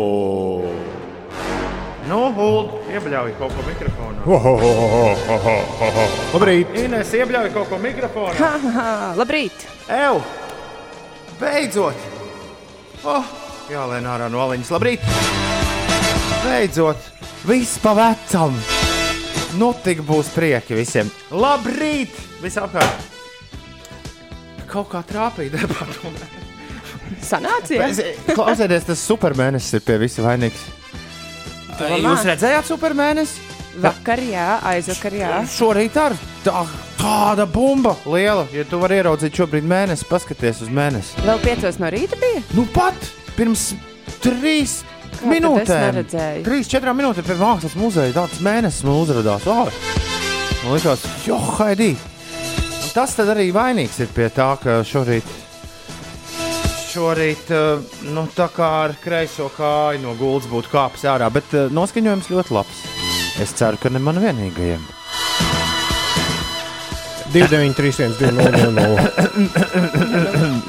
Nu, 2.08 2.18
Ulu, 2.36 2.80
iebļauj 2.92 3.32
kaut 3.38 3.54
ko 3.56 3.62
mikrofonā. 3.64 4.24
Ho, 4.26 4.38
ho, 4.44 4.52
ho, 4.60 4.72
ho, 4.80 5.04
ho, 5.26 5.36
ho, 5.46 5.56
ho, 5.78 5.90
ho. 5.96 6.06
Labrīt! 6.34 6.74
Ines, 6.82 7.12
iebļauj 7.16 7.52
kaut 7.54 7.70
ko 7.70 7.78
mikrofonā. 7.80 8.34
Haha, 8.40 8.90
labrīt! 9.16 9.64
Ew! 9.88 10.20
Beidzot! 11.40 12.04
Oh, 13.02 13.32
jālien 13.72 14.06
ārā 14.06 14.28
no 14.30 14.42
aliņas. 14.44 14.74
Labrīt! 14.76 15.08
Beidzot! 16.44 17.08
Viss 17.48 17.80
pa 17.82 17.96
vecam! 17.98 18.54
Nu, 19.58 19.72
tik 19.84 20.04
būs 20.06 20.30
prieki 20.36 20.76
visiem. 20.78 21.10
Labrīt! 21.32 22.14
Visapkārt! 22.44 23.08
Kaut 24.72 24.88
kā 24.92 25.02
trāpīja 25.04 25.58
darbā. 25.58 25.88
Sanācija! 27.20 27.88
Es- 27.88 28.02
Klausieties, 28.34 28.86
tas 28.88 29.02
supermēnesis 29.08 29.78
ir 29.78 29.84
pie 29.86 29.98
visa 30.02 30.24
vainīgs. 30.24 30.62
Jūs 31.82 32.26
redzējāt 32.28 32.68
supermēnesi? 32.68 33.48
Vakar, 33.82 34.20
jā, 34.20 34.46
aizvakar, 34.68 35.14
jā. 35.16 35.30
Šorīt 35.48 35.94
ar 35.96 36.12
tā, 36.44 36.64
tāda 37.00 37.46
bumba 37.48 37.94
liela. 38.04 38.44
Ja 38.52 38.66
tu 38.68 38.76
vari 38.82 38.98
ieraudzīt 39.00 39.38
šobrīd 39.40 39.64
mēnesi, 39.64 40.04
paskaties 40.10 40.60
uz 40.66 40.72
mēnesi. 40.72 41.16
Vēl 41.24 41.40
piecos 41.40 41.78
no 41.80 41.88
rīta 41.92 42.18
bija? 42.20 42.42
Nu 42.52 42.66
pat 42.74 43.08
pirms 43.38 43.70
trīs 44.20 44.82
Kā 45.16 45.28
minūtēm. 45.30 46.02
Trīs, 46.44 46.68
četrām 46.68 47.00
minūtēm 47.00 47.24
pie 47.26 47.38
mākslas 47.40 47.76
muzeja 47.80 48.12
tāds 48.16 48.40
mēnesis 48.44 48.84
man 48.84 49.00
uzrādījās. 49.00 49.48
Oh, 49.48 49.72
man 50.66 50.76
liekas, 50.76 51.06
jo, 51.26 51.40
haidī. 51.58 51.94
Un 51.96 52.92
Tas 52.92 53.14
tad 53.16 53.32
arī 53.32 53.48
vainīgs 53.56 54.02
ir 54.04 54.12
pie 54.12 54.28
tā, 54.36 54.50
ka 54.60 54.82
šorīt. 54.84 55.24
Šorīt, 56.92 57.48
eh, 57.48 57.80
nu, 58.12 58.26
tā 58.36 58.48
kā 58.52 58.66
ar 58.84 58.92
kreiso 59.00 59.46
kāju 59.56 60.02
no 60.02 60.12
gultas 60.18 60.48
būtu 60.50 60.68
kāpis 60.72 61.04
ārā, 61.08 61.30
bet 61.32 61.48
eh, 61.56 61.70
noskaņojums 61.72 62.28
ļoti 62.32 62.52
labs. 62.52 62.82
Es 63.40 63.54
ceru, 63.56 63.78
ka 63.80 63.88
ne 63.88 63.98
man 64.02 64.18
vienīgajam. 64.20 64.82
293, 67.32 68.12
200. 68.20 68.82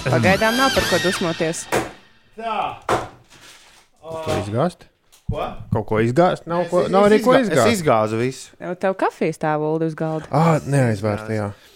Pagaidām 0.13 0.55
nav 0.55 0.71
par 0.77 0.85
ko 0.87 1.01
dusmoties. 1.03 1.65
Tā, 2.39 2.57
Ko 4.03 4.37
izgāzt? 4.39 4.87
ko? 5.27 5.43
Kaut 5.73 5.85
ko 5.89 5.99
izgāzt? 6.03 6.47
Nav, 6.47 6.65
ko, 6.71 6.85
nav 6.91 7.09
arī 7.09 7.19
ko 7.23 7.33
Es 7.35 7.47
izgāzt. 7.49 7.71
izgāzu 7.77 8.19
visu. 8.19 8.55
Tev 8.79 8.95
kafijas 8.99 9.35
stāv 9.39 9.63
ulu 9.73 9.87
uz 9.91 9.95
galda. 9.97 10.27
Ah, 10.31 10.55
neaizvērta, 10.63 11.31
jā. 11.35 11.47
Jā, 11.51 11.72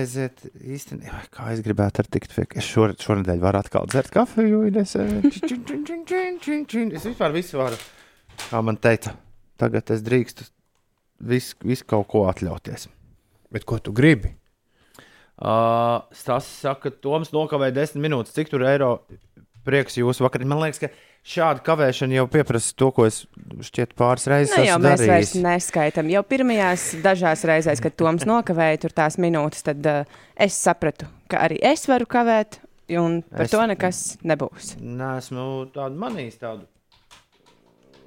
aiziet 0.00 0.42
īstenībā. 0.58 1.20
Kā 1.30 1.52
es 1.54 1.60
gribētu 1.62 2.02
ar 2.02 2.08
tikt 2.10 2.32
pie, 2.34 2.46
es 2.58 2.66
šor, 2.66 2.96
šonadēļ 2.98 3.42
varu 3.44 3.60
atkal 3.60 3.86
dzert 3.86 4.10
kafiju. 4.14 4.64
un 4.66 4.74
Es, 6.96 7.04
es 7.04 7.06
vispār 7.12 7.34
visu 7.36 7.60
varu. 7.60 7.78
Kā 8.48 8.62
man 8.66 8.78
teica, 8.82 9.14
tagad 9.60 9.92
es 9.94 10.02
drīkstu 10.06 10.48
visu, 11.30 11.54
visu 11.62 11.86
kaut 11.86 12.08
ko 12.10 12.24
atļauties. 12.30 12.88
Bet 13.54 13.64
ko 13.68 13.78
tu 13.78 13.94
gribi? 13.94 14.34
Uh, 15.36 16.02
Stāsts 16.16 16.64
saka, 16.64 16.90
ka 16.90 17.02
Toms 17.04 17.30
nokavēja 17.30 17.76
desmit 17.78 18.08
minūtes. 18.08 18.34
Cik 18.34 18.50
tur 18.50 18.66
eiro 18.66 18.90
prieks 19.66 19.98
jūsu 20.00 20.26
vakarā? 20.26 20.48
Man 20.48 20.64
liekas, 20.64 20.82
ka 20.82 20.90
šāda 21.26 21.62
kavēšana 21.66 22.14
jau 22.20 22.26
pieprasa 22.30 22.70
to, 22.78 22.90
ko 22.94 23.06
es 23.08 23.24
šķiet 23.66 23.94
pāris 23.98 24.26
reizes 24.30 24.54
Nu, 24.56 24.62
jau 24.68 24.76
esmu 24.78 24.84
mēs 24.86 25.00
vairs 25.02 25.32
darījis. 25.32 25.42
neskaitām. 25.46 26.10
Jau 26.14 26.22
pirmajās 26.22 26.84
dažās 27.02 27.42
reizēs, 27.50 27.82
kad 27.82 27.96
Toms 27.98 28.22
nokavēja 28.28 28.78
tur 28.84 28.94
tās 28.94 29.18
minūtes, 29.18 29.64
tad 29.66 29.86
uh, 29.90 30.04
es 30.38 30.54
sapratu, 30.54 31.08
ka 31.28 31.42
arī 31.48 31.58
es 31.66 31.82
varu 31.90 32.06
kavēt, 32.06 32.60
un 32.94 33.22
par 33.26 33.42
Es- 33.48 33.50
to 33.50 33.64
nekas 33.66 34.04
nebūs. 34.22 34.76
Nē, 34.78 35.16
esmu 35.18 35.66
tādu 35.74 35.98
manījis 35.98 36.38
tādu 36.38 36.62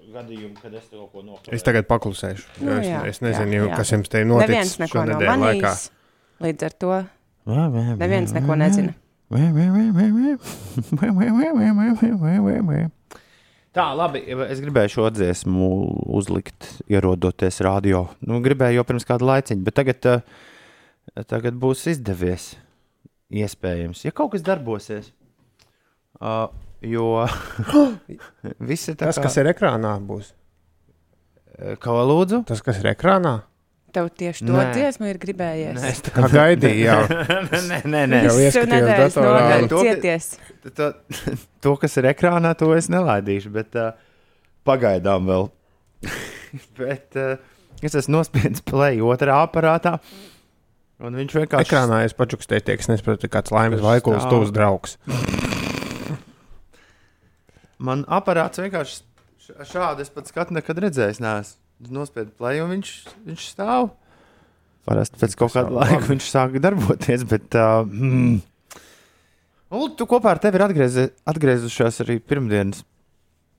gadījumu, 0.10 0.56
kad 0.62 0.74
es 0.80 0.88
kaut 0.90 1.12
ko 1.12 1.22
nokavēju. 1.22 1.54
Es 1.54 1.62
tagad 1.68 1.86
paklusēšu. 1.92 2.48
Nu, 2.64 2.72
jo 2.72 2.80
es, 2.80 2.88
jā, 2.88 3.02
es 3.12 3.20
nezinu, 3.22 3.52
jā, 3.52 3.60
jā, 3.60 3.68
jā. 3.70 3.76
kas 3.78 3.92
jums 3.94 4.10
te 4.10 4.24
ir 4.24 4.26
Neviens 4.32 4.50
noticis 4.50 4.80
neko 4.82 4.96
nav 5.04 5.06
šonadēļ 5.06 5.30
laikā. 5.30 5.44
manījis. 5.44 5.84
Līdz 6.48 6.66
ar 6.70 6.74
to 6.82 6.96
neviens 8.00 8.34
neko 8.34 8.56
nezina. 8.64 8.96
Tā, 13.80 13.90
labi. 13.96 14.20
Es 14.52 14.60
gribēju 14.60 14.92
šo 14.92 15.10
dziesmu 15.16 15.68
uzlikt, 16.20 16.66
ierodoties 16.92 17.62
radio. 17.64 18.10
Nu, 18.28 18.42
gribēju 18.44 18.82
jau 18.82 18.88
pirms 18.90 19.08
kāda 19.08 19.28
laiciņa, 19.30 19.64
bet 19.64 19.78
tagad, 19.80 20.08
eh, 20.10 21.22
tagad 21.30 21.56
būs 21.62 21.86
izdevies. 21.94 22.52
Iespējams, 23.30 24.02
ja 24.04 24.12
kaut 24.12 24.34
kas 24.34 24.44
darbosies. 24.44 25.12
Uh, 26.20 26.50
jo 26.82 27.22
viss 28.72 28.90
ir 28.90 28.98
tā, 28.98 29.06
Tas, 29.08 29.20
kas 29.22 29.38
ir 29.40 29.52
ekrānā, 29.54 29.94
būs. 30.04 30.34
ir. 31.54 31.78
Kā 31.80 31.94
lūdzu? 32.10 32.42
Tas, 32.50 32.64
kas 32.66 32.82
ir 32.82 32.90
ekrānā, 32.92 33.38
Tev 33.90 34.10
tieši 34.14 34.46
to 34.46 34.54
Nē. 34.54 34.66
dziesmu 34.76 35.08
ir 35.10 35.18
gribējies. 35.18 35.78
Nē, 35.82 35.90
es 35.90 36.02
tā 36.06 36.12
kā 36.14 36.28
gaidīju, 36.30 36.84
jau 36.86 37.00
nē, 37.72 37.80
nē, 37.90 38.02
nē. 38.12 38.20
Jau 38.28 38.36
ieskatījos 38.44 39.16
datorā. 39.16 39.40
nogali 39.40 39.70
To, 39.72 39.80
cieties. 39.82 40.28
to, 40.78 40.90
to, 41.66 41.74
kas 41.82 41.98
ir 41.98 42.10
ekrānā, 42.12 42.52
to 42.60 42.70
es 42.78 42.90
nelaidīšu, 42.94 43.50
bet 43.56 43.74
uh, 43.80 43.92
pagaidām 44.70 45.26
vēl. 45.32 45.48
bet 46.82 47.18
uh, 47.18 47.38
es 47.82 47.98
esmu 47.98 48.20
nospiedis 48.20 48.62
play 48.62 49.02
otrā 49.02 49.40
aparātā. 49.48 49.98
Un 51.00 51.16
viņš 51.16 51.34
vienkārši 51.40 51.66
ekrānā 51.72 52.02
es 52.06 52.14
pačukstēju, 52.14 52.66
tiek, 52.68 52.82
es 52.84 52.90
nesaprotu, 52.92 53.30
kāds 53.32 53.54
laimes 53.56 53.80
vaikuls 53.82 54.22
Stāv. 54.26 54.34
tuvs 54.36 54.50
draugs. 54.52 54.98
Man 57.80 58.04
aparāts 58.12 58.60
vienkārši 58.60 58.98
š- 59.40 59.68
šādi 59.72 60.04
es 60.04 60.12
pat 60.12 60.28
skatu 60.28 60.56
nekad 60.58 60.82
redzējis. 60.84 61.22
Neesmu 61.24 61.56
nospiedu 61.88 62.34
play, 62.36 62.60
un 62.64 62.74
viņš, 62.76 62.92
viņš 63.30 63.48
stāv. 63.54 63.92
Parasti 64.90 65.20
pēc 65.22 65.36
kaut 65.40 65.54
kāda 65.56 65.72
Labi. 65.72 65.96
laika 65.96 66.10
viņš 66.10 66.28
sāk 66.34 66.60
darboties. 66.64 67.24
Bet, 67.30 67.56
uh, 67.56 67.84
mm. 67.86 68.40
Un 69.80 69.92
tu 69.96 70.08
kopā 70.10 70.32
ar 70.34 70.40
tevi 70.42 70.58
ir 70.58 70.66
atgriezie- 70.66 71.12
atgriezušās 71.30 72.02
arī 72.04 72.18
pirmdienas. 72.20 72.84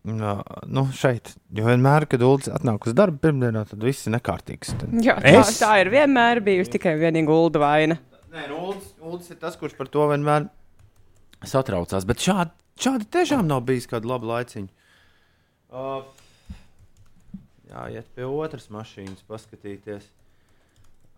Uh, 0.09 0.41
nu, 0.66 0.86
šeit. 0.97 1.34
Jo 1.54 1.66
vienmēr, 1.69 2.06
kad 2.09 2.22
Ulas 2.25 2.48
atnāk 2.48 2.86
uz 2.88 2.94
darbu 2.97 3.20
pirmdienā, 3.20 3.66
tad 3.69 3.82
viss 3.84 4.09
ir 4.09 4.14
nekārtīgs. 4.16 4.72
Tad... 4.80 4.94
Jā, 5.04 5.19
tā, 5.20 5.34
Es? 5.42 5.59
tā 5.60 5.75
ir 5.82 5.91
vienmēr 5.92 6.41
bijusi 6.44 6.72
tikai 6.78 6.94
vienīga 6.98 7.34
ulda 7.36 7.60
vaina. 7.62 7.98
Nē, 8.32 8.47
nu, 8.48 8.56
Ulas, 8.70 8.88
Ulas 9.04 9.28
ir 9.30 9.36
tas, 9.42 9.59
kurš 9.60 9.76
par 9.76 9.91
to 9.92 10.06
vienmēr 10.10 10.48
satraucās. 11.47 12.06
Bet 12.09 12.25
šādi, 12.25 12.50
šādi 12.80 13.06
tiešām 13.12 13.44
nav 13.48 13.60
bijis 13.69 13.86
kāda 13.91 14.09
laba 14.09 14.32
laiciņa. 14.34 14.70
Uh, 15.70 16.00
jā, 17.70 17.86
iet 17.97 18.10
pie 18.16 18.26
otras 18.28 18.69
mašīnas, 18.72 19.25
paskatīties. 19.31 20.10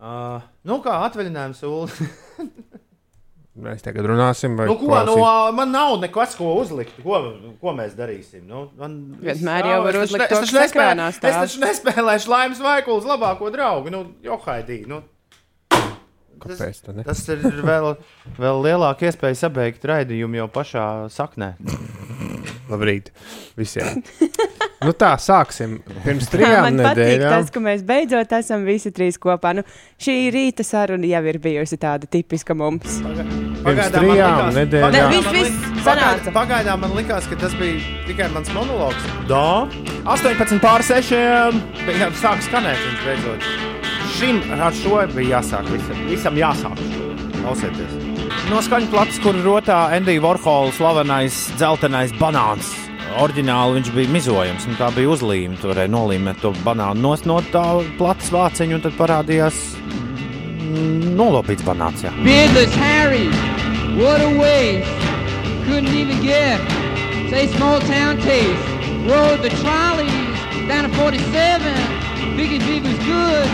Uh, 0.03 0.43
nu, 0.67 0.81
kā 0.83 0.99
atvaļinājums, 1.09 1.63
Ulu. 1.69 1.89
Mēs 3.63 3.85
tagad 3.85 4.07
runāsim, 4.09 4.55
vai 4.57 4.65
nu, 4.65 4.79
ko, 4.81 4.95
nu, 5.05 5.19
ā, 5.29 5.51
man 5.53 5.69
nav 5.75 5.99
nekas, 6.01 6.39
ko 6.39 6.55
uzlikt. 6.57 6.95
Ko, 7.05 7.19
ko 7.61 7.75
mēs 7.77 7.93
darīsim? 7.99 8.47
Nu, 8.49 8.63
man 8.81 8.95
Vienmēr 9.21 9.69
jau 9.69 9.83
var 9.85 9.99
uzlikt 10.01 10.33
es 10.33 10.41
taču 10.47 10.57
ekrānā 10.63 11.11
Es 11.13 11.21
taču 11.21 11.61
nespēlēšu 11.61 12.33
laimes 12.33 12.63
vaikulas 12.65 13.05
labāko 13.11 13.53
draugu. 13.53 13.93
Nu, 13.93 14.07
Johaidī, 14.25 14.81
nu, 14.89 15.03
Kāpēc? 16.41 16.81
ne? 16.97 17.05
Tas 17.07 17.23
ir 17.29 17.45
vēl, 17.61 17.93
vēl 18.41 18.65
lielāka 18.71 19.11
iespēja 19.11 19.45
sabeigt 19.45 19.85
raidījumu 19.85 20.41
jau 20.41 20.49
pašā 20.57 20.89
saknē. 21.13 21.53
Labrīt 22.73 23.13
visiem. 23.61 24.01
nu 24.85 24.93
tā, 24.99 25.13
sāksim. 25.21 25.79
Pirms 26.05 26.27
Jā, 26.27 26.31
trijām 26.35 26.63
man 26.67 26.79
patīk 26.83 26.99
nedēļām. 27.03 27.33
tas, 27.37 27.51
ka 27.55 27.61
mēs 27.65 27.83
beidzot 27.87 28.33
esam 28.39 28.65
visi 28.67 28.91
trīs 28.95 29.19
kopā. 29.23 29.55
Nu, 29.59 29.63
šī 30.01 30.17
rīta 30.35 30.65
saruna 30.67 31.07
jau 31.07 31.23
ir 31.33 31.39
bijusi 31.43 31.79
tāda 31.83 32.07
tipiska 32.11 32.55
mums. 32.59 33.01
Pirms 33.03 33.91
trijām 33.95 34.53
Ne, 34.53 34.65
nedēļām. 34.65 35.11
viss, 35.13 35.33
viss 35.33 35.85
sanāca. 35.87 36.33
Pagaidām 36.35 36.81
man 36.83 36.95
likās, 36.99 37.29
ka 37.31 37.37
tas 37.37 37.55
bija 37.61 37.81
tikai 38.09 38.29
mans 38.35 38.51
monologs. 38.55 39.03
Jā, 39.31 39.69
18 40.05 40.61
pār 40.63 40.83
6. 40.83 41.13
Jā, 41.15 42.11
sāk 42.23 42.43
skanēt, 42.49 42.79
viņš 42.89 43.05
beidzot. 43.07 43.51
Šim 44.13 44.43
ar 44.61 44.73
šo 44.77 45.03
bija 45.15 45.39
jāsāk 45.41 45.69
visam. 45.73 46.07
Visam 46.11 46.35
jāsāk. 46.37 46.79
Klausieties. 47.43 47.99
No 48.51 48.61
skaņas 48.63 48.91
plats, 48.93 49.19
kur 49.23 49.35
rotā 49.45 49.93
Endija 49.97 50.21
Vorhola 50.25 50.73
slavenais 50.77 51.51
dzeltenais 51.59 52.13
banāns. 52.21 52.71
Oriģināli 53.21 53.79
viņš 53.79 53.91
bija 53.93 54.13
mizojams, 54.13 54.67
tā 54.79 54.89
bija 54.97 55.11
uzlīme. 55.13 55.59
Tur 55.61 55.75
varēja 55.75 55.93
nolīmēt 55.93 56.41
to 56.43 56.53
banānu 56.65 57.05
nost 57.05 57.27
no 57.29 57.41
tā 57.53 57.65
plats 57.99 58.31
vāciņa, 58.33 58.79
un 58.79 58.85
tad 58.85 58.97
parādījās 58.97 59.59
nolopīts 61.19 61.65
banāns. 61.67 62.05
Beardless 62.25 62.75
Harry, 62.75 63.29
what 64.01 64.21
a 64.21 64.31
waste. 64.41 64.89
Couldn't 65.67 65.95
even 65.95 66.21
get. 66.23 66.61
Say 67.31 67.47
small 67.57 67.81
town 67.81 68.19
taste. 68.21 68.69
Rode 69.07 69.43
the 69.43 69.51
trolleys 69.61 70.39
down 70.69 70.89
to 70.89 70.97
47. 70.97 71.73
Figured 72.37 72.63
he 72.63 72.81
was 72.81 72.99
good. 73.05 73.49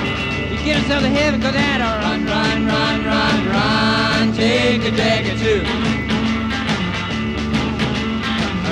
He 0.51 0.57
get 0.65 0.77
himself 0.79 1.03
to 1.03 1.09
heaven 1.09 1.41
cause 1.41 1.53
that 1.53 1.81
run, 1.81 2.25
run, 2.27 2.67
run, 2.67 3.05
run, 3.05 3.49
run. 3.49 4.33
Take 4.35 4.83
a 4.85 5.33
or 5.33 5.39
two. 5.39 5.98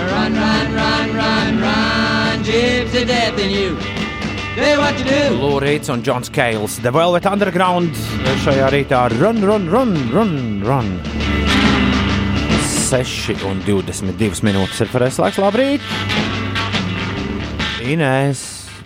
Run, 0.06 0.34
run, 0.34 0.72
run, 0.74 1.08
run, 1.16 1.60
run, 1.60 2.42
gypsy 2.46 3.06
death 3.06 3.38
in 3.38 3.50
you. 3.50 3.76
Do 4.56 4.78
what 4.80 4.96
you 4.98 5.04
do. 5.04 5.36
Lūrīts 5.36 5.90
un 5.92 6.02
Džons 6.06 6.30
Keils. 6.32 6.78
The 6.80 6.92
Velvet 6.94 7.26
Underground 7.28 7.98
šajā 8.44 8.70
rītā 8.72 9.02
run, 9.18 9.42
run, 9.44 9.66
run, 9.72 9.92
run, 10.14 10.36
run. 10.64 10.92
6 12.86 13.42
un 13.50 13.60
22 13.66 14.46
minūtes 14.46 14.84
ir 14.84 14.92
pareizais 14.92 15.18
laiks. 15.24 15.42
Labrīt! 15.42 15.82
Inēs, 17.86 18.40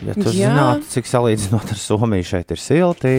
ja 0.04 0.16
tu 0.16 0.26
Jā. 0.32 0.48
zinātu, 0.48 0.88
cik 0.96 1.08
salīdzinot 1.08 1.74
ar 1.76 1.80
Somiju 1.80 2.26
šeit 2.32 2.56
ir 2.56 2.60
silti. 2.60 3.14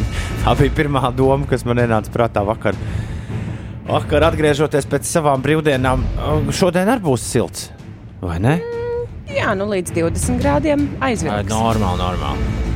Tā 0.44 0.54
bija 0.58 0.76
pirmā 0.78 1.10
doma, 1.18 1.50
kas 1.50 1.66
man 1.66 1.82
ienāca 1.82 2.14
prātā 2.14 2.46
vakar. 2.46 2.78
Vakar, 3.90 4.22
atgriežoties 4.28 4.86
pēc 4.86 5.08
savām 5.08 5.42
brīvdienām, 5.42 6.04
šodien 6.54 6.90
arī 6.92 7.02
būs 7.08 7.24
silts. 7.26 7.68
Vai 8.22 8.38
ne? 8.42 8.58
Jā, 9.30 9.54
nu 9.58 9.66
līdz 9.70 9.94
20 9.96 10.42
grādiem 10.42 10.88
aizvilks. 11.02 11.50
Normāli, 11.50 11.98
normāli. 11.98 12.69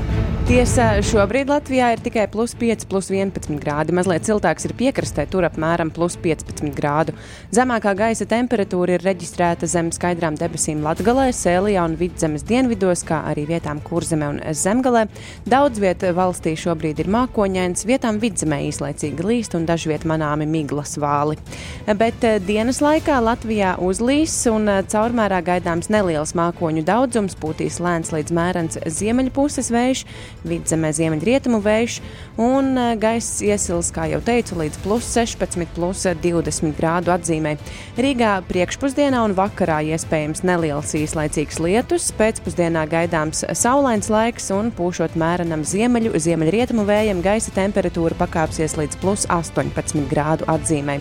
Tiesa, 0.44 0.98
šobrīd 1.00 1.48
Latvijā 1.48 1.86
ir 1.94 2.00
tikai 2.04 2.26
plus 2.28 2.52
5, 2.60 2.82
plus 2.90 3.06
11 3.08 3.56
grādi. 3.62 3.94
Mazliet 3.96 4.26
siltāks 4.28 4.66
ir 4.68 4.74
piekrastē, 4.76 5.24
tur 5.32 5.46
apmēram 5.48 5.88
plus 5.88 6.18
15 6.20 6.68
grādu. 6.76 7.14
Zemākā 7.48 7.94
gaisa 7.96 8.26
temperatūra 8.28 8.98
ir 8.98 9.04
reģistrēta 9.06 9.64
zem 9.64 9.88
skaidrām 9.88 10.36
debesīm 10.36 10.82
Latvijā, 10.84 11.30
Sēlijā 11.32 11.86
un 11.88 11.94
Vidzemes 11.96 12.44
dienvidos, 12.44 13.06
kā 13.08 13.22
arī 13.30 13.46
vietām 13.48 13.80
Kurzemē 13.80 14.28
un 14.34 14.42
Zemgalē. 14.52 15.06
Daudz 15.48 15.80
vietā 15.80 16.12
valstī 16.12 16.52
šobrīd 16.60 17.00
ir 17.00 17.08
mākoņains, 17.16 17.86
vietām 17.88 18.20
Vidzemē 18.20 18.60
īslaicīgi 18.68 19.24
līst 19.24 19.56
un 19.56 19.64
dažviet 19.64 20.04
manāmi 20.04 20.44
miglas 20.44 20.98
vāli. 21.00 21.40
Bet 21.88 22.20
eh, 22.20 22.36
dienas 22.36 22.82
laikā 22.84 23.16
Latvijā 23.24 23.78
uzlīs 23.80 24.36
un 24.52 24.68
eh, 24.68 24.84
caurmērā 24.92 25.40
gaidāms 25.48 25.88
neliels 25.88 26.36
mākoņu 26.36 26.84
daudzums, 26.84 27.40
pūtīs 27.40 27.80
lēns 27.80 28.12
līdz 28.12 28.38
mērens 28.42 28.80
ziemeļpuses 29.00 29.72
vējš 29.72 30.06
vidzemē 30.48 30.90
ziemeļrietumu 30.94 31.60
vējš, 31.64 31.98
un 32.40 32.72
eh, 32.78 32.92
gaiss 33.00 33.42
iesils, 33.44 33.90
kā 33.94 34.06
jau 34.12 34.20
teicu, 34.24 34.58
līdz 34.60 34.80
plus 34.84 35.08
16, 35.16 35.66
plus 35.76 36.04
20 36.22 36.74
grādu 36.78 37.12
atzīmē. 37.14 37.56
Rīgā 38.00 38.32
priekšpusdienā 38.48 39.22
un 39.26 39.36
vakarā 39.38 39.80
iespējams 39.94 40.44
neliels 40.46 40.94
īslaicīgs 40.98 41.60
lietus, 41.64 42.10
pēcpusdienā 42.18 42.86
gaidāms 42.90 43.44
saulains 43.58 44.10
laiks 44.12 44.50
un 44.54 44.72
pūšot 44.74 45.16
mērenam 45.20 45.64
ziemeļu, 45.66 46.14
ziemeļrietumu 46.26 46.86
vējam 46.88 47.22
gaisa 47.24 47.54
temperatūra 47.54 48.18
pakāpsies 48.20 48.78
līdz 48.80 49.00
plus 49.02 49.28
18 49.32 50.06
grādu 50.10 50.48
atzīmē. 50.50 51.00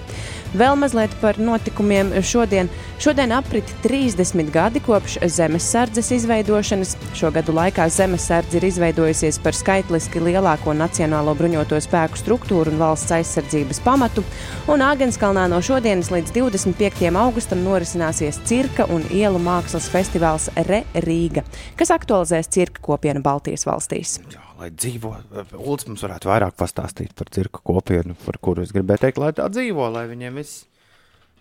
Vēl 0.54 0.76
mazliet 0.78 1.14
par 1.18 1.40
notikumiem 1.42 2.12
šodien. 2.22 2.68
Šodien 3.02 3.32
aprit 3.34 3.72
30 3.82 4.52
gadi 4.54 4.82
kopš 4.86 5.16
zemesardzes 5.26 6.12
izveidošanas. 6.20 6.94
Šo 7.18 7.32
gadu 7.34 7.56
laikā 7.58 7.88
zemesardze 7.90 8.60
ir 8.60 8.68
izveidojusies 8.68 9.33
par 9.42 9.56
skaitliski 9.58 10.22
lielāko 10.22 10.74
nacionālo 10.78 11.34
bruņoto 11.40 11.78
spēku 11.82 12.20
struktūru 12.20 12.74
un 12.74 12.82
valsts 12.82 13.14
aizsardzības 13.16 13.80
pamatu. 13.86 14.24
Un 14.72 14.84
Āgenskalnā 14.86 15.46
no 15.52 15.62
šodienas 15.64 16.12
līdz 16.14 16.34
25. 16.36 17.08
augustam 17.22 17.64
norisināsies 17.66 18.42
cirka 18.50 18.86
un 18.94 19.06
ielu 19.10 19.42
mākslas 19.42 19.88
festivāls 19.94 20.50
Re 20.68 20.84
Rīga, 21.06 21.46
kas 21.80 21.94
aktualizēs 21.96 22.52
cirka 22.54 22.84
kopienu 22.86 23.24
Baltijas 23.26 23.66
valstīs. 23.70 24.20
Jā, 24.34 24.44
lai 24.60 24.70
dzīvo, 24.76 25.16
Ulas 25.58 25.88
mums 25.90 26.06
varētu 26.06 26.30
vairāk 26.30 26.60
pastāstīt 26.60 27.16
par 27.18 27.32
cirka 27.34 27.64
kopienu, 27.64 28.18
par 28.26 28.38
kuru 28.44 28.68
es 28.68 28.76
gribēju 28.76 29.06
teikt, 29.08 29.24
lai 29.24 29.34
tā 29.38 29.50
dzīvo, 29.54 29.90
lai 29.96 30.06
viņiem 30.12 30.40
viss, 30.42 30.64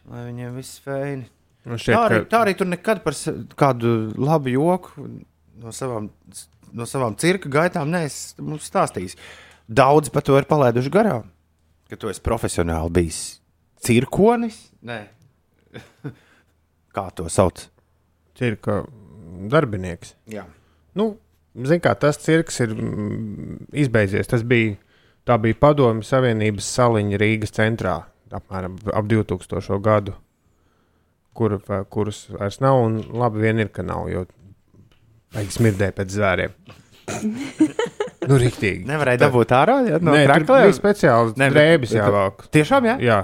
lai 0.08 0.26
viņiem 0.30 0.58
viss 0.62 0.82
feini. 0.84 1.28
Man 1.62 1.78
Tā 1.78 1.84
šķiet, 1.84 1.98
arī, 1.98 2.22
ka 2.24 2.30
tā 2.32 2.40
arī 2.42 2.56
tur 2.58 2.68
nekad 2.72 3.04
par 3.04 3.14
kādu 3.58 3.92
labu 4.18 4.50
joku 4.50 5.06
no 5.62 5.74
savām, 5.74 6.08
no 6.72 6.88
savām 6.88 7.16
cirka 7.20 7.50
gaitām 7.52 7.90
neesmu 7.92 8.60
stāstījis. 8.62 9.18
Daudz 9.68 10.10
par 10.12 10.24
to 10.26 10.36
ir 10.38 10.48
palaiduši 10.50 10.92
garām, 10.92 11.28
ka 11.88 11.98
tu 12.00 12.10
esi 12.12 12.22
profesionāli 12.24 12.92
bijis 12.98 13.20
cirkonis. 13.82 14.58
Nē. 14.84 15.04
Kā 16.96 17.08
to 17.16 17.28
sauc? 17.32 17.68
cirka 18.38 18.82
darbinieks. 19.52 20.16
Jā. 20.30 20.46
Nu, 20.98 21.16
Ziniet, 21.52 21.82
kā 21.84 21.92
tas 22.00 22.16
cirks 22.16 22.62
ir 22.64 22.70
mm, 22.72 23.66
izbeidzies. 23.76 24.30
Tas 24.30 24.40
bija, 24.48 24.78
tā 25.28 25.36
bija 25.36 25.58
Padomju 25.60 26.06
Savienības 26.08 26.68
saliņa 26.78 27.18
Rīgas 27.20 27.52
centrā 27.52 27.98
apmēram 28.32 28.78
ap 28.88 29.10
2000. 29.10 29.76
gadu, 29.84 30.14
kur, 31.36 31.58
kuras 31.92 32.22
vairs 32.32 32.56
nav. 32.64 32.80
Un 32.86 32.96
labi 33.20 33.44
vien 33.44 33.60
ir, 33.60 33.68
ka 33.68 33.84
nav, 33.84 34.08
jo 34.08 34.24
vajag 35.34 35.54
smirdēt 35.58 35.96
pēc 36.00 36.16
zvēriem. 36.18 36.56
nu, 38.28 38.36
rīktīgi. 38.38 38.84
Nevarēja 38.88 39.24
dabūt 39.26 39.54
ārā 39.56 39.78
ja, 39.88 39.98
no 40.02 40.14
Nē, 40.14 40.24
tur 40.26 40.34
krākliem. 40.34 40.68
bija 40.68 40.76
speciāls 40.78 41.34
Nē, 41.40 41.50
bet- 41.54 41.96
jāvāk. 41.98 42.46
Tiešām, 42.54 42.92
jā? 42.92 42.98
Jā, 43.10 43.20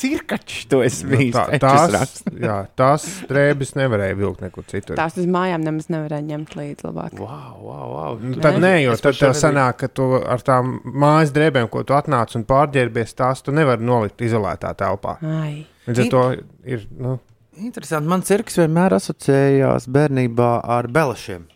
Cirkačs 0.00 0.64
to 0.70 0.78
es 0.86 1.00
nu, 1.02 1.10
biju. 1.12 1.32
tā, 1.34 1.58
tās, 1.60 2.22
jā, 2.46 2.54
tās 2.78 3.04
drēbes 3.28 3.74
nevarēja 3.76 4.16
vilkt 4.16 4.40
nekur 4.44 4.64
citur. 4.70 4.94
Tās 4.96 5.18
uz 5.20 5.26
mājām 5.28 5.64
nemaz 5.66 5.90
nevarēja 5.92 6.24
ņemt 6.30 6.54
līdzi 6.56 6.86
labāk. 6.86 7.18
Wow, 7.20 7.58
wow, 7.60 7.86
wow. 7.92 8.20
Nu, 8.22 8.38
Tad 8.40 8.56
Nē. 8.62 8.70
jo 8.86 8.94
Es 8.96 9.02
tad 9.04 9.18
tev 9.18 9.34
sanāk, 9.36 9.76
ka 9.82 9.90
tu 9.92 10.06
ar 10.22 10.40
tām 10.46 10.78
mājas 10.86 11.34
drēbēm, 11.36 11.68
ko 11.74 11.82
tu 11.84 11.92
atnāc 11.98 12.32
un 12.38 12.46
pārģērbies, 12.48 13.12
tās 13.18 13.42
tu 13.44 13.52
nevari 13.52 13.84
nolikt 13.84 14.22
izolētā 14.24 14.72
telpā. 14.78 15.18
Ai. 15.26 15.66
Līdz 15.90 16.04
ar 16.06 16.10
to 16.14 16.22
ir. 16.70 16.86
Nu, 16.96 17.18
Interesanti. 17.60 18.08
Man 18.08 18.22
cirks 18.26 18.56
vienmēr 18.60 18.96
asociējās 18.96 19.88
bērnībā 19.92 20.50
ar 20.76 20.88
belašiem. 20.92 21.46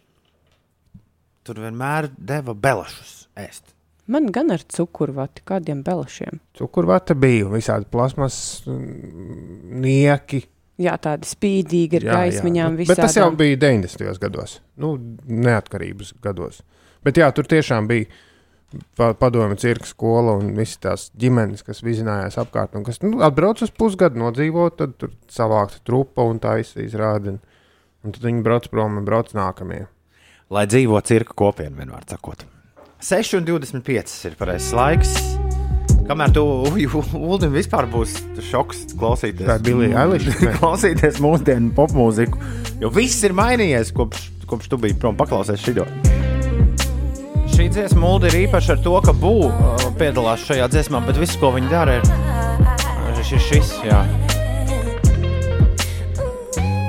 Tur 1.45 1.61
vienmēr 1.61 2.11
deva 2.17 2.55
belašus 2.56 3.25
ēst. 3.41 3.75
Man 4.09 4.29
gan 4.33 4.53
ar 4.53 4.61
cukurvati, 4.69 5.45
kādiem 5.49 5.81
belašiem. 5.85 6.41
Cukurvata 6.59 7.17
bija 7.17 7.49
visādi 7.53 7.89
plasmas, 7.89 8.37
mm, 8.69 9.81
nieki. 9.81 10.43
Jā, 10.85 10.99
tādi 11.01 11.29
spīdīgi 11.29 12.03
ar 12.03 12.06
gaismiņām. 12.11 12.77
Bet, 12.81 12.91
bet 12.91 13.01
tas 13.01 13.17
jau 13.17 13.31
bija 13.39 13.56
90. 13.62 14.19
gados, 14.21 14.58
nu, 14.82 14.96
neatkarības 15.25 16.17
gados. 16.25 16.61
Bet 17.05 17.20
jā, 17.20 17.31
tur 17.32 17.49
tiešām 17.49 17.89
bija 17.89 18.11
padomju 18.97 19.59
cirka 19.61 19.89
skola 19.89 20.37
un 20.39 20.53
visas 20.57 20.81
tās 20.83 21.07
ģimenes, 21.21 21.65
kas 21.67 21.83
vizinājās 21.85 22.39
apkārt 22.43 22.77
un 22.79 22.87
kas 22.87 23.03
nu, 23.05 23.17
atbrauc 23.25 23.63
uz 23.65 23.73
pusgadu, 23.75 24.21
nodzīvot, 24.23 24.79
tad 24.81 24.97
tur 25.01 25.13
savākta 25.31 25.83
trupa 25.87 26.27
un 26.29 26.41
tā 26.43 26.59
izrāda. 26.63 27.35
Un, 27.35 27.41
un 28.05 28.17
tad 28.17 28.27
viņi 28.27 28.45
brauc 28.47 28.69
prom 28.73 29.01
un 29.01 29.07
brauc 29.07 29.33
nākamie. 29.37 29.85
Lai 30.53 30.67
dzīvo 30.69 31.01
cirka 31.07 31.37
kopiena, 31.37 31.77
vienmēr 31.81 32.05
sakot. 32.11 32.45
6,25 33.05 34.15
ir 34.31 34.37
pareizais 34.41 34.73
laiks. 34.77 35.17
Kamēr 36.05 36.35
tu 36.37 36.43
Ulim 36.45 37.55
vispār 37.55 37.89
būs 37.89 38.19
šoks 38.51 38.85
klausīties. 39.01 39.49
Tā 39.49 39.57
ir 39.57 39.65
Billie 39.65 39.91
Eilish, 39.97 40.29
klausīties 40.61 41.21
mūsdienu 41.25 41.73
popmūziku. 41.77 42.41
Jo 42.83 42.93
viss 42.93 43.25
ir 43.25 43.37
mainījies 43.37 43.95
kopš, 43.97 44.29
kopš 44.51 44.73
tu 44.73 44.81
biji 44.85 45.01
prom 45.01 45.17
paklausies. 45.21 45.65
Šī 45.65 45.79
dziesma 47.75 48.01
mūde 48.05 48.31
ir 48.31 48.37
īpaša 48.45 48.77
ar 48.77 48.83
to, 48.85 48.95
ka 49.03 49.13
būvniecība 49.19 49.95
piedalās 49.99 50.45
šajā 50.47 50.69
dziesmā, 50.71 51.01
bet 51.07 51.19
viss, 51.19 51.39
ko 51.41 51.51
viņi 51.55 51.71
dara, 51.71 51.99
ir 51.99 53.25
šis, 53.25 53.47
šis 53.49 53.73
jā. 53.87 54.01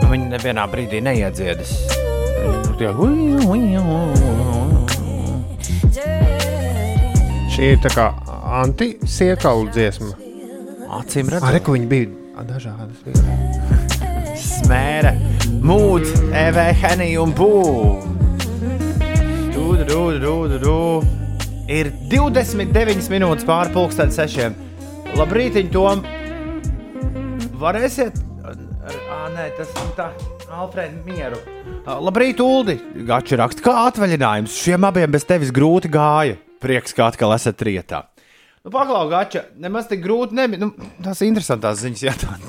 Viņi 0.05 0.27
nevienā 0.31 0.65
brīdī 0.71 1.01
neiedziedās. 1.03 1.71
Jā, 2.75 2.91
Šī 7.55 7.69
ir 7.71 7.79
tā 7.83 7.91
kā 7.93 8.09
anti-siekalu 8.61 9.69
dziesma. 9.71 10.11
Acīm 10.99 11.31
Arī 11.31 11.39
redzot, 11.39 11.63
ko 11.65 11.77
viņi 11.77 11.87
bija 11.91 12.43
dažādas. 12.49 12.99
smēra, 14.45 15.15
mūds, 15.63 16.11
EV, 16.35 16.61
Henija 16.83 17.23
un 17.23 17.33
būvniecība. 17.35 18.24
Ir 21.67 21.89
29 22.07 23.09
minūtes 23.11 23.43
pāri 23.47 23.73
pusdienas 23.73 24.15
sešiem. 24.15 24.53
Labrīt, 25.19 25.57
Tom! 25.73 26.03
Varēsiet? 27.59 28.21
Ah, 28.45 29.25
nē, 29.33 29.49
tas 29.57 29.73
ir 29.81 29.89
tā. 29.97 30.05
Alfrēda, 30.55 31.01
mieru. 31.03 31.39
Labrīt, 31.83 32.39
Uldi! 32.39 32.77
Gači 33.09 33.35
raksta, 33.41 33.65
kā 33.65 33.73
atvaļinājums. 33.89 34.55
Šiem 34.63 34.87
abiem 34.87 35.11
bez 35.11 35.27
tevis 35.27 35.51
grūti 35.55 35.91
gāja. 35.91 36.37
Prieks, 36.63 36.95
ka 36.95 37.09
atkal 37.09 37.35
esat 37.35 37.59
rietā. 37.67 38.05
Nu, 38.63 38.71
Paklau, 38.71 39.09
Gača, 39.11 39.43
nemaz 39.59 39.89
tik 39.91 39.99
grūti 40.05 40.39
nebija. 40.39 40.63
Nu, 40.63 40.71
tās 41.03 41.19
ir 41.19 41.33
interesantas 41.33 41.83
ziņas, 41.83 42.05
jā, 42.07 42.15
tā- 42.23 42.39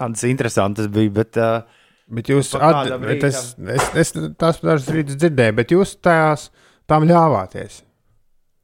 tādas 0.00 0.26
interesantas 0.28 0.90
bija. 0.92 1.14
Bet, 1.22 1.38
uh, 1.38 1.82
Bet 2.12 2.28
jūs 2.28 2.50
at, 2.58 2.90
bet 3.00 3.22
es, 3.24 3.54
es, 3.72 3.86
es 3.96 4.10
tās 4.36 4.58
dažas 4.60 4.88
rītas 4.92 5.16
dzirdēju, 5.20 5.54
bet 5.56 5.72
jūs 5.72 5.94
tās 6.02 6.50
tam 6.92 7.08
ļāvāties. 7.08 7.80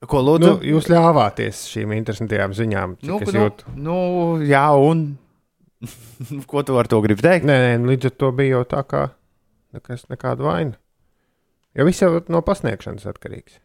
ko 0.06 0.20
Nu, 0.22 0.26
lūdzu? 0.28 0.52
jūs 0.68 0.90
ļāvāties 0.92 1.64
šīm 1.72 1.96
interesantajām 1.96 2.52
ziņām. 2.54 2.98
nu, 3.08 3.18
es 3.24 3.32
nu, 3.34 3.46
jūtu. 3.48 3.72
nu, 3.88 3.96
jā, 4.46 4.66
un 4.76 5.08
Ko 6.50 6.62
tu 6.66 6.78
ar 6.78 6.88
to 6.90 7.00
gribi 7.04 7.22
teikt? 7.22 7.46
Nē, 7.46 7.56
nē, 7.62 7.72
līdz 7.86 8.10
ar 8.10 8.14
to 8.18 8.32
bija 8.34 8.58
jau 8.58 8.64
tā 8.66 8.82
kā 8.88 9.04
nekas, 9.76 10.04
nekāda 10.10 10.42
vaina. 10.46 10.74
Jo 11.78 11.86
viss 11.86 12.02
jau 12.02 12.10
no 12.32 12.40
pasniegšanas 12.42 13.06
atkarīgs. 13.06 13.60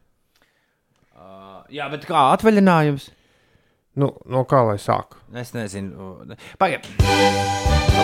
Uh, 1.16 1.64
jā, 1.74 1.88
bet 1.90 2.06
kā 2.06 2.28
atvaļinājums? 2.36 3.10
Nu, 3.98 4.10
no 4.30 4.42
kā 4.50 4.64
lai 4.66 4.80
sāku? 4.82 5.20
Es 5.38 5.54
nezinu. 5.54 6.24
Pagaidiet. 6.62 6.90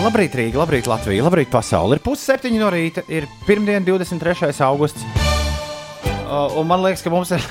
Labrīt, 0.00 0.34
Rīga, 0.38 0.62
labrīt, 0.62 0.86
Latvija, 0.90 1.26
labrīt, 1.26 1.50
pasaule. 1.50 1.98
Ir 1.98 2.04
pusseptiņi 2.04 2.62
no 2.62 2.70
rīta, 2.70 3.02
ir 3.10 3.26
pirmdiena, 3.46 3.82
23. 3.86 4.54
augusts. 4.66 5.06
Un 6.30 6.68
man 6.70 6.84
liekas, 6.84 7.02
ka 7.02 7.10
mums 7.12 7.32
ir 7.34 7.44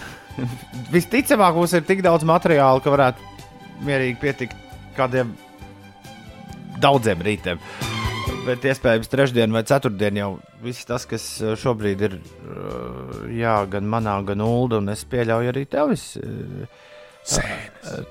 visticamāk, 0.95 1.57
mums 1.57 1.75
ir 1.75 1.85
tik 1.87 2.03
daudz 2.05 2.25
materiāla, 2.27 2.79
ka 2.83 2.93
varētu 2.93 3.29
mierīgi 3.87 4.19
pietikt 4.21 4.67
kādiem 4.97 5.33
daudziem 6.83 7.23
rītiem. 7.25 7.59
Bet 8.45 8.63
iespējams, 8.63 9.09
trešdien 9.11 9.51
vai 9.51 9.65
ceturtdien 9.67 10.19
jau 10.19 10.29
viss 10.63 10.87
tas, 10.87 11.03
kas 11.09 11.25
uh, 11.43 11.55
šobrīd 11.59 12.05
ir 12.07 12.15
uh, 12.19 13.25
jā, 13.35 13.57
gan 13.71 13.89
manā, 13.89 14.15
gan 14.25 14.43
Ulu, 14.45 14.79
un 14.79 14.93
es 14.93 15.03
pieļauju 15.11 15.51
arī 15.51 15.65
tevis. 15.69 16.13
uh, 16.21 16.87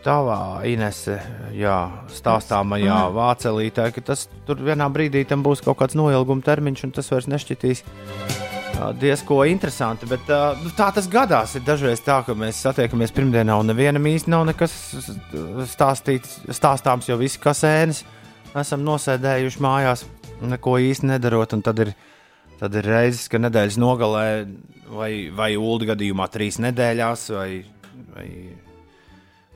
Tavā 0.05 0.61
Inese, 0.69 1.17
jā, 1.57 1.79
stāstāmajā 2.13 2.99
vācelītē, 3.17 3.89
ka 3.97 4.05
tas 4.13 4.27
tur 4.47 4.61
vienā 4.63 4.87
brīdī 4.93 5.25
tam 5.27 5.43
būs 5.47 5.65
kaut 5.65 5.81
kāds 5.81 5.97
noilguma 5.99 6.45
termiņš, 6.45 6.85
un 6.87 6.95
tas 7.01 7.11
vairs 7.15 7.31
nešķitīs 7.33 7.83
diezko 9.01 9.43
interesanti. 9.49 10.07
Bet 10.09 10.29
uh, 10.33 10.59
nu, 10.63 10.71
tā 10.77 10.91
tas 10.95 11.09
gadās. 11.11 11.57
Ir 11.59 11.65
dažreiz 11.67 12.03
tā, 12.05 12.21
ka 12.27 12.37
mēs 12.39 12.61
satiekamies 12.65 13.15
pirmdienā, 13.17 13.57
un 13.61 13.71
nevienam 13.71 14.07
īsti 14.11 14.33
nav 14.33 14.47
nekas 14.49 14.75
stāstīts, 15.73 16.39
stāstāms, 16.55 17.09
jo 17.11 17.19
visi 17.21 17.41
kasēnes 17.43 18.05
esam 18.59 18.85
nosēdējuši 18.87 19.63
mājās, 19.63 20.05
neko 20.49 20.79
īsti 20.83 21.13
nedarot. 21.13 21.57
Tad 21.65 21.83
ir, 21.85 21.93
tad 22.61 22.79
ir 22.79 22.89
reizes, 22.89 23.27
ka 23.31 23.41
nedēļas 23.43 23.81
nogalē, 23.81 24.29
vai, 24.93 25.13
vai 25.35 25.53
ulu 25.59 25.91
gadījumā 25.93 26.29
trīs 26.33 26.61
nedēļās, 26.63 27.29
vai, 27.37 27.51
vai, 28.15 28.29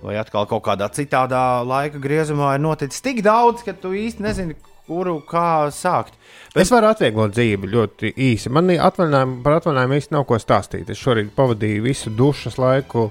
vai 0.03 0.19
atkal 0.21 0.49
kaut 0.51 0.65
kādā 0.67 0.91
citādā 0.95 1.63
laika 1.67 2.03
griezumā 2.03 2.57
ir 2.57 2.65
noticis 2.67 3.05
tik 3.05 3.23
daudz, 3.25 3.65
ka 3.67 3.75
tu 3.77 3.95
īsti 3.97 4.29
nezini, 4.29 4.59
kuru 4.89 5.19
kā 5.29 5.71
sākt. 5.75 6.17
Bet... 6.53 6.65
Es 6.65 6.73
varu 6.73 6.91
atvieglot 6.91 7.35
dzīvi 7.37 7.71
ļoti 7.73 8.13
īsi. 8.31 8.53
Man 8.53 8.71
atvaļinājumu, 8.73 9.41
par 9.45 9.59
atvaļinājumu 9.61 9.99
īsti 9.99 10.17
nav 10.17 10.27
ko 10.29 10.39
stāstīt. 10.43 10.91
Es 10.93 11.01
šorīt 11.01 11.33
pavadīju 11.37 11.87
visu 11.87 12.13
dušas 12.17 12.59
laiku 12.61 13.11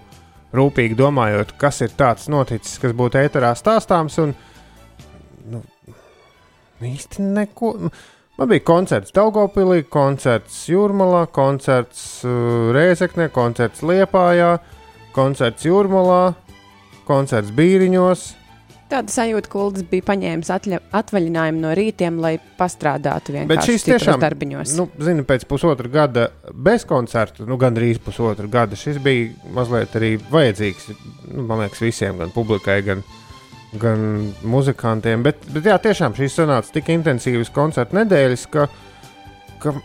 rūpīgi 0.55 0.97
domājot, 0.99 1.55
kas 1.59 1.81
ir 1.85 1.93
tāds 1.97 2.27
noticis, 2.31 2.79
kas 2.81 2.95
būtu 2.97 3.21
ēterā 3.21 3.53
stāstāms. 3.57 4.17
Un, 4.23 4.35
nu, 5.51 5.63
īsti 6.83 7.23
neko. 7.31 7.75
Man 8.39 8.49
bija 8.49 8.63
koncerts 8.65 9.13
Daugopilī, 9.15 9.83
koncerts 9.91 10.63
Jūrmalā, 10.71 11.27
koncerts 11.35 12.23
uh, 12.25 12.71
Rēzeknē, 12.73 13.29
koncerts 13.33 13.83
Liepājā, 13.85 14.55
koncerts 15.15 15.67
Jūrmalā, 15.67 16.33
koncerts 17.07 17.51
Bīriņos. 17.55 18.29
Tāda 18.91 19.13
sajūta, 19.13 19.47
ka 19.47 19.59
Ulas 19.61 19.85
bija 19.87 20.03
paņēmis 20.03 20.49
atļa, 20.51 20.79
atvaļinājumu 20.99 21.61
no 21.63 21.71
rītiem, 21.77 22.17
lai 22.19 22.33
pastrādātu 22.57 23.31
Bet 23.31 23.47
vienkārši 23.47 23.71
šis 23.77 23.85
citos 23.85 24.03
tiešām, 24.03 24.19
darbiņos. 24.19 24.73
nu, 24.75 24.87
zini, 24.99 25.23
pēc 25.27 25.45
pusotra 25.47 25.91
gada 25.93 26.25
bez 26.51 26.83
koncerta, 26.89 27.45
nu, 27.47 27.55
gandrīz 27.61 28.01
pusotra 28.03 28.49
gada, 28.51 28.75
šis 28.75 28.99
bija 29.03 29.29
mazliet 29.55 29.95
arī 29.95 30.11
vajadzīgs. 30.31 30.89
Nu, 31.31 31.45
man 31.47 31.63
liekas, 31.63 31.79
visiem, 31.85 32.19
gan 32.19 32.33
publikai, 32.35 32.81
gan, 32.83 33.05
gan 33.79 34.03
muzikantiem. 34.43 35.23
Bet, 35.23 35.47
bet 35.55 35.71
jā, 35.71 35.77
tiešām 35.87 36.17
šīs 36.19 36.35
sanāca 36.41 36.75
tik 36.75 36.91
intensīvas 36.91 37.53
koncerta 37.55 37.95
nedēļas, 38.01 38.43
ka, 38.51 38.67
ka 39.63 39.75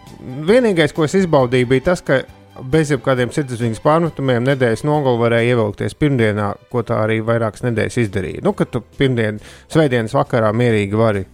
vienīgais, 0.51 0.97
ko 0.97 1.07
es 1.07 1.15
izbaudīju, 1.23 1.71
bija 1.77 1.93
tas, 1.93 2.03
ka 2.03 2.25
bez 2.73 2.91
jebkādiem 2.93 3.33
sirdsapziņas 3.35 3.83
pārmetumiem 3.85 4.45
nedēļas 4.47 4.85
nogalē 4.87 5.21
varēja 5.23 5.55
ievilkties 5.55 5.97
pirmdienā, 6.01 6.53
ko 6.73 6.83
tā 6.87 7.01
arī 7.05 7.21
vairākas 7.27 7.65
nedēļas 7.67 7.99
izdarīja. 8.05 8.45
Nu, 8.47 8.55
kad 8.57 8.71
tu 8.73 8.83
pirmdien, 8.99 9.41
svētdienas 9.73 10.15
vakarā 10.17 10.53
mierīgi 10.57 10.99
vari 10.99 11.25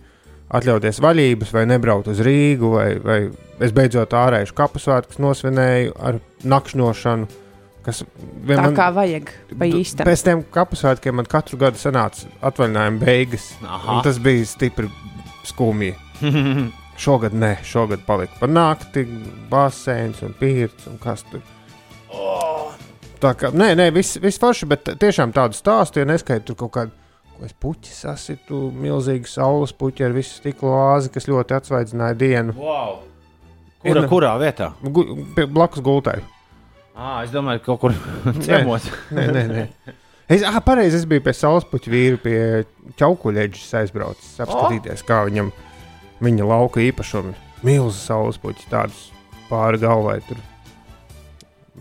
atļauties 0.53 1.01
vaļības, 1.03 1.53
vai 1.57 1.63
nebraukt 1.71 2.11
uz 2.13 2.21
Rīgu, 2.25 2.73
vai, 2.75 2.89
vai 3.03 3.21
es 3.65 3.73
beidzot 3.77 4.13
ārēju 4.17 4.53
kapu 4.57 4.83
svētkus 4.83 5.23
nosvinēju 5.23 5.97
ar 6.01 6.21
nakšņošanu. 6.45 7.39
Kas 7.83 8.05
Tā 8.05 8.27
vienmēr 8.47 8.77
kā 8.77 8.93
vajag, 8.95 9.33
īstam. 9.67 10.07
Pēc 10.07 10.23
tam 10.29 10.45
kapu 10.55 10.79
svētkiem 10.79 11.17
man 11.19 11.27
katru 11.27 11.59
gadu 11.59 11.81
sanāca 11.81 12.31
atvaļinājuma 12.47 13.03
beigas. 13.03 13.49
Tas 14.07 14.23
bija 14.23 14.47
stipri 14.47 14.93
skumji. 15.49 15.97
Šogad 17.03 17.35
nē, 17.35 17.57
šogad 17.67 18.05
palika 18.07 18.37
par 18.39 18.51
nakti, 18.53 19.03
basēns 19.51 20.21
un 20.23 20.35
pīrāgs 20.39 20.87
un 20.91 20.99
kas 21.03 21.25
tur. 21.31 21.43
Tā 23.23 23.33
kā 23.39 23.53
nē, 23.55 23.73
nē, 23.79 23.87
viss 23.95 24.19
vis 24.23 24.39
forši, 24.43 24.67
bet 24.71 24.89
tiešām 25.03 25.33
tādu 25.35 25.55
stāstu, 25.57 26.03
ja 26.03 26.09
neskaitu 26.11 26.53
tur 26.53 26.59
kaut 26.65 26.73
kādu. 26.77 26.99
Ko 27.33 27.47
es 27.49 27.55
puķi 27.59 27.95
sasitu, 27.97 28.59
milzīgu 28.77 29.27
saules 29.31 29.73
puķi 29.79 30.05
ar 30.05 30.13
visu 30.15 30.37
stikla 30.37 30.73
vāzi, 30.77 31.11
kas 31.15 31.27
ļoti 31.31 31.57
atsvaidzināja 31.57 32.19
dienu. 32.21 32.55
Wow. 32.59 32.99
Kura, 33.83 34.03
Ir- 34.05 34.09
kurā 34.11 34.33
vietā? 34.43 34.69
Gu, 34.85 35.05
pie- 35.35 35.47
blakus 35.51 35.83
gultai. 35.83 36.19
À, 36.93 37.23
es 37.25 37.33
domāju, 37.33 37.63
ka 37.65 37.73
kaut 37.73 37.81
kur 37.87 37.97
ciemos. 38.47 38.85
Nē, 39.17 39.25
nē, 39.33 39.45
nē. 39.49 39.65
Es, 40.29 40.45
ah, 40.47 40.61
pareizi, 40.65 41.01
es 41.01 41.07
biju 41.09 41.25
pie 41.25 41.33
saulespuķa 41.35 41.91
vīra, 41.95 42.21
pie 42.23 42.37
ķaukuļeģis 43.01 43.73
aizbraucis, 43.81 44.37
apskatīties, 44.45 45.03
kā 45.09 45.23
viņam 45.31 45.51
viņa 46.23 46.47
lauka 46.49 46.81
īpašumi. 46.85 47.35
Milzu 47.67 47.99
saulespuķi, 47.99 48.69
tādus 48.73 49.09
pāri 49.51 49.79
galvai 49.83 50.21
tur. 50.27 50.39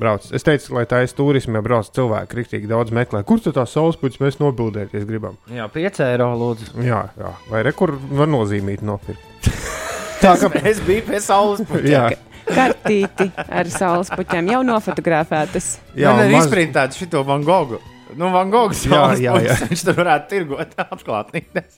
Brauc. 0.01 0.23
Es 0.33 0.45
teicu, 0.47 0.71
lai 0.77 0.85
tā 0.87 1.01
ir 1.03 1.11
turisma, 1.13 1.59
ja 1.59 1.65
brauc 1.65 1.89
cilvēki, 1.93 2.37
rīktīgi 2.39 2.69
daudz 2.69 2.93
meklē. 2.95 3.23
Kur 3.27 3.41
tad 3.43 3.57
tā 3.57 3.65
saulespuķis 3.67 4.21
mēs 4.23 4.37
nobildēties 4.39 5.03
gribam? 5.09 5.35
Jā, 5.51 5.65
5 5.73 5.99
eiro 6.05 6.29
lūdzu. 6.39 6.69
Jā, 6.85 7.01
jā. 7.19 7.31
vai 7.51 7.63
re, 7.67 7.73
kur 7.75 7.91
var 8.15 8.29
nozīmīt 8.31 8.85
nopirkt? 8.87 9.49
tā 10.23 10.37
kā 10.39 10.51
Es 10.63 10.79
biju 10.87 11.03
pie 11.09 11.19
saules 11.21 11.65
puķa. 11.67 11.91
jā, 11.91 12.05
Kartīti 12.51 13.27
ar 13.51 13.67
saules 13.71 14.09
puķiem 14.15 14.47
jau 14.53 14.61
nofotografētas. 14.65 15.73
jā, 15.95 16.13
ir 16.23 16.33
maz- 16.37 16.47
izprintēts 16.47 16.97
šito 17.01 17.25
Van 17.27 17.43
Gogu. 17.45 17.81
Nu, 18.15 18.31
Van 18.33 18.49
Gogs 18.51 18.85
Jā, 18.87 18.91
saules 18.95 19.19
jā, 19.23 19.35
jā. 19.43 19.53
puķis, 19.59 19.69
Viņš 19.75 19.83
tur 19.89 19.99
varētu 20.01 20.31
tirgot 20.31 20.73
atklātnīs. 20.87 21.77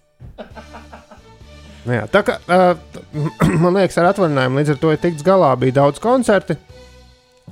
Nu 1.84 1.98
Jā, 1.98 2.06
tā 2.08 2.22
kā 2.24 2.38
uh, 2.48 2.80
man 3.64 3.76
liekas, 3.76 3.98
ar 4.00 4.14
atvaļinājumu 4.14 4.62
līdz 4.62 4.74
ar 4.76 4.80
to 4.80 4.94
ir 4.94 5.02
tikts 5.04 5.26
galā. 5.26 5.52
Bija 5.60 5.82
daudz 5.82 6.00
koncertu, 6.04 6.56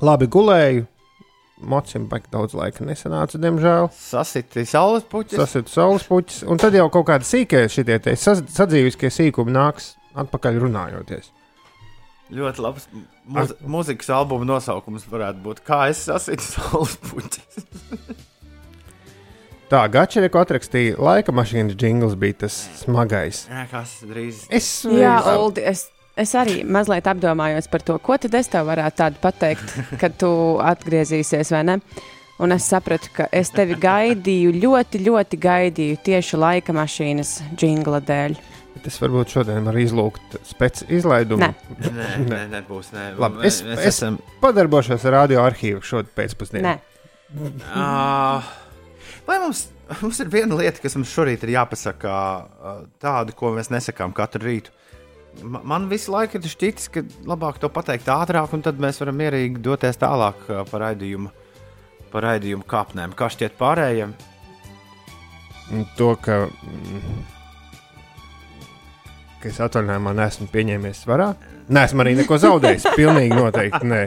labi 0.04 0.30
gulēju. 0.32 0.88
Mocim 1.62 2.08
baigi 2.10 2.32
daudz 2.34 2.56
laika 2.58 2.82
nesanāca, 2.88 3.38
diemžēl. 3.38 3.92
Sasiti 3.94 4.64
saules 4.66 5.04
puķis. 5.06 5.38
Tas 5.38 5.54
ir 5.60 5.68
saules 5.70 6.08
puķis. 6.10 6.40
Un 6.50 6.58
tad 6.62 6.74
jau 6.74 6.88
kaut 6.94 7.06
kāda 7.12 7.28
sīkā 7.28 7.68
šitie 7.70 8.00
te 8.02 8.16
sadzīviskie 8.18 9.12
sīkumi 9.14 9.54
nāks 9.54 9.92
atpakaļ 10.18 10.58
runājoties. 10.64 11.30
Ļoti 12.32 12.64
labs 12.64 12.88
muz 13.28 13.54
mūzikas 13.68 14.10
albuma 14.16 14.48
nosaukums 14.48 15.04
varētu 15.12 15.44
būt 15.44 15.62
Kā 15.68 15.84
es 15.92 16.06
sasitu 16.08 16.48
saules 16.48 16.98
puķis. 17.12 17.66
Tā, 19.72 19.86
Gačereko 19.88 20.42
atrakstīja, 20.44 20.98
laika 21.00 21.32
mašīnas 21.32 21.78
jingls 21.80 22.18
bija 22.20 22.42
tas 22.44 22.58
smagais. 22.82 23.46
Jā, 23.48 23.66
kas 23.72 23.94
drīz. 24.04 24.42
Es, 24.52 24.68
Jā, 24.92 25.14
Uldi, 25.40 25.64
es, 25.72 25.86
es 26.20 26.34
arī 26.36 26.58
mazliet 26.68 27.08
apdomājos 27.08 27.70
par 27.72 27.86
to, 27.88 27.96
ko 28.04 28.18
tad 28.20 28.36
es 28.36 28.52
tev 28.52 28.68
varētu 28.68 29.00
tādu 29.00 29.22
pateikt, 29.24 29.72
kad 30.02 30.18
tu 30.20 30.32
atgriezīsies, 30.60 31.54
vai 31.56 31.64
ne? 31.70 31.78
Un 32.42 32.52
es 32.56 32.66
sapratu, 32.68 33.12
ka 33.16 33.28
es 33.38 33.52
tevi 33.54 33.76
gaidīju, 33.80 34.52
ļoti, 34.64 35.00
ļoti 35.06 35.38
gaidīju 35.44 36.00
tieši 36.04 36.40
laika 36.42 36.74
mašīnas 36.76 37.36
jingla 37.62 38.00
dēļ. 38.04 38.36
es 38.88 38.96
varbūt 39.00 39.36
šodien 39.36 39.64
varu 39.68 39.78
izlūgt 39.84 40.40
spēc 40.52 40.84
izlaidumu. 40.90 41.46
Nē. 41.48 41.52
Nē, 42.00 42.08
nē, 42.28 42.40
nebūs. 42.58 42.90
Nē. 42.96 43.12
Labi, 43.22 43.46
es- 43.48 43.62
mēs 43.64 43.86
es- 43.86 43.94
esam. 43.96 44.18
Padarbošos 44.42 45.06
ar 45.06 45.20
radio 45.22 45.46
arhīvu 45.48 45.80
šodien 45.86 46.12
pēcpusdienā. 46.18 46.74
Nē, 46.76 46.80
Uh, 47.32 48.44
vai 49.28 49.38
mums, 49.44 49.66
mums 50.02 50.20
ir 50.24 50.30
viena 50.34 50.58
lieta, 50.60 50.82
kas 50.84 50.96
mums 51.00 51.12
šorīt 51.14 51.44
ir 51.48 51.54
jāpasaka, 51.58 52.14
tāda, 53.02 53.36
ko 53.38 53.54
mēs 53.56 53.72
nesakām 53.74 54.14
katru 54.18 54.48
rītu? 54.50 54.74
Ma- 55.48 55.62
Man 55.64 55.86
visu 55.92 56.12
laiku 56.12 56.38
ir 56.40 56.50
šķitis, 56.52 56.90
ka 56.92 57.04
labāk 57.30 57.60
to 57.64 57.70
pateikt 57.72 58.10
ātrāk, 58.12 58.52
un 58.54 58.62
tad 58.66 58.82
mēs 58.84 59.00
varam 59.00 59.16
mierīgi 59.22 59.62
doties 59.64 59.98
tālāk 60.02 60.42
par 60.72 60.84
raidījumu, 60.88 61.32
par 62.12 62.26
raidījumu 62.28 62.68
kāpnēm. 62.68 63.14
Kā 63.16 63.30
šķiet 63.32 63.56
pārējiem? 63.60 64.12
To, 65.96 66.10
ka, 66.20 66.42
ka 69.42 69.50
es 69.50 69.60
atvaļinājumā 69.64 70.14
neesmu 70.18 70.48
pieņēmies 70.52 71.04
svarā. 71.06 71.32
Nē, 71.72 71.86
esmu 71.88 72.04
arī 72.04 72.16
neko 72.20 72.38
zaudējis. 72.42 72.90
Pilnīgi 73.00 73.38
noteikti. 73.38 73.88
Nē. 73.88 74.02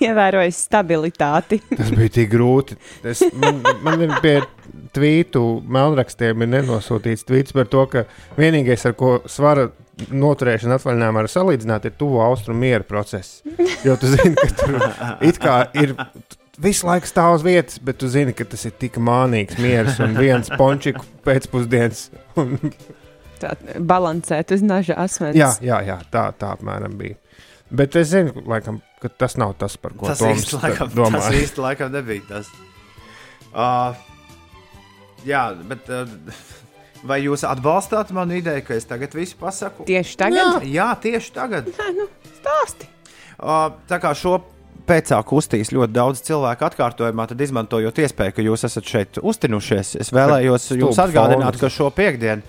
ievērojis 0.00 0.62
stabilitāti. 0.68 1.60
Tas 1.74 1.92
bija 1.94 2.14
tik 2.20 2.30
grūti. 2.32 2.78
Es, 3.06 3.22
man, 3.36 3.60
man 3.84 4.06
ir 4.06 4.16
pie 4.24 4.36
tvītu 4.94 5.44
melnrakstiem 5.70 6.44
ir 6.44 6.52
nenosūtīts 6.56 7.26
tvīts 7.28 7.54
par 7.56 7.70
to, 7.70 7.84
ka 7.90 8.04
vienīgais, 8.38 8.86
ar 8.88 8.96
ko 8.98 9.18
svara 9.30 9.68
noturēšana 10.08 10.78
atvaļinājumā 10.78 11.22
var 11.22 11.30
salīdzināt, 11.30 11.86
ir 11.86 11.96
tuvo 12.00 12.22
austrumu 12.24 12.64
miera 12.64 12.86
process. 12.86 13.42
Jo 13.84 13.96
tu 14.00 14.10
zini, 14.10 14.34
ka 14.38 14.48
tur 14.56 14.78
it 15.26 15.40
kā 15.42 15.62
ir. 15.80 15.96
Visu 16.60 16.84
laiku 16.84 17.08
stāv 17.08 17.38
uz 17.38 17.44
vietas, 17.44 17.78
bet 17.80 17.96
tu 18.00 18.08
zini, 18.12 18.34
ka 18.36 18.44
tas 18.44 18.66
ir 18.68 18.74
tik 18.76 18.98
mānīgs 19.00 19.56
miers 19.64 19.96
un 20.04 20.12
viens 20.20 20.50
pončiku 20.60 21.06
pēcpusdienas. 21.24 22.10
Un, 22.40 22.58
Tā 23.40 23.54
balansēt 23.80 24.52
uz 24.56 24.62
naža 24.66 24.96
asmens. 25.00 25.38
jā, 25.38 25.50
jā, 25.64 25.80
jā, 25.86 25.98
tā, 26.12 26.28
tā 26.36 26.52
apmēram 26.56 26.96
bija. 27.00 27.16
Bet 27.70 27.94
es 27.96 28.10
zinu, 28.10 28.34
laikam, 28.50 28.80
ka 29.02 29.08
tas 29.08 29.36
nav 29.38 29.54
tas, 29.60 29.76
par 29.78 29.94
ko 29.94 30.10
Tas 30.10 30.18
Toms 30.18 30.42
īsti 30.42 30.58
laikam, 30.58 30.90
domā. 30.94 31.20
tas 31.22 31.36
īsti 31.38 31.62
laikam 31.62 31.92
nebija 31.94 32.26
tas. 32.28 32.50
Uh, 33.50 33.94
jā, 35.26 35.44
bet 35.70 35.88
uh, 35.90 36.06
vai 37.06 37.20
jūs 37.24 37.44
atbalstāt 37.46 38.10
manu 38.16 38.36
ideju, 38.38 38.64
ka 38.66 38.76
es 38.78 38.86
tagad 38.90 39.14
visu 39.16 39.38
pasaku? 39.40 39.86
Tieši 39.88 40.16
tagad? 40.20 40.66
Jā, 40.66 40.92
tieši 41.02 41.34
tagad. 41.36 41.70
Nē, 41.78 41.90
nu, 41.98 42.08
stāsti. 42.40 42.90
Uh, 43.40 43.70
tā 43.88 44.00
kā 44.02 44.12
šo 44.18 44.40
pēcāk 44.90 45.30
uztīs 45.36 45.70
ļoti 45.74 45.94
daudz 45.94 46.22
cilvēku 46.26 46.66
atkārtojumā, 46.66 47.28
tad 47.30 47.40
izmantojot 47.44 48.00
iespēju, 48.02 48.34
ka 48.34 48.44
jūs 48.44 48.66
esat 48.66 48.90
šeit 48.90 49.20
uztinušies, 49.22 49.94
es 50.02 50.10
vēlējos 50.14 50.66
jums 50.74 50.98
atgādināt, 50.98 51.58
ka 51.60 51.70
šo 51.70 51.90
piekdienu, 51.94 52.42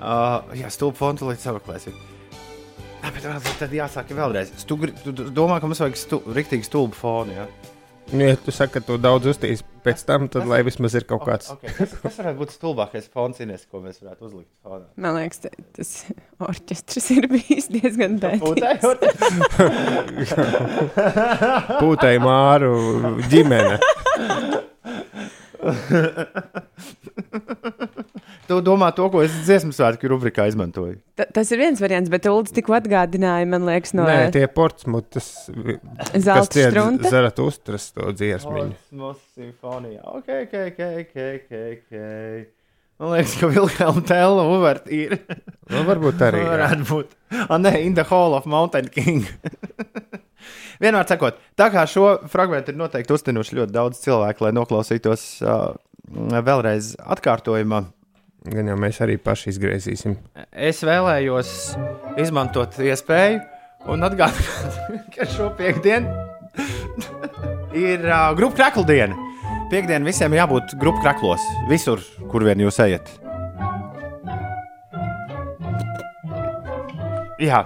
uh, 0.00 0.40
jā, 0.56 0.68
stulbu 0.72 0.96
fontu 0.98 1.28
līdz 1.30 1.40
sameklēsim. 1.48 1.94
Nē, 3.00 3.08
bet 3.16 3.24
vēl- 3.24 3.58
tad 3.60 3.70
jāsaka 3.72 4.12
vēlreiz. 4.16 4.48
Tu, 4.68 4.76
gri- 4.76 4.96
tu 5.04 5.12
tu 5.16 5.22
domā, 5.32 5.56
ka 5.60 5.66
mums 5.70 5.80
vajag 5.80 5.96
stu, 5.96 6.18
riktīgi 6.36 6.64
stulbu 6.68 6.94
fonu. 6.98 7.32
Ja? 7.32 7.46
Nu, 8.10 8.24
ja 8.26 8.34
tu 8.36 8.50
saki, 8.50 8.72
ka 8.74 8.80
tu 8.82 8.96
daudz 8.98 9.26
uztīs 9.30 9.60
pēc 9.84 10.02
tam, 10.04 10.26
tad 10.28 10.42
lai 10.50 10.64
vismaz 10.66 10.94
ir 10.98 11.04
kaut 11.08 11.22
kāds. 11.28 11.46
Okay. 11.54 11.70
Kas, 11.76 11.92
kas 12.02 12.16
varētu 12.18 12.38
būt 12.42 12.50
stulbākais 12.56 13.06
fons, 13.14 13.38
Ines, 13.40 13.62
ko 13.70 13.78
mēs 13.84 14.00
varētu 14.02 14.24
uzlikt 14.26 14.50
fonā? 14.66 14.82
Man 15.00 15.14
liekas, 15.14 15.38
tas 15.78 15.90
orķestris 16.42 17.06
ir 17.14 17.28
bijis 17.30 17.68
diezgan 17.70 18.18
bēdīgs. 18.20 18.82
Pūtai 21.80 22.16
māru 22.26 22.74
ģimene. 23.30 23.78
Tu 28.50 28.56
domā 28.66 28.88
to, 28.96 29.04
ko 29.12 29.20
es 29.22 29.30
dziesmu 29.46 29.70
svētku 29.76 30.08
rubrikā 30.10 30.48
izmantoju. 30.50 30.96
Ta- 31.14 31.28
Tas 31.36 31.52
ir 31.54 31.60
viens 31.62 31.78
variants, 31.78 32.10
bet 32.10 32.24
Ulas 32.26 32.50
tikko 32.50 32.74
atgādināja, 32.80 33.46
man 33.46 33.62
liekas, 33.68 33.92
no 33.94 34.02
Nē, 34.08 34.32
tie 34.34 34.48
portsmutas, 34.50 35.28
zelta 36.18 36.64
strunta. 36.66 37.12
zarat 37.12 37.38
uztras 37.44 37.92
to 37.94 38.10
dziesmiņu. 38.10 38.72
Mūsu 38.98 39.22
simfonijā. 39.38 40.00
Ok, 40.18 40.32
ok, 40.48 40.56
ok, 40.72 40.80
ok, 41.04 41.20
ok. 41.36 41.60
ok. 41.76 42.00
Man 43.00 43.14
liekas, 43.14 43.36
ka 43.40 43.48
Vilhelma 43.54 44.02
Tēla 44.10 44.42
uvertīra. 44.56 45.16
Nu, 45.70 45.84
varbūt 45.86 46.20
arī. 46.26 46.42
Varētu 46.50 46.88
būt. 46.90 47.14
Ah, 47.46 47.54
nē, 47.62 47.76
In 47.86 47.94
the 47.96 48.04
Hall 48.10 48.34
of 48.36 48.44
Mountain 48.50 48.90
King. 48.92 49.22
Vienmēr 50.82 51.06
sakot, 51.08 51.38
tā 51.60 51.68
kā 51.72 51.86
šo 51.88 52.10
fragment 52.32 52.68
ir 52.72 52.76
noteikti 52.80 53.12
uztinuši 53.14 53.56
ļoti 53.60 53.74
daudz 53.78 54.02
cilvēku, 54.02 54.44
lai 54.46 54.52
noklausītos 54.56 55.24
uh, 55.44 55.72
vēlreiz 56.44 56.94
atkārtojumā. 57.04 57.84
Gan 58.48 58.70
jau 58.70 58.76
mēs 58.80 58.96
arī 59.04 59.18
paši 59.20 59.50
izgriezīsim. 59.52 60.14
Es 60.56 60.80
vēlējos 60.86 61.50
izmantot 62.22 62.78
iespēju 62.80 63.40
un 63.92 64.06
atgādināt, 64.06 64.78
ka 65.14 65.26
šo 65.28 65.50
piekdienu 65.58 66.08
ir 67.86 68.06
uh, 68.08 68.30
grupu 68.38 68.56
krakla 68.56 68.86
diena. 68.88 69.18
Piektdiena 69.70 70.02
visiem 70.08 70.32
jābūt 70.34 70.72
grupu 70.80 71.02
kraklos, 71.04 71.44
visur, 71.68 72.00
kur 72.32 72.42
vien 72.48 72.64
jūs 72.64 72.80
ejat. 72.82 73.12
Jā, 77.40 77.62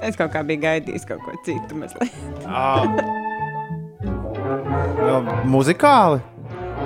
Es 0.00 0.16
kaut 0.16 0.30
kā 0.32 0.40
biju 0.48 0.62
gaidījis 0.62 1.02
kaut 1.04 1.20
ko 1.26 1.34
citu 1.44 1.76
mazliet. 1.76 2.14
uh, 2.48 2.86
no, 4.96 5.18
muzikāli. 5.44 6.22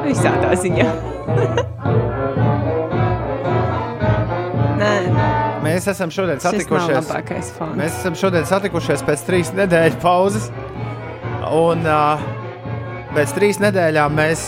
Visādā 0.02 0.50
ziņā. 0.58 0.88
Nē, 4.84 4.94
Mēs 5.64 5.86
esam 5.88 6.10
šodien 6.12 6.40
satikušies. 6.44 6.98
labākais 6.98 7.50
fons. 7.56 7.76
Mēs 7.78 7.94
esam 8.02 8.16
šodien 8.20 8.44
satikušies 8.48 9.04
pēc 9.06 9.22
trīs 9.24 9.52
nedēļu 9.56 10.00
pauzes. 10.02 10.50
Un 11.54 11.84
uh, 11.88 12.20
pēc 13.16 13.32
trīs 13.36 13.60
nedēļām 13.62 14.12
mēs, 14.16 14.44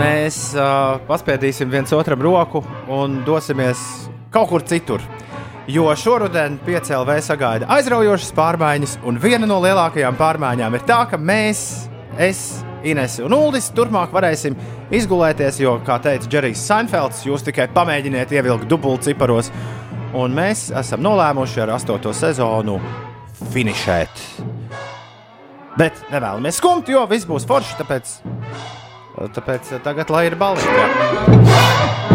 mēs 0.00 0.38
uh, 0.56 1.02
paspēdīsim 1.08 1.72
viens 1.72 1.92
otram 1.96 2.22
roku 2.24 2.62
un 2.92 3.20
dosimies 3.26 3.80
kaut 4.32 4.48
kur 4.52 4.64
citur. 4.64 5.04
Jo 5.70 5.92
šoruden 5.94 6.56
PCLV 6.64 7.20
sagaida 7.22 7.68
aizraujošas 7.76 8.32
pārmaiņas, 8.34 8.96
un 9.06 9.20
viena 9.22 9.46
no 9.46 9.60
lielākajām 9.62 10.16
pārmaiņām 10.18 10.74
ir 10.74 10.86
tā, 10.88 11.04
ka 11.10 11.20
mēs, 11.20 11.60
es, 12.18 12.62
Ines 12.88 13.18
un 13.22 13.34
Uldis, 13.36 13.70
turpmāk 13.76 14.12
varēsim 14.14 14.56
izgulēties, 14.94 15.60
jo, 15.62 15.76
kā 15.86 15.98
teica 16.02 16.28
Džerijs 16.28 16.64
Seinfelds, 16.66 17.22
jūs 17.28 17.44
tikai 17.46 17.68
pamēģiniet 17.74 18.34
ievilkt 18.34 18.68
dubultciparos, 18.70 19.52
un 20.18 20.34
mēs 20.36 20.70
esam 20.82 21.04
nolēmuši 21.06 21.62
ar 21.64 21.76
astoto 21.78 22.14
sezonu 22.16 22.78
finišēt. 23.52 24.24
Bet 25.78 26.02
nevēlamies 26.12 26.58
skumt, 26.60 26.90
jo 26.92 27.06
viss 27.10 27.28
būs 27.28 27.48
forši, 27.48 27.78
tāpēc, 27.80 28.16
tāpēc 29.38 29.76
tagad 29.86 30.12
lai 30.12 30.26
ir 30.28 30.36
balīti. 30.40 32.11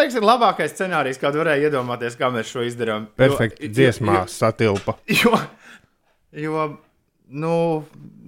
Liekas, 0.00 0.16
ir 0.18 0.24
labākais 0.26 0.74
scenārijs, 0.74 1.18
kādu 1.20 1.40
varēja 1.42 1.68
iedomāties, 1.70 2.16
kā 2.18 2.28
mēs 2.34 2.50
šo 2.52 2.64
izdarām. 2.66 3.06
Perfekti 3.20 3.68
Jo- 3.68 3.74
dziesmā 3.78 4.22
satilpa. 4.32 4.96
Jo, 5.22 5.34
jo, 6.36 6.66
nu, 7.30 7.54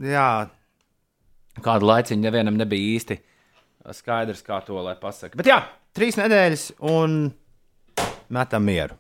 jā, 0.04 0.28
kādu 1.62 1.88
laiciņu 1.90 2.22
nevienam 2.24 2.56
nebija 2.60 2.96
īsti 2.98 3.18
skaidrs, 3.98 4.42
kā 4.46 4.60
to 4.66 4.78
lai 4.84 4.94
pasakā. 5.00 5.36
Bet 5.40 5.48
jā, 5.50 5.58
trīs 5.96 6.16
nedēļas 6.20 6.68
un 6.92 7.16
metam 8.32 8.64
mieru. 8.68 8.94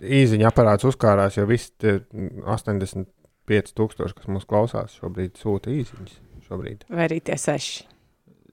Īziņa 0.00 0.48
aparāts 0.48 0.86
uzkārās, 0.88 1.36
jo 1.36 1.44
visi 1.46 1.68
tie 1.82 1.98
85,000, 2.46 4.14
kas 4.16 4.30
mūs 4.32 4.46
klausās, 4.48 4.96
šobrīd 5.00 5.36
sūta 5.38 5.70
īziņas. 5.74 6.16
Šobrīd 6.46 6.84
Vai 6.94 7.08
arī 7.08 7.18
tie 7.26 7.34
seši? 7.38 7.84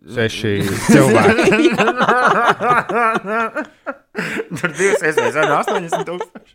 Seši 0.03 0.67
cilvēki. 0.91 1.73
Tur 4.59 4.69
divas 4.77 5.01
iesaistās, 5.01 5.35
vai 5.35 5.45
80 5.63 6.05
tūkstoši. 6.09 6.53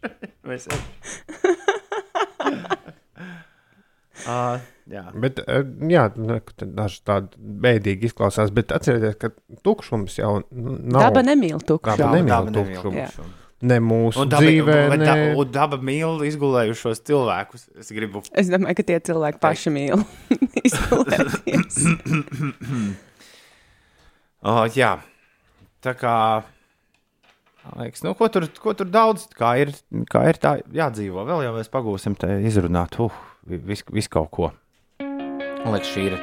Uh, 4.28 4.58
jā. 4.94 5.04
Bet, 5.18 5.40
eh, 5.46 5.64
jā, 5.90 6.04
tad 6.14 6.68
daži 6.76 6.98
tādi 7.08 7.28
bēdīgi 7.64 8.02
izklausās, 8.12 8.48
bet 8.54 8.66
atcerieties, 8.76 9.16
ka 9.18 9.26
tukšums 9.66 10.12
jau 10.20 10.32
nu, 10.38 10.44
nav. 10.78 11.00
Daba 11.08 11.20
nemīl 11.26 11.58
tukšu. 11.58 11.98
Daba 11.98 12.14
nemīl 12.14 12.32
Daba 12.32 12.50
nemīl 12.54 12.82
tukšumu. 12.84 13.28
Ne 13.58 13.80
mūsu 13.82 14.22
Un 14.22 14.28
daba, 14.30 14.44
dzīvē, 14.44 14.74
ne 14.92 14.98
da, 15.02 15.14
un 15.34 15.48
daba 15.50 15.74
mīl 15.82 16.22
izgulējušos 16.28 17.02
cilvēkus. 17.08 17.62
Es 17.82 17.90
gribu 17.90 18.22
Es 18.30 18.46
domāju, 18.52 18.78
ka 18.78 18.82
tie 18.87 18.98
cilvēki 19.11 19.38
paši 19.42 19.68
mīl 19.74 19.98
izgulēties. 20.62 21.82
Oh, 24.46 24.62
jā, 24.70 24.92
tā 25.83 25.96
kā. 25.98 26.14
Liekas, 27.74 28.05
nu, 28.07 28.12
ko, 28.16 28.29
tur, 28.33 28.46
ko 28.62 28.72
tur 28.79 28.87
daudz, 28.88 29.27
kā 29.37 29.57
ir, 29.61 29.72
kā 30.09 30.22
ir 30.31 30.38
tā 30.40 30.55
jādzīvo. 30.72 31.24
Vēl 31.27 31.42
jau 31.44 31.51
mēs 31.57 31.68
pagūsim 31.72 32.14
te 32.16 32.38
izrunāt, 32.46 32.94
uh, 33.03 33.12
visu 33.44 33.85
vis 33.92 34.09
kaut 34.09 34.31
ko. 34.33 34.53
Man 35.03 35.74
liekas, 35.74 35.90
šī 35.90 36.07
ir 36.12 36.16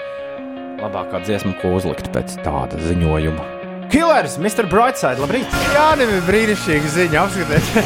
labākā 0.80 1.20
dziesma, 1.26 1.54
ko 1.60 1.76
uzlikt 1.76 2.08
pēc 2.16 2.40
tāda 2.46 2.80
ziņojuma. 2.88 3.52
Killers, 3.92 4.40
Mr. 4.42 4.66
Brightside, 4.72 5.20
labrīt! 5.22 5.52
Jā, 5.76 5.92
nebija 6.00 6.24
brīnišķīga 6.26 6.94
ziņa, 6.96 7.28
apskatieties! 7.28 7.76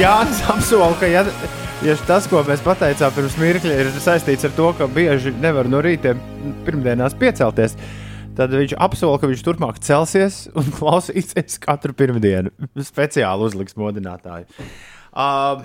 Jānis 0.00 0.44
apsola, 0.48 0.94
ka 1.00 1.08
ja, 1.10 1.24
ja 1.84 1.96
tas, 2.06 2.26
ko 2.28 2.42
mēs 2.44 2.60
pateicām 2.64 3.12
pirms 3.16 3.36
mirkļa, 3.40 3.74
ir 3.80 3.90
saistīts 4.02 4.44
ar 4.44 4.52
to, 4.56 4.68
ka 4.76 4.88
bieži 4.90 5.32
nevar 5.40 5.68
no 5.70 5.80
rīta 5.84 6.12
pirmdienās 6.66 7.16
piecelties, 7.20 7.76
tad 8.36 8.52
viņš 8.52 8.74
apsola, 8.80 9.18
ka 9.20 9.30
viņš 9.30 9.44
turpmāk 9.46 9.80
celsies 9.84 10.42
un 10.52 10.68
klausīsies 10.78 11.60
katru 11.62 11.96
pirmdienu. 11.96 12.52
Speciāli 12.84 13.48
uzliks 13.48 13.78
modinātāju. 13.80 14.48
Uh, 15.10 15.64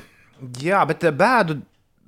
jā, 0.64 0.82
bet 0.88 1.04
bēdu, 1.20 1.60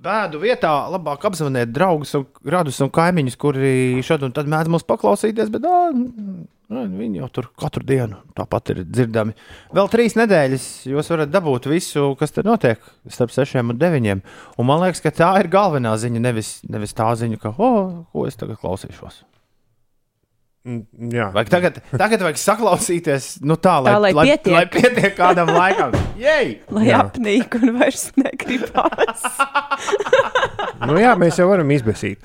bēdu 0.03 0.41
vietā 0.41 0.73
labāk 0.93 1.27
apzvanīt 1.27 1.73
draugus, 1.75 2.15
un, 2.17 2.27
radus 2.47 2.79
un 2.85 2.93
kaimiņus, 2.95 3.39
kuri 3.39 4.05
šad 4.07 4.23
un 4.29 4.35
tad 4.35 4.47
mēdz 4.51 4.71
mūs 4.71 4.87
paklausīties. 4.87 5.51
Bet, 5.53 5.67
uh, 5.67 6.47
Viņi 6.67 7.21
jau 7.21 7.29
tur 7.31 7.45
katru 7.55 7.85
dienu 7.87 8.17
tāpat 8.35 8.73
ir 8.73 8.81
dzirdami. 8.83 9.35
Vēl 9.75 9.87
trīs 9.91 10.17
nedēļas 10.19 10.65
jūs 10.91 11.11
varat 11.13 11.31
dabūt 11.31 11.69
visu, 11.71 12.09
kas 12.19 12.35
tur 12.35 12.43
notiek 12.49 12.83
starp 13.07 13.31
sešiem 13.31 13.71
un 13.71 13.79
deviņiem. 13.79 14.23
Un 14.59 14.67
man 14.67 14.83
liekas, 14.83 14.99
ka 15.05 15.13
tā 15.15 15.31
ir 15.39 15.47
galvenā 15.53 15.95
ziņa, 15.95 16.25
nevis, 16.27 16.57
nevis 16.67 16.95
tā 16.97 17.07
ziņa, 17.15 17.39
ka, 17.39 17.55
oh, 17.55 18.03
ko 18.11 18.27
es 18.27 18.35
tagad 18.35 18.59
klausīšos. 18.59 19.23
Jā, 20.67 21.29
Vajag 21.31 21.49
tagad, 21.53 21.77
tagad 21.95 22.23
vajag 22.25 22.39
saklausīties, 22.41 23.27
nu 23.47 23.55
tā, 23.55 23.77
lai, 23.85 23.93
Tā, 23.93 23.99
lai 24.03 24.25
pietiek. 24.27 24.51
lai 24.51 24.63
pietiek 24.67 25.13
kādam 25.15 25.51
laikam. 25.55 25.93
Jej! 26.19 26.57
Lai 26.75 26.87
Jā. 26.89 26.97
apnīk 27.05 27.55
un 27.61 27.71
vairs 27.77 28.07
negribas. 28.19 29.23
nu, 30.87 30.97
jā 30.99 31.13
mēs 31.19 31.39
jau 31.39 31.47
varam 31.51 31.71
izbēsīt. 31.71 32.19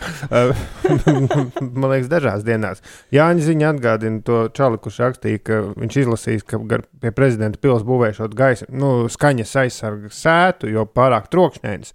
Man 1.83 1.89
liekas, 1.93 2.09
dažās 2.11 2.43
dienās. 2.47 2.83
Jāņa 3.15 3.47
ziņa 3.47 3.71
atgādina 3.77 4.23
to 4.27 4.41
čali, 4.57 4.81
kurš 4.83 4.99
rakstīja, 5.07 5.43
ka 5.47 5.61
viņš 5.77 6.01
izlasīs, 6.03 6.47
ka 6.49 6.59
gar 6.67 6.83
pie 7.03 7.13
prezidenta 7.15 7.61
pils 7.63 7.85
būvēšot 7.87 8.35
gaisa, 8.39 8.67
nu, 8.75 9.07
skaņas 9.13 9.55
aizsargas 9.65 10.19
sētu, 10.25 10.73
jo 10.73 10.87
pārāk 10.89 11.31
trokšņains. 11.33 11.95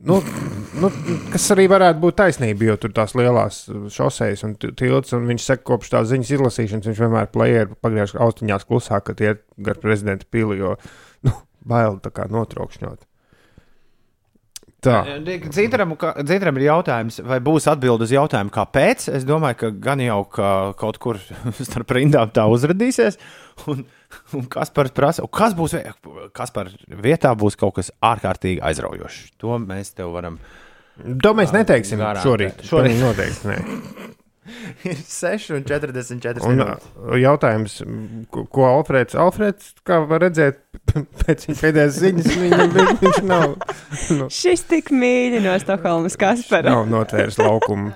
Nu, 0.00 0.16
nu, 0.80 0.88
kas 1.28 1.50
arī 1.52 1.66
varētu 1.68 2.00
būt 2.00 2.16
taisnība, 2.22 2.70
jo 2.70 2.76
tur 2.80 2.94
tās 2.96 3.12
lielās 3.18 3.66
šoseis 3.92 4.46
un 4.46 4.54
tilts, 4.56 5.12
un 5.16 5.26
viņš 5.28 5.44
saka, 5.44 5.66
kopš 5.68 5.92
tās 5.92 6.08
ziņas 6.08 6.32
izlasīšanas, 6.38 6.88
viņš 6.88 7.02
vienmēr 7.04 7.28
plēja 7.34 7.66
pagriež 7.84 8.16
austiņās 8.16 8.64
klusāk, 8.70 9.10
kad 9.10 9.20
iet 9.20 9.44
gar 9.60 9.76
prezidenta 9.82 10.24
pili, 10.32 10.56
jo 10.62 10.78
nu, 11.28 11.34
bail 11.68 12.00
tā 12.00 12.14
kā 12.16 12.30
notrokšņot. 12.32 13.04
Tā. 14.80 15.02
Dzītram, 15.20 15.92
Dzītram 16.24 16.56
ir 16.56 16.66
jautājums, 16.70 17.20
vai 17.28 17.36
būs 17.44 17.66
atbilde 17.68 18.06
uz 18.06 18.14
jautājumu, 18.14 18.52
kāpēc. 18.54 19.10
Es 19.12 19.26
domāju, 19.28 19.58
ka 19.60 19.70
gan 19.84 20.00
jau 20.00 20.22
ka 20.32 20.50
kaut 20.80 20.96
kur 21.02 21.20
starp 21.68 21.92
rindām 21.96 22.32
tā 22.32 22.46
uzrādīsies. 22.48 23.20
Un, 23.68 23.84
un 24.38 24.46
kas 24.50 24.70
par 24.74 24.90
prasa, 24.96 25.24
kas 25.30 25.54
būs, 25.58 25.76
kas 26.36 26.54
par 26.54 26.70
vietā 27.04 27.34
būs 27.38 27.58
kaut 27.60 27.76
kas 27.80 27.92
ārkārtīgi 28.04 28.62
aizraujošs. 28.70 29.34
To 29.42 29.58
mēs 29.62 29.94
tev 29.98 30.12
varam. 30.16 30.38
To 31.24 31.34
mēs 31.38 31.54
neteiksim 31.56 32.02
garantē. 32.02 32.26
šorīt. 32.26 32.64
Šorīt. 32.68 32.98
Noteikti. 33.00 33.48
Nē. 33.54 33.60
Ir 34.88 34.96
6 35.06 35.50
un 35.54 35.62
44 35.68 36.40
Un, 36.48 36.58
uh, 36.64 37.12
jautājums, 37.20 37.76
ko, 38.34 38.42
ko 38.50 38.64
Alfrēds, 38.66 39.14
Alfrēds, 39.20 39.68
kā 39.86 40.00
var 40.10 40.24
redzēt, 40.24 40.58
pēc 41.20 41.44
viņa 41.46 41.58
pēdējās 41.60 41.98
ziņas, 42.00 42.30
viņam, 42.40 42.72
vi- 42.74 42.96
viņš 43.04 43.20
nav, 43.28 43.54
nu, 44.16 44.26
Šis 44.34 44.64
tik 44.72 44.90
mīļi 44.96 45.44
no 45.44 45.54
Stokholmas 45.62 46.18
Kaspara. 46.18 46.72
nav 46.72 46.88
notvērs 46.90 47.38
laukumu. 47.38 47.92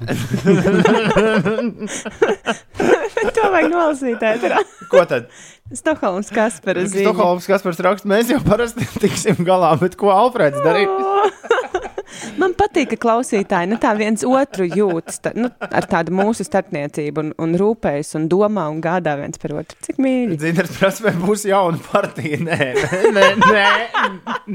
To 3.32 3.50
vajag 3.54 3.70
nolasīt. 3.72 4.24
ēterā. 4.34 4.62
Ko 4.92 5.04
tad? 5.08 5.30
Stokholmas 5.72 6.28
Kaspara 6.34 6.84
ziņa. 6.84 7.08
Stokholmas 7.08 7.48
Kaspars 7.48 7.80
raksta, 7.86 8.10
mēs 8.10 8.28
jau 8.34 8.40
parasti 8.44 8.84
tiksim 9.02 9.40
galā, 9.46 9.72
bet 9.80 9.96
ko 10.00 10.12
Alfrēds 10.12 10.60
darīja? 10.64 10.92
Man 12.40 12.52
patīk, 12.56 12.92
ka 12.92 12.98
klausītāji 13.00 13.68
nu, 13.70 13.78
tā 13.80 13.90
viens 13.98 14.22
otru 14.26 14.66
jūt 14.68 15.10
sta, 15.16 15.32
nu, 15.36 15.48
ar 15.64 15.86
tādu 15.90 16.14
mūsu 16.14 16.46
starpniecību 16.46 17.22
un, 17.22 17.32
un 17.42 17.56
rūpējas 17.58 18.14
un 18.18 18.28
domā 18.30 18.66
un 18.70 18.80
gādā 18.84 19.16
viens 19.18 19.40
par 19.40 19.56
otru. 19.60 19.78
Cik 19.86 19.98
mīļi. 20.02 20.38
Prasa, 20.54 21.06
vai 21.06 21.14
būs 21.18 21.46
jauna 21.48 21.80
partija. 21.82 22.38
Nē, 22.44 22.70
nē, 23.16 23.26
nē. 23.40 23.66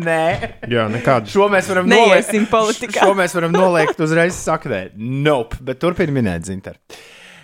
nē. 0.08 0.24
Jā, 0.72 0.88
nekādu. 0.94 1.32
Šo 1.34 1.50
mēs 1.52 1.70
varam 1.72 1.90
noliekt. 1.90 2.30
Neiesim 2.30 2.50
politikā. 2.52 3.04
Šo 3.04 3.16
mēs 3.18 3.36
varam 3.38 3.56
noliekt 3.56 4.02
uzreiz 4.06 4.38
saknē. 4.40 4.90
Nope, 4.98 5.60
bet 5.66 5.82
turpini 5.84 6.16
minēt, 6.20 6.48
Zinter. 6.50 6.80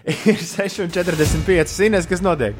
Ir 0.06 0.38
6,45 0.38 1.72
zinās, 1.74 2.06
kas 2.06 2.22
notiek. 2.22 2.58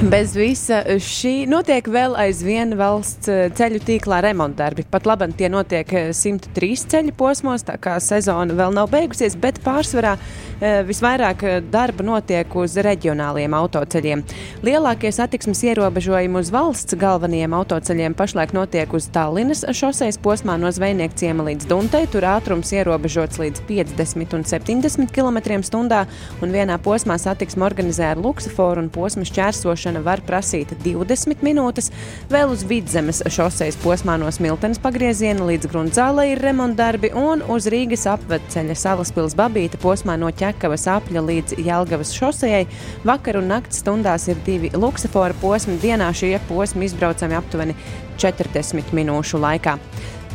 Bez 0.00 0.32
visa 0.32 0.78
šī 1.00 1.44
notiek 1.48 1.84
vēl 1.92 2.14
aizvien 2.20 2.72
valsts 2.76 3.28
eh, 3.28 3.50
ceļu 3.56 3.82
tīklā 3.84 4.22
remontdarbi. 4.24 4.86
Pat 4.88 5.04
labi, 5.08 5.28
tie 5.36 5.50
notiek 5.52 5.92
eh, 5.92 6.06
103 6.16 6.86
ceļu 6.92 7.12
posmos, 7.16 7.66
tā 7.68 7.76
kā 7.80 7.98
sezona 8.00 8.56
vēl 8.56 8.72
nav 8.76 8.88
beigusies, 8.92 9.36
bet 9.40 9.60
pārsvarā 9.64 10.14
eh, 10.16 10.49
visvairāk 10.60 11.42
eh, 11.48 11.58
darba 11.64 12.04
notiek 12.04 12.54
uz 12.60 12.74
reģionāliem 12.84 13.54
autoceļiem. 13.56 14.22
Lielākie 14.66 15.08
satiksmes 15.14 15.62
ierobežojumi 15.64 16.36
uz 16.36 16.50
valsts 16.52 16.96
galvenajiem 17.00 17.54
autoceļiem 17.56 18.16
pašlaik 18.18 18.52
notiek 18.52 18.92
uz 18.92 19.06
Tallinas 19.14 19.64
šoseis 19.76 20.20
posmā 20.20 20.58
no 20.60 20.68
Zvejnieka 20.68 21.16
ciema 21.16 21.46
līdz 21.48 21.68
Duntei. 21.70 22.04
Tur 22.12 22.26
ātrums 22.28 22.72
ierobežots 22.76 23.40
līdz 23.40 23.64
50 23.70 24.36
un 24.36 24.44
70 24.44 25.14
km/h, 25.16 26.02
un 26.44 26.52
vienā 26.52 26.76
posmā 26.84 27.16
satiksme 27.16 27.64
organizē 27.64 28.10
ar 28.12 28.20
luksuforu 28.20 28.84
un 28.84 28.92
posmu 28.92 29.24
šķērsošanu 29.28 30.04
var 30.04 30.20
prasīt 30.28 30.76
20 30.84 31.40
minūtes. 31.46 31.88
Vēl 32.28 32.52
uz 32.52 32.66
vidzemes 32.68 33.22
šoseis 33.32 33.80
posmā 33.80 34.18
no 34.20 34.28
Smiltenes 34.28 34.82
pagrieziena 34.82 35.48
līdz 35.48 35.72
Grunzālei 35.72 36.34
ir 36.34 36.44
remontdarbi, 36.44 37.14
un 37.16 37.46
uz 37.48 37.70
Rīgas 37.72 38.04
apvedceļa 38.12 38.76
Salaspils 38.76 39.38
Babīta 39.38 39.80
posmā 39.80 40.20
no 40.20 40.28
Ķekavas 40.50 40.86
apļa 40.90 41.22
līdz 41.22 41.58
Jelgavas 41.62 42.10
šosejai 42.16 42.64
vakar 43.06 43.38
un 43.38 43.50
nakts 43.52 43.84
stundās 43.84 44.26
ir 44.30 44.40
divi 44.46 44.72
luksufora 44.74 45.36
posmi. 45.38 45.78
Dienā 45.78 46.10
šie 46.16 46.34
posmi 46.48 46.88
izbraucami 46.88 47.38
aptuveni 47.38 47.76
40 48.18 48.90
minūšu 48.96 49.38
laikā. 49.38 49.76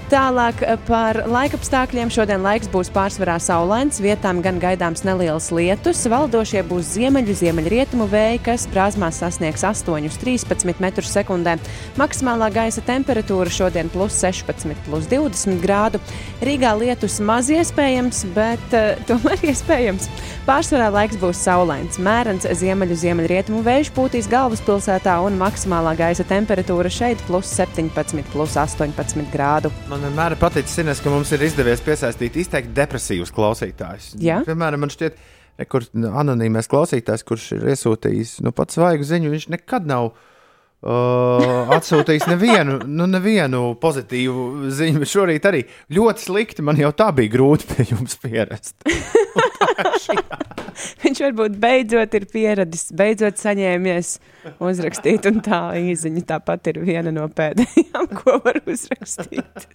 Tālāk 0.06 0.60
eh, 0.62 0.76
par 0.86 1.18
laikapstākļiem. 1.26 2.12
Šodien 2.14 2.44
laiks 2.46 2.70
būs 2.70 2.92
pārsvarā 2.94 3.40
saulains, 3.42 3.98
vietām 4.04 4.38
gan 4.46 4.60
gaidāms 4.62 5.02
neliels 5.02 5.48
lietus. 5.50 6.04
Valdošie 6.12 6.62
būs 6.70 6.92
ziemeļu, 6.94 7.34
ziemeļrietumu 7.40 8.06
vēji, 8.12 8.44
kas 8.46 8.68
brāzmās 8.70 9.18
sasniegs 9.24 9.66
8,13 9.66 10.78
m2. 10.78 11.56
Maksimālā 11.98 12.52
gaisa 12.54 12.84
temperatūra 12.86 13.50
šodien 13.50 13.90
plus 13.90 14.20
16, 14.22 14.76
plus 14.86 15.10
20 15.10 15.58
grādu. 15.64 16.02
Rīgā 16.46 16.76
lietus 16.78 17.18
maz 17.26 17.50
iespējams, 17.50 18.28
bet 18.38 18.78
uh, 18.78 18.94
tomēr 19.10 19.42
iespējams. 19.56 20.06
Pārsvarā 20.46 20.92
laiks 20.94 21.18
būs 21.18 21.42
saulains, 21.42 21.98
mērens 21.98 22.46
ziemeļu, 22.46 23.00
ziemeļrietumu 23.02 23.64
vējš 23.66 23.90
pūtīs 23.98 24.30
galvaspilsētā 24.30 25.18
un 25.26 25.42
maksimālā 25.42 25.96
gaisa 25.98 26.28
temperatūra 26.30 26.94
šeit 26.94 27.26
plus 27.26 27.50
17, 27.58 28.22
plus 28.30 28.54
18 28.62 29.26
grādu. 29.34 29.74
Man 29.96 30.10
vienmēr 30.10 30.34
ir 30.36 30.40
paticis, 30.42 30.74
zinās, 30.76 31.00
ka 31.00 31.08
mums 31.08 31.30
ir 31.32 31.44
izdevies 31.46 31.80
piesaistīt 31.80 32.36
izteikti 32.42 32.74
depresīvus 32.76 33.30
klausītājus. 33.32 34.10
Jā? 34.20 34.42
Piemēram, 34.44 34.82
man 34.84 34.92
šķiet, 34.92 35.16
kur 35.72 35.86
anonīmais 36.20 36.68
klausītājs, 36.68 37.24
kurš 37.24 37.46
ir 37.56 37.64
iesūtījis 37.72 38.34
nu, 38.44 38.52
pats 38.52 38.76
svaigu 38.76 39.08
ziņu, 39.08 39.32
viņš 39.32 39.46
nekad 39.54 39.88
nav. 39.88 40.10
Uh, 40.84 41.72
atsūtījis 41.78 42.28
nevienu, 42.28 42.82
nu, 42.92 43.08
nevienu 43.08 43.64
pozitīvu 43.80 44.68
ziņu, 44.76 45.00
bet 45.06 45.14
šorīt 45.14 45.48
arī 45.48 45.64
ļoti 45.96 46.28
slikti. 46.28 46.66
Man 46.68 46.84
jau 46.84 46.92
tā 46.92 47.14
bija 47.16 47.32
grūti 47.38 47.72
pie 47.72 47.88
jums 47.94 48.20
pierast. 48.20 48.76
Viņš 51.06 51.22
varbūt 51.24 51.58
beidzot 51.62 52.16
ir 52.18 52.26
pieradis, 52.32 52.88
beidzot 52.96 53.40
saņēmies 53.40 54.16
uzrakstīt, 54.64 55.28
un 55.30 55.42
tā 55.46 55.60
īziņa 55.80 56.24
tāpat 56.34 56.72
ir 56.74 56.82
viena 56.86 57.14
no 57.16 57.28
pēdējām, 57.32 58.10
ko 58.20 58.40
var 58.44 58.60
uzrakstīt. 58.68 59.68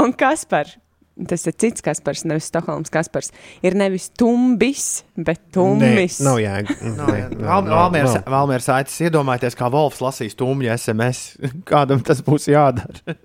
Un 0.00 0.14
Kaspar, 0.16 0.70
tas 1.28 1.44
ir 1.50 1.56
cits 1.60 1.84
Kaspars, 1.84 2.22
nevis 2.28 2.48
Stokholmas 2.48 2.92
Kaspars, 2.94 3.32
ir 3.66 3.76
nevis 3.76 4.08
tumbis, 4.16 4.86
bet 5.20 5.42
tummis. 5.52 6.20
Nē, 6.22 6.26
nav 6.30 6.40
jēga. 6.40 6.78
No, 6.96 7.08
jā. 7.16 7.26
Val- 7.42 7.68
Valmiers 7.74 8.16
Valmiers 8.30 8.70
aicis 8.78 9.02
iedomājieties, 9.10 9.58
kā 9.60 9.68
Volfs 9.74 10.00
lasīs 10.04 10.38
tūmļa 10.40 10.78
SMS. 10.80 11.24
Kādam 11.70 12.00
tas 12.06 12.24
būs 12.24 12.48
jādara? 12.52 13.18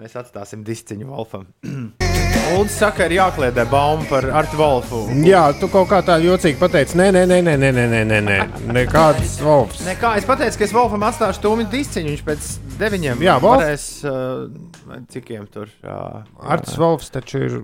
Mēs, 0.00 0.14
atstāsim 0.16 0.62
disciņu 0.66 1.06
Volfam. 1.10 1.44
Lūdzu, 1.62 2.72
saka, 2.80 3.06
ir 3.08 3.14
jākliedē 3.18 3.66
baumu 3.70 4.06
par 4.08 4.26
Artu 4.40 4.58
Volfu. 4.58 5.02
Jā, 5.26 5.42
tu 5.60 5.68
kaut 5.72 5.88
kā 5.90 6.00
tā 6.06 6.16
jocīgi 6.22 6.58
pateici, 6.60 6.96
nē, 6.98 7.10
nē, 7.14 7.22
nē, 7.28 7.38
nē, 7.46 7.54
nē, 7.60 7.70
nē, 7.76 7.84
nē, 7.92 8.00
nē, 8.08 8.20
nē. 8.26 8.38
nekāds 8.76 9.36
valsts. 9.44 9.84
Nē, 9.86 9.96
kā 10.00 10.14
es 10.20 10.26
pateicu, 10.28 10.58
ka 10.62 10.66
es 10.68 10.74
Volfam 10.74 11.04
atstāšu 11.10 11.44
tūmļu 11.44 11.68
disciņu. 11.72 12.14
Viņš 12.14 12.24
pēc 12.26 12.48
deviņiem 12.80 13.24
Jā, 13.26 13.36
Volf- 13.44 13.60
varēs, 13.62 13.86
uh, 14.08 14.98
cikiem 15.12 15.46
tur. 15.52 15.70
Uh, 15.84 16.24
Arts 16.56 16.76
Volfs 16.80 17.12
taču 17.14 17.44
ir, 17.44 17.56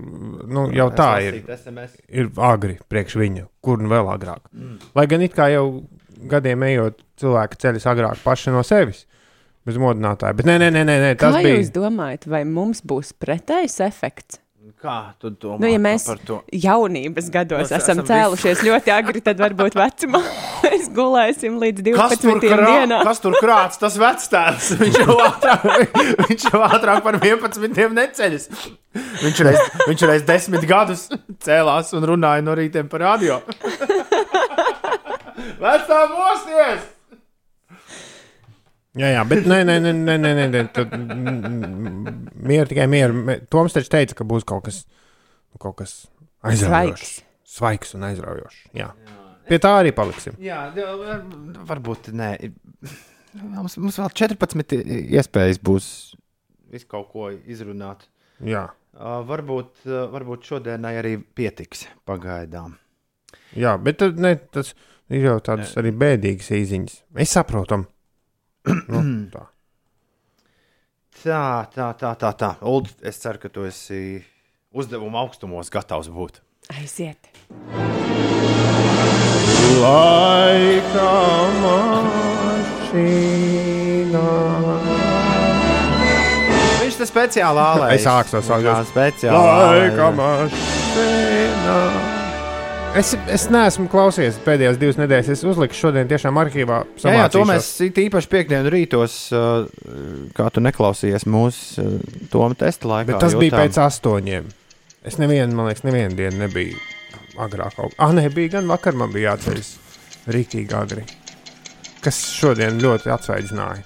nu, 0.45 0.67
jau 0.77 0.89
tā 0.95 1.09
ir, 1.25 1.41
SMS. 1.57 1.97
ir 2.07 2.29
agri 2.37 2.77
priekš 2.87 3.17
viņa, 3.19 3.47
kur 3.65 3.81
nu 3.81 3.89
vēl 3.91 4.13
agrāk. 4.13 4.45
Mm. 4.53 4.77
Lai 4.95 5.07
gan 5.09 5.25
it 5.25 5.33
kā 5.37 5.49
jau 5.53 5.65
gadiem 6.29 6.63
ejot, 6.69 7.01
cilvēki 7.21 7.59
ceļas 7.61 7.85
agrāk 7.89 8.21
paši 8.23 8.53
no 8.53 8.63
sevis, 8.65 9.03
bez 9.67 9.77
modinātāja. 9.83 10.33
Bet 10.39 10.47
nē, 10.49 10.57
nē, 10.63 10.71
nē, 10.73 10.83
nē, 10.87 10.97
nē 11.05 11.13
Kā 11.19 11.27
tas 11.29 11.39
bija. 11.43 11.59
jūs 11.59 11.71
domājat, 11.75 12.27
vai 12.31 12.43
mums 12.47 12.83
būs 12.87 13.13
pretējs 13.19 13.79
efekts? 13.87 14.41
Kā 14.77 15.13
tu 15.17 15.31
domā 15.31 15.57
Nu, 15.63 15.67
ja 15.71 15.79
mēs 15.81 16.03
par 16.05 16.19
to? 16.27 16.35
jaunības 16.53 17.29
gados 17.33 17.63
Mēs 17.63 17.71
esam 17.79 18.01
esam 18.01 18.09
cēlušies 18.09 18.59
ļoti 18.67 18.91
agri, 18.93 19.21
tad 19.25 19.39
varbūt 19.41 19.77
vecumā 19.79 20.19
mēs 20.67 20.89
gulēsim 20.93 21.55
līdz 21.61 21.85
Kas 21.95 22.19
tur, 22.19 22.35
12. 22.35 22.51
krā, 22.51 22.67
dienā. 22.75 22.99
kas 23.07 23.23
tur 23.23 23.37
krāts, 23.41 23.79
tas 23.81 23.95
vectēvs. 23.97 24.67
Viņš 24.83 24.99
jau 25.01 25.15
ātrāk, 25.23 25.95
viņš 26.27 26.45
jau 26.51 26.61
ātrāk 26.67 27.01
par 27.07 27.17
11 27.23 27.95
neceļas. 27.97 28.49
Viņš 29.23 29.41
reiz, 29.47 29.63
viņš 29.87 30.05
reiz 30.11 30.27
desmit 30.27 30.67
gadus 30.69 31.07
cēlās 31.47 31.95
un 31.97 32.05
runāja 32.11 32.45
no 32.45 32.53
rītiem 32.59 32.91
par 32.91 33.01
radio. 33.07 33.39
Vecā 35.63 35.99
mosties! 36.13 36.96
Jā, 38.97 39.11
jā, 39.13 39.23
bet 39.29 39.45
nē, 39.49 39.59
nē, 39.67 39.75
nē, 39.83 39.93
nē, 39.93 40.15
nē, 40.23 40.31
nē, 40.37 40.45
nē 40.53 40.61
tad, 40.75 40.93
mieru, 42.49 42.67
tikai 42.71 42.87
mieru. 42.91 43.37
Toms 43.53 43.75
taču 43.75 43.91
teica, 43.93 44.17
ka 44.17 44.27
būs 44.27 44.47
kaut 44.47 44.65
kas, 44.67 44.81
kaut 45.61 45.77
kas 45.81 45.95
aizraujošs. 46.47 47.13
Svaigs 47.57 47.93
un 47.97 48.07
aizraujošs. 48.09 48.63
Jā. 48.77 48.89
Pie 49.47 49.61
tā 49.63 49.71
arī 49.79 49.93
paliksim. 49.95 50.35
Jā, 50.43 50.65
jā, 50.75 51.19
varbūt 51.69 52.11
nē. 52.17 52.31
Mums, 53.37 53.77
mums 53.79 53.99
vēl 54.01 54.11
14 54.17 54.75
iespējas 55.13 55.61
būs 55.63 55.87
visu 56.73 56.89
kaut 56.89 57.11
ko 57.13 57.29
izrunāt. 57.31 58.09
Jā, 58.43 58.67
Uh, 58.97 59.19
varbūt, 59.29 59.83
uh, 59.85 60.07
varbūt 60.09 60.47
šodienai 60.49 60.95
arī 60.97 61.11
pietiks 61.21 61.83
pagaidām. 62.09 62.79
jā 63.53 63.75
bet 63.77 63.99
tad, 64.01 64.17
ne, 64.17 64.31
tas 64.49 64.71
ir 65.13 65.27
jau 65.27 65.35
tādas 65.37 65.75
arī 65.77 65.91
bēdīgas 65.93 66.49
īziņas. 66.57 66.95
Mēs 67.13 67.35
saprotam. 67.37 67.85
Nu, 68.67 69.03
tā. 69.33 69.43
Tā, 71.17 71.65
tā, 71.73 71.87
tā, 71.97 72.11
tā. 72.19 72.31
tā. 72.37 72.51
Ulu, 72.61 72.89
es 73.01 73.17
ceru, 73.21 73.39
ka 73.41 73.49
tu 73.49 73.65
esi 73.67 74.21
uzdevuma 74.77 75.19
augstumos 75.23 75.71
gatavs 75.73 76.09
būt. 76.13 76.41
Aiziet! 76.75 77.31
Laika 79.81 81.11
mašīnā. 81.63 83.05
Viņš 86.81 86.95
te 86.99 87.05
speciāli 87.09 87.59
ālē. 87.63 87.87
Es 87.95 88.05
sāku 88.07 88.35
to 88.35 88.43
saukt. 88.45 88.67
Jā, 88.67 88.77
speciāli. 88.91 89.37
Laika 89.37 90.07
mašīnā. 90.21 91.77
Es, 92.97 93.11
es 93.29 93.43
neesmu 93.53 93.85
klausījies 93.91 94.39
pēdējās 94.41 94.79
divas 94.81 94.97
nedēļas. 94.97 95.29
Es 95.35 95.43
uzliku 95.45 95.77
šodien 95.77 96.09
tiešām 96.09 96.37
arhīvā. 96.41 96.79
Jā, 97.03 97.13
jā, 97.13 97.25
to 97.33 97.43
mēs 97.45 97.69
īpaši 97.85 98.31
piekdienu 98.31 98.71
rītos, 98.73 99.17
uh, 99.37 99.67
kā 100.37 100.47
tu 100.53 100.63
neklausījies 100.65 101.27
mūsu 101.29 101.83
uh, 101.83 102.15
Toma 102.33 102.57
testa 102.57 102.89
laikā. 102.89 103.11
Bet 103.11 103.21
tas 103.21 103.37
bija 103.37 103.51
jutām. 103.51 103.65
pēc 103.65 103.81
astoņiem. 103.85 104.49
Es 105.07 105.19
nevienu, 105.21 105.53
man 105.55 105.69
liekas, 105.69 105.85
nevienu 105.85 106.17
dienu 106.17 106.41
nebiju 106.41 106.79
agrāk. 107.37 107.77
Ah, 108.01 108.15
nē, 108.15 108.27
bija 108.33 108.57
gan 108.57 108.71
vakar, 108.71 108.97
man 108.97 109.13
bija 109.13 109.35
jāceļas 109.35 109.71
rītīgi 110.33 110.75
agri. 110.77 111.05
Kas 112.01 112.21
šodien 112.33 112.81
ļoti 112.81 113.13
atsvaidzināja. 113.13 113.85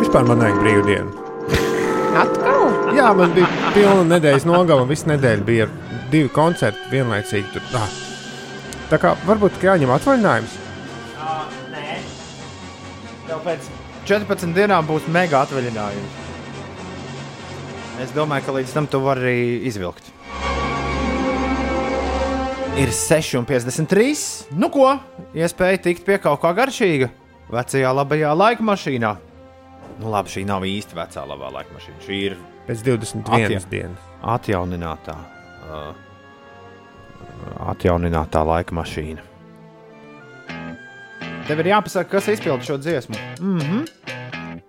Vispār 0.00 0.26
man 0.26 0.42
vajag 0.42 0.64
brīvdienu. 0.64 1.28
Atkal! 2.18 2.59
Jā, 2.90 3.10
man 3.14 3.34
bija 3.34 3.48
pilna 3.74 4.02
nedēļas 4.16 4.46
nogala, 4.48 4.82
un 4.84 4.90
visu 4.90 5.08
nedēļu 5.10 5.44
bija 5.46 5.66
divi 6.10 6.30
koncerti 6.34 6.90
vienlaicīgi. 6.90 7.52
Tur, 7.54 7.68
ah. 7.78 7.92
Tā 8.90 8.98
kā 8.98 9.14
varbūt 9.28 9.60
jāņem 9.62 9.92
atvaļinājums. 9.94 10.56
Tev 13.28 13.44
pēc 13.46 13.68
14 14.10 14.56
dienām 14.56 14.88
būs 14.88 15.06
mega 15.12 15.44
atvaļinājums. 15.44 16.18
Es 18.02 18.14
domāju, 18.16 18.46
ka 18.46 18.56
līdz 18.56 18.74
tam 18.74 18.88
tu 18.90 19.02
vari 19.04 19.22
arī 19.22 19.40
izvilkt. 19.70 20.10
Ir 22.80 22.90
6,53. 22.96 24.54
Nu 24.56 24.70
ko? 24.72 24.88
Iespēja 25.36 25.82
tikt 25.84 26.06
pie 26.06 26.16
kaut 26.22 26.40
kā 26.42 26.54
garšīga. 26.56 27.10
Vecajā 27.52 27.90
labajā 27.92 28.30
laika 28.34 28.64
mašīnā. 28.64 29.10
Nu, 30.00 30.08
labi, 30.08 30.32
šī 30.32 30.46
nav 30.48 30.64
īsti 30.64 30.96
vecā 30.96 31.26
labā 31.28 31.50
laika 31.52 31.76
mašīna. 31.76 32.00
Šī 32.06 32.20
ir 32.30 32.38
Pēc 32.68 32.82
21 32.86 33.44
Atja. 33.46 33.60
dienas. 33.70 33.98
atjauninātā, 34.22 35.16
uh, 35.70 35.94
atjauninātā 37.72 38.44
laika 38.46 38.74
mašīna. 38.76 39.20
Tev 41.48 41.58
ir 41.64 41.70
jāpasaka, 41.72 42.10
kas 42.10 42.28
izpildīja 42.28 42.68
šo 42.68 42.76
dziesmu. 42.78 43.16
Mhm. 43.40 43.84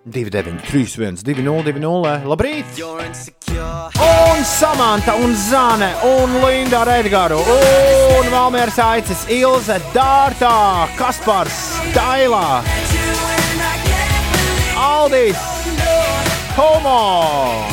2, 0.04 0.30
9, 0.34 0.58
3, 0.66 0.96
1, 0.98 1.22
2, 1.22 1.42
0, 1.46 1.62
2, 1.62 1.78
0. 1.78 2.22
Labrīt! 2.26 2.66
Un 4.02 4.44
Samanta, 4.44 5.14
un 5.14 5.34
Zane, 5.36 5.92
un 6.02 6.40
Linda 6.42 6.82
Redgara, 6.84 7.36
un 7.36 8.26
Valmieras 8.32 8.78
Aicis, 8.82 9.22
Ilze, 9.30 9.78
Dārtā, 9.94 10.88
Kaspars, 10.98 11.78
Tailā, 11.94 12.64
Aldis, 14.76 15.38
Homo, 16.56 17.71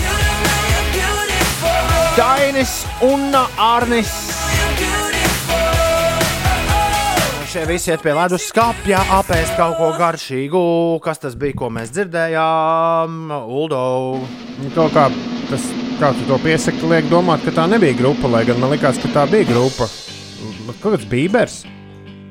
Dainis 2.60 2.86
un 3.08 3.32
Arnis. 3.56 4.10
Šie 7.48 7.62
visi 7.70 7.88
iet 7.94 8.04
pie 8.04 8.12
ledus 8.12 8.50
skāpja, 8.52 9.00
apēst 9.16 9.56
kaut 9.56 9.78
ko 9.80 9.94
garšīgu. 9.96 10.64
Kas 11.00 11.24
tas 11.24 11.38
bija, 11.40 11.56
ko 11.56 11.70
mēs 11.72 11.94
dzirdējām? 11.96 13.32
Uldo. 13.48 13.80
Nu, 14.60 14.74
Kaut 14.76 14.92
kā 14.92 15.08
tas, 15.48 15.72
kā 16.02 16.12
tu 16.18 16.28
to 16.28 16.36
piesaki, 16.44 16.84
liek 16.92 17.08
domāt, 17.08 17.48
ka 17.48 17.56
tā 17.62 17.70
nebija 17.72 17.96
grupa, 17.96 18.28
lai 18.28 18.44
gan 18.50 18.60
man 18.60 18.76
likās, 18.76 19.00
ka 19.00 19.16
tā 19.16 19.24
bija 19.32 19.48
grupa. 19.54 19.88
Kāds 20.84 21.08
bībers. 21.08 21.62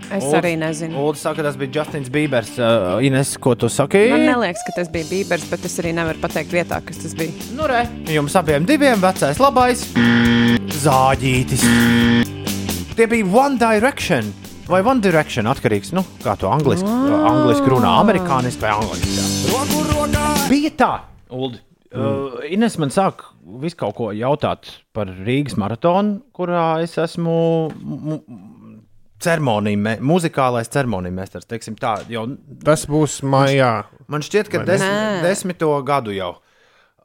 Es 0.08 0.24
Uldis- 0.24 0.38
arī 0.40 0.54
nezinu. 0.56 0.96
Ulds 0.96 1.20
saka, 1.20 1.42
tas 1.44 1.56
bija 1.60 1.82
Justins 1.82 2.08
Bībers. 2.08 2.54
Uh, 2.56 2.96
Ines, 3.04 3.34
ko 3.36 3.54
tu 3.54 3.68
saki? 3.68 4.06
Man 4.08 4.24
liekas, 4.40 4.64
ka 4.64 4.72
tas 4.78 4.88
bija 4.92 5.04
Bībers, 5.10 5.44
bet 5.50 5.66
es 5.68 5.76
arī 5.82 5.92
nevaru 5.96 6.20
pateikt 6.22 6.54
vietā, 6.54 6.80
kas 6.84 7.02
tas 7.02 7.14
bija. 7.18 7.34
Nu, 7.56 7.68
re, 7.68 7.84
jums 8.08 8.36
abiem 8.40 8.64
diviem 8.68 9.00
vecais 9.04 9.40
labais 9.42 9.84
zāģītis. 10.80 11.64
Tie 12.96 13.06
bija 13.06 13.28
One 13.28 13.60
Direction. 13.60 14.32
Vai 14.68 14.82
One 14.84 15.00
Direction 15.00 15.48
atkarīgs 15.48 15.94
no 15.96 16.02
nu, 16.02 16.18
kā 16.20 16.34
to 16.36 16.48
angliski, 16.52 16.88
angliski 16.88 17.70
runā, 17.72 17.94
amerikāniski 18.02 18.60
vai 18.60 18.74
angliski. 18.76 19.08
Bija 20.48 20.72
tā, 20.76 20.92
Uldi. 21.32 21.62
Uh, 21.88 22.42
Ines 22.52 22.76
man 22.76 22.92
sāk 22.92 23.24
visu 23.62 23.78
kaut 23.80 23.94
ko 23.96 24.10
jautāt 24.12 24.68
par 24.92 25.08
Rīgas 25.08 25.56
maratonu, 25.56 26.18
kurā 26.36 26.82
es 26.84 26.98
esmu 27.00 27.38
me- 29.78 29.98
muzikālais 30.00 30.68
ceremoniju 30.70 31.12
meistars. 31.12 31.46
teiksim 31.46 31.76
Tā, 31.78 31.98
jau 32.08 32.26
Tas 32.64 32.86
būs 32.86 33.22
maijā. 33.22 33.84
Man 34.08 34.20
šķiet, 34.20 34.50
ka 34.50 34.64
des, 34.64 34.80
desmito 35.22 35.70
gadu 35.84 36.14
jau. 36.14 36.36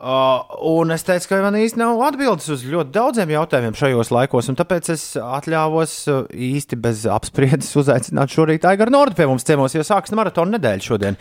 Uh, 0.03 0.41
un 0.67 0.91
es 0.91 1.03
teicu, 1.07 1.29
ka 1.29 1.37
man 1.39 1.55
īstenībā 1.55 1.93
nav 1.93 2.01
atbildes 2.09 2.49
uz 2.51 2.63
ļoti 2.67 2.91
daudziem 2.91 3.29
jautājumiem 3.29 3.75
šajos 3.77 4.09
laikos, 4.11 4.49
un 4.51 4.57
tāpēc 4.59 4.89
es 4.91 5.03
atļāvos 5.15 5.93
uh, 6.11 6.25
īsti 6.27 6.75
bez 6.81 7.05
apspriedes 7.07 7.69
uzaicināt 7.79 8.33
šorīt 8.33 8.65
Aiguru 8.67 8.91
Nordu 8.91 9.15
pie 9.15 9.29
mums 9.29 9.45
ciemos, 9.47 9.71
jo 9.77 9.85
sāksies 9.87 10.17
maratona 10.17 10.57
nedēļa 10.57 10.83
šodien. 10.83 11.15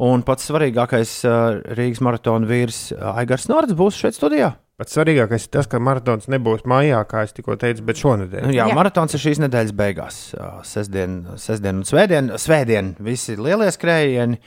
Un 0.00 0.24
pats 0.24 0.48
svarīgākais 0.48 1.12
uh, 1.28 1.60
Rīgas 1.76 2.00
maratona 2.00 2.48
vīrs 2.48 2.80
uh, 2.96 3.10
Aigars 3.20 3.50
Nords 3.52 3.76
būs 3.76 4.00
šeit 4.00 4.16
studijā. 4.16 4.54
Pats 4.80 4.96
svarīgākais 4.96 5.44
ir 5.46 5.50
tas, 5.52 5.66
ka 5.68 5.78
maratons 5.84 6.30
nebūs 6.32 6.62
maijā, 6.68 7.02
kā 7.08 7.26
es 7.26 7.34
tikko 7.36 7.58
teicu, 7.60 7.84
bet 7.86 7.98
šonadēļ. 8.00 8.46
Nu, 8.48 8.54
jā, 8.56 8.64
jā, 8.70 8.76
maratons 8.76 9.12
ir 9.14 9.20
šīs 9.20 9.42
nedēļas 9.44 9.74
beigās. 9.76 10.20
Uh, 10.32 10.62
Sestdien, 10.66 11.18
un 11.28 11.84
svētdien, 11.84 12.30
svētdien 12.40 12.94
visi 13.04 13.36
lielie 13.36 13.68
skrējieni, 13.74 14.38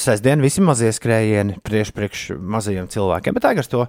sestdien 0.00 0.42
visi 0.42 0.64
mazie 0.64 0.90
skrējieni 0.96 1.60
priekš, 1.64 1.92
priekš 1.94 2.24
mazajiem 2.40 2.90
cilvēkiem. 2.90 3.36
Bet 3.36 3.46
tagad 3.46 3.70
to 3.70 3.84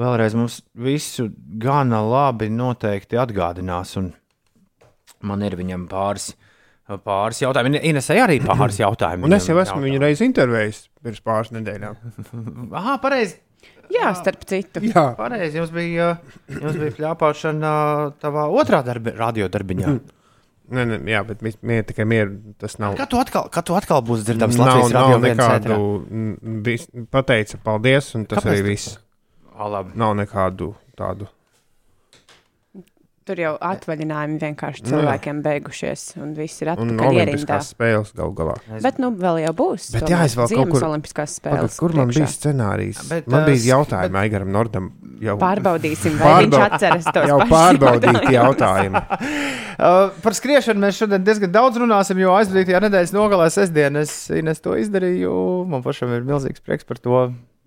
vēlreiz 0.00 0.36
mums 0.36 0.60
visu 0.76 1.30
gana 1.62 2.02
labi 2.04 2.50
noteikti 2.52 3.16
atgādinās. 3.20 3.94
Un 4.00 4.10
man 5.24 5.46
ir 5.46 5.56
viņam 5.56 5.86
pāris, 5.88 6.34
pāris 7.06 7.40
jautājumi. 7.40 7.80
Inesai 7.90 8.18
arī 8.22 8.42
pāris 8.44 8.80
jautājumi. 8.84 9.24
Un 9.24 9.38
es 9.38 9.48
jau 9.48 9.56
esmu 9.62 9.80
viņu 9.86 10.04
reizi 10.04 10.28
intervējis 10.28 10.84
pirms 11.02 11.24
pāris 11.24 11.56
nedēļām. 11.56 11.96
Aha, 12.76 12.98
pareizi. 13.02 13.40
Jā, 13.90 14.12
starp 14.16 14.44
citu. 14.48 14.80
Jā, 14.86 15.14
Pareizi, 15.18 15.58
jums 15.58 15.70
bija, 15.74 16.18
jums 16.48 16.76
bija 16.80 16.92
pļāpāšana 16.96 17.72
tavā 18.22 18.46
otrā 18.50 18.82
darbi, 18.86 19.10
radiodarbiņā. 19.18 19.92
nē, 20.72 20.84
nē, 20.88 20.98
jā 21.12 21.20
bet 21.26 21.42
mi- 21.42 21.52
mie, 21.62 21.82
tikai 21.82 22.06
mieru 22.08 22.54
tas 22.58 22.78
nav. 22.78 22.96
Kad 22.96 23.10
tu 23.10 23.18
atkal, 23.20 23.50
kad 23.52 23.66
tu 23.68 23.74
atkal 23.76 24.00
būsi 24.02 24.24
dzirdams 24.30 24.56
nav, 24.56 24.66
Latvijas 24.66 24.92
nav 24.92 25.10
radio 25.10 25.18
viens 25.18 25.42
nekādu, 25.42 27.06
pateica 27.10 27.58
paldies, 27.62 28.14
un 28.14 28.24
tas 28.26 28.38
Kāpēc 28.42 28.52
arī 28.54 28.62
viss. 28.70 28.98
Labi. 29.58 29.92
Nav 29.94 30.14
nekādu 30.16 30.74
tādu. 30.98 31.28
Tur 33.22 33.38
jau 33.38 33.52
atvaļinājumi 33.62 34.38
vienkārši 34.42 34.82
jā. 34.82 34.88
cilvēkiem 34.90 35.42
beigušies, 35.44 36.00
un 36.18 36.32
viss 36.34 36.58
ir 36.64 36.72
atpakaļ 36.72 37.18
ierindā. 37.20 37.58
Spēles 37.62 38.10
gal 38.18 38.32
galā. 38.34 38.56
Bet 38.82 38.98
nu 38.98 39.12
vēl 39.14 39.38
jau 39.44 39.52
būs. 39.60 39.92
Bet 39.94 40.10
jāizvēl 40.10 40.48
kaut 40.50 40.72
kur- 40.72 40.86
Olimpiskās 40.88 41.36
Pagad, 41.38 41.68
spēles. 41.70 41.76
kur 41.78 41.94
man 41.94 42.10
priekšā. 42.10 42.18
bija 42.18 42.32
scenārijs? 42.34 43.02
Bet, 43.12 43.28
man 43.30 43.46
bija 43.46 43.60
uh, 43.60 43.68
jautājumi 43.70 44.18
Aigaram 44.24 44.50
Nordam. 44.50 44.88
Jau, 45.22 45.36
Pārbaudīsim, 45.38 46.16
vai 46.18 46.32
viņš 46.42 46.56
Pārbau- 46.56 46.66
atceras 46.66 47.06
tos 47.14 47.28
jau 47.30 47.38
pašus 47.38 47.52
pārbaudīti 47.54 48.34
jautājumi. 48.34 49.04
Uh, 49.82 50.10
par 50.22 50.34
skriešanu 50.36 50.78
mēs 50.82 50.98
šodien 51.00 51.22
diezgan 51.24 51.50
daudz 51.50 51.78
runāsim, 51.80 52.18
jo 52.20 52.34
aizvadītajā 52.36 52.78
nedēļas 52.84 53.14
nogalē 53.16 53.46
sestdien 53.50 53.96
es, 53.98 54.12
Ines, 54.30 54.60
to 54.62 54.76
izdarīju. 54.78 55.32
Man 55.66 55.82
pašam 55.82 56.12
ir 56.14 56.26
milzīgs 56.28 56.62
prieks 56.62 56.86
par 56.86 57.00
to. 57.02 57.22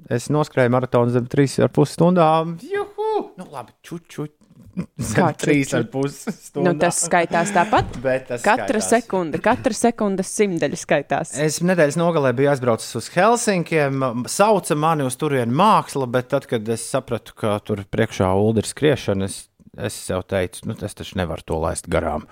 Es 0.08 0.30
noskrēju 0.32 0.70
maratonu 0.72 1.12
zem 1.12 1.26
3,5 1.28 1.90
stundām. 1.96 2.54
Juhu! 2.62 3.32
Nu, 3.42 3.48
labi, 3.52 3.74
čuču. 3.84 4.28
Zem 4.76 5.16
Kā 5.16 5.30
čuču? 5.32 5.80
3,5 5.88 6.34
stundām. 6.36 6.76
Nu, 6.76 6.80
tas 6.80 6.98
skaitās 7.06 7.52
tāpat. 7.56 7.96
Katra 8.02 8.82
skaitās. 8.82 8.88
sekunde, 8.90 9.40
katra 9.44 9.76
sekundes 9.76 10.32
simtaļa 10.36 10.80
skaitās. 10.80 11.32
Es 11.40 11.62
nedēļas 11.64 11.98
nogalē 12.00 12.34
biju 12.36 12.52
aizbraucis 12.52 12.98
uz 13.00 13.08
Helsinkiem. 13.14 14.04
Sauca 14.32 14.76
mani 14.80 15.06
uz 15.08 15.16
turieni 15.20 15.56
māksla, 15.56 16.10
bet 16.12 16.28
tad, 16.34 16.48
kad 16.52 16.68
es 16.76 16.84
sapratu, 16.92 17.38
ka 17.40 17.56
tur 17.64 17.86
priekšā 17.88 18.28
ULD 18.36 18.60
ir 18.64 18.68
skriešana, 18.68 19.30
es, 19.30 19.46
es 19.80 20.00
sev 20.10 20.26
teicu, 20.28 20.66
nu, 20.68 20.76
tas 20.80 20.98
taču 20.98 21.22
nevar 21.22 21.44
to 21.46 21.60
laist 21.62 21.88
garām. 21.92 22.28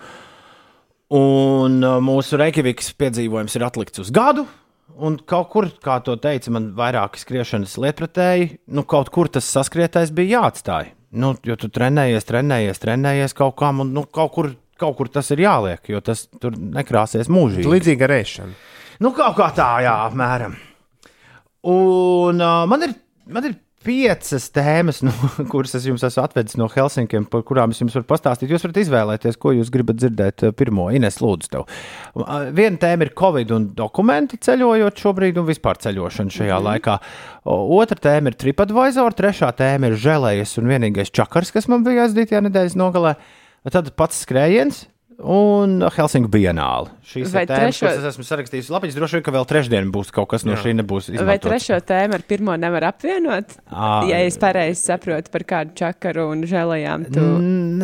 Un 1.14 1.80
uh, 1.84 2.02
mūsu 2.04 2.40
Reikjavikas 2.42 2.92
piedzīvojums 3.00 3.56
ir 3.56 3.66
atlikts 3.70 4.04
uz 4.04 4.12
gadu. 4.12 4.44
Un 4.94 5.16
kaut 5.26 5.48
kur, 5.54 5.70
kā 5.82 5.96
to 6.06 6.18
teica, 6.22 6.52
man 6.54 6.74
vairāki 6.78 7.22
skriešanas 7.22 7.80
lietpratēji, 7.82 8.50
nu, 8.76 8.84
kaut 8.86 9.10
kur 9.16 9.32
tas 9.32 9.48
saskrietējs 9.56 10.12
bija 10.14 10.42
jāatstāj. 10.42 10.92
Nu, 11.14 11.34
jo 11.46 11.58
tu 11.60 11.70
trenējies, 11.70 12.26
trenējies, 12.26 12.82
trenējies 12.82 13.36
kaut 13.38 13.56
kam, 13.60 13.84
un 13.84 13.92
nu, 13.94 14.06
kaut, 14.10 14.32
kur, 14.34 14.50
kaut 14.82 14.98
kur 14.98 15.10
tas 15.14 15.30
ir 15.36 15.44
jāliek, 15.44 15.84
jo 15.94 16.02
tas 16.02 16.26
tur 16.42 16.56
nekrāsies 16.58 17.30
mūžīgi. 17.30 17.70
Līdzīga 17.70 18.08
ar 18.08 18.16
ēšanu. 18.18 18.56
Nu, 19.04 19.12
kaut 19.18 19.38
kā 19.38 19.50
tā, 19.54 19.70
jā, 19.86 19.94
apmēram. 20.08 20.56
Un 21.70 22.42
uh, 22.44 22.64
man, 22.70 22.88
ir, 22.88 22.96
man 23.30 23.46
ir 23.50 23.58
piecas 23.84 24.46
tēmas, 24.56 25.02
nu, 25.06 25.12
kuras 25.52 25.76
es 25.78 25.88
jums 25.88 26.04
esmu 26.08 26.24
atvedis 26.24 26.58
no 26.60 26.70
Helsinkiem, 26.72 27.26
par 27.32 27.44
kurām 27.48 27.74
es 27.74 27.82
jums 27.82 27.96
varu 27.98 28.08
pastāstīt. 28.10 28.52
Jūs 28.54 28.66
varat 28.68 28.80
izvēlēties, 28.84 29.40
ko 29.42 29.54
jūs 29.58 29.72
gribat 29.74 30.00
dzirdēt. 30.00 30.46
uh, 30.48 30.56
Pirmo, 30.58 30.88
Ines, 30.96 31.20
lūdzu, 31.24 31.52
tev. 31.54 31.68
Viena 32.56 32.80
tēma 32.82 33.08
ir 33.08 33.14
Covid 33.20 33.54
un 33.56 33.68
dokumenti 33.78 34.40
ceļojot 34.44 35.04
šobrīd, 35.04 35.42
un 35.42 35.50
vispār 35.50 35.82
ceļošana 35.84 36.38
šajā 36.38 36.58
mm. 36.58 36.70
laikā. 36.70 36.98
O, 37.44 37.60
Otra 37.80 38.00
tēma 38.08 38.32
ir 38.32 38.40
TripAdvisor, 38.40 39.18
trešā 39.20 39.52
tēma 39.60 39.92
ir 39.92 40.00
žēlējas 40.00 40.58
un 40.62 40.72
vienīgais 40.72 41.14
čakars, 41.14 41.54
kas 41.56 41.70
man 41.72 41.86
bija 41.88 42.08
aizdītajā 42.08 42.44
nedēļas 42.48 42.80
nogalē. 42.80 43.18
Tad 43.72 43.94
pats 44.00 44.24
skrējiens. 44.26 44.86
Un 45.20 45.82
Helsinku 45.94 46.30
bienāli. 46.32 46.90
Šīs 47.06 47.32
Vai 47.36 47.44
ir 47.46 47.50
tēmas, 47.52 47.76
trešo- 47.78 47.86
kuras 47.86 47.98
es 48.00 48.08
esmu 48.16 48.24
sarakstījis. 48.28 48.70
Labi, 48.74 48.88
es 48.90 48.96
droši 48.98 49.18
vien, 49.20 49.24
ka 49.24 49.32
vēl 49.36 49.46
trešdien 49.48 49.92
būs 49.94 50.10
kaut 50.16 50.30
kas 50.32 50.46
no 50.48 50.56
šī 50.58 50.74
nebūs. 50.80 51.10
Vai 51.12 51.20
izmantots. 51.38 51.46
trešo 51.48 51.78
tēmu 51.86 52.14
ar 52.18 52.24
pirmo 52.28 52.56
nevar 52.58 52.88
apvienot? 52.90 53.56
Ā. 53.72 54.10
Ja 54.10 54.18
es 54.26 54.38
pareizi 54.42 54.82
saprotu, 54.82 55.30
par 55.32 55.44
kādu 55.44 55.76
čakaru 55.76 56.32
un 56.32 56.44
žēlējām, 56.50 57.06
tu. 57.14 57.22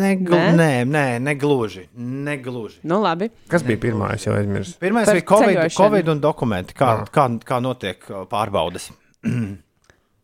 Neglu, 0.00 0.34
Nē? 0.36 0.54
nē, 0.56 0.70
nē, 0.90 1.06
negluži. 1.20 1.86
negluži. 1.96 2.78
Nu, 2.84 3.00
labi. 3.02 3.30
Kas 3.48 3.62
bija 3.62 3.78
pirmā? 3.78 4.14
Es 4.14 4.24
jau 4.26 4.34
aizmirsu. 4.34 4.76
Pirmais 4.80 5.06
Par 5.06 5.14
bija 5.14 5.26
COVID, 5.30 5.56
ceļošanu. 5.56 5.76
COVID 5.84 6.08
un 6.08 6.20
dokumenti. 6.20 6.74
Kā, 6.74 7.04
kā, 7.10 7.28
kā 7.44 7.60
notiek 7.62 8.04
pārbaudas? 8.30 8.90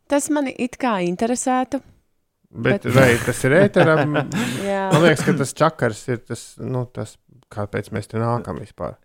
Tas 0.09 0.29
mani 0.31 0.55
it 0.59 0.77
kā 0.79 1.01
interesētu. 1.07 1.81
Bet, 2.51 2.83
Bet- 2.85 2.95
vai 2.95 3.09
tas 3.25 3.41
ir 3.45 3.57
ēteram? 3.59 4.13
Man 4.93 5.03
liekas, 5.03 5.25
ka 5.27 5.35
tas 5.41 5.53
čakars 5.57 6.03
ir 6.13 6.23
tas, 6.25 6.45
nu, 6.63 6.85
tas 6.87 7.17
kāpēc 7.53 7.91
mēs 7.95 8.09
te 8.11 8.21
nākam 8.23 8.61
vispār. 8.63 8.97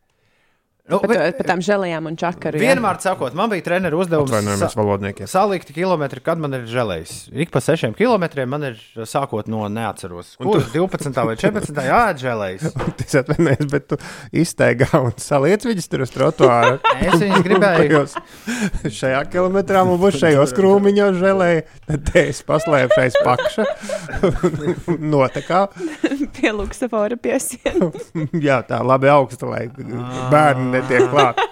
Nu, 0.91 0.99
Par, 0.99 1.07
to, 1.15 1.27
par 1.39 1.47
tām 1.47 1.61
žēlējām 1.63 2.09
un 2.11 2.17
čakaru. 2.19 2.59
jā. 2.59 2.73
Vienmēr 2.73 2.97
sakot, 2.99 3.33
man 3.37 3.47
bija 3.53 3.63
treneru 3.69 4.01
uzdevums 4.03 4.29
Atvainojamies 4.33 4.75
valodniekiem. 4.75 5.27
salikti 5.31 5.73
kilometri, 5.77 6.19
kad 6.25 6.37
man 6.41 6.53
ir 6.57 6.65
žēlējis. 6.67 7.13
Ik 7.31 7.49
pa 7.53 7.61
sešiem 7.63 7.93
kilometriem 7.95 8.49
man 8.51 8.65
ir 8.73 8.79
sākot 9.07 9.47
no 9.47 9.63
neatceros. 9.71 10.33
Kur 10.41 10.59
12. 10.73 11.15
vai 11.29 11.37
14. 11.39 11.79
jāatžēlējis. 11.87 12.67
Es 13.05 13.15
atvainojos, 13.21 13.69
bet 13.71 13.87
tu 13.93 13.97
izteigā 14.43 14.89
un 14.99 15.15
saliec 15.21 15.63
viņus 15.67 15.87
tur 15.91 16.03
uz 16.05 16.11
trotuāra. 16.13 16.77
Es 17.11 17.15
viņus 17.23 17.43
gribēju. 17.47 18.01
Šajā 18.91 19.21
kilometrā 19.33 19.81
mums 19.87 20.01
būs 20.03 20.19
šajos 20.21 20.51
krūmiņos 20.57 21.17
žēlēji. 21.21 21.63
Tad 21.87 22.03
te 22.11 22.25
es 22.29 22.43
paslēpšais 22.45 23.17
pakša. 23.25 23.65
Notekā. 25.13 25.61
Pie 26.35 26.51
Luksafora 26.55 27.17
piesiena. 27.21 27.91
Jā, 28.47 28.61
tā 28.67 28.81
labi 28.85 29.09
augsta, 29.11 29.47
lai 29.49 29.65
bērni 30.31 30.80
netiek 30.81 31.07
klāt. 31.13 31.41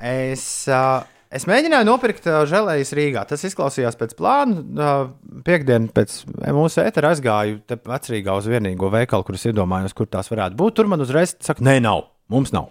Es, 0.00 0.42
uh, 0.72 1.02
es 1.28 1.44
mēģināju 1.44 1.84
nopirkt 1.84 2.24
uh, 2.24 2.38
žēlējas 2.48 2.94
Rīgā. 2.96 3.26
Tas 3.28 3.42
izklausījās 3.44 3.98
pēc 4.00 4.14
plāna. 4.16 4.62
Uh, 4.64 5.42
Piektdien 5.44 5.90
pēc 5.92 6.14
mūsu 6.56 6.80
ētera 6.80 7.10
aizgāju 7.12 7.58
te 7.68 7.76
vecrīgā 7.76 8.32
uz 8.40 8.48
vienīgo 8.48 8.88
veikalu, 8.94 9.26
kurus 9.28 9.44
iedomājos, 9.50 9.92
kur 9.96 10.08
tās 10.08 10.32
varētu 10.32 10.56
būt. 10.56 10.78
Tur 10.78 10.88
man 10.88 11.04
uzreiz 11.04 11.36
saka, 11.44 11.60
nē, 11.68 11.76
nav. 11.84 12.06
Mums 12.32 12.54
nav. 12.56 12.70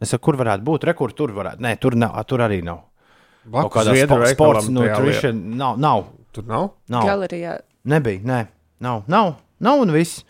Es 0.00 0.12
saku, 0.12 0.30
kur 0.30 0.40
varētu 0.40 0.64
būt? 0.64 0.88
Re, 0.88 0.96
kur 0.96 1.12
tur 1.16 1.32
varētu? 1.36 1.60
Nē, 1.64 1.74
tur, 1.82 1.96
nav, 2.00 2.16
tur 2.28 2.44
arī 2.46 2.62
nav. 2.64 2.86
Kaut 3.52 3.72
kādā 3.76 3.94
spo 4.00 4.18
sports 4.32 4.70
nutrition 4.72 5.42
nav. 5.60 5.76
nav. 5.80 6.08
Tur 6.34 6.48
nav. 6.48 6.70
nav. 6.92 7.04
Galerijā. 7.06 7.58
Nebija, 7.86 8.24
nē, 8.26 8.40
nav, 8.82 9.04
nav, 9.12 9.36
nav 9.62 9.84
un 9.84 9.92
viss. 9.94 10.24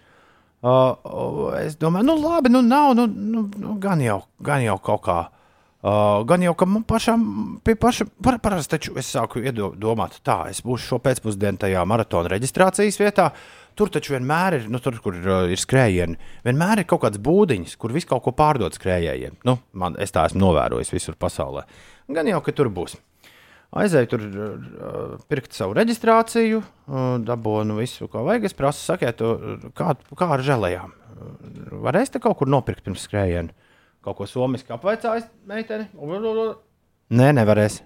Uh, 0.64 1.53
es 1.61 1.77
domāju, 1.79 2.09
nu 2.09 2.14
labi, 2.16 2.51
nu 2.51 2.62
nav, 2.64 2.95
nu, 2.97 3.05
nu, 3.07 3.42
nu 3.61 3.75
gan, 3.81 4.01
jau, 4.03 4.23
gan 4.42 4.62
jau 4.64 4.79
kaut 4.83 5.03
kā. 5.05 5.19
Uh, 5.87 6.25
gan 6.27 6.42
jau, 6.42 6.55
ka 6.59 6.66
man 6.66 6.83
pašam, 6.88 7.21
pie 7.62 7.77
paša, 7.79 8.09
par, 8.25 8.38
parasti 8.42 8.73
taču 8.75 8.97
es 8.99 9.11
sāku 9.12 9.42
iedo- 9.45 9.75
domāt, 9.79 10.16
tā, 10.27 10.49
es 10.51 10.62
būšu 10.64 10.88
šo 10.88 10.99
pēcpusdienu 11.05 11.61
tajā 11.62 11.85
maratona 11.87 12.33
reģistrācijas 12.33 12.99
vietā. 12.99 13.29
Tur 13.77 13.92
taču 13.92 14.14
vienmēr 14.16 14.57
ir, 14.57 14.64
nu, 14.73 14.81
tur, 14.83 14.97
kur 15.05 15.14
uh, 15.21 15.45
ir 15.53 15.61
skrējieni, 15.61 16.16
vienmēr 16.49 16.83
ir 16.83 16.88
kaut 16.88 17.05
kāds 17.05 17.21
būdiņš, 17.23 17.77
kur 17.79 17.92
visu 17.95 18.09
kaut 18.11 18.25
ko 18.25 18.33
pārdod 18.35 18.75
skrējējiem. 18.75 19.37
Nu, 19.47 19.59
man, 19.77 20.01
es 20.01 20.16
tā 20.16 20.25
esmu 20.27 20.40
novērojis 20.42 20.95
visur 20.97 21.21
pasaulē. 21.21 21.66
Gan 22.09 22.33
jau, 22.33 22.40
ka 22.42 22.57
tur 22.57 22.73
būs. 22.73 22.97
Aizēju 23.76 24.09
tur, 24.09 24.20
uh, 24.22 25.16
pirkt 25.29 25.52
savu 25.57 25.74
reģistrāciju, 25.76 26.61
uh, 26.62 27.18
dabūnu 27.26 27.76
visu, 27.81 28.07
ko 28.09 28.22
vajag. 28.24 28.44
Es 28.48 28.55
prasu, 28.57 28.85
sakiet, 28.87 29.20
uh, 29.26 29.66
kā, 29.76 29.96
kā 30.16 30.29
ar 30.37 30.40
žēlējām. 30.46 30.92
Varēs 31.83 32.12
te 32.12 32.20
kaut 32.22 32.38
kur 32.38 32.46
nopirkt 32.48 32.85
pirms 32.87 33.02
skrējiena. 33.09 33.50
Kaut 34.05 34.16
ko 34.20 34.26
somiski 34.31 34.70
apvaicājis 34.76 35.26
meiteni. 35.48 35.88
Nē, 37.11 37.33
nevarēs. 37.35 37.81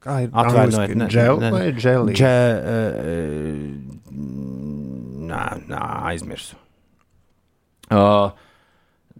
Kā 0.00 0.22
ir 0.24 0.30
Atvainojiet, 0.32 0.96
ne- 0.96 1.08
Džel 1.12 1.40
ne- 1.42 1.50
vai 1.52 1.72
dželī? 1.76 2.14
Dže, 2.16 2.34
uh, 2.64 4.10
nē, 5.30 5.42
nē, 5.68 5.80
aizmirsu. 6.10 6.56
Uh, 7.90 8.30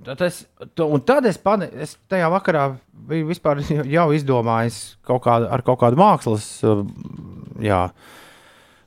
Tad 0.05 0.23
es, 0.25 0.39
to, 0.79 0.87
un 0.89 1.03
tad 1.05 1.27
es, 1.29 1.37
pane, 1.37 1.67
es 1.85 1.97
tajā 2.09 2.31
vakarā 2.33 2.63
biju 3.11 3.27
vispār 3.29 3.61
jau 3.97 4.07
izdomājis 4.17 4.79
kaut 5.05 5.21
kādu, 5.27 5.51
ar 5.53 5.61
kaut 5.67 5.81
kādu 5.83 5.99
mākslas 6.01 6.47
uh, 6.65 6.81
jā, 7.61 7.83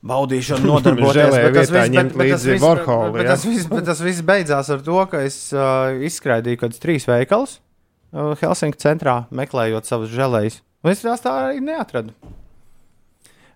baudīšanu, 0.03 0.65
nodarboties. 0.71 1.15
Žēlēja 1.19 1.51
bet 1.53 1.69
tas 1.73 1.91
ņemt 1.93 2.15
bet- 2.15 2.17
bet 2.17 2.31
tas 2.33 2.41
līdzi 2.47 2.53
viss- 2.55 2.65
Warholu, 2.65 3.13
bet- 3.17 3.29
tas 3.29 3.45
viss- 3.47 3.69
bet 3.71 3.85
Tas 3.91 4.01
viss 4.03 4.23
beidzās 4.25 4.71
ar 4.73 4.81
to, 4.89 4.97
ka 5.11 5.21
es 5.27 5.37
uh, 5.53 5.93
izskraidīju 6.09 6.57
kaut 6.59 6.71
kādus 6.71 6.81
trīs 6.83 7.05
veikalus 7.09 7.59
uh, 7.59 8.33
Helsinku 8.41 8.81
centrā, 8.81 9.19
meklējot 9.31 9.85
savus 9.89 10.09
žēlējus. 10.17 10.61
Un 10.83 10.91
es 10.91 11.05
tās 11.05 11.21
tā 11.23 11.31
arī 11.45 11.61
neatradu. 11.63 12.11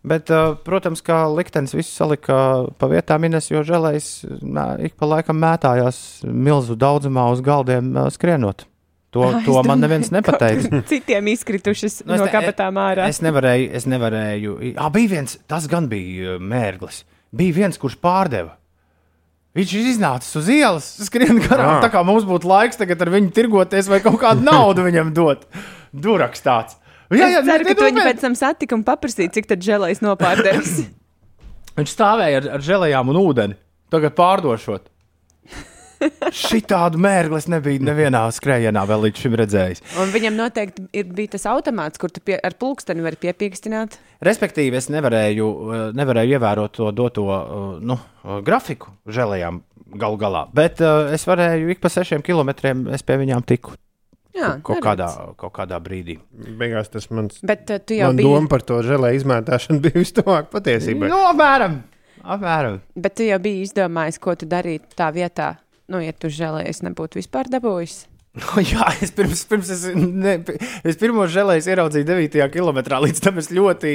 Bet, 0.07 0.31
uh, 0.31 0.55
protams, 0.63 1.01
kā 1.03 1.23
liktenis 1.33 1.73
visu 1.75 1.91
salika 1.91 2.37
pa 2.79 2.87
vietām, 2.91 3.25
Ines, 3.27 3.49
jo 3.51 3.63
žēlējs 3.67 4.07
ik 4.87 4.95
pa 4.99 5.09
laikam 5.09 5.39
mētājās 5.41 5.99
milzu 6.23 6.77
daudzumā 6.79 7.25
uz 7.33 7.41
galdiem 7.43 7.91
uh, 7.97 8.07
skrienot. 8.13 8.65
To, 9.15 9.23
Es 9.31 9.45
to 9.47 9.55
man 9.63 9.79
neviens 9.81 10.11
nepateica. 10.11 10.81
Citiem 10.91 11.29
izkritušas 11.31 12.01
Nu, 12.05 12.17
es 12.17 12.21
no 12.21 12.27
ne- 12.27 12.31
kabatām 12.33 12.77
ārā. 12.81 13.07
Es 13.07 13.21
nevarēju, 13.23 13.69
es 13.79 13.87
nevarēju. 13.87 14.55
Ah, 14.75 14.89
bija 14.93 15.13
viens, 15.15 15.37
tas 15.47 15.67
gan 15.71 15.87
bija 15.91 16.35
mērglis. 16.43 17.01
Bija 17.35 17.55
viens, 17.63 17.79
kurš 17.79 17.95
pārdeva. 18.03 18.57
Viņš 19.57 19.71
ir 19.73 19.87
iznācis 19.89 20.35
uz 20.37 20.49
ielas, 20.53 20.87
skrien 21.07 21.39
garām. 21.41 21.77
Ah. 21.77 21.81
Tā 21.81 21.89
kā 21.89 22.03
mums 22.05 22.27
būtu 22.27 22.45
laiks 22.51 22.77
tagad 22.77 23.01
ar 23.01 23.09
viņu 23.15 23.31
tirgoties 23.33 23.87
vai 23.89 24.01
kaut 24.03 24.19
kādu 24.21 24.43
naudu 24.45 24.85
viņam 24.85 25.09
dot. 25.17 25.47
Duraks 25.95 26.43
tāds. 26.45 26.75
Jā, 27.13 27.29
jā, 27.31 27.39
es 27.39 27.47
ceru, 27.47 27.63
ne- 27.63 27.71
ka 27.71 27.79
tu 27.79 27.87
viņu 27.87 28.03
pēc 28.09 28.19
tam 28.25 28.35
satika 28.35 28.75
un 28.75 28.83
paprasīja, 28.87 29.31
cik 29.37 29.47
tad 29.47 29.63
žēlējs 29.63 30.03
nopārdevis. 30.03 30.75
Viņš 31.77 31.93
stāvēja 31.93 32.41
ar, 32.41 32.51
ar 32.57 32.63
žēlējām 32.65 33.13
un 33.13 33.19
ūdeni. 33.21 33.57
Tagad 33.93 34.15
pārdošot. 34.17 34.89
Šitādu 36.37 36.99
mērgli 37.01 37.39
es 37.39 37.47
nebiju 37.49 37.81
nevienā 37.87 38.19
skrējienā 38.35 38.83
vēl 38.89 39.07
līdz 39.07 39.23
šim 39.23 39.37
redzējis. 39.39 39.81
Un 40.01 40.11
viņam 40.13 40.35
noteikti 40.37 40.83
ir, 40.93 41.07
bija 41.17 41.33
tas 41.33 41.47
automāts, 41.49 41.97
kur 42.01 42.11
tu 42.13 42.21
pie, 42.21 42.35
ar 42.37 42.53
pulksteni 42.59 43.01
vari 43.05 43.17
piepīkstināt. 43.21 43.97
Respektīvi, 44.25 44.77
es 44.77 44.91
nevarēju, 44.93 45.47
eh, 45.47 45.81
nevarēju 45.97 46.37
ievērot 46.37 46.75
to 46.77 46.91
doto 46.93 47.25
eh, 47.33 47.57
nu, 47.81 47.97
eh, 47.97 48.37
grafiku 48.45 48.93
žēlējām 49.09 49.61
galu 49.97 50.19
galā. 50.21 50.45
Bet 50.53 50.81
es 50.83 51.23
varēju 51.25 51.71
ik 51.71 51.79
pa 51.81 51.89
sešiem 51.89 52.21
kilometriem, 52.21 52.89
es 52.93 53.01
pie 53.07 53.15
viņām 53.17 53.45
tiku. 53.47 53.73
Jā, 54.37 54.49
kaut, 54.65 54.81
kādā, 54.85 55.07
kaut 55.39 55.53
kādā 55.55 55.79
brīdī. 55.83 56.17
Beigās 56.59 56.91
tas 56.93 57.09
mans, 57.13 57.39
Bet 57.45 57.69
uh, 57.73 57.79
tu 57.81 57.97
jau 57.97 58.11
man 58.11 58.19
biji, 58.19 58.29
doma 58.29 58.51
par 58.51 58.65
to 58.67 58.81
žēlē 58.85 59.13
izmētāšanu 59.17 59.81
bija 59.85 60.01
vistuvāk 60.01 60.51
patiesībai. 60.53 61.09
Nu, 61.11 61.21
apmēram. 61.31 61.79
apmēram. 62.23 62.81
bet 62.95 63.17
tu 63.17 63.27
jau 63.27 63.39
biji 63.41 63.65
izdomājis, 63.69 64.21
ko 64.21 64.35
tu 64.37 64.49
darītu 64.49 64.93
tā 64.97 65.09
vietā. 65.15 65.55
Nu, 65.87 66.01
ja 66.03 66.11
tu 66.11 66.29
žēlējies, 66.33 66.83
nebūtu 66.83 67.21
vispār 67.21 67.47
dabūjis. 67.51 68.01
Jā, 68.71 68.85
es 69.01 69.11
pirms, 69.15 69.41
pirms 69.49 69.69
es, 69.73 69.83
ne, 69.95 70.33
es 70.87 70.97
pirmo 70.99 71.25
žēlēju 71.31 71.69
ieraudzīju 71.73 72.07
9. 72.07 72.37
kilometrā. 72.53 72.99
Līdz 73.03 73.21
tam 73.23 73.39
es 73.41 73.49
ļoti 73.53 73.93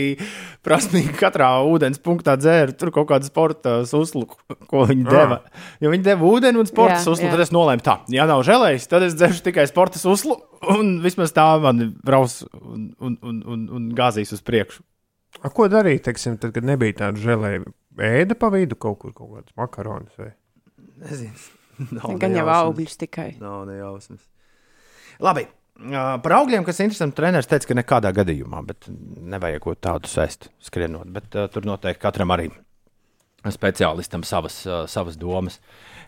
prasmīgi 0.66 1.14
katrā 1.20 1.48
ūdens 1.68 2.00
punktā 2.02 2.34
dzēru 2.40 2.74
tur 2.78 2.90
kaut 2.94 3.10
kādu 3.12 3.28
sporta 3.28 3.74
suslu, 3.88 4.26
ko 4.70 4.84
viņi 4.90 5.06
deva. 5.08 5.40
Jo 5.84 5.92
viņi 5.94 6.06
deva 6.06 6.28
ūdeni 6.30 6.62
un 6.62 6.70
sporta 6.70 6.98
Jā, 6.98 7.04
suslu. 7.04 7.28
jā. 7.28 7.34
Tad 7.36 7.44
es 7.46 7.54
nolēmu, 7.54 7.84
tā, 7.86 7.98
ja 8.14 8.26
nav 8.30 8.42
žēlējis, 8.48 8.88
tad 8.90 9.06
es 9.06 9.16
dzeršu 9.18 9.46
tikai 9.50 9.68
sporta 9.70 10.02
suslu. 10.02 10.38
Un 10.74 10.96
vismaz 11.02 11.34
tā 11.36 11.46
man 11.62 11.92
braus 12.06 12.42
un, 12.52 12.90
un, 13.02 13.16
un, 13.22 13.40
un, 13.46 13.64
un 13.78 13.88
gāzīs 13.98 14.34
uz 14.34 14.42
priekšu. 14.46 14.82
A, 15.42 15.48
ko 15.48 15.64
darīt, 15.72 16.04
teiksim, 16.06 16.36
tad, 16.38 16.52
kad 16.54 16.66
nebija 16.66 16.98
tāda 17.06 17.22
žēlē? 17.22 17.56
Ēda 18.02 18.36
pa 18.38 18.48
vidu 18.52 18.76
kaut 18.80 18.98
kur, 19.02 19.14
kaut 19.16 19.32
kādas 19.32 19.54
makaronas 19.58 20.12
vai 20.20 20.32
Nezinu. 21.02 21.34
Nav 21.96 22.12
Gan 22.20 22.36
jau 22.36 22.44
augļus 22.52 22.98
tikai. 23.00 23.32
Nav 23.40 23.64
nejausmas. 23.66 24.20
Labi. 25.22 25.46
Par 25.82 26.34
augļiem, 26.36 26.64
kas 26.66 26.78
ir 26.78 26.86
interesanti, 26.86 27.16
treneris 27.18 27.48
teica, 27.50 27.70
ka 27.70 27.76
nekādā 27.78 28.12
gadījumā, 28.14 28.60
bet 28.66 28.86
nevajag 29.32 29.62
ko 29.64 29.74
tādu 29.74 30.10
sēst, 30.10 30.50
skrienot. 30.62 31.08
Bet 31.14 31.34
uh, 31.38 31.48
tur 31.50 31.66
noteikti 31.66 32.02
katram 32.02 32.30
arī 32.34 32.50
speciālistam 33.50 34.22
savas, 34.26 34.60
uh, 34.68 34.84
savas 34.90 35.16
domas. 35.18 35.58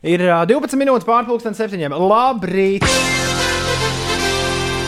Ir 0.07 0.23
uh, 0.29 0.45
12 0.47 0.79
minūtes 0.79 1.09
pārpusdienas 1.09 1.59
septiņiem. 1.59 1.97
Labrīt! 1.97 2.87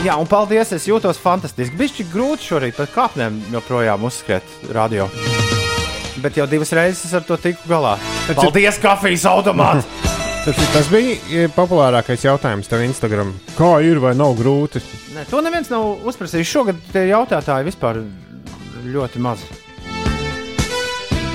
Jā, 0.06 0.14
un 0.20 0.28
paldies! 0.30 0.70
Es 0.76 0.86
jūtos 0.86 1.18
fantastiski. 1.18 1.78
Bija 1.80 2.06
grūti 2.12 2.52
šorīt 2.52 2.78
pat 2.78 2.92
kāpnēm 2.94 3.40
joprojām 3.56 4.06
uzskriet 4.06 4.70
radio. 4.76 5.08
Bet 6.22 6.38
jau 6.38 6.46
divas 6.50 6.70
reizes 6.76 7.16
ar 7.16 7.26
to 7.26 7.40
tiku 7.40 7.74
galā. 7.74 7.96
Paldies, 8.36 8.78
kafijas 8.82 9.26
automāts! 9.32 9.90
Tas, 10.46 10.58
tas 10.70 10.86
bija 10.86 11.14
e, 11.26 11.46
populārākais 11.50 12.22
jautājums 12.22 12.68
tev 12.70 12.84
Instagram. 12.84 13.32
Kā 13.56 13.80
ir 13.82 13.98
vai 13.98 14.12
nav 14.14 14.36
grūti? 14.38 14.78
Nē, 15.16 15.24
to 15.26 15.40
neviens 15.42 15.72
nav 15.72 16.04
uzprasījis. 16.06 16.46
Šogad 16.46 16.84
tie 16.92 17.08
jautātāji 17.08 17.66
vispār 17.66 17.98
ļoti 18.86 19.22
maz. 19.26 19.42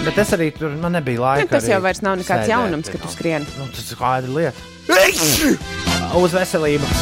Bet 0.06 0.16
es 0.24 0.32
arī 0.32 0.48
tur 0.56 0.72
man 0.80 0.96
nebija 0.96 1.26
laika. 1.26 1.44
Nu, 1.44 1.52
tas 1.52 1.68
arī 1.68 1.76
jau 1.76 1.82
vairs 1.84 2.00
nav 2.08 2.22
nekāds 2.22 2.46
sēdēt, 2.46 2.54
jaunums, 2.54 2.92
ka 2.94 3.02
tu 3.04 3.12
skrien. 3.12 3.52
Nu, 3.60 3.68
tas 3.76 3.92
ir 3.92 4.00
kāda 4.00 4.32
lieta. 4.32 4.70
Uz 6.22 6.40
veselību. 6.40 6.96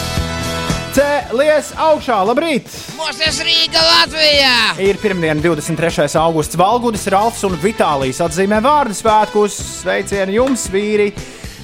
Cēlies 0.98 1.76
augšā, 1.78 2.18
labrīt! 2.26 2.74
Mūsu 2.98 3.46
Rīga 3.46 3.84
Latvijā! 3.86 4.56
Ir 4.82 4.98
pirmdiena, 4.98 5.38
23. 5.46 6.10
augusts. 6.18 6.58
Valgudis, 6.58 7.06
Ralfs 7.14 7.46
un 7.46 7.54
Vitālijas 7.62 8.24
atzīmē 8.26 8.58
vārdu 8.66 8.98
svētkus. 8.98 9.62
Sveicieni 9.84 10.42
jums, 10.42 10.66
vīri! 10.74 11.14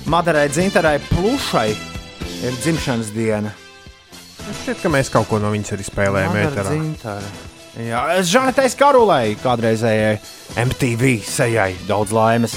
Madarai 0.05 0.49
Dzintarai 0.53 0.99
Plušai 1.09 1.69
ir 2.45 2.57
dzimšanas 2.61 3.09
diena. 3.15 3.51
Šķiet, 4.45 4.83
ka 4.83 4.91
mēs 4.93 5.09
kaut 5.09 5.25
ko 5.31 5.39
no 5.41 5.49
viņas 5.49 5.73
arī 5.73 5.85
spēlējām. 5.87 6.35
Jā, 7.81 8.01
Žanetais 8.23 8.77
Karulai, 8.79 9.33
kādreizējai 9.41 10.19
MTV 10.61 11.17
sejai, 11.25 11.73
daudz 11.89 12.13
laimes. 12.15 12.53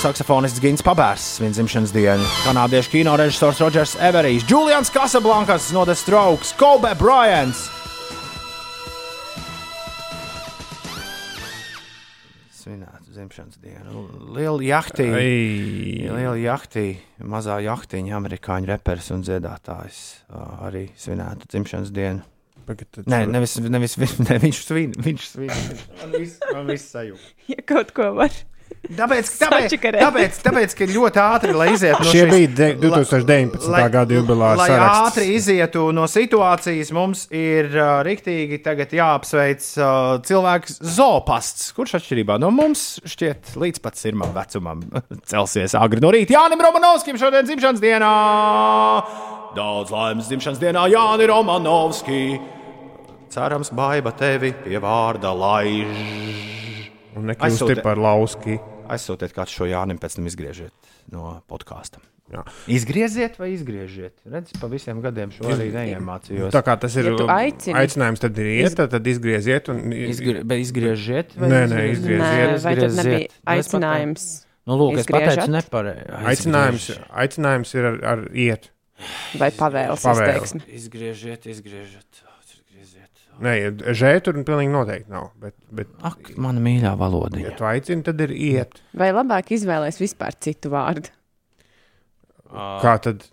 Saksofonists 0.00 0.62
Gins 0.62 0.80
Pabērs, 0.86 1.26
viņa 1.42 1.58
dzimšanas 1.58 1.92
diena, 1.92 2.30
kanādiešu 2.46 2.94
kino 2.94 3.12
režisors 3.20 3.60
Rodžers 3.60 3.92
Everijs, 4.00 4.46
Julians 4.48 4.88
Casablankas 4.94 5.68
no 5.76 5.84
The 5.84 5.98
Strokes, 5.98 6.54
Kobe 6.56 6.94
Bryants. 6.96 7.66
Svinētu 12.62 13.01
dzimšanas 13.14 13.58
dienu. 13.62 14.02
Liela 14.36 14.62
jachtī. 14.66 15.06
Liela 15.12 16.34
jachtī, 16.40 16.86
mazā 17.22 17.58
jachtiņa, 17.64 18.14
amerikāņu 18.18 18.70
reperis 18.72 19.10
un 19.14 19.24
dziedātājs 19.26 19.98
arī 20.66 20.86
svinētu 20.98 21.48
dzimšanas 21.52 21.92
dienu. 21.94 22.22
pagad, 22.66 22.86
tad 22.94 23.08
Nē, 23.10 23.24
tur- 23.24 23.32
nevis, 23.34 23.56
nevis, 23.58 23.96
ne, 24.28 24.36
viņš 24.38 24.58
svin, 24.68 24.92
viņš 25.02 25.24
svin. 25.32 25.50
Man 26.02 26.12
viss, 26.14 26.36
man 26.54 26.68
viss 26.70 26.92
sajūta. 26.94 27.32
Ja 27.50 27.62
kaut 27.66 27.90
ko 27.96 28.12
var. 28.20 28.30
Tāpēc, 28.82 29.28
tāpēc, 29.42 29.74
tāpēc, 29.94 30.38
tāpēc, 30.42 30.72
ka 30.74 30.86
ļoti 30.90 31.20
ātri, 31.22 31.52
lai 31.54 31.68
izietu 31.70 32.02
no 32.02 32.10
Šie 32.10 32.24
šīs- 32.26 32.58
la- 32.58 32.72
2019. 32.82 33.68
lai- 33.70 33.82
gada 33.94 34.16
jubileāra 34.16 34.58
Lai 34.58 34.66
saraksts. 34.72 35.12
ātri 35.12 35.26
izietu 35.36 35.84
no 35.94 36.08
situācijas, 36.10 36.90
mums 36.96 37.22
ir 37.30 37.68
uh, 37.78 38.00
rīktīgi 38.02 38.58
tagad 38.64 38.90
jāapsveic 38.98 39.62
uh, 39.78 40.18
cilvēks 40.26 40.80
zoopasts, 40.96 41.70
kurš 41.76 41.94
atšķirībā 42.00 42.40
no 42.42 42.50
mums 42.50 42.98
šķiet 43.06 43.54
līdz 43.62 43.78
pat 43.86 44.00
sirmam 44.02 44.34
vecumam 44.34 44.82
celsies 45.30 45.76
agri 45.78 46.02
no 46.02 46.10
rīta. 46.10 46.34
Jānim 46.34 46.60
Romanovskim 46.66 47.20
šodien 47.22 47.46
dzimšanas 47.46 47.80
dienā! 47.86 48.10
Daudz 49.54 49.94
laimes 49.94 50.26
dzimšanas 50.26 50.58
dienā 50.58 50.88
Jāni 50.90 51.30
Romanovski! 51.30 52.20
Cerams, 53.32 53.70
baiba 53.72 54.10
tevi 54.12 54.50
pie 54.66 54.76
vārda 54.82 55.30
laiž. 55.32 56.90
Un 57.16 57.30
nekļūsti 57.30 57.46
Aizsūti- 57.46 57.82
par 57.84 57.96
lauski. 58.00 58.58
Aizsūtiet 58.92 59.34
kādu 59.36 59.54
šo 59.54 59.68
Jānim, 59.70 59.98
pēc 60.02 60.18
tam 60.18 60.26
izgriežiet 60.30 60.72
no 61.12 61.38
podkāsta. 61.50 62.00
Jā. 62.32 62.44
Izgrieziet 62.70 63.34
vai 63.36 63.50
izgriežiet? 63.52 64.14
Redziet, 64.24 64.56
pa 64.62 64.68
visiem 64.72 65.02
gadiem 65.04 65.32
šo 65.34 65.50
arī 65.52 65.66
neiemācījos. 65.74 66.52
Tā 66.54 66.62
kā 66.64 66.76
tas 66.80 66.94
ir 66.96 67.10
Ja 67.10 67.26
aicini. 67.34 67.74
aicinājums, 67.82 68.22
tad 68.22 68.38
ir 68.40 68.48
iet, 68.54 68.76
tad, 68.78 68.92
tad 68.94 69.10
izgrieziet. 69.10 69.68
Un... 69.68 69.90
Izgrie, 69.92 70.38
bet 70.48 70.62
izgriežiet, 70.62 71.34
vai 71.36 71.50
Nē, 71.52 71.60
nē, 71.74 71.82
izgrieziet? 71.92 72.22
Nē, 72.22 72.30
izgrieziet. 72.38 72.64
vai 72.64 72.74
tad 72.78 72.96
nebija 73.00 73.28
aicinājums? 73.56 74.24
Nu, 74.70 74.78
lūk, 74.78 75.00
es 75.02 75.10
pateicu 75.10 75.34
Izgriežat? 75.34 75.52
nepareizi. 75.58 76.08
Aicinājums, 76.32 76.88
aicinājums 77.24 77.74
ir 77.76 77.90
ar, 77.90 77.98
ar 78.14 78.24
iet. 78.32 78.70
Vai 79.40 79.50
pavēles 79.58 80.04
Pavēle. 80.06 80.36
izteiksme? 80.38 80.60
Izgriežiet, 80.78 81.48
izgriežiet. 81.50 82.21
Nē, 83.42 83.52
žēt 83.96 84.26
tur 84.28 84.36
pilnīgi 84.44 84.70
noteikti 84.70 85.10
nav. 85.10 85.30
Bet, 85.40 85.54
bet 85.72 85.88
Ak, 86.04 86.34
mana 86.36 86.60
mīļā 86.62 86.90
ja 86.92 86.96
valodiņa. 87.00 87.54
tu 87.58 87.64
aicini, 87.66 88.04
tad 88.06 88.20
ir 88.20 88.30
iet. 88.36 88.82
Vai 88.94 89.08
labāk 89.14 89.50
izvēlēties 89.56 89.98
vispār 90.02 90.36
citu 90.38 90.70
vārdu? 90.70 91.08
Kā 92.52 92.98
tad 93.00 93.24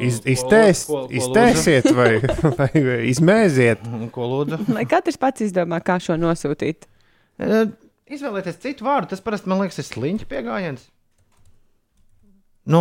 iz, 0.00 0.22
iztēs, 0.24 0.86
ko- 0.88 1.02
ko 1.02 1.04
lūdzu? 1.04 1.18
iztēsiet 1.20 1.90
vai, 1.94 2.10
vai, 2.58 2.70
izmēziet? 3.12 3.84
Ko 4.16 4.26
lūdzu? 4.30 4.62
Lai 4.72 4.86
katrs 4.88 5.20
pats 5.20 5.44
izdomā, 5.44 5.82
kā 5.84 5.98
šo 6.02 6.16
nosūtīt. 6.20 6.88
E, 7.38 7.64
Izvēlēties 8.12 8.58
citu 8.60 8.84
vārdu, 8.88 9.12
tas 9.12 9.22
parasti 9.24 9.48
man 9.48 9.60
liekas, 9.62 9.78
ir 9.80 9.86
sliņķi 9.88 10.26
pieejams. 10.28 10.88
Nu, 12.72 12.80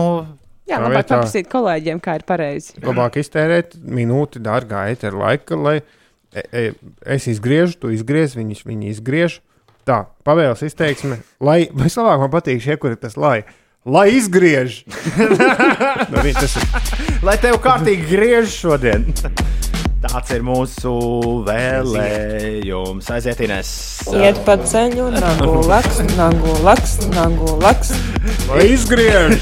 Jā, 0.69 0.77
labāk 0.79 1.07
paprasīt 1.09 1.47
kolēģiem, 1.51 1.99
kā 2.03 2.17
ir 2.19 2.25
pareizi. 2.27 2.75
Labāk 2.83 3.17
iztērēt 3.21 3.77
minūti 3.81 4.41
dārgā 4.43 4.85
etera 4.93 5.17
laika, 5.25 5.57
lai 5.57 5.77
es 6.31 7.27
izgriežu, 7.27 7.77
tu 7.81 7.91
izgriež, 7.93 8.35
viņi, 8.39 8.61
viņi 8.67 8.93
izgriež. 8.95 9.39
Tā, 9.87 10.05
pavēles 10.27 10.61
izteiksme, 10.63 11.17
lai 11.41 11.65
vislabāk 11.73 12.21
man 12.21 12.31
patīk 12.33 12.61
šie, 12.61 12.77
kur 12.77 12.93
ir 12.93 13.01
tas 13.01 13.17
lai. 13.17 13.41
Lai 13.81 14.11
izgriež! 14.13 14.83
nu, 16.11 16.21
tas 16.37 16.53
ir 16.53 16.67
lai 17.25 17.33
tev 17.41 17.57
kārtīgi 17.63 18.05
griež 18.11 18.53
šodien. 18.53 19.07
Tāds 20.01 20.31
ir 20.33 20.41
mūsu 20.45 20.91
vēlējums. 21.45 23.09
Aiziet, 23.13 23.41
Inês. 23.45 23.71
Iet 24.17 24.41
pa 24.47 24.57
ceļu, 24.57 25.11
nagu 25.17 25.61
laks, 25.69 26.01
nagu 26.17 26.57
laks, 26.65 26.97
nagu 27.13 27.57
laks. 27.61 27.93
lai 28.49 28.71
izgriež! 28.73 29.37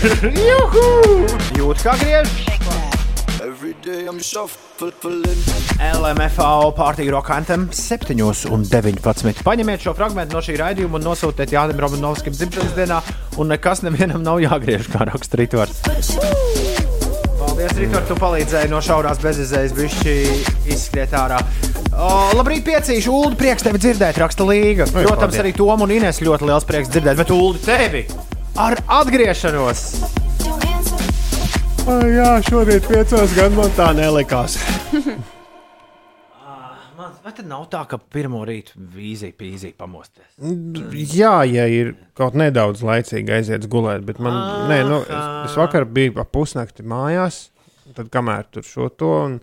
Jūt, 1.60 1.84
kā 1.84 1.96
griež. 2.04 2.89
LMFAO 5.80 6.70
pārtīk 6.78 7.10
roka 7.14 7.36
anthem 7.38 7.68
7 7.76 8.16
un 8.50 8.64
19. 8.66 9.44
Paņemiet 9.46 9.84
šo 9.84 9.94
fragment 9.98 10.34
no 10.34 10.42
šī 10.42 10.56
raidījuma 10.58 10.98
un 10.98 11.06
nosūtiet 11.06 11.54
Jānis 11.54 11.78
Romanovskim 11.78 12.34
dzimšanas 12.34 12.74
dienā, 12.78 13.00
un 13.38 13.52
nekas 13.54 13.84
nevienam 13.86 14.24
nav 14.26 14.42
jāgriež, 14.42 14.90
kā 14.90 15.06
raksta 15.10 15.38
Ritvars. 15.42 15.84
Paldies, 17.40 17.76
Ritvars, 17.78 18.08
tu 18.10 18.18
palīdzēji 18.20 18.72
no 18.72 18.82
šaurās 18.84 19.22
bezizējas 19.22 19.76
bišķi 19.78 20.16
izskriet 20.74 21.14
ārā. 21.20 21.38
O, 21.94 22.10
labrīt, 22.40 22.64
piecīši, 22.70 23.12
Ulu, 23.12 23.36
prieks 23.40 23.68
tevi 23.68 23.82
dzirdēt, 23.84 24.18
raksta 24.24 24.48
Līga. 24.48 24.88
Oi, 24.90 25.04
Protams, 25.04 25.36
paldies. 25.36 25.44
arī 25.44 25.54
Tomu 25.58 25.86
un 25.86 25.94
Ines 26.00 26.24
ļoti 26.24 26.50
liels 26.50 26.66
prieks 26.70 26.90
dzirdēt, 26.96 27.22
bet 27.22 27.36
Ulu, 27.36 27.60
tevi 27.66 28.08
ar 28.60 28.80
atgriešanos! 29.02 30.29
Jā, 31.90 32.38
šorīt 32.46 32.86
piecos 32.86 33.34
gan 33.34 33.56
man 33.58 33.72
tā 33.78 33.90
nelikās. 33.98 34.60
Man, 37.00 37.14
vai 37.24 37.32
tad 37.32 37.48
nav 37.48 37.64
tā, 37.72 37.82
ka 37.90 37.98
pirmo 38.14 38.42
rītu 38.46 38.78
vīzija 38.94 39.34
pīzī 39.40 39.72
pamosties? 39.78 40.28
Jā, 41.16 41.40
ja 41.50 41.66
ir 41.72 41.94
kaut 42.18 42.36
nedaudz 42.38 42.84
laicīgi 42.86 43.34
aiziet 43.40 43.66
gulēt, 43.72 44.04
bet 44.06 44.20
man, 44.22 44.36
nē, 44.70 44.80
nu, 44.86 45.00
es, 45.02 45.30
es 45.48 45.56
vakar 45.58 45.88
biju 45.90 46.20
ap 46.22 46.30
pusnakti 46.36 46.86
mājās, 46.86 47.48
tad 47.98 48.12
kamēr 48.14 48.52
tur 48.54 48.68
šo 48.68 48.90
to. 48.94 49.14
Un, 49.30 49.40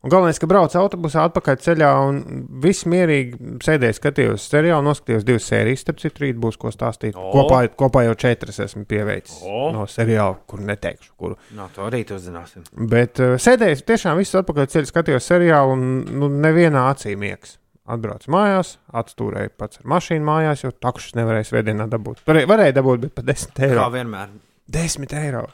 un 0.00 0.12
galvenais, 0.12 0.38
ka 0.40 0.48
braucu 0.48 0.78
autobusā 0.80 1.26
atpakaļ 1.28 1.58
ceļā 1.64 1.90
un 2.08 2.20
viss 2.62 2.86
mierīgi 2.88 3.60
sēdēju, 3.64 3.96
skatījos 3.98 4.46
seriālu, 4.50 4.84
noskatījos 4.86 5.26
divas 5.28 5.48
sērijas, 5.50 5.84
starp 5.84 6.00
citu, 6.02 6.24
rīt 6.24 6.40
būs 6.40 6.58
ko 6.60 6.72
stāstīt. 6.74 7.18
O. 7.18 7.30
Kopā, 7.34 7.62
kopā 7.78 8.04
jau 8.06 8.16
četras 8.24 8.62
esmu 8.64 8.86
pieveicis 8.90 9.38
O. 9.44 9.70
no 9.74 9.86
seriāla, 9.90 10.38
kur 10.50 10.64
neteikšu, 10.64 11.14
kuru. 11.20 11.38
No 11.56 11.68
to 11.74 11.88
rīt 11.92 12.12
uzzināsim. 12.16 12.64
Bet 12.90 13.20
uh, 13.22 13.36
sēdēju, 13.40 13.82
tiešām 13.90 14.20
visu 14.20 14.40
atpakaļ 14.40 14.70
ceļā 14.74 14.90
skatījos 14.90 15.30
seriālu, 15.32 15.76
un 15.76 16.20
nu, 16.22 16.30
nevienā 16.48 16.88
acī 16.94 17.16
miegs. 17.20 17.58
Atbraucu 17.90 18.30
mājās, 18.30 18.76
atstūrēju 18.94 19.50
pats 19.58 19.80
ar 19.80 19.88
mašīnu 19.90 20.22
mājās, 20.26 20.62
jo 20.62 20.70
takšus 20.84 21.16
nevarēju 21.18 21.48
svētdienā 21.48 21.88
dabūt. 21.90 22.22
Varēja, 22.28 22.50
varēja 22.52 22.76
dabūt, 22.76 23.06
bet 23.06 23.16
par 23.16 23.26
10 23.26 23.64
eiro. 23.66 23.80
Kā 23.80 23.88
vienmēr. 23.96 24.36
10 24.70 25.16
eiro. 25.24 25.46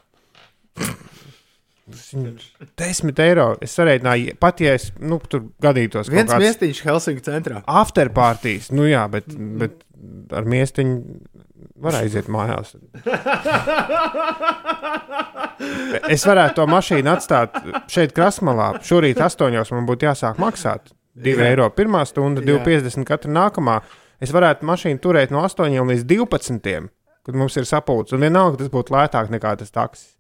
10 1.87 3.21
eiro. 3.23 3.47
Es 3.63 3.77
sarēķināju, 3.79 4.37
pat 4.43 4.61
ja 4.65 4.75
es 4.75 4.89
nu, 4.99 5.21
tur 5.31 5.45
gadītos 5.63 6.11
Viens 6.11 6.31
kāds 6.33 6.43
miestiņš 6.43 6.81
Helsinku 6.87 7.23
centrā. 7.27 7.63
afterpartijas, 7.67 8.73
nu 8.75 8.89
jā, 8.91 9.05
bet, 9.13 9.31
bet 9.61 9.85
ar 10.35 10.49
miestiņu 10.51 10.97
var 11.83 12.01
aiziet 12.01 12.27
mājās. 12.33 12.75
Es 16.11 16.25
varētu 16.27 16.59
to 16.59 16.67
mašīnu 16.71 17.11
atstāt 17.13 17.57
šeit, 17.93 18.13
krasmalā. 18.17 18.73
Šorīt, 18.85 19.21
8. 19.23 19.55
man 19.75 19.87
būtu 19.89 20.09
jāsāk 20.09 20.41
maksāt 20.43 20.93
2 21.17 21.37
Jā. 21.39 21.47
eiro 21.53 21.69
pirmā 21.73 22.03
stunda, 22.09 22.43
Jā. 22.45 22.59
2,50 22.61 23.07
katra 23.09 23.33
nākamā. 23.33 23.79
Es 24.21 24.33
varētu 24.33 24.67
mašīnu 24.69 25.01
turēt 25.05 25.33
no 25.33 25.43
8 25.47 25.77
līdz 25.93 26.05
12, 26.09 26.91
kad 27.27 27.35
mums 27.39 27.57
ir 27.61 27.67
sapulcs. 27.69 28.13
Un 28.17 28.25
vienalga, 28.25 28.61
tas 28.61 28.73
būtu 28.73 28.95
lētāk 28.97 29.33
nekā 29.33 29.57
tas 29.61 29.73
taksis. 29.75 30.13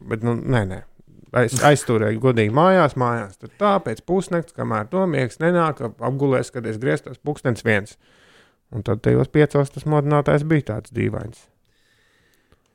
Bet, 0.00 0.22
nu, 0.24 0.34
nē, 0.36 0.62
nē. 0.70 0.80
Aiz, 1.36 1.54
aizturēju 1.62 2.18
godīgi 2.24 2.50
mājās, 2.54 2.96
mājās. 2.98 3.36
Tur 3.38 3.52
tā 3.60 3.76
pēc 3.84 4.00
pusnakts, 4.08 4.54
kamēr 4.56 4.88
to 4.90 5.04
miegs 5.06 5.38
nenāk, 5.42 5.82
ap- 5.86 6.00
apgulēs, 6.08 6.50
kad 6.50 6.66
es 6.66 6.80
grieztos 6.82 7.20
pūkstens 7.22 7.62
viens. 7.66 7.94
Un 8.74 8.82
tad 8.86 9.02
tajos 9.04 9.30
piecos 9.30 9.70
tas 9.70 9.86
modinātājs 9.86 10.46
bija 10.46 10.72
tāds 10.74 10.90
dīvains. 10.94 11.46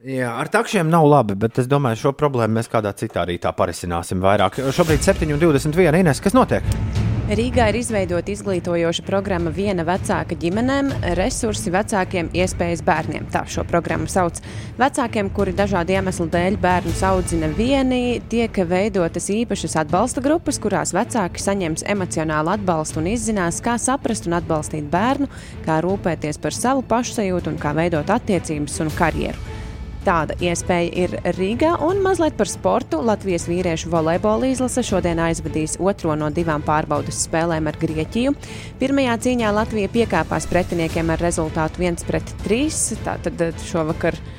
Jā, 0.05 0.35
ar 0.37 0.51
takšiem 0.53 0.87
nav 0.91 1.07
labi, 1.09 1.35
bet 1.39 1.57
es 1.59 1.67
domāju, 1.71 1.97
šo 2.03 2.13
problēmu 2.19 2.59
mēs 2.59 2.69
kādā 2.71 2.91
citā 2.95 3.23
rītā 3.25 3.51
parisināsim 3.57 4.21
vairāk. 4.23 4.59
Šobrīd 4.75 5.01
7,21. 5.03 5.99
Ines, 6.03 6.21
kas 6.21 6.37
notiek? 6.37 7.04
Rīgā 7.25 7.71
ir 7.71 7.79
izveidota 7.79 8.29
izglītojoša 8.29 9.01
programma 9.07 9.49
viena 9.49 9.81
vecāka 9.81 10.35
ģimenēm, 10.37 10.91
resursi 11.17 11.71
vecākiem, 11.73 12.27
iespējas 12.37 12.83
bērniem. 12.85 13.25
Tā 13.33 13.41
šo 13.49 13.63
programmu 13.65 14.05
sauc. 14.05 14.37
Vecākiem, 14.77 15.31
kuri 15.33 15.55
dažādu 15.57 15.95
iemeslu 15.95 16.27
dēļ 16.29 16.59
bērnus 16.61 17.01
audzina 17.09 17.49
vieni, 17.57 18.21
tiek 18.29 18.61
veidotas 18.69 19.31
īpašas 19.33 19.73
atbalsta 19.81 20.21
grupas, 20.21 20.61
kurās 20.61 20.93
vecāki 20.93 21.41
saņems 21.41 21.87
emocionālu 21.95 22.53
atbalstu 22.59 23.01
un 23.01 23.09
izzinās, 23.15 23.57
kā 23.57 23.79
saprast 23.81 24.29
un 24.29 24.37
atbalstīt 24.37 24.85
bērnu, 24.93 25.25
kā 25.65 25.81
rūpēties 25.81 26.37
par 26.45 26.53
savu 26.53 26.85
pašsajūtu 26.85 27.55
un 27.55 27.57
kā 27.57 27.73
veidot 27.73 28.13
attiecības 28.19 28.83
un 28.85 28.93
karjeru. 29.01 29.64
Tāda 30.05 30.35
iespēja 30.37 30.89
ir 31.01 31.13
Rīgā 31.33 31.71
un 31.81 31.97
mazliet 32.05 32.35
par 32.37 32.45
sportu. 32.45 32.99
Latvijas 33.01 33.47
vīriešu 33.49 33.89
volejbola 33.89 34.51
izlase 34.51 34.83
šodien 34.85 35.17
aizvadīs 35.23 35.79
otro 35.81 36.13
no 36.13 36.27
divām 36.29 36.61
pārbaudas 36.65 37.23
spēlēm 37.25 37.65
ar 37.71 37.79
Grieķiju. 37.81 38.35
Pirmajā 38.77 39.15
cīņā 39.25 39.53
Latvija 39.55 39.89
piekāpās 39.95 40.45
pretiniekiem 40.51 41.09
ar 41.09 41.25
rezultātu 41.25 41.81
1-3. 41.81 42.99
Tātad 43.07 43.41
šovakar 43.65 44.19
e, 44.19 44.34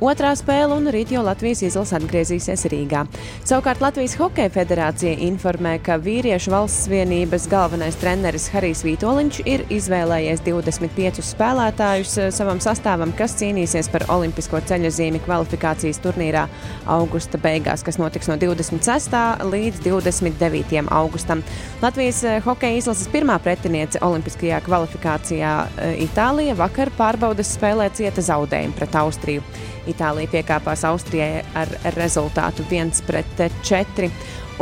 otrā 0.00 0.32
spēle, 0.38 0.76
un 0.76 0.90
rīt 0.92 1.12
jau 1.14 1.24
Latvijas 1.26 1.62
izlase 1.66 1.96
atgriezīsies 1.98 2.66
Rīgā. 2.72 3.04
Savukārt 3.46 3.82
Latvijas 3.84 4.16
Hokeja 4.20 4.50
federācija 4.52 5.12
informē, 5.26 5.76
ka 5.84 5.98
vīriešu 6.02 6.52
valsts 6.52 6.88
vienības 6.90 7.46
galvenais 7.52 7.98
treneris 8.00 8.48
Harijs 8.54 8.82
Vitoļņš 8.86 9.40
ir 9.48 9.64
izvēlējies 9.72 10.42
25 10.46 11.22
spēlētājus 11.26 12.16
eh, 12.20 12.30
savam 12.34 12.60
sastāvam, 12.62 13.12
kas 13.16 13.36
cīnīsies 13.40 13.90
par 13.92 14.06
olimpisko 14.12 14.60
ceļa 14.68 14.92
zīmi 14.96 15.20
kvalifikācijas 15.24 16.00
turnīrā 16.04 16.46
augusta 16.96 17.40
beigās, 17.42 17.84
kas 17.86 18.00
notiks 18.00 18.30
no 18.30 18.38
26. 18.40 19.16
līdz 19.52 19.82
29. 19.84 20.82
augustam. 21.00 21.44
Latvijas 21.84 22.22
eh, 22.24 22.40
hokeja 22.44 22.80
izlases 22.80 23.10
pirmā 23.12 23.38
pretiniece 23.44 24.00
Olimpiskajā 24.06 24.60
kvalifikācijā 24.66 25.54
eh, 25.66 25.96
Itālija 26.06 26.56
vakar 26.58 26.92
pārbaudas 26.96 27.54
spēlē 27.56 27.90
cieta 27.96 28.24
zaudējumu 28.24 28.76
pret 28.78 29.00
Austriju. 29.02 29.44
Itālija 29.90 30.30
piekāpās 30.32 30.84
Austrijai 30.88 31.44
ar 31.56 31.70
rezultātu 31.96 32.64
1-4. 32.70 34.10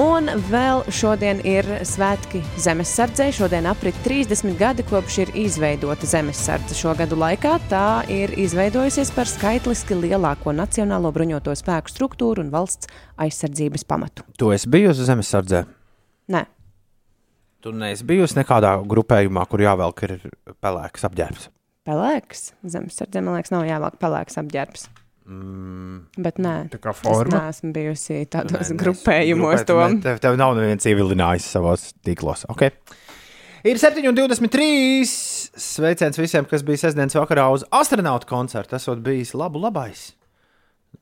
Un 0.03 0.27
vēl 0.51 0.81
šodien 0.91 1.39
ir 1.47 1.69
svētki 1.87 2.41
zemesardzē. 2.59 3.29
Šodien 3.37 3.69
aprit 3.71 3.95
30 4.03 4.57
gadi 4.59 4.83
kopš 4.89 5.21
ir 5.23 5.31
izveidota 5.39 6.09
zemesardze. 6.11 6.75
Šo 6.75 6.97
gadu 6.99 7.15
laikā 7.21 7.53
tā 7.71 8.03
ir 8.11 8.35
izveidojusies 8.43 9.13
par 9.15 9.31
skaitliski 9.31 9.95
lielāko 9.95 10.51
nacionālo 10.57 11.15
bruņoto 11.15 11.55
spēku 11.55 11.95
struktūru 11.95 12.43
un 12.43 12.51
valsts 12.51 12.91
aizsardzības 13.23 13.87
pamatu. 13.87 14.27
Tu 14.39 14.51
esi 14.57 14.69
bijusi 14.75 15.07
zemesardzē. 15.07 15.63
Nē, 16.35 16.43
Tu 17.65 17.71
neesi 17.73 18.05
bijusi 18.05 18.37
nekādā 18.37 18.75
grupējumā, 18.85 19.47
kur 19.49 19.63
jāvelk 19.65 20.03
pelēks 20.61 21.07
apģērbs. 21.09 21.47
pelēks. 21.89 22.43
Zemesardzē 22.61 23.23
man 23.25 23.39
liekas, 23.39 23.55
nav 23.55 23.65
jāvelk 23.65 23.97
pelēks 24.03 24.37
apģērbs. 24.43 24.89
Mm. 25.25 26.03
Bet 26.21 26.37
nē, 26.43 26.55
Tā 26.75 26.79
kā 26.85 26.93
es 26.93 26.99
forma. 27.01 27.39
neesmu 27.47 27.71
bijusi 27.73 28.19
tādos 28.29 28.69
nē, 28.71 28.77
grupējumos. 28.83 29.63
grupēt, 29.65 29.95
ne, 29.95 30.03
Tev, 30.05 30.19
tev 30.21 30.37
nav 30.37 30.53
neviens 30.59 30.85
ievilinājis 30.91 31.47
savos 31.55 31.87
tīklos. 32.05 32.45
Okay. 32.53 32.75
Ir 33.65 33.81
7,23. 33.81 35.07
Sveiciens 35.57 36.19
visiem, 36.21 36.45
kas 36.45 36.63
bija 36.67 36.83
sestdienas 36.83 37.17
vakarā 37.17 37.47
uz 37.55 37.65
astronautu 37.73 38.29
koncertu. 38.29 38.75
Tas 38.75 38.85
bijis 39.01 39.33
labu 39.39 39.63
labais. 39.63 40.11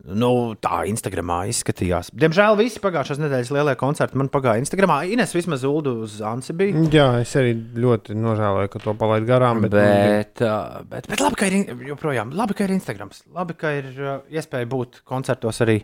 Nu, 0.02 0.54
tā 0.58 0.82
Instagramā 0.90 1.44
izskatījās. 1.52 2.10
Diemžēl 2.16 2.56
visi 2.58 2.80
pagājušās 2.82 3.20
nedēļas 3.22 3.52
lielie 3.54 3.74
koncerti 3.78 4.18
man 4.18 4.30
pagāja 4.32 4.62
Instagramā. 4.64 5.02
Ines 5.14 5.34
vismaz 5.36 5.62
Ulu 5.68 5.94
uz 6.06 6.16
Ansi 6.26 6.56
bija. 6.58 6.82
Jā, 6.92 7.06
es 7.22 7.34
arī 7.38 7.52
ļoti 7.54 8.16
nožēloju, 8.18 8.72
ka 8.72 8.82
to 8.82 8.96
palaidu 8.98 9.28
garām. 9.30 9.62
Bet, 9.66 9.76
Bet, 9.76 10.42
uh, 10.42 10.82
bet, 10.88 11.06
bet 11.12 11.22
labi, 11.22 11.38
ka 11.38 11.48
ir 11.50 11.86
joprojām 11.92 12.34
labi, 12.36 12.56
ka 12.58 12.66
ir 12.66 12.74
Instagram. 12.74 13.12
Labi, 13.36 13.56
ka 13.58 13.72
ir 13.78 13.90
uh, 13.94 14.12
iespēja 14.32 14.68
būt 14.72 15.02
koncertos 15.08 15.62
arī, 15.64 15.78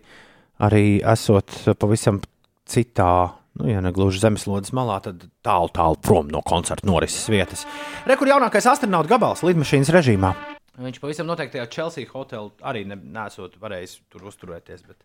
arī 0.67 0.85
esot 1.15 1.55
pavisam 1.79 2.23
citā. 2.69 3.13
Nu, 3.59 3.67
ja 3.71 3.81
ne 3.83 3.91
gluži 3.95 4.21
zemeslodes 4.23 4.71
malā, 4.77 5.01
tad 5.03 5.25
tālu, 5.43 5.71
tālu 5.75 5.99
prom 6.03 6.29
no 6.31 6.43
koncerta 6.47 6.87
norises 6.87 7.27
vietas. 7.31 7.65
Rekur 8.07 8.31
jaunākais 8.31 8.69
astronauts 8.71 9.11
gabals 9.11 9.43
lidmašīnas 9.47 9.91
režīmā. 9.95 10.35
Viņš 10.79 11.01
pavisam 11.03 11.26
noteikti 11.26 11.59
tajā 11.59 11.66
Chelsea 11.74 12.07
hotelā 12.12 12.53
arī 12.70 12.85
ne, 12.87 12.95
nesot 13.18 13.57
varējis 13.59 13.97
tur 14.12 14.29
uzturēties. 14.31 14.85
Bet, 14.87 15.01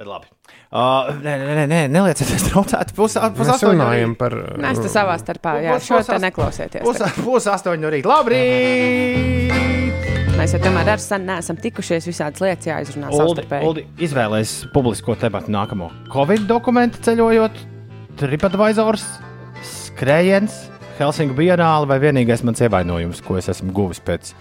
bet 0.00 0.08
labi. 0.10 0.26
Uh, 0.72 1.12
nē, 1.22 1.34
nē, 1.38 1.52
nē, 1.60 1.66
nē 1.70 1.80
neliecieties 1.94 2.46
traucēt. 2.50 2.90
Pus, 2.96 3.14
pus 3.38 3.52
no 3.52 3.58
runājam 3.70 4.16
par. 4.18 4.34
Mēs 4.58 4.82
te 4.82 4.90
savā 4.90 5.14
starpā, 5.22 5.56
jā, 5.62 5.76
Pus- 5.78 5.86
šo 5.90 6.00
pus 6.00 6.10
te 6.10 6.18
neklausieties. 6.26 6.82
Pus, 6.86 7.04
pus 7.22 7.46
astoņi 7.54 7.84
no 7.86 7.92
rīta. 7.94 8.10
Labrīt! 8.10 9.54
Mēs 10.40 10.54
jau 10.56 10.60
tomēr 10.62 10.88
ar 10.94 11.00
senu 11.04 11.26
neesam 11.28 11.58
tikušies 11.60 12.06
visādas 12.08 12.40
lietas 12.40 12.64
jāizrunā 12.70 13.10
savstarpēji. 13.12 13.66
Uldi 13.68 13.82
izvēlēs 14.06 14.54
publisko 14.72 15.12
debatu 15.20 15.52
nākamo. 15.52 15.90
Covid 16.14 16.46
dokumentu 16.48 17.02
ceļojot, 17.04 17.58
TripAdvisors, 18.22 19.04
skrējiens, 19.68 20.56
Helsinku 21.00 21.32
bienāli 21.38 21.88
vai 21.88 21.96
vienīgais 22.02 22.42
mans 22.44 22.60
ievainojums, 22.60 23.22
ko 23.24 23.38
es 23.40 23.48
esmu 23.52 23.72
guvis 23.76 24.00
pēc 24.04 24.34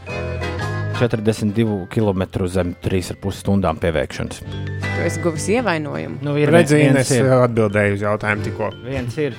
42 1.00 1.86
km 1.94 2.26
zem 2.52 2.74
3,5 2.84 3.32
stundām 3.40 3.80
pieveikšanas. 3.80 4.42
Tu 4.44 5.06
esi 5.08 5.22
guvis 5.24 5.46
ievainojumu. 5.56 6.20
Nu, 6.26 6.34
Redzīnes 6.36 7.08
viens 7.08 7.14
ir. 7.16 7.30
atbildēju 7.48 7.96
uz 7.96 8.04
jautājumu 8.04 8.44
tikko. 8.50 8.70
Viens 8.84 9.16
ir. 9.24 9.38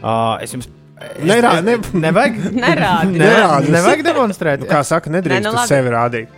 Uh, 0.00 0.40
es 0.42 0.56
jums. 0.56 0.66
Es, 1.00 1.22
Nerā- 1.24 1.54
es- 1.60 1.64
ne- 1.64 2.00
nevajag. 2.08 2.40
Nerādi. 2.66 3.14
Ne, 3.14 3.24
Nerādi. 3.30 3.70
nevajag 3.76 4.02
demonstrēt. 4.10 4.64
Nu, 4.64 4.68
kā 4.68 4.82
saka, 4.84 5.12
nedrīkst 5.14 5.38
Nē, 5.46 5.46
nu 5.46 5.54
labi. 5.56 5.70
sevi 5.70 5.94
rādīt. 5.94 6.34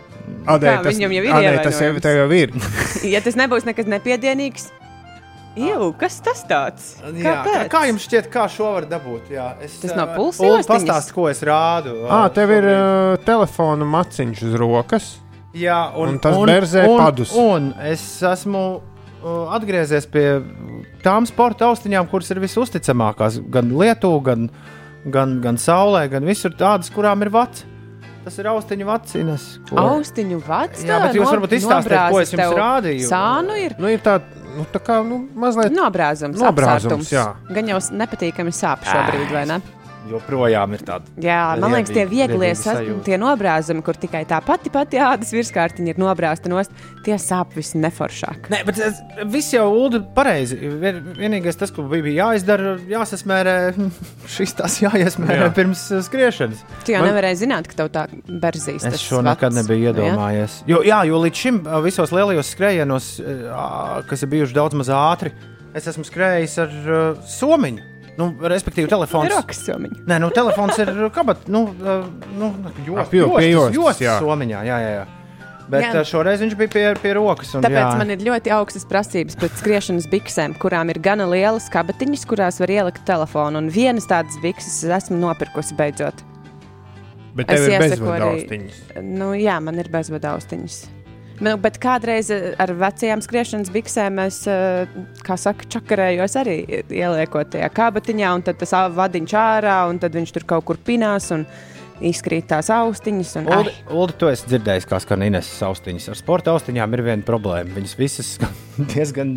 Adē, 0.52 0.68
Kā, 0.76 0.82
viņam 0.86 1.12
jau 1.16 1.22
ir 1.24 1.32
Adē, 1.34 1.50
tas 1.64 1.80
jau, 1.82 1.90
tev 2.02 2.16
jau 2.20 2.28
ir. 2.36 2.52
Ja 3.14 3.18
tas 3.24 3.34
nebūs 3.38 3.64
nekas 3.66 3.88
nepiedienīgs, 3.90 4.68
Jū, 5.58 5.90
kas 6.00 6.14
tas 6.24 6.40
tāds? 6.48 6.84
Jā, 7.20 7.34
kā, 7.44 7.56
kā 7.68 7.80
jums 7.90 8.06
šķiet, 8.06 8.28
kā 8.32 8.46
šo 8.48 8.70
var 8.78 8.86
dabūt? 8.88 9.26
Jā, 9.34 9.50
es, 9.60 9.74
Tas 9.82 9.92
nav 9.98 10.14
jostiņas? 10.16 10.68
Pastāst, 10.70 11.12
ko 11.12 11.26
es 11.28 11.42
rādu. 11.44 11.92
ā, 12.06 12.22
Ah, 12.22 12.28
tev 12.32 12.54
ir 12.56 12.68
uh, 12.70 13.16
telefona 13.26 13.84
maciņš 13.84 14.40
uz 14.48 14.54
rokas. 14.56 15.10
Jā, 15.52 15.90
Un 16.00 16.16
tas 16.24 16.38
berzē 16.48 16.86
un, 16.88 16.96
padus. 17.02 17.34
Un 17.36 17.74
es 17.84 18.00
esmu 18.24 18.62
uh, 18.80 19.52
atgriezies 19.52 20.08
pie 20.08 20.40
tām 21.04 21.28
sporta 21.28 21.68
austiņām, 21.68 22.08
kuras 22.08 22.32
ir 22.32 22.40
visusticamākās. 22.40 23.36
Gan 23.52 23.74
Lietuvā, 23.76 24.22
gan, 24.30 24.48
gan, 25.04 25.36
gan 25.44 25.60
Saulē, 25.60 26.06
gan 26.08 26.24
visur 26.24 26.56
tādas, 26.56 26.88
kurām 26.94 27.20
ir 27.26 27.32
vats. 27.34 27.66
Tas 28.22 28.36
ir 28.38 28.46
austiņu 28.46 28.86
vacīnas. 28.86 29.44
Austiņu 29.74 30.36
vats. 30.46 30.84
Jā, 30.86 31.00
bet 31.02 31.16
jūs 31.18 31.26
varbūt 31.26 31.56
izstāstāt, 31.58 32.12
ko 32.14 32.20
es 32.22 32.30
jums 32.32 32.54
rādīju. 32.54 33.08
Sānu 33.10 33.56
ir 33.58 33.74
Nu, 33.82 33.90
ir 33.90 33.98
tā, 34.04 34.20
nu, 34.56 34.66
tā 34.72 34.80
kā 34.84 34.98
nu, 35.06 35.20
mazliet. 35.34 35.72
nobrāzums, 35.76 36.38
Nobrāzums, 36.40 37.08
apsārtums. 37.08 37.12
jā. 37.12 37.26
Gan 37.54 37.68
jau 37.72 37.78
nepatīkami 38.02 38.52
sāp 38.54 38.84
šobrīd, 38.88 39.30
vai 39.32 39.44
ne? 39.46 39.60
Joprojām 40.10 40.72
ir 40.74 40.82
tāda. 40.82 41.06
Jā, 41.22 41.56
man 41.62 41.72
liekas, 41.76 41.92
tie 41.94 42.04
vieglie 42.10 42.50
riebīgi 42.50 42.56
sa- 42.58 42.74
sajūta. 42.80 43.04
tie 43.06 43.16
nobrāzumi, 43.22 43.82
kur 43.86 43.94
tikai 43.94 44.24
tā 44.26 44.40
pati 44.44 44.70
pati 44.70 44.96
ādas 44.98 45.30
virskārtiņa 45.32 45.88
ir 45.94 46.00
nobrāzta 46.02 46.48
nost, 46.50 46.70
tie 47.04 47.14
sāp 47.22 47.52
visneforšāk. 47.54 48.48
Nē, 48.50 48.64
bet 48.66 48.78
es, 48.78 49.00
viss 49.30 49.52
jau 49.54 49.68
ulu 49.72 50.00
pareizi. 50.16 50.56
Vien- 50.58 51.02
Vienīgais 51.16 51.56
tas, 51.58 51.70
ko 51.70 51.82
bija 51.90 52.10
jāizdara, 52.32 52.74
jāsasmērē, 52.90 53.54
šis 54.36 54.54
tas 54.58 54.80
jāiesmērē 54.82 55.46
jā. 55.46 55.54
Pirms 55.54 55.84
uh, 55.92 56.02
skriešanas. 56.02 56.64
Tu 56.84 56.92
jau 56.96 57.02
Man- 57.04 57.12
nevarēji 57.12 57.42
zināt, 57.46 57.68
ka 57.70 57.74
tev 57.82 57.92
tā 57.94 58.06
berzīs. 58.26 58.84
Es 58.88 59.00
šo 59.00 59.22
nekad 59.22 59.52
vats, 59.52 59.62
nebiju 59.62 59.92
nu, 59.94 60.02
jā? 60.02 60.10
iedomājies. 60.12 60.58
Jo, 60.66 60.82
jā, 60.82 61.02
jo 61.06 61.22
līdz 61.22 61.34
šim 61.46 61.62
uh, 61.66 61.78
visos 61.84 62.10
lielajos 62.10 62.50
skrejienos, 62.56 63.12
uh, 63.22 64.02
kas 64.08 64.22
ir 64.26 64.28
bijuši 64.34 64.54
daudz 64.58 64.74
maz 64.74 64.88
ātri, 64.88 65.32
es 65.74 65.86
esmu 65.86 66.04
skrējis 66.04 66.58
ar 66.66 66.74
uh, 66.82 67.22
somiņu. 67.28 67.88
Nu, 68.18 68.28
respektīvi, 68.52 68.90
telefons. 68.92 69.30
Rokas 69.32 69.62
somiņa. 69.64 70.02
Nē, 70.10 70.18
nu, 70.20 70.28
telefons 70.36 70.78
ir 70.84 70.92
kabat, 71.14 71.46
nu, 71.52 71.64
uh, 71.80 72.04
nu, 72.36 72.52
jost, 72.84 73.06
Ap, 73.06 73.14
jo, 73.16 73.30
pie 73.38 73.50
jostas, 73.54 73.76
jostas 73.78 74.04
jā. 74.04 74.16
somiņā. 74.20 74.62
Jā, 74.68 74.78
jā, 74.84 74.94
jā. 75.00 75.10
Bet 75.72 75.86
Jā. 75.86 75.92
jā. 75.94 76.02
šoreiz 76.04 76.42
viņš 76.42 76.56
bija 76.58 76.70
pie, 76.72 76.82
pie 77.00 77.12
rokas. 77.16 77.54
Un, 77.56 77.64
Tāpēc 77.64 77.80
jā. 77.80 77.92
man 77.96 78.10
ir 78.12 78.24
ļoti 78.26 78.52
augstas 78.52 78.84
prasības 78.88 79.38
pret 79.40 79.54
skriešanas 79.56 80.08
biksēm, 80.12 80.56
kurām 80.60 80.90
ir 80.92 81.00
gana 81.00 81.24
lielas 81.30 81.70
kabatiņas, 81.72 82.26
kurās 82.28 82.60
var 82.60 82.72
ielikt 82.74 83.06
telefonu. 83.08 83.62
Un 83.62 83.70
vienas 83.72 84.08
tādas 84.10 84.36
bikses 84.42 84.82
es 84.82 84.92
esmu 84.98 85.20
nopirkusi 85.22 85.78
beidzot. 85.78 86.24
Bet 87.38 87.48
Es 87.48 87.62
tev 87.62 87.70
ir 87.70 87.78
iesaku 87.78 87.94
bezvadu 87.94 88.28
austiņas. 88.34 88.80
Nu, 89.06 89.30
jā, 89.38 89.56
man 89.64 89.80
ir 89.80 89.88
bezvadu 89.92 90.28
austiņas. 90.34 90.82
Nu, 91.42 91.56
bet 91.58 91.78
kādreiz 91.82 92.30
eh, 92.30 92.52
ar 92.62 92.70
vecajām 92.78 93.22
skriešanas 93.24 93.72
biksēm 93.74 94.20
es, 94.22 94.44
eh, 94.50 94.86
kā 95.26 95.34
saka, 95.40 95.66
čakarējos 95.74 96.36
arī 96.38 96.56
ieliekot 96.86 97.50
tajā 97.56 97.70
kabatiņā, 97.74 98.30
un 98.36 98.44
tad 98.46 98.60
tas 98.60 98.74
vadiņš 98.94 99.34
ārā, 99.40 99.78
un 99.90 99.98
tad 100.02 100.14
viņš 100.14 100.34
tur 100.36 100.46
kaut 100.54 100.68
kur 100.68 100.78
pinās 100.78 101.32
un 101.34 101.42
izkrīt 102.02 102.46
tās 102.50 102.70
austiņas. 102.74 103.34
Un, 103.40 103.50
Uldi, 103.50 103.74
ai, 103.74 103.90
Uldi, 103.94 104.16
tu 104.20 104.30
esi 104.30 104.46
dzirdējis, 104.52 104.86
kā 104.90 105.02
skan 105.02 105.26
Ineses 105.26 105.58
austiņas. 105.66 106.08
Ar 106.14 106.20
sporta 106.20 106.54
austiņām 106.54 106.96
ir 106.96 107.04
viena 107.10 107.26
problēma. 107.26 107.74
Viņas 107.74 107.98
visas 107.98 108.32
diezgan, 108.94 109.36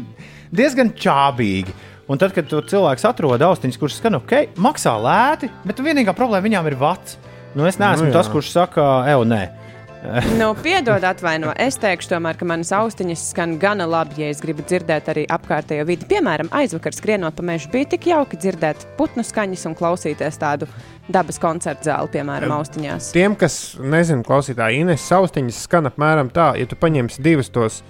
diezgan 0.54 0.94
čābīgi. 0.94 1.74
Un 2.06 2.22
tad, 2.22 2.36
kad 2.38 2.46
tu 2.46 2.62
cilvēks 2.62 3.06
atrod 3.10 3.42
austiņas, 3.42 3.82
kuras 3.82 3.98
skan 3.98 4.20
ok, 4.22 4.58
maksā 4.62 4.94
lēti, 5.02 5.50
bet 5.66 5.82
vienīgā 5.82 6.14
problēma 6.14 6.46
viņām 6.46 6.70
ir 6.70 6.78
vats. 6.78 7.18
Nu, 7.56 7.66
es 7.66 7.80
neesmu 7.82 8.06
Nu 8.06 8.12
nu, 8.12 8.14
jā. 8.14 8.20
tas, 8.20 8.30
kurš 8.30 8.52
saka, 8.54 8.90
ej, 9.10 9.24
nē. 9.26 9.65
Nu, 10.40 10.52
piedod, 10.64 11.04
atvaino. 11.04 11.54
Es 11.62 11.78
teikšu, 11.82 12.12
tomēr, 12.16 12.38
ka 12.40 12.48
manas 12.48 12.72
austiņas 12.76 13.30
skan 13.32 13.56
gana 13.62 13.88
labi, 13.90 14.22
ja 14.24 14.32
es 14.34 14.42
gribu 14.44 14.66
dzirdēt 14.66 15.10
arī 15.14 15.26
apkārtējo 15.32 15.86
vidi. 15.88 16.08
Piemēram, 16.10 16.52
aizvakar 16.56 16.96
skrienot 16.96 17.38
pa 17.38 17.46
mežu, 17.46 17.72
bija 17.74 17.90
tik 17.96 18.10
jauki 18.12 18.40
dzirdēt 18.42 18.88
putnu 19.00 19.26
skaņas 19.26 19.66
un 19.70 19.78
klausīties 19.78 20.40
tādu 20.42 20.70
dabas 21.12 21.40
koncertu 21.42 21.90
zāli, 21.90 22.12
piemēram, 22.16 22.54
austiņās. 22.60 23.12
Tiem, 23.16 23.36
kas 23.40 23.76
nezina, 23.82 24.26
klausītāji, 24.26 24.86
Ines 24.86 25.06
austiņas 25.14 25.66
skan 25.68 25.92
apmēram 25.92 26.32
tā, 26.34 26.54
ja 26.60 26.70
tu 26.70 26.78
paņemsi 26.80 27.26
divas 27.26 27.52
tos. 27.54 27.84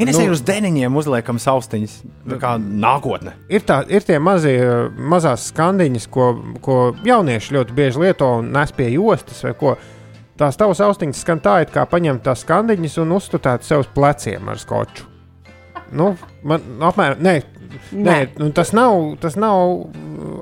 Ines 0.00 0.16
nu, 0.16 0.22
ir 0.24 0.32
uz 0.32 0.40
deniņiem 0.46 0.94
uzliekam 0.96 1.36
austiņas, 1.36 1.96
tā 2.30 2.38
kā 2.40 2.54
nākotne. 2.56 3.34
ir, 3.52 3.60
tā, 3.66 3.82
ir 3.92 4.06
tie 4.06 4.16
mazie, 4.22 4.56
mazās 4.96 5.50
skandiņas, 5.50 6.06
ko, 6.08 6.30
ko 6.64 6.78
jaunieši 7.04 7.58
ļoti 7.58 7.76
bieži 7.76 8.06
lieto 8.06 8.30
un 8.38 8.48
nes 8.56 8.72
pie 8.72 8.88
jostas 8.94 9.44
vai 9.44 9.52
ko. 9.58 9.76
Tās 10.36 10.58
tavas 10.60 10.82
austiņas 10.84 11.20
skan 11.24 11.40
tā, 11.40 11.60
it 11.64 11.70
kā 11.72 11.86
paņemt 11.88 12.26
tās 12.26 12.42
skandiņas 12.44 12.98
un 13.00 13.14
uzstutēt 13.16 13.64
sev 13.64 13.84
uz 13.84 13.90
pleciem 13.94 14.50
ar 14.52 14.60
skoču. 14.60 15.06
Nu, 15.96 16.10
man 16.44 16.64
apmēram, 16.84 17.22
nē, 17.22 17.34
nē. 17.94 18.02
nē 18.04 18.16
nu, 18.40 18.50
tas, 18.52 18.72
nav, 18.76 19.14
tas 19.22 19.38
nav 19.38 19.62
uh, 19.62 19.86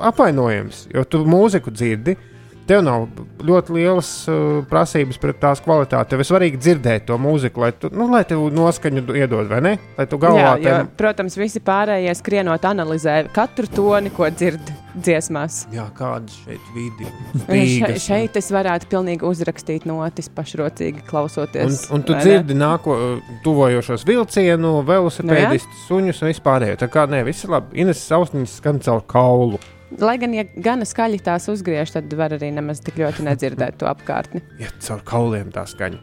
apvainojams, 0.09 0.87
jo 0.95 1.05
tu 1.07 1.21
mūziku 1.29 1.71
dzirdi. 1.75 2.17
Tev 2.65 2.81
nav 2.81 3.03
ļoti 3.45 3.75
lielas 3.77 4.11
uh, 4.33 4.63
prasības 4.71 5.19
pret 5.21 5.37
tās 5.43 5.61
kvalitāti. 5.61 6.15
Tev 6.15 6.23
ir 6.23 6.29
svarīgi 6.31 6.61
dzirdēt 6.63 7.05
to 7.11 7.19
mūziku, 7.21 7.61
lai 7.61 7.73
tu, 7.77 7.91
nu, 7.93 8.07
lai 8.09 8.23
tev 8.29 8.47
noskaņu 8.57 9.03
iedod, 9.21 9.51
vai 9.51 9.59
ne? 9.67 9.73
Lai 9.99 10.07
tu 10.09 10.17
galvā 10.23 10.55
jo, 10.57 10.71
tam 10.71 10.89
protams, 10.97 11.37
visi 11.37 11.61
pārējie 11.65 12.15
skrienot 12.17 12.65
analizē 12.71 13.19
katru 13.37 13.69
toni, 13.69 14.09
ko 14.17 14.31
dzird 14.33 14.73
dziesmās. 14.95 15.65
Jā, 15.75 15.89
kādas 15.99 16.39
šeit 16.47 16.73
vidi 16.73 17.05
Še, 17.51 17.93
šeit 18.01 18.37
es 18.41 18.49
varētu 18.55 18.89
pilnīgi 18.93 19.27
uzrakstīt 19.29 19.85
notis 19.91 20.31
pašrocīgi 20.33 21.03
Un, 21.03 21.07
klausoties. 21.11 21.83
un 21.93 22.05
tu 22.07 22.15
vai 22.15 22.23
ne? 22.23 22.25
dzirdi 22.25 22.57
nāko, 22.57 22.97
tuvojošos 23.45 24.07
vilcienu, 24.09 24.77
velosipēdistus, 24.89 25.85
suņus 25.91 26.23
un 26.25 26.33
vispārējo. 26.33 26.81
Tā 26.81 26.89
kā 26.89 27.05
nē, 27.11 27.25
viss 27.29 27.45
ir 27.45 27.53
labi. 27.59 27.77
Ines 27.85 28.07
austiņas 28.15 28.59
skan 28.63 28.81
caur 28.87 29.03
kaulu. 29.11 29.61
Lai 30.03 30.17
gan, 30.19 30.33
ja 30.35 30.43
gana 30.57 30.87
skaļi 30.89 31.21
tās 31.23 31.47
uzgriež, 31.53 31.93
tad 31.95 32.13
var 32.19 32.33
arī 32.35 32.49
nemaz 32.57 32.81
tik 32.83 32.97
ļoti 32.99 33.23
nedzirdēt 33.29 33.77
to 33.79 33.87
apkārtni. 33.91 34.41
Ja 34.59 34.73
caur 34.83 35.05
kauliem 35.07 35.53
tā 35.55 35.63
skaņa. 35.71 36.01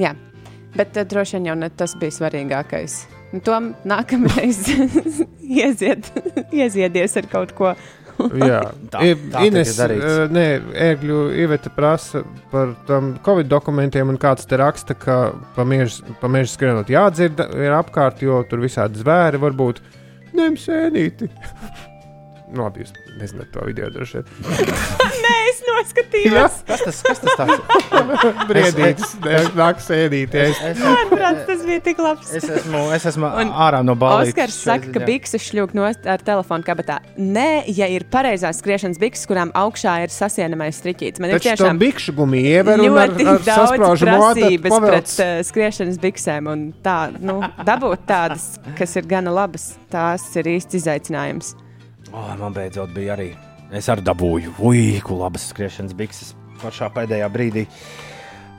Jā, 0.00 0.12
bet 0.76 0.96
uh, 1.00 1.06
droši 1.08 1.38
vien 1.38 1.50
jau 1.52 1.56
ne 1.62 1.70
tas 1.70 1.94
bija 2.00 2.12
svarīgākais. 2.18 2.98
Nu, 3.32 3.40
to 3.40 3.56
nākamreiz 3.88 4.58
iezied, 5.62 6.04
ieziedies 6.52 7.16
ar 7.22 7.28
kaut 7.32 7.54
ko. 7.56 7.72
Jā, 8.36 8.58
Tā- 8.92 9.00
I- 9.08 9.14
tā 9.32 9.46
Ines, 9.48 9.72
darīts. 9.80 10.04
uh, 10.04 10.26
nē, 10.32 10.44
Ēgļu 10.90 11.20
Iveta 11.42 11.72
prasa 11.72 12.20
par 12.52 12.74
tam 12.86 13.14
Covid 13.24 13.48
dokumentiem, 13.48 14.12
un 14.12 14.20
kāds 14.20 14.44
te 14.46 14.58
raksta, 14.60 14.92
ka 14.94 15.16
pa 15.56 15.64
mežu 15.64 16.04
pa 16.20 16.28
mežu 16.28 16.52
skrienot 16.52 16.92
jādzird 16.92 17.40
ir 17.56 17.72
apkārt, 17.78 18.20
jo 18.22 18.42
tur 18.50 18.60
visādi 18.62 19.00
zvēri 19.00 19.40
var 19.40 19.56
būt. 19.56 19.80
Nemsēnīti. 20.36 21.30
Nu, 22.52 22.66
labi, 22.66 22.82
jūs 22.84 22.92
nezināt 23.16 23.48
to 23.54 23.62
video 23.64 23.86
droši 23.92 24.18
vien. 24.20 24.26
Nē, 25.24 25.36
es 25.48 25.60
noskatījos. 25.64 26.58
Kas 26.68 26.82
tas, 26.84 26.98
kas 27.06 27.22
tas 27.22 27.38
tāds? 27.40 27.86
Briedītis, 28.50 29.14
nāk 29.56 29.80
sēdīt. 29.80 30.34
Es, 30.36 30.58
Es, 30.62 30.80
Manuprāt, 30.82 31.40
tas 31.48 31.62
bija 31.64 31.80
tik 31.84 32.02
labs. 32.02 32.28
es 32.36 32.44
esmu, 32.58 32.82
es 32.94 33.06
esmu 33.08 33.30
Un 33.42 33.54
ārā 33.64 33.80
no 33.86 33.94
balvas. 33.98 34.30
Oskars 34.30 34.58
saka, 34.66 34.92
ka 34.94 35.02
bikses 35.08 35.46
šļūk 35.48 35.72
nost 35.78 36.04
ar 36.08 36.20
telefonu 36.24 36.66
kabatā. 36.66 36.98
Nē, 37.16 37.64
ja 37.72 37.88
ir 37.90 38.04
pareizās 38.12 38.60
skriešanas 38.60 39.00
bikses, 39.00 39.24
kurām 39.30 39.54
augšā 39.56 39.96
ir 40.04 40.12
sasienamais 40.12 40.76
striķītis. 40.82 41.22
Man 41.22 41.32
ir 41.32 41.40
Taču 41.40 41.48
to 41.48 41.56
tiešām 41.56 41.80
bikšu 41.80 42.16
gumiju 42.20 42.52
iever 42.52 42.84
un 42.84 43.00
ar, 43.00 43.16
ļoti 43.16 43.28
ar 43.32 43.42
daudz 43.48 43.72
sasprāžu 43.72 44.10
prasības 44.10 44.76
modu 44.76 44.92
pret 44.92 45.16
uh, 45.16 45.34
skriešanas 45.48 46.00
biksēm. 46.04 46.52
Un 46.52 46.68
tā, 46.84 46.98
nu, 47.24 47.40
dabūt 47.64 48.04
tādas, 48.12 48.52
kas 48.78 48.96
ir 49.00 49.08
gana 49.08 49.32
labas, 49.34 49.72
tās 49.92 50.28
ir 50.36 50.52
īsts 50.58 50.82
izaicinājums. 50.82 51.56
Oh, 52.10 52.32
man 52.40 52.54
beidzot 52.56 52.90
bija 52.94 53.14
arī. 53.16 53.30
Es 53.72 53.88
arī 53.88 54.04
dabūju, 54.04 54.56
ui, 54.68 54.86
ko 55.04 55.22
labas 55.22 55.46
skriešanas 55.52 55.94
bikses 55.96 56.34
pašā 56.60 56.90
pēdējā 56.92 57.28
brīdī. 57.32 57.66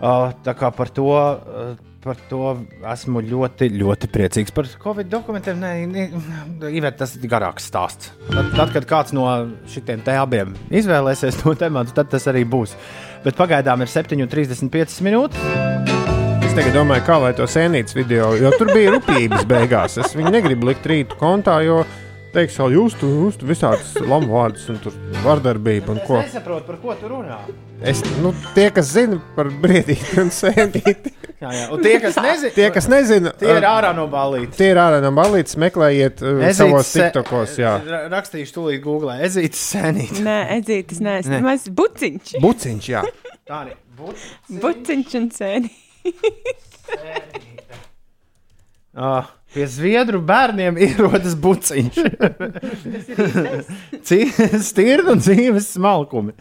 Uh, 0.03 0.31
tā 0.43 0.55
kā 0.57 0.71
par 0.73 0.89
to, 0.91 1.05
uh, 1.13 1.75
par 2.03 2.17
to 2.27 2.55
esmu 2.91 3.21
ļoti, 3.23 3.69
ļoti 3.77 4.09
priecīgs. 4.11 4.53
Par 4.55 4.67
Covid 4.81 5.07
dokumentiem, 5.11 5.61
nē, 5.61 5.73
nē, 5.93 6.91
tas 6.97 7.15
ir 7.15 7.29
garāks 7.31 7.69
stāsts. 7.69 8.11
Tad, 8.31 8.51
tad, 8.57 8.73
kad 8.75 8.89
kāds 8.89 9.15
no 9.15 9.27
šitiem 9.71 10.03
te 10.03 10.17
abiem 10.19 10.57
izvēlēsies 10.73 11.39
to 11.43 11.53
tematu, 11.59 11.95
tad 11.95 12.11
tas 12.11 12.27
arī 12.31 12.43
būs. 12.49 12.75
Bet 13.23 13.39
pagaidām 13.39 13.85
ir 13.85 13.91
7,35 13.93 14.99
minūtes. 15.05 15.45
Es 16.43 16.57
tagad 16.57 16.75
domāju, 16.75 17.05
kā 17.07 17.15
lai 17.21 17.31
to 17.37 17.47
sēnītas 17.49 17.95
video, 17.95 18.33
jo 18.37 18.51
tur 18.59 18.73
bija 18.75 18.91
rupjības 18.97 19.45
beigās. 19.49 19.95
Es 20.03 20.17
viņu 20.17 20.33
negribu 20.35 20.67
likt 20.69 20.85
rītu 20.89 21.17
kontā, 21.21 21.61
jo 21.65 21.79
teiks, 22.33 22.55
ka 22.59 22.67
jūs 22.73 22.95
tur 22.99 23.11
jūs 23.27 23.37
tur 23.41 23.49
visādas 23.53 23.93
lamu 24.01 24.31
vārdus 24.33 24.67
un 24.73 24.79
tur 24.83 24.95
vardarbība 25.23 25.93
un 25.95 26.01
ko. 26.07 26.19
nesaprotu, 26.23 26.65
par 26.71 26.79
ko 26.81 26.95
tu 26.99 27.11
runā. 27.11 27.39
Es, 27.83 27.99
nu, 28.23 28.31
tie, 28.55 28.69
kas 28.71 28.93
zina 28.95 29.17
par 29.35 29.49
briedīti 29.63 30.21
un 30.21 30.29
sēnīti, 30.33 31.11
Jā, 31.43 31.49
jā. 31.51 31.63
Un 31.75 31.81
tie, 31.83 31.97
kas 31.99 32.15
nezina, 32.23 32.49
tie, 32.55 32.67
kas 32.71 32.85
nezina, 32.87 33.33
tie 33.35 33.49
ir 33.51 33.65
uh, 33.65 33.65
ārā 33.73 33.89
no 33.97 34.05
balītes. 34.07 34.55
tie 34.55 34.69
ir 34.71 34.77
ārā 34.79 35.01
no 35.03 35.09
balītes, 35.17 35.57
meklējiet 35.59 36.21
uh, 36.23 36.43
savos 36.55 36.93
tiktokos, 36.95 37.57
jā. 37.59 37.73
Ra- 37.83 38.05
Rakstīšu 38.13 38.55
tūlīt 38.55 38.79
Google. 38.85 39.17
Ezītis 39.27 39.65
senīt. 39.73 40.21
Nē, 40.23 40.37
edzītis, 40.55 41.01
nē, 41.03 41.17
Nē. 41.27 41.41
tas 41.43 41.67
ir 41.67 41.75
buciņš. 41.81 42.31
Buciņš, 42.45 42.87
jā. 42.93 43.03
Tā 43.43 43.59
arī. 43.65 43.75
Būt. 43.99 44.23
Buciņš 44.63 45.17
un 45.19 45.27
sēni. 45.35 45.73
Uh, 48.93 49.25
pie 49.53 49.67
zviedru 49.69 50.19
bērniem 50.25 50.77
ierodas 50.81 51.35
buciņš. 51.39 51.99
Stirna 54.63 55.13
un 55.15 55.21
dzīves 55.21 55.71
smalkumi. 55.75 56.33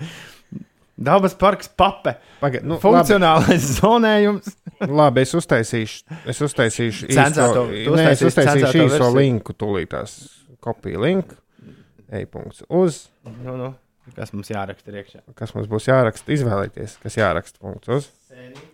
Dabas 1.03 1.35
parks 1.35 1.71
pape. 1.77 2.15
Pagaid, 2.43 2.63
nu, 2.69 2.77
labi, 2.77 2.83
Funkcionālais 2.85 3.65
zonējums. 3.81 4.51
labi, 4.87 5.23
es 5.25 5.33
uztaisīšu, 5.35 6.19
es 6.31 6.43
uztaisīšu 6.45 7.09
Cenzēto- 7.11 7.65
īsto, 7.73 7.97
nē, 7.99 8.05
es 8.13 8.23
uztaisīšu 8.29 8.83
īso 8.87 9.09
linku 9.17 9.55
tūlītās. 9.59 10.15
Kopija 10.63 11.01
link, 11.03 11.33
e-punkts 12.13 12.63
uz, 12.69 13.09
Nu, 13.43 13.57
nu. 13.59 13.73
Kas 14.17 14.33
mums 14.35 14.49
jāraksta 14.51 14.91
iekšā? 14.93 15.21
kas 15.39 15.53
mums 15.55 15.69
būs 15.71 15.85
jāraksta, 15.89 16.33
izvēlēties, 16.35 16.97
kas 17.03 17.17
jāraksta 17.19 17.59
punkts 17.63 17.89
uz. 17.89 18.09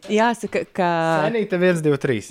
Jāsaka, 0.08 0.62
ka 0.74 0.88
Senīte 1.28 1.56
1, 1.60 1.82
2, 1.84 1.98
3. 2.00 2.30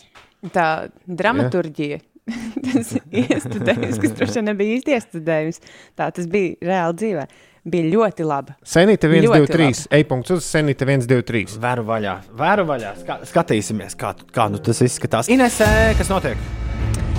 Tā 0.54 0.70
dramaturgija. 1.08 2.02
tas 2.66 2.90
iestudējums, 3.08 4.00
kas 4.04 4.16
droši 4.18 4.40
vien 4.40 4.50
nebija 4.50 4.78
īsti 4.78 4.96
iestudējums. 4.98 5.62
Tā 5.96 6.10
tas 6.16 6.28
bija 6.32 6.58
reāli 6.72 7.00
dzīvē. 7.02 7.28
Bija 7.68 7.90
ļoti 7.92 8.28
laba. 8.28 8.56
Senīte 8.64 9.10
1, 9.12 9.26
Ļoti 9.28 9.42
2, 9.52 9.56
3, 9.56 9.82
e-punkts 10.00 10.36
uz, 10.38 10.46
senīte 10.48 10.88
1, 10.88 11.04
2, 11.10 11.26
3. 11.28 11.58
Vēru 11.64 11.84
vaļā, 11.90 12.14
vēru 12.40 12.68
vaļā. 12.70 12.94
Ska 13.02 13.20
skatīsimies, 13.34 13.98
kā, 14.00 14.14
kā 14.36 14.48
nu 14.52 14.64
tas 14.64 14.80
izskatās. 14.88 15.32
Inesē, 15.32 15.68
kas 16.00 16.12
notiek? 16.14 16.67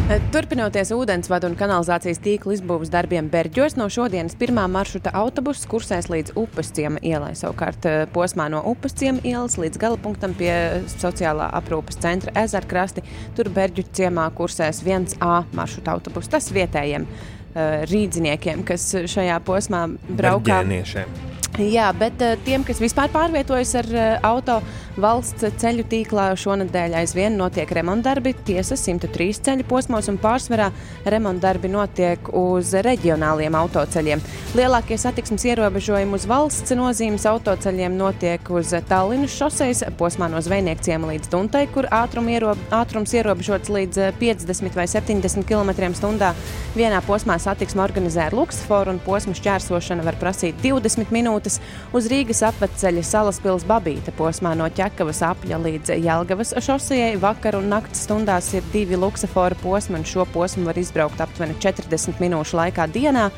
Turpinoties 0.09 0.89
ūdensvadu 0.97 1.51
un 1.51 1.55
kanalizācijas 1.61 2.23
tīkla 2.25 2.55
izbūves 2.57 2.89
darbiem 2.89 3.27
Berģos, 3.29 3.75
no 3.77 3.91
šodienas 3.93 4.39
pirmā 4.41 4.63
maršruta 4.73 5.13
autobuss 5.21 5.69
kursēs 5.69 6.09
līdz 6.09 6.33
upes 6.41 6.73
ciema 6.73 6.97
ielai. 7.05 7.35
Savukārt 7.37 7.85
eh, 7.85 7.99
posmā 8.15 8.47
no 8.49 8.63
upes 8.71 8.97
ciema 8.97 9.21
ielas 9.21 9.59
līdz 9.61 9.77
galapunktam 9.83 10.33
pie 10.39 10.55
sociālā 10.95 11.51
aprūpes 11.61 12.01
centra 12.01 12.33
ezerkrasti, 12.41 13.05
tur 13.37 13.53
Berģu 13.53 13.85
ciemā 14.01 14.31
kursēs 14.39 14.81
1A 14.87 15.43
maršruta 15.53 15.99
autobuss. 15.99 16.33
Tas 16.33 16.49
vietējiem 16.57 17.05
eh, 17.05 17.85
rīdziniekiem, 17.93 18.65
kas 18.65 18.89
šajā 19.13 19.37
posmā 19.45 19.91
braukā. 20.09 20.63
Berģēniešiem. 20.63 21.38
Jā, 21.57 21.89
bet 21.97 22.21
uh, 22.23 22.37
tiem, 22.47 22.63
kas 22.63 22.79
vispār 22.79 23.11
pārvietojas 23.11 23.73
ar 23.81 23.89
uh, 23.91 24.05
auto 24.29 24.61
valsts 24.99 25.47
ceļu 25.59 25.85
tīklā, 25.91 26.29
šonadēļ 26.39 26.97
aizvien 27.01 27.37
notiek 27.39 27.71
remontdarbi. 27.75 28.35
Tiesa 28.47 28.77
103 28.79 29.41
ceļu 29.47 29.67
posmos 29.69 30.11
un 30.11 30.19
pārsvarā 30.23 30.69
remontdarbi 31.09 31.71
notiek 31.71 32.31
uz 32.37 32.75
reģionāliem 32.87 33.57
autoceļiem. 33.59 34.23
Lielākie 34.59 34.99
satiksmes 35.01 35.47
ierobežojumi 35.49 36.19
uz 36.19 36.27
valsts 36.31 36.75
nozīmes 36.79 37.27
autoceļiem 37.31 37.97
notiek 37.99 38.51
uz 38.55 38.75
Tallinas 38.91 39.35
šoseis 39.39 39.85
posmā 39.99 40.31
no 40.31 40.43
Zvejniekciema 40.43 41.11
līdz 41.13 41.31
Duntai, 41.33 41.65
kur 41.75 41.89
ātrum 41.95 42.31
iero, 42.31 42.55
ātrums 42.75 43.15
ierobežots 43.19 43.71
līdz 43.73 44.03
eh, 44.09 44.15
50 44.21 44.79
vai 44.79 44.87
70 44.91 45.47
km/h. 45.49 46.33
Vienā 46.79 47.03
posmā 47.07 47.39
satiksme 47.43 47.83
organizē 47.87 48.29
ar 48.29 48.39
Luksforu 48.39 48.95
un 48.95 49.03
posmu 49.03 49.35
šķērsošana 49.39 50.07
var 50.07 50.19
prasīt 50.23 50.59
20 50.63 51.15
minūtes. 51.15 51.38
Uz 51.95 52.09
Rīgas 52.11 52.41
apveceļa 52.49 53.05
Salaspils 53.07 53.63
Babīta 53.69 54.11
posmā 54.19 54.55
no 54.59 54.67
Ķekavas 54.75 55.21
apļa 55.23 55.61
līdz 55.63 55.93
Jelgavas 56.03 56.55
šosejai 56.67 57.15
vakar 57.23 57.59
un 57.61 57.69
naktas 57.71 58.03
stundās 58.07 58.51
ir 58.59 58.67
divi 58.73 58.99
Luksafora 58.99 59.55
posmi, 59.63 60.01
un 60.01 60.07
šo 60.09 60.27
posmu 60.33 60.67
var 60.67 60.79
izbraukt 60.81 61.21
aptuveni 61.23 61.55
40 61.63 62.19
minūšu 62.19 62.59
laikā 62.59 62.89
dienā. 62.91 63.29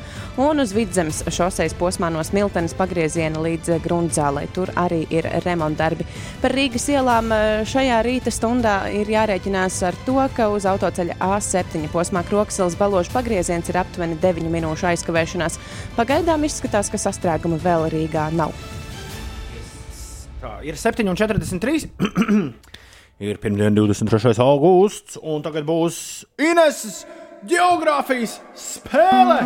Un 0.41 0.63
uz 0.63 0.73
Vidzemes 0.73 1.21
šosejas 1.27 1.75
posmā 1.77 2.09
no 2.13 2.23
Smiltenes 2.25 2.73
pagrieziena 2.79 3.41
līdz 3.43 3.77
Grundzālei 3.83 4.47
tur 4.55 4.71
arī 4.79 5.03
ir 5.13 5.27
remontdarbi. 5.45 6.07
Par 6.41 6.55
Rīgas 6.55 6.87
ielām 6.89 7.31
eh, 7.35 7.61
šajā 7.67 8.01
rīta 8.07 8.33
stundā 8.33 8.75
ir 8.95 9.09
jārēķinās 9.11 9.81
ar 9.87 9.97
to, 10.07 10.17
ka 10.35 10.49
uz 10.53 10.65
autoceļa 10.69 11.19
A7 11.21 11.87
posmā 11.93 12.23
Kroksils 12.27 12.77
baložu 12.79 13.13
pagrieziens 13.13 13.69
ir 13.69 13.81
aptuveni 13.81 14.17
9 14.21 14.49
minūšu 14.51 14.87
aizkavēšanās. 14.93 15.59
Pagaidām 15.97 16.47
izskatās, 16.47 16.89
ka 16.91 16.99
sastrēguma 17.01 17.59
vēl 17.61 17.89
Rīgā 17.91 18.29
nav. 18.35 18.55
Tā, 20.41 20.57
ir 20.65 20.77
7,43. 20.79 21.91
ir 23.31 23.41
pirmdiena, 23.41 23.73
23. 23.77 24.33
augusts, 24.41 25.19
un 25.21 25.43
tagad 25.45 25.67
būs 25.67 25.99
Ineses 26.41 27.03
geogrāfijas 27.45 28.39
spēle. 28.57 29.41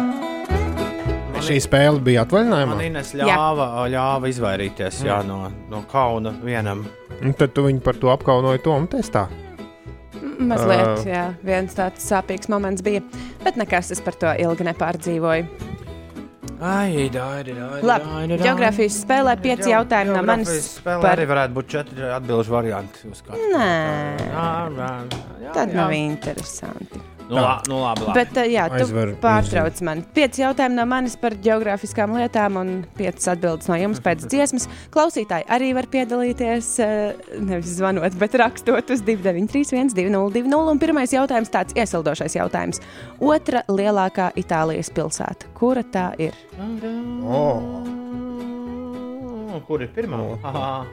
Šī 1.45 1.59
spēle 1.61 1.99
bija 2.01 2.23
Man 2.23 2.29
atvaļinājumā. 2.29 2.75
Ines 2.87 3.11
ļāva, 3.19 3.65
ļāva 3.91 4.29
izvairīties 4.31 5.03
jā, 5.05 5.19
no, 5.27 5.43
no 5.69 5.83
kauna 5.91 6.31
vienam. 6.41 6.85
Un 7.21 7.35
tad 7.37 7.53
tu 7.53 7.67
viņu 7.67 7.83
par 7.85 7.99
to 7.99 8.09
apkaunoji 8.13 8.63
Tomu 8.65 8.89
testā. 8.89 9.27
Mazliet, 10.35 11.05
jā, 11.07 11.27
viens 11.45 11.75
tāds 11.75 12.07
sāpīgs 12.07 12.49
moments 12.51 12.83
bija, 12.83 13.03
bet 13.43 13.59
nekas 13.59 13.91
es 13.93 14.01
par 14.03 14.17
to 14.19 14.31
ilgi 14.41 14.65
nepārdzīvoju. 14.67 15.84
Ai, 16.61 17.09
dāri, 17.11 17.51
dāri, 17.57 17.81
Labi, 17.83 18.37
geogrāfijas 18.39 19.01
spēlē 19.03 19.33
pieci 19.41 19.73
jautājumi 19.73 20.13
no 20.15 20.21
manis 20.23 20.79
Spēlē 20.79 21.01
par- 21.01 21.17
arī 21.17 21.25
varētu 21.27 21.53
būt 21.57 21.67
četri 21.67 22.01
atbildžu 22.15 22.49
varianti. 22.53 22.99
Nē, 23.03 23.67
Jā, 24.23 24.69
jā, 24.77 24.91
jā, 25.43 25.51
tad 25.53 25.73
nav 25.75 25.91
interesanti. 25.91 27.01
Nu, 27.29 27.39
la, 27.41 27.61
nu 27.67 27.79
labi, 27.81 28.03
labi. 28.05 28.13
Bet, 28.19 28.35
uh, 28.37 28.45
jā, 28.51 28.67
tu 28.69 28.83
Aizver- 28.83 29.15
pārtrauc 29.23 29.79
mani. 29.87 30.03
Pieci 30.13 30.43
jautājumi 30.43 30.77
no 30.77 30.85
manis 30.89 31.15
par 31.17 31.33
geogrāfiskām 31.41 32.13
lietām 32.13 32.59
un 32.61 32.73
piecas 32.97 33.31
atbildes 33.33 33.69
no 33.71 33.77
jums 33.81 34.01
pēc 34.05 34.27
dziesmas. 34.29 34.67
Klausītāji 34.93 35.47
arī 35.49 35.71
var 35.73 35.87
piedalīties, 35.89 36.69
uh, 36.85 37.31
nevis 37.41 37.73
zvanot, 37.79 38.13
bet 38.21 38.37
rakstot 38.37 38.93
uz 38.93 39.01
293, 39.07 39.95
202, 39.97 40.69
un 40.75 40.81
pirmais 40.81 41.15
jautājums 41.15 41.49
tāds 41.53 41.73
iesildošais 41.73 42.37
jautājums. 42.37 42.81
Otra 43.19 43.63
lielākā 43.71 44.29
Itālijas 44.37 44.91
pilsēta. 44.93 45.49
Kura 45.57 45.81
tā 45.83 46.11
ir? 46.21 46.37
Oh. 47.25 47.61
Kur 49.65 49.81
ir 49.81 49.89
pirmā? 49.95 50.19
Aha. 50.43 50.85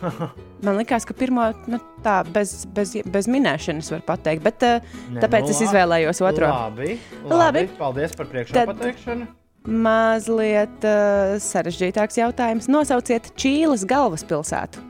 Man 0.64 0.78
liekas, 0.78 1.06
ka 1.08 1.14
pirmo 1.16 1.46
nu, 1.70 1.80
tā 2.04 2.20
bez, 2.28 2.64
bez, 2.74 2.94
bez 3.04 3.28
minēšanas 3.30 3.90
var 3.94 4.04
pateikt, 4.08 4.44
bet 4.44 4.66
uh, 4.66 4.92
Nē, 5.12 5.22
tāpēc 5.24 5.48
nu 5.48 5.54
es 5.54 5.62
izvēlējos 5.68 6.22
otro. 6.24 6.50
Labi, 6.50 6.96
labi. 7.24 7.40
Labi. 7.42 7.64
Paldies 7.80 8.16
par 8.16 8.30
priekšpateikšanu. 8.32 9.28
Mazliet 9.68 10.86
uh, 10.88 11.34
sarežģītāks 11.44 12.20
jautājums. 12.22 12.70
Nosauciet 12.72 13.32
Čīles 13.40 13.84
galvaspilsētu. 13.88 14.86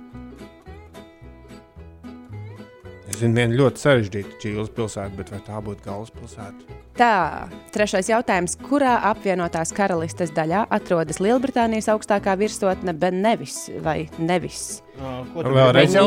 Es 3.10 3.18
zinu, 3.18 3.34
viena 3.34 3.58
ļoti 3.58 3.82
sarežģīta 3.82 4.38
Čīles 4.42 4.70
pilsēta, 4.76 5.16
bet 5.18 5.34
vai 5.34 5.42
tā 5.46 5.58
būtu 5.64 5.86
galvaspilsēta? 5.88 6.79
Tā, 7.00 7.48
trešais 7.72 8.10
jautājums. 8.10 8.58
Kurā 8.60 8.98
apvienotās 9.08 9.70
karalistes 9.72 10.34
daļā 10.36 10.66
atrodas 10.76 11.16
Lielbritānijas 11.24 11.88
augstākā 11.94 12.34
virsotne 12.36 12.92
Benevis 12.92 13.70
vai 13.80 14.02
Nevis? 14.20 14.82
Ā, 15.00 15.14
Ko 15.32 15.46
tu 15.46 15.54
Vēlreiz 15.56 15.96
tu 15.96 16.04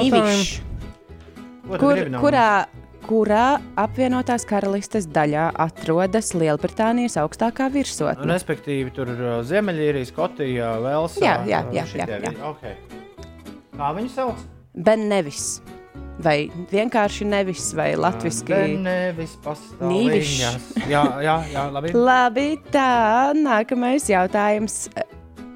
Kur, 1.82 1.98
kurā, 2.20 2.48
kurā 3.08 3.44
apvienotās 3.80 4.46
karalistes 4.46 5.08
daļā 5.10 5.48
atrodas 5.66 6.34
Lielbritānijas 6.38 7.18
augstākā 7.24 7.72
virsotne? 7.74 8.30
Respektīvi, 8.30 8.94
tur 8.94 9.10
ir 9.16 9.24
Ziemeļīrija, 9.50 10.12
Skotija, 10.12 10.74
Velsa. 10.84 11.24
Jā, 11.26 11.38
jā, 11.50 11.64
jā, 11.74 11.88
jā, 12.04 12.20
jā. 12.28 12.36
Okay. 12.52 12.78
Kā 13.80 13.96
viņi 13.98 14.14
sauc? 14.14 14.46
Benevis. 14.78 15.56
Vai 16.24 16.38
vienkārši 16.72 17.26
nevis, 17.28 17.72
vai 17.76 17.94
latviešu? 17.98 18.46
Nevis 18.84 19.34
pastāv. 19.44 19.90
Nīvišs. 19.90 20.36
viņas. 20.38 20.68
Jā, 20.92 21.04
jā, 21.26 21.38
jā, 21.52 21.64
labi. 21.74 21.94
Labi, 22.10 22.48
tā 22.74 23.34
nākamais 23.38 24.08
jautājums. 24.12 24.86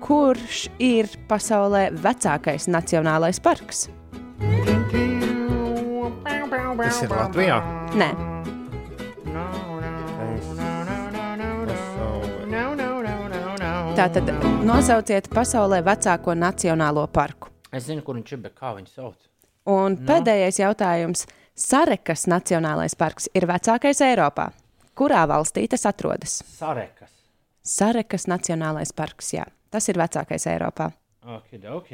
Kurš 0.03 0.67
ir 0.81 1.09
pasaulē 1.29 1.87
vecākais 2.03 2.67
nacionālais 2.69 3.41
parks? 3.43 3.87
Tas 6.77 7.01
ir 7.01 7.09
Latvijā. 7.11 7.57
Nē, 7.97 8.11
tā 13.97 14.05
tad 14.13 14.29
nosauciet 14.61 15.25
pasaulē 15.33 15.79
vecāko 15.81 16.35
nacionālo 16.37 17.07
parku. 17.09 17.49
Es 17.73 17.87
zinu, 17.89 18.03
kur 18.05 18.15
viņš 18.19 18.35
ir, 18.35 18.43
bet 18.45 18.53
kā 18.53 18.75
viņu 18.77 18.91
sauc? 18.93 19.17
Un 19.67 19.97
pēdējais 20.07 20.61
jautājums. 20.61 21.25
Sarekas 21.57 22.27
Nacionālais 22.29 22.93
parks 22.95 23.27
ir 23.35 23.47
vecākais 23.49 23.99
Eiropā. 24.05 24.51
Kurā 24.97 25.25
valstī 25.29 25.65
tas 25.69 25.85
atrodas? 25.89 26.39
Sarekas. 26.57 27.11
Sarekas 27.65 28.27
Nacionālais 28.29 28.93
parks, 28.95 29.33
jā. 29.33 29.43
Tas 29.73 29.89
ir 29.89 29.99
vecākais 29.99 30.47
Eiropā. 30.47 30.91
Ok, 31.27 31.57
ok. 31.73 31.91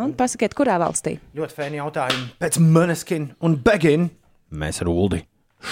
Un 0.00 0.14
pasakiet, 0.16 0.54
kurā 0.56 0.78
valstī? 0.80 1.18
Ļoti 1.36 1.56
fēni 1.56 1.80
jautājumi. 1.80 2.28
Pēc 2.40 2.60
Maneskin 2.62 3.32
un 3.44 3.56
Begin 3.64 4.10
mēs 4.52 4.80
rūldi 4.86 5.24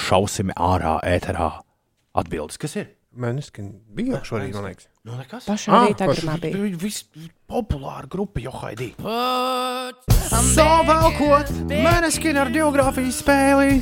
šausim 0.07 0.51
ārā 0.57 0.99
ēterā. 1.07 1.51
Atbildes, 2.19 2.59
kas 2.61 2.75
ir? 2.81 2.91
Mēneskin 3.11 3.73
bija 3.91 4.21
šorīt, 4.23 4.53
man 4.55 4.69
liekas. 4.69 4.87
Nu, 5.03 5.17
nekas. 5.19 5.47
Pašā 5.49 5.73
Ah, 5.75 5.87
rītā 5.89 6.07
gribā 6.13 6.37
bija. 6.45 6.77
Vispopulāra 6.79 8.07
grupa, 8.13 8.39
jo 8.45 8.53
Haidī. 8.55 8.93
Savēlkot 10.31 11.51
Maneskin 11.71 12.39
ar 12.39 12.51
geogrāfijas 12.55 13.19
spēli. 13.25 13.81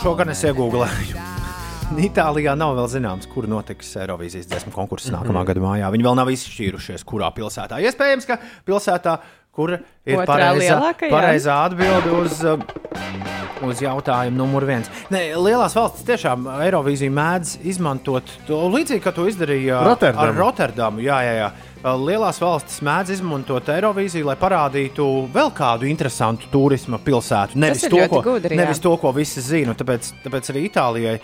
Šo 0.00 0.14
gan 0.18 0.32
es 0.32 0.40
iegūlēju. 0.48 1.26
Itālijā 2.08 2.52
nav 2.56 2.74
vēl 2.76 2.88
zināms, 2.92 3.28
kur 3.32 3.46
notiks 3.48 3.94
Eirovīzijas 3.96 4.48
dziesmu 4.50 4.72
konkurss 4.74 5.08
nākamā 5.12 5.40
gada 5.48 5.62
mājā. 5.64 5.88
Viņi 5.92 6.04
vēl 6.04 6.16
nav 6.20 6.28
izšķīrušies, 6.32 7.04
kurā 7.08 7.30
pilsētā. 7.36 7.78
Iespējams, 7.80 8.26
ka 8.28 8.36
pilsētā, 8.68 9.14
kur 9.58 9.74
ir 9.74 10.14
Otrā 10.14 10.28
pareizā, 10.30 10.76
lielākajā? 10.78 11.10
pareizā 11.12 11.56
atbilde 11.66 12.12
uz, 12.14 12.38
uh, 12.46 13.66
uz 13.66 13.80
jautājumu 13.82 14.38
numur 14.38 14.66
viens. 14.68 14.86
Nē, 15.10 15.24
lielās 15.34 15.74
valstis 15.74 16.06
tiešām 16.06 16.46
Eirovīziju 16.62 17.14
mēdz 17.16 17.56
izmantot 17.66 18.30
to 18.46 18.60
līdzīgi, 18.70 19.02
kā 19.02 19.12
to 19.16 19.26
izdarīja 19.30 19.82
Rotterdamu. 19.88 20.28
ar 20.28 20.38
Rotterdamu. 20.38 21.02
Jā, 21.02 21.18
jā, 21.26 21.34
jā. 21.42 21.50
Uh, 21.78 21.92
Lielās 21.94 22.40
valstis 22.42 22.80
mēdz 22.82 23.12
izmantot 23.18 23.68
Eirovīziju, 23.70 24.26
lai 24.26 24.34
parādītu 24.38 25.04
vēl 25.34 25.52
kādu 25.54 25.86
interesantu 25.86 26.50
turisma 26.50 26.98
pilsētu. 27.02 27.58
Nevis, 27.58 27.84
to, 27.86 28.00
ko, 28.10 28.22
gudri, 28.26 28.58
nevis 28.58 28.82
to, 28.82 28.96
ko 28.98 29.12
visi 29.14 29.42
zina. 29.44 29.76
Tāpēc, 29.78 30.10
tāpēc 30.24 30.50
arī 30.54 30.64
Itālijai 30.66 31.18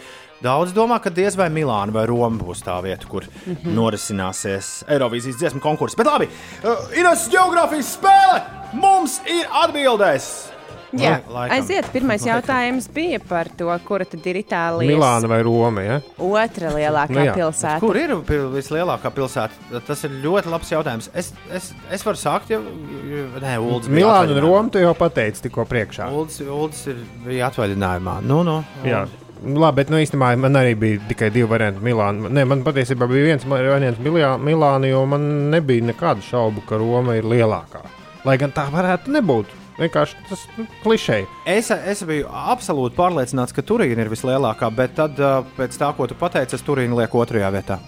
daudz 0.45 0.73
domā, 0.77 1.01
ka 1.03 1.11
diez 1.15 1.37
vai 1.41 1.49
Milāna 1.53 1.95
vai 1.95 2.07
Roma 2.11 2.39
būs 2.41 2.63
tā 2.67 2.77
vieta, 2.85 3.09
kur 3.11 3.25
mm 3.25 3.57
-hmm. 3.57 3.75
norisināsies 3.81 4.73
Eirovīzijas 4.89 5.41
dziesmu 5.41 5.61
konkurss. 5.61 5.97
Bet 5.97 6.07
labi, 6.07 6.29
uh, 6.65 6.99
Ines 6.99 7.29
geogrāfijas 7.33 7.97
spēle 7.99 8.43
mums 8.73 9.21
ir 9.27 9.47
atbildēs. 9.65 10.51
Jā, 10.95 11.11
Lai- 11.11 11.35
laikam. 11.35 11.57
aiziet. 11.57 11.87
Pirmais 11.93 12.23
jautājums 12.23 12.87
bija 12.95 13.19
par 13.29 13.49
to, 13.59 13.79
kura 13.85 14.05
tad 14.05 14.27
ir 14.27 14.37
Itālijas 14.37 14.93
Milāna 14.93 15.29
vai 15.29 15.43
Roma. 15.43 15.83
Ja? 15.83 16.01
otra 16.19 16.71
lielākā 16.71 17.11
Nu 17.11 17.25
jā. 17.25 17.35
pilsēta. 17.35 17.81
Kur 17.81 17.97
ir 17.97 18.15
vislielākā 18.55 19.11
pilsēta? 19.11 19.81
Tas 19.87 20.05
ir 20.05 20.11
ļoti 20.23 20.53
labs 20.53 20.71
jautājums. 20.71 21.11
Es, 21.15 21.33
es, 21.51 21.73
es 21.91 22.07
varu 22.07 22.17
sākt, 22.17 22.51
ja 22.51 22.61
Nē, 22.61 23.59
Uldis 23.59 23.89
Milāna 23.89 24.31
un. 24.37 24.41
Roma 24.41 24.71
tu 24.71 24.79
jau 24.79 24.95
pateici 24.95 25.43
tikko 25.43 25.65
priekšā. 25.65 26.13
Uldis, 26.15 26.41
Uldis 26.47 26.87
ir, 26.87 26.97
bija 27.27 27.51
atvaļinājumā. 27.51 28.21
Nu, 28.23 28.43
nu, 28.47 28.65
Jā. 28.85 29.07
Labi, 29.45 29.77
bet 29.83 29.91
nu, 29.93 29.99
īstenībā 30.01 30.31
man 30.41 30.57
arī 30.57 30.75
bija 30.79 31.01
tikai 31.09 31.29
divi 31.35 31.49
varianti. 31.51 31.83
Milāna. 31.85 32.31
Nē, 32.33 32.47
man 32.49 32.63
patiesībā 32.65 33.09
bija 33.11 33.25
viens 33.31 33.45
variants 33.45 34.01
Milā- 34.01 34.39
Milāna, 34.41 34.89
jo 34.89 35.05
man 35.07 35.51
nebija 35.53 35.85
nekādu 35.91 36.25
šaubu, 36.25 36.65
ka 36.69 36.79
Roma 36.81 37.17
ir 37.19 37.25
lielākā. 37.29 37.83
Lai 38.25 38.37
gan 38.41 38.53
tā 38.57 38.65
varētu 38.73 39.13
nebūt. 39.13 39.53
Vienkārši 39.79 40.15
tas 40.29 40.45
nu, 40.57 40.65
klišeji. 40.85 41.27
Es, 41.51 41.71
es 41.71 42.03
biju 42.07 42.29
absolūti 42.31 42.95
pārliecināts, 42.95 43.53
ka 43.53 43.63
Turīna 43.67 44.05
ir 44.07 44.09
vislielākā, 44.13 44.71
bet 44.75 44.95
tad, 44.95 45.19
pēc 45.59 45.77
tā, 45.81 45.91
ko 45.97 46.07
tu 46.07 46.15
pateici, 46.15 46.55
es 46.55 46.63
Turīnu 46.63 46.95
lieku 47.01 47.19
otrajā 47.19 47.51
vietā. 47.51 47.81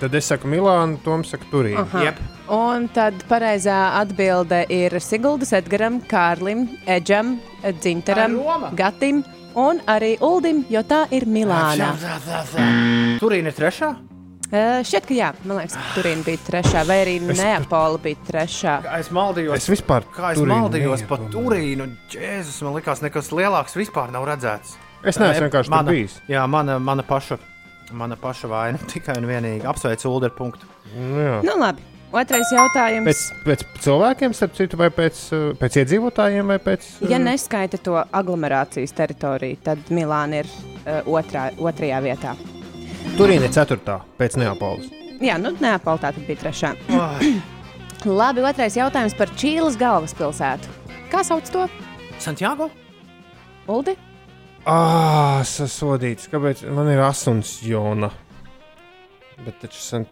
Tad 0.00 0.14
es 0.18 0.26
saku 0.26 0.48
Milāna, 0.50 0.98
Toms 1.04 1.30
saka 1.30 1.46
Turīna. 1.52 1.84
Aha. 1.86 2.02
Jep. 2.08 2.18
Un 2.50 2.88
tad 2.92 3.22
pareizā 3.30 3.94
atbilde 4.00 4.64
ir 4.68 4.98
Siguldas 5.00 5.52
Edgaram, 5.54 6.00
Kārlim, 6.10 6.66
Edžam, 6.90 7.36
Dzintaram. 7.62 8.34
Gatim 8.74 9.22
un 9.58 9.82
arī 9.90 10.14
Uldim, 10.22 10.64
jo 10.72 10.82
tā 10.88 11.04
ir 11.14 11.26
Milāna. 11.30 11.92
Turīna 13.20 13.52
ir 13.52 13.56
trešā? 13.58 13.90
Uh, 14.52 14.82
šķiet, 14.84 15.06
ka 15.08 15.14
jā, 15.16 15.28
man 15.48 15.62
liekas, 15.62 15.78
ka 15.78 15.94
Turīna 15.96 16.26
bija 16.26 16.40
trešā, 16.44 16.82
vai 16.84 16.98
arī 17.06 17.14
Neapola 17.24 17.96
bija 18.04 18.18
trešā. 18.26 18.74
Kā 18.84 18.98
es 19.00 19.08
maldījos, 19.14 19.56
Es 19.56 19.68
vispār 19.72 20.04
kā 20.12 20.34
es 20.34 20.40
Turīnu 20.40 20.58
maldījos 20.66 21.04
par. 21.08 21.22
Turīnu. 21.32 21.86
Jēzus, 22.12 22.58
man 22.66 22.76
liekas, 22.76 23.00
nekas 23.00 23.30
lielāks 23.32 23.78
vispār 23.80 24.12
nav 24.12 24.26
redzēts. 24.28 24.74
Es 25.08 25.16
neesmu 25.16 25.46
vienkārši 25.48 25.72
mana, 25.72 25.94
bijis. 25.96 26.18
Jā, 26.28 26.44
mana, 26.52 26.76
mana, 26.78 27.02
paša, 27.06 27.40
mana 27.96 28.18
paša 28.20 28.52
vaina. 28.52 28.82
Tikai 28.92 29.16
un 29.22 29.30
vienīgi 29.30 29.64
apsveicu 29.72 30.12
Ulu 30.12 30.28
ar 30.28 30.36
punktu. 30.36 30.68
Nu, 30.92 31.24
jā. 31.24 31.40
Nu, 31.48 31.56
labi. 31.62 31.88
Otrais 32.12 32.50
jautājums. 32.52 33.06
Pēc, 33.08 33.20
pēc 33.46 33.62
cilvēkiem, 33.86 34.34
starp 34.36 34.56
citu, 34.58 34.76
vai 34.80 34.90
pēc, 34.92 35.20
pēc 35.60 35.78
iedzīvotājiem, 35.80 36.50
vai 36.52 36.58
pēc. 36.60 36.88
Ja 37.08 37.16
neskaita 37.22 37.80
to 37.80 37.96
aglomerācijas 38.04 38.92
teritoriju, 38.98 39.60
tad 39.64 39.88
Milāna 39.94 40.42
ir 40.42 40.50
uh, 40.50 41.08
otrā, 41.08 41.48
otrajā 41.56 42.02
vietā. 42.04 42.34
Turīna 43.16 43.48
ir 43.48 43.56
ceturtā 43.56 44.02
pēc 44.20 44.36
Neapolis. 44.40 44.92
Jā, 45.22 45.38
nu, 45.40 45.54
Neapoltā 45.62 46.12
tad 46.12 46.22
bija 46.28 46.44
trešā. 46.44 46.74
Labi, 48.20 48.44
otrais 48.44 48.76
jautājums 48.76 49.16
par 49.16 49.32
Čīles 49.38 49.78
galvaspilsētu. 49.80 50.80
Kā 51.12 51.22
sauc 51.24 51.48
to? 51.54 51.64
Santiago? 52.20 52.68
Uldi? 53.70 53.94
Ah, 54.68 55.40
sasodīts. 55.46 56.28
Kāpēc 56.30 56.66
man 56.74 56.90
ir 56.92 57.00
asuns 57.02 57.60
jona? 57.66 58.12
Bet 59.42 59.62
taču 59.64 59.80
sen... 59.80 60.06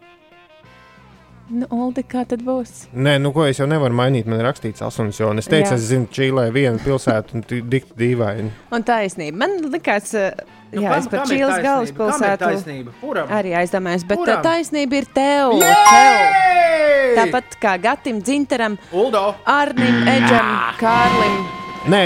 Nu, 1.51 1.67
Uldi, 1.75 2.03
kā 2.07 2.21
tad 2.27 2.43
būs? 2.47 2.85
Nē, 2.95 3.17
nu 3.19 3.33
ko 3.35 3.43
es 3.49 3.57
jau 3.59 3.65
nevaru 3.67 3.95
mainīt. 3.97 4.27
Man 4.29 4.39
ir 4.39 4.45
rakstīts 4.47 4.83
asuns 4.87 5.17
jona. 5.19 5.43
Es 5.43 5.49
teicu, 5.51 5.73
Jā. 5.73 5.75
es 5.75 5.89
zinu, 5.89 6.07
Čīlē 6.07 6.45
vienu 6.55 6.79
pilsētu 6.79 7.35
un 7.35 7.43
dikti 7.67 7.97
dīvaini. 7.99 8.51
Un 8.71 8.85
taisnība. 8.87 9.35
Man 9.43 9.57
likās, 9.73 10.13
uh, 10.15 10.31
Nu, 10.71 10.85
jā, 10.85 10.93
es 11.01 11.07
par 11.11 11.25
Čīles 11.27 11.57
galvaspilsētu 11.65 12.45
taisnība? 12.45 12.93
Kuram? 13.01 13.27
arī 13.35 13.51
aizdomājos, 13.59 14.05
bet 14.07 14.21
Kuram? 14.21 14.37
uh, 14.39 14.45
taisnība 14.45 15.01
ir 15.01 15.07
tev. 15.11 15.57
tev. 15.59 17.17
Tāpat 17.17 17.57
kā 17.59 17.73
Gatim, 17.83 18.21
Dzintaram, 18.23 18.77
Uldo! 18.95 19.25
Arnim, 19.51 20.05
Edžam, 20.07 20.53
Kārlim. 20.79 21.41
Nē, 21.89 21.99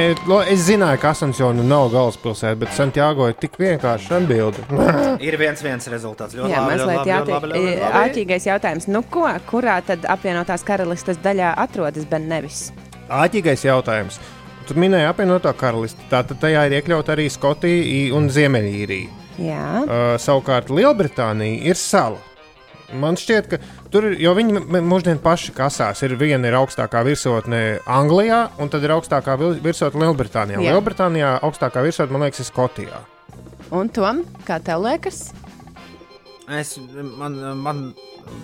es 0.48 0.62
zināju, 0.70 1.00
ka 1.04 1.10
Asunsjona 1.12 1.64
nav 1.68 1.90
galvaspilsēta, 1.92 2.56
bet 2.62 2.72
Santiago 2.72 3.26
ir 3.28 3.34
tik 3.36 3.58
vienkārši 3.60 4.14
atbildi. 4.16 4.64
Ir 5.28 5.36
viens 5.42 5.60
viens 5.66 5.90
rezultāts. 5.92 6.36
Ļoti 6.38 6.54
Jā, 6.54 6.62
labi, 6.64 6.78
mazliet 6.80 7.32
labi. 7.34 7.74
Āķīgais 8.06 8.48
jautājums. 8.48 8.88
Nu, 8.88 9.02
ko, 9.12 9.26
kurā 9.50 9.82
tad 9.84 10.08
apvienotās 10.08 10.64
karalistes 10.68 11.20
daļā 11.24 11.52
atrodas 11.66 12.08
Bennevis? 12.08 12.70
Āķīgais 13.12 13.66
jautājums. 13.68 14.22
Tu 14.66 14.78
minēji 14.80 15.10
apvienotā 15.12 15.52
karalisti. 15.60 16.08
Tātad 16.10 16.40
tajā 16.42 16.64
ir 16.70 16.78
iekļauta 16.80 17.12
arī 17.18 17.28
Skotija 17.30 17.84
i- 17.84 18.12
un 18.16 18.30
Ziemeļīrija. 18.32 19.12
Jā, 19.44 19.68
Uh, 19.84 20.16
savukārt 20.24 20.72
Lielbritānija 20.72 21.60
ir 21.68 21.76
sala. 21.76 22.18
Man 22.94 23.18
šķiet, 23.18 23.48
ka 23.50 23.58
tur 23.94 24.06
ir, 24.12 24.18
jo 24.22 24.34
viņi 24.38 24.62
mūždien 24.86 25.18
paši 25.24 25.54
kasās. 25.58 26.04
Ir 26.06 26.14
viena 26.20 26.48
ir 26.52 26.58
augstākā 26.60 27.02
virsotne 27.08 27.80
Anglijā, 27.90 28.44
un 28.62 28.70
tad 28.70 28.86
ir 28.86 28.94
augstākā 28.94 29.38
virsotne 29.64 30.06
Lielbritānijā. 30.06 30.62
Jā. 30.62 30.76
Lielbritānijā 30.76 31.32
augstākā 31.46 31.82
virsotne, 31.86 32.14
man 32.14 32.28
liekas, 32.28 32.44
ir 32.46 32.50
Skotijā. 32.52 33.02
un 33.74 33.90
Tom, 33.90 34.22
kā 34.46 34.60
tev 34.62 34.86
liekas? 34.86 35.32
Es, 36.46 36.76
man, 37.18 37.34
man 37.58 37.80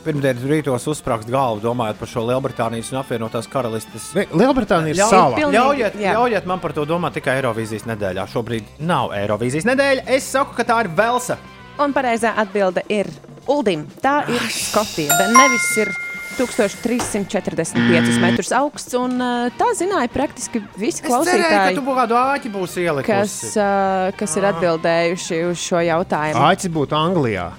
pirmdienas 0.02 0.42
rītos 0.50 0.88
uzsprāgst 0.90 1.30
galvu, 1.30 1.62
domājot 1.62 2.00
par 2.02 2.10
šo 2.10 2.24
Lielbritānijas 2.26 2.90
un 2.94 2.98
apvienotās 3.04 3.46
karalistes. 3.52 4.08
Lielbritānija 4.34 4.96
ir 4.96 5.02
sala. 5.06 5.38
Ļaujiet, 5.54 6.00
ļaujiet 6.02 6.50
man 6.50 6.62
par 6.64 6.74
to 6.74 6.86
domāt 6.90 7.14
tikai 7.20 7.38
Eirovīzijas 7.44 7.86
nedēļā. 7.92 8.26
Šobrīd 8.34 8.74
nav 8.90 9.14
Eirovīzijas 9.14 9.70
nedēļa. 9.70 10.08
Es 10.18 10.32
saku, 10.34 10.58
ka 10.58 10.66
tā 10.66 10.80
ir 10.86 10.90
Velsa. 10.98 11.38
Un 11.82 11.94
pareizā 11.96 12.36
atbilde 12.38 12.84
ir 12.94 13.08
Uldim. 13.50 13.88
Tā 14.04 14.22
ir 14.30 14.44
Skotija. 14.54 15.16
Bennevis 15.18 15.66
ir 15.82 15.90
1345 16.38 18.20
metrus 18.22 18.52
augsts, 18.56 18.94
un 18.98 19.18
uh, 19.18 19.50
tā 19.58 19.68
zināja 19.78 20.10
praktiski 20.14 20.62
visi 20.80 21.02
Es 21.02 21.10
cerēju, 21.10 21.26
ka 21.26 21.34
klausītāji, 21.42 21.76
tu 21.80 21.96
kādu 21.98 22.18
āķi 22.20 22.52
būsi 22.54 22.86
ielikusi. 22.86 23.12
kas, 23.12 23.36
uh, 23.58 24.14
kas 24.18 24.38
ir 24.40 24.48
atbildējuši 24.52 25.42
uz 25.50 25.58
šo 25.60 25.82
jautājumu. 25.88 26.46
Āķis 26.52 26.72
būtu 26.78 26.98
Anglijā. 26.98 27.50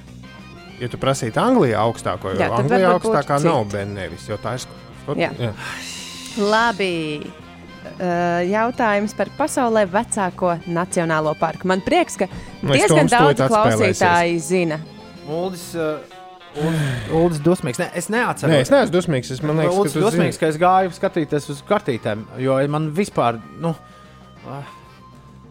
Ja 0.81 0.89
tu 0.91 0.99
prasītu 1.03 1.39
Anglijā 1.43 1.83
augstāko, 1.83 2.33
jo 2.33 2.41
Jā, 2.41 2.49
Anglijā 2.57 2.95
būtu 2.95 3.11
augstākā 3.13 3.43
nav 3.45 3.67
Bennevis, 3.71 4.25
jo 4.31 4.39
tā 4.43 4.57
ir 4.57 4.65
Skotija. 4.65 5.53
Labi. 6.39 6.95
Uh, 7.93 8.41
jautājums 8.49 9.13
par 9.19 9.31
pasaulē 9.39 9.85
vecāko 9.91 10.57
nacionālo 10.67 11.35
parku. 11.39 11.69
Man 11.71 11.83
prieks, 11.85 12.17
ka 12.21 12.29
Nu, 12.63 12.73
diezgan 12.73 13.11
daudz 13.11 13.43
klausītāji 13.45 14.41
zina. 14.43 14.79
Uldis, 15.29 15.69
uh, 15.77 16.01
Uldis, 17.13 17.41
dusmīgs. 17.45 17.81
Ne, 17.81 17.89
es 17.97 18.11
neatceros. 18.13 18.53
Nē, 18.53 18.61
es 18.65 18.73
neesmu 18.73 18.97
dusmīgs. 18.97 19.33
Es 19.33 19.43
Uldis 19.43 19.95
ka 19.95 19.99
tu 19.99 20.05
dusmīgs, 20.05 20.37
zini. 20.37 20.43
ka 20.43 20.51
es 20.53 20.61
gāju 20.61 20.95
skatīties 20.97 21.51
uz 21.55 21.63
kartītēm, 21.69 22.27
jo 22.45 22.59
man 22.73 22.91
vispār. 22.97 23.41
Nu, 23.63 23.75
ah, 24.51 24.67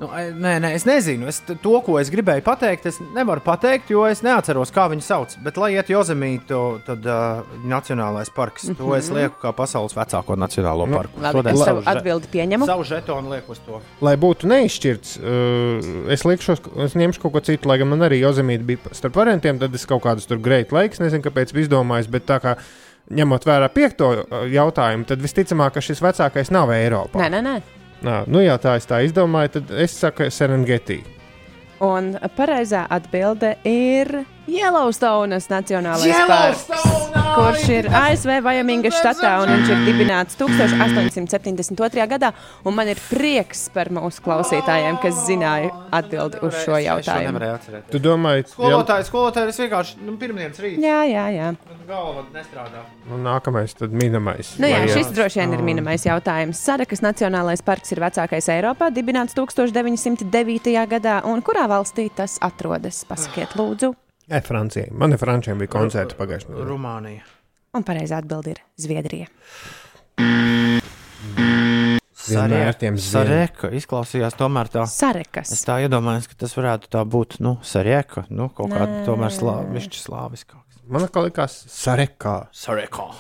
Nu, 0.02 0.08
nē, 0.10 0.56
nē, 0.64 0.72
es 0.74 0.82
nezinu. 0.88 1.28
Es 1.30 1.38
to, 1.46 1.74
ko 1.86 2.00
es 2.02 2.10
gribēju 2.10 2.42
pateikt, 2.46 2.88
es 2.90 2.96
nevaru 3.14 3.44
pateikt, 3.46 3.92
jo 3.94 4.02
es 4.10 4.24
neatceros, 4.26 4.72
kā 4.74 4.88
viņu 4.90 5.04
sauc. 5.06 5.36
Bet, 5.46 5.60
lai 5.62 5.76
iet 5.76 5.92
Jozemītu, 5.94 6.62
tad 6.88 7.06
uh, 7.06 7.44
Nacionālais 7.70 8.32
parks. 8.34 8.66
Mm 8.66 8.74
-hmm. 8.74 8.78
To 8.80 8.96
es 8.98 9.12
lieku 9.14 9.38
kā 9.44 9.52
pasaules 9.54 9.94
vecāko 9.94 10.36
nacionālo 10.36 10.88
Nu, 10.88 10.98
parku. 10.98 11.22
Labi, 11.22 11.38
Šodien 11.38 11.54
es 11.54 11.66
savu 11.66 11.84
atbildi 11.86 12.28
pieņemu. 12.32 12.66
Savu 12.66 12.84
žetonu 12.84 13.30
lieku 13.30 13.52
uz 13.52 13.60
to. 13.66 13.82
Lai 14.02 14.16
būtu 14.18 14.48
neizšķirts, 14.50 15.20
uh, 15.20 16.12
es 16.12 16.26
likšos, 16.26 16.62
es 16.86 16.96
ņemšu 16.96 17.22
kaut 17.22 17.34
ko 17.34 17.40
citu, 17.40 17.70
lai 17.70 17.78
gan 17.78 17.88
man 17.88 18.00
arī 18.00 18.20
Jozemīte 18.22 18.64
bija 18.64 18.80
starp 18.92 19.16
variantiem, 19.16 19.60
tad 19.60 19.76
es 19.76 19.86
kaut 19.86 20.02
kādus 20.04 20.28
tur 20.28 20.38
greit 20.38 20.72
laiks, 20.72 21.00
nezinu, 21.00 21.22
kāpēc 21.22 21.54
izdomājis, 21.54 22.10
bet 22.10 22.26
tā 22.26 22.40
kā 22.40 22.56
ņemot 23.12 23.46
vērā 23.46 23.70
piekto 23.70 24.10
uh, 24.10 24.26
jautājumu, 24.50 25.06
tad 25.06 25.22
visticamāk, 25.22 25.74
ka 25.74 25.82
šis 25.82 26.02
vecākais 26.02 26.52
nav 26.52 26.72
Eiropā. 26.72 27.20
Nē, 27.22 27.30
nē, 27.30 27.42
nē. 27.42 27.81
Nā, 28.02 28.24
nu 28.26 28.42
jā, 28.42 28.56
tā 28.58 28.76
es 28.80 28.88
tā 28.90 29.04
izdomāju, 29.06 29.58
tad 29.60 29.74
es 29.84 29.94
saku 29.94 30.32
Serengeti. 30.34 31.02
Un 31.86 32.16
pareizā 32.38 32.88
atbilde 32.90 33.56
ir 33.66 34.10
Yellowstone's 34.50 35.46
Nacionālais 35.52 36.18
parks, 36.28 36.66
kurš 37.36 37.68
ir 37.72 37.88
ASV 37.94 38.40
Vajamingas 38.44 38.98
štatā 38.98 39.36
un 39.44 39.52
viņš 39.54 39.70
ir 39.70 39.84
dibināts 39.86 40.36
1872. 40.40 42.08
gadā. 42.10 42.32
Un 42.66 42.76
man 42.76 42.90
ir 42.92 43.00
prieks 43.10 43.68
par 43.74 43.92
mūsu 43.94 44.24
klausītājiem, 44.26 44.98
kas 45.04 45.22
zināja 45.28 45.70
atbildi 45.94 46.42
uz 46.48 46.58
šo 46.66 46.80
jautājumu. 46.82 47.40
Tu 47.94 48.02
domāji, 48.02 48.48
ka 48.50 48.54
Skolotāji, 48.56 49.08
skolotāji, 49.12 49.54
es 49.54 49.62
vienkārši 49.62 50.02
nu, 50.10 50.18
pirmdienas 50.22 50.60
rītā 50.66 50.84
Jā, 50.90 51.00
jā, 51.08 51.26
jā. 51.38 51.50
galva 51.88 52.26
nestrādā. 52.34 52.84
nu, 53.08 53.22
nākamais, 53.22 53.78
tad 53.78 53.94
minamais. 53.94 54.56
Nu, 54.60 54.68
jā, 54.68 54.84
Vai, 54.84 54.92
šis 54.98 55.14
droši 55.16 55.44
vien 55.44 55.54
ir 55.56 55.64
minamais 55.66 56.06
jautājums. 56.08 56.60
Sarakas 56.66 57.06
Nacionālais 57.06 57.62
parks 57.64 57.94
ir 57.94 58.02
vecākais 58.04 58.50
Eiropā, 58.52 58.90
dibināts 58.92 59.38
1909. 59.38 60.76
gadā, 60.98 61.22
un 61.30 61.42
kurā 61.46 61.70
valstī 61.72 62.10
tas 62.16 62.40
atrodas? 62.42 63.06
Pasakiet, 63.08 63.54
lūdzu. 63.60 63.94
E, 64.32 64.40
Francijai. 64.42 64.88
Man 64.96 65.12
ir 65.12 65.20
Frančiem 65.20 65.60
bija 65.60 65.74
koncerti 65.74 66.16
pagājušajā 66.16 66.56
gadā. 66.56 66.66
Rumānija. 66.70 67.26
Un 67.76 67.84
pareizā 67.88 68.22
atbilde 68.24 68.54
ir 68.54 68.62
Zviedrija. 68.80 69.28
Vienmēr 72.32 72.70
ar 72.70 72.78
tiem 72.80 72.96
zviedriem. 72.96 73.50
Sareka 73.50 73.72
izklausījās 73.76 74.38
tomēr 74.40 74.72
tā. 74.72 74.86
Es 74.88 74.96
Sarekas. 75.02 75.52
tā 75.68 75.82
iedomājos, 75.84 76.30
ka 76.32 76.40
tas 76.46 76.56
varētu 76.56 76.92
tā 76.96 77.04
būt, 77.04 77.42
nu, 77.44 77.58
sareka, 77.66 78.24
nu, 78.32 78.48
kaut 78.56 78.72
kāda 78.72 79.04
tomēr 79.08 79.34
slā, 79.36 79.58
višķi 79.74 80.00
slāviskāks. 80.06 80.71
Man 80.92 81.06
kā 81.08 81.22
likās, 81.24 81.54
sarekā. 81.72 82.34
Sareka. 82.52 83.06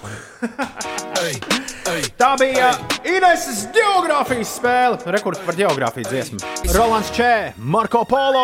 Tā 2.19 2.29
bija 2.39 2.71
Ineses 3.07 3.61
geogrāfijas 3.71 4.51
spēle. 4.57 4.97
Rekords 5.15 5.39
par 5.45 5.55
geogrāfiju 5.55 6.09
dziesmu. 6.09 6.39
Rolands 6.75 7.13
Čē, 7.15 7.53
Marko 7.63 8.03
Polo. 8.09 8.43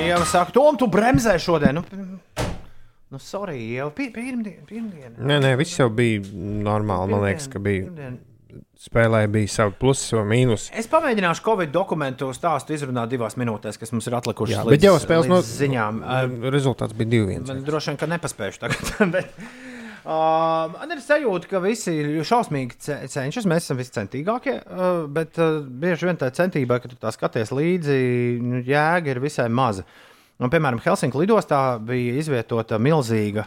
Jā, 0.00 0.18
saka, 0.28 0.52
Tom, 0.52 0.76
tu 0.80 0.90
bremzē 0.92 1.38
šodien. 1.40 1.80
Nu, 1.80 1.84
nu 3.10 3.18
sorry, 3.22 3.56
jau 3.78 3.88
pi- 3.96 4.10
pirmdien. 4.12 4.60
pirmdien. 4.68 5.16
Nē, 5.16 5.40
nē, 5.46 5.54
viss 5.60 5.80
jau 5.80 5.88
bija 5.88 6.20
normāli. 6.68 7.14
Man 7.16 7.24
liekas, 7.30 7.48
ka 7.48 7.62
bija 7.64 7.88
Pirmdien. 7.88 8.20
Spēlē 8.80 9.24
bija 9.32 9.50
savi 9.52 9.74
plusi 9.80 10.16
un 10.16 10.28
mīnusi. 10.30 10.70
Es 10.80 10.88
pamēģināšu 10.90 11.44
Covid 11.44 11.72
dokumentu 11.74 12.30
stāstu 12.36 12.72
izrunāt 12.76 13.10
divās 13.12 13.36
minūtēs, 13.40 13.76
kas 13.80 13.92
mums 13.92 14.08
ir 14.08 14.16
atlikušas. 14.16 14.54
Jā, 14.56 14.62
līdz- 14.64 14.72
bet 14.76 14.86
jau 14.88 14.94
spēles 15.02 15.28
no 15.28 15.40
ziņām. 15.44 15.98
Uh, 16.00 16.48
Rezultāts 16.54 16.96
bija 16.96 17.10
2-1. 17.18 17.44
Man 17.50 17.60
droši 17.66 17.92
vien, 17.92 17.98
ka 18.00 18.08
nepaspējuši 18.14 18.62
tagad. 18.62 18.92
bet, 19.16 19.34
uh, 20.06 20.72
man 20.78 20.94
ir 20.96 21.02
sajūta, 21.04 21.50
ka 21.52 21.60
visi 21.64 21.94
šausmīgi 22.24 22.78
ce- 22.80 23.00
cenšas. 23.12 23.48
Mēs 23.52 23.68
esam 23.68 23.80
viscentīgākie, 23.82 24.56
uh, 24.64 25.04
bet 25.12 25.36
uh, 25.38 25.60
bieži 25.60 26.08
vien 26.08 26.16
tā 26.20 26.32
centība, 26.32 26.80
ka 26.80 26.88
tu 26.88 26.96
tā 27.00 27.12
skaties 27.12 27.52
līdzi, 27.52 28.00
nu, 28.40 28.62
jēga 28.64 29.12
ir 29.12 29.20
visai 29.20 29.50
maza. 29.52 29.84
Un, 30.40 30.48
piemēram, 30.48 30.80
Helsinku 30.80 31.20
lidostā 31.20 31.76
bija 31.84 32.16
izvietota 32.16 32.78
milzīga. 32.80 33.44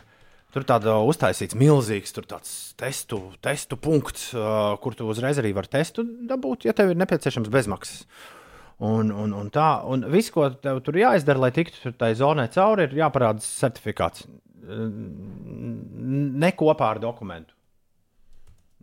Tur 0.54 0.66
tāda 0.70 1.00
uztaisīts 1.02 1.56
milzīgs 1.58 2.14
tur 2.14 2.28
tāds 2.30 2.50
testu, 2.78 3.18
testu 3.42 3.78
punkts, 3.82 4.28
uh, 4.38 4.76
kur 4.84 4.94
tu 4.94 5.08
uzreiz 5.10 5.40
arī 5.42 5.50
vari 5.58 5.72
testu 5.74 6.04
dabūt, 6.30 6.68
ja 6.70 6.76
tev 6.78 6.92
ir 6.94 7.00
nepieciešams 7.02 7.50
bezmaksas. 7.50 8.04
Un, 8.84 9.10
un, 9.10 9.34
un 9.38 9.50
tā, 9.54 9.82
un 9.90 10.06
viss, 10.12 10.30
ko 10.34 10.50
tev 10.62 10.82
tur 10.86 10.98
jāizdara, 11.00 11.42
lai 11.46 11.52
tiktu 11.56 11.94
tai 11.98 12.12
zonai 12.20 12.50
cauri, 12.54 12.86
ir 12.90 12.98
jāparāda 13.02 13.42
certifikāts. 13.42 14.28
Ne 14.64 16.52
kopā 16.58 16.94
ar 16.94 17.02
dokumentu. 17.04 17.54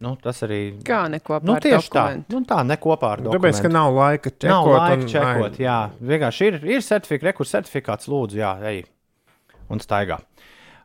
Nu, 0.01 0.15
tas 0.17 0.39
arī 0.47 0.61
Kā 0.87 1.03
neko 1.13 1.43
nu, 1.45 1.53
par 1.59 1.61
tieši 1.67 1.91
tā. 1.93 2.05
dokumentu? 2.07 2.33
Nu, 2.33 2.47
tā, 2.49 2.61
ne 2.65 2.77
kopā 2.81 3.11
ar 3.19 3.21
dokumentu. 3.21 3.43
Tāpēc, 3.45 3.63
ka 3.67 3.71
nav 3.75 3.93
laika 3.99 4.31
čekot. 4.33 4.49
Nav 4.49 4.71
laika 4.73 5.03
un- 5.03 5.11
čekot, 5.13 5.59
jā. 5.61 5.79
Vienkārši 6.01 6.47
ir, 6.49 6.57
ir 6.65 6.87
certifikāts, 6.87 7.29
rekurs 7.29 7.53
certifikāts, 7.53 8.09
lūdzu, 8.09 8.41
jā, 8.41 8.55
ej. 8.71 8.81
Un 9.71 9.83
staigā. 9.85 10.17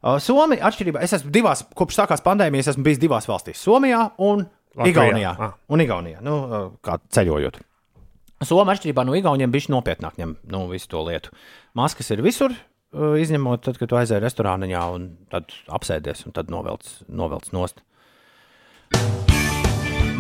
Uh, 0.06 0.20
Somija, 0.22 0.62
atšķirībā, 0.68 1.02
es 1.02 1.16
esmu 1.18 1.32
divās, 1.34 1.64
kopš 1.74 1.96
sākās 1.98 2.22
pandēmija, 2.22 2.62
es 2.62 2.68
esmu 2.76 2.84
bijis 2.86 3.00
divās 3.02 3.26
valstīs- 3.26 3.58
Somijā 3.66 4.04
un 4.22 4.44
Latvijā. 4.76 4.92
Igaunijā. 4.92 5.32
Ah. 5.40 5.56
Un 5.68 5.82
Igaunijā, 5.82 6.20
nu, 6.22 6.36
uh, 6.46 6.68
kā 6.86 7.00
ceļojot. 7.10 7.58
Somija, 8.46 8.76
atšķirībā 8.76 9.06
no 9.08 9.16
Igauniem, 9.18 9.50
bija 9.50 9.72
nopietnāk 9.74 10.20
ņem 10.22 10.36
nu, 10.54 10.68
visu 10.70 10.92
to 10.92 11.02
lietu. 11.08 11.34
Maskas 11.74 12.12
ir 12.12 12.22
visur, 12.22 12.54
uh, 12.54 13.18
izņemot, 13.18 13.64
tad, 13.66 13.80
kad 13.82 13.90
tu 13.90 13.98
aizēji 13.98 14.22
restorāniņā 14.22 14.86
un 14.94 15.10
tad 15.32 15.50
apsēdies 15.74 16.28
un 16.28 16.38
tad 16.38 16.54
novelc, 16.54 16.86
novelc 17.10 17.50
nost. 17.52 17.82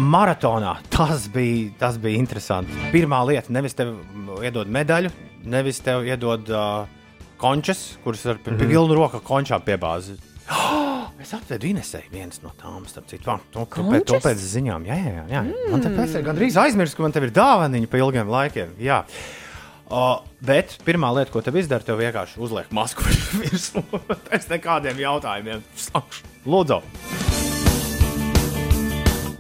Maratonā 0.02 0.80
tas 0.90 1.30
bija, 1.30 1.70
tas 1.78 2.02
bija 2.02 2.18
interesanti. 2.18 2.74
Pirmā 2.92 3.22
lieta, 3.28 3.54
nevis 3.54 3.78
tev 3.78 3.94
iedod 4.42 4.66
medaļu, 4.66 5.14
nevis 5.46 5.78
tev 5.86 6.10
iedod 6.10 6.50
uh, 6.50 6.90
končas, 7.38 7.98
kuras 8.04 8.26
ar 8.26 8.38
mm 8.40 8.58
-hmm. 8.58 8.68
pilnu 8.68 8.96
roku 8.96 9.20
končām 9.20 9.62
piebāzi. 9.62 10.18
Oh, 10.52 11.08
es 11.22 11.34
atvedu 11.34 11.68
Inesēju 11.68 12.12
viens 12.12 12.42
no 12.44 12.52
tām, 12.62 12.86
starp 12.88 13.08
citu, 13.08 13.40
to, 13.52 13.66
pēc, 13.66 14.04
to 14.06 14.20
pēc 14.20 14.38
ziņām. 14.38 14.86
Jā, 14.86 14.96
jā, 14.96 15.14
jā. 15.14 15.26
jā. 15.30 15.42
Mm. 15.42 15.72
Man 15.72 15.82
te 15.82 15.90
pēc 15.90 16.14
tam 16.14 16.24
gandrīz 16.24 16.58
aizmirst, 16.58 16.96
ka 16.96 17.04
man 17.04 17.12
te 17.12 17.20
ir 17.20 17.32
dāvaniņa 17.32 17.88
pa 17.88 17.98
ilgiem 17.98 18.30
laikiem. 18.30 18.76
Jā. 18.80 19.06
Uh, 19.86 20.26
bet 20.42 20.80
pirmā 20.86 21.12
lieta, 21.14 21.32
ko 21.32 21.42
tev 21.42 21.56
izdara, 21.56 21.84
tev 21.84 22.00
vienkārši 22.02 22.40
uzliek 22.42 22.72
masku 22.74 23.04
virsū. 23.42 23.84
Pēc 24.30 24.50
nekādiem 24.50 24.98
jautājumiem. 24.98 25.62
Slakš. 25.76 26.24
Lūdzu! 26.46 26.82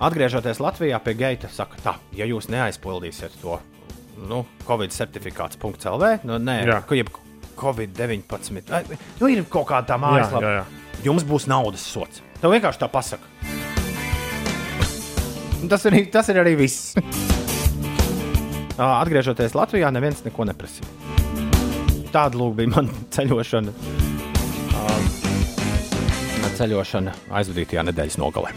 Atgriežoties 0.05 0.59
Latvijā 0.59 0.99
pie 0.99 1.13
Geita, 1.15 1.49
saka, 1.49 1.77
tā, 1.81 1.93
ja 2.13 2.25
jūs 2.27 2.49
neaizpildīsiet 2.51 3.37
to 3.41 3.59
nu, 4.27 4.43
Covid 4.67 4.91
certifikāts.CLV, 4.91 6.25
nu, 6.27 6.39
nē, 6.39 6.57
jeb 6.99 7.09
Covid-19, 7.59 8.71
ai, 8.75 8.83
nu, 9.19 9.29
ir 9.31 9.45
kaut 9.51 9.69
kāda 9.71 9.93
tā 9.93 9.99
mājaslapa, 10.01 10.65
jums 11.05 11.25
būs 11.27 11.47
naudas 11.51 11.85
sots. 11.85 12.23
Tev 12.41 12.53
vienkārši 12.53 12.81
tā 12.83 12.89
pasaka. 12.91 13.31
Tas, 15.69 15.85
arī, 15.89 16.03
tas 16.13 16.27
ir 16.29 16.37
arī 16.43 16.53
viss. 16.59 16.93
Atgriežoties 18.75 19.55
Latvijā, 19.55 19.89
neviens 19.93 20.21
neko 20.25 20.45
neprasīja. 20.49 20.89
Tāda 22.13 22.37
lūk 22.39 22.59
bija 22.59 22.73
mana 22.75 23.05
ceļošana. 23.15 23.73
Um, 24.75 25.07
ceļošana 26.59 27.15
aizvadītajā 27.41 27.87
nedēļas 27.89 28.19
nogalē. 28.21 28.53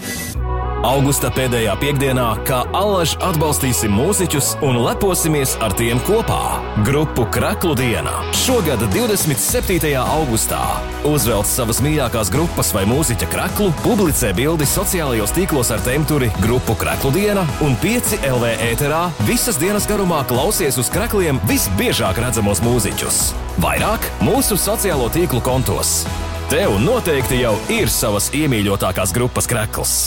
Augusta 0.86 1.26
pēdējā 1.34 1.72
piekdienā, 1.80 2.24
kā 2.46 2.60
allaž 2.76 3.16
atbalstīsim 3.26 3.90
mūziķus 3.98 4.52
un 4.62 4.76
leposimies 4.84 5.56
ar 5.64 5.72
tiem 5.74 5.98
kopā. 6.06 6.60
Grupu 6.86 7.24
Kraklu 7.34 7.74
diena 7.74 8.12
šogad 8.38 8.84
27. 8.94 9.90
augustā. 9.98 10.60
Uzvelc 11.08 11.50
savas 11.50 11.80
mīļākās 11.82 12.30
grupas 12.30 12.70
vai 12.76 12.84
mūziķa 12.86 13.26
kraklu, 13.32 13.72
publicē 13.82 14.30
bildi 14.38 14.68
sociālajos 14.70 15.34
tīklos 15.34 15.72
ar 15.74 15.82
tēmturi 15.82 16.30
Grupu 16.38 16.76
Kraklu 16.78 17.10
diena 17.16 17.42
un 17.66 17.74
5 17.82 18.20
LV 18.28 18.52
ēterā 18.68 19.00
visas 19.26 19.58
dienas 19.58 19.88
garumā 19.90 20.20
klausies 20.30 20.78
uz 20.78 20.92
krakliem 20.94 21.42
visbiežāk 21.50 22.20
redzamos 22.22 22.62
mūziķus. 22.62 23.18
Vairāk 23.64 24.06
mūsu 24.22 24.54
sociālo 24.54 25.10
tīklu 25.10 25.42
kontos. 25.42 26.04
Tev 26.52 26.78
noteikti 26.80 27.42
jau 27.42 27.56
ir 27.74 27.90
savas 27.90 28.30
iemīļotākās 28.30 29.10
grupas 29.16 29.50
krakls. 29.50 29.98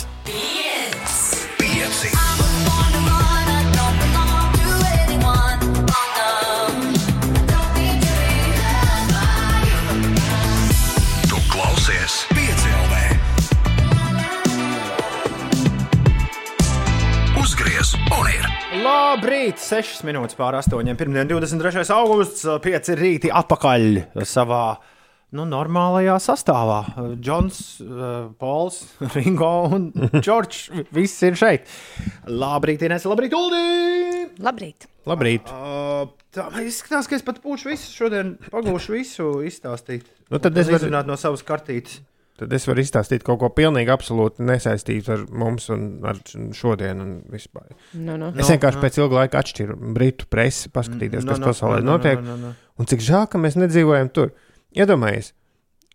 Tu 11.28 11.40
klausies 11.50 12.20
piecēlē. 12.36 13.02
Uzgriez 17.42 17.96
un 18.14 18.30
ir. 18.30 18.46
Labrīt, 18.86 19.58
6 19.58 20.06
minūtes 20.06 20.38
pār 20.38 20.60
8. 20.62 20.96
Pirmdien, 21.00 21.26
23. 21.34 21.90
augusts, 21.98 22.46
5 22.46 22.94
rīti 23.02 23.34
atpakaļ 23.34 24.04
savā 24.22 24.78
nu, 25.32 25.46
normālajā 25.48 26.18
sastāvā. 26.22 26.80
Džons, 27.24 27.60
uh, 27.86 28.30
Pols, 28.42 28.82
Ringo 29.16 29.52
un 29.72 29.90
Čorčs. 30.24 30.70
Viss 30.96 31.22
ir 31.28 31.38
šeit. 31.40 31.70
Labrīt, 32.28 32.84
Inês, 32.88 33.06
labrīt, 33.10 33.36
Uldī! 33.38 33.64
Labrīt! 34.44 34.88
Labrīt! 35.10 35.50
Uh, 35.50 36.12
tā 36.36 36.48
man 36.54 36.68
izskatās, 36.70 37.08
ka 37.10 37.18
es 37.18 37.26
pat 37.26 37.40
būšu 37.44 37.72
visu 37.72 37.90
šodien, 37.96 38.36
pagūšu 38.54 38.94
visu 39.00 39.32
izstāstīt. 39.48 40.06
Nu, 40.32 40.40
tad 40.40 40.56
es 40.58 40.68
Un 40.70 40.76
varu- 40.76 40.86
izrunāt 40.86 41.10
no 41.10 41.18
savas 41.20 41.44
kartītes. 41.48 42.00
Tad 42.42 42.54
es 42.58 42.64
varu 42.66 42.82
izstāstīt 42.82 43.22
kaut 43.22 43.38
ko 43.44 43.50
pilnīgi 43.54 43.92
absolūti 43.94 44.42
nesaistītu 44.48 45.12
ar 45.14 45.26
mums 45.30 45.68
un 45.70 46.00
ar 46.10 46.18
šodienu. 46.58 47.04
Un 47.06 47.12
vispār. 47.30 47.68
Nu, 47.94 48.16
nu. 48.18 48.32
es 48.34 48.50
vienkārši 48.50 48.80
pēc 48.82 48.98
ilga 48.98 49.20
laika 49.20 49.42
atšķiru 49.44 49.76
britu 49.94 50.26
presi, 50.32 50.72
paskatīties, 50.74 51.22
No, 51.28 51.36
kas 51.36 51.42
no, 51.44 51.52
pasaulē 51.52 51.82
no, 51.84 51.86
no, 51.86 51.98
notiek. 52.00 52.24
no, 52.26 52.38
no, 52.40 52.50
no. 52.50 52.72
Un 52.82 52.90
cik 52.90 53.04
žēl, 53.06 53.28
ka 53.30 53.38
mēs 53.44 53.60
nedzīvojam 53.62 54.10
tur. 54.16 54.32
Iedomājieties, 54.78 55.34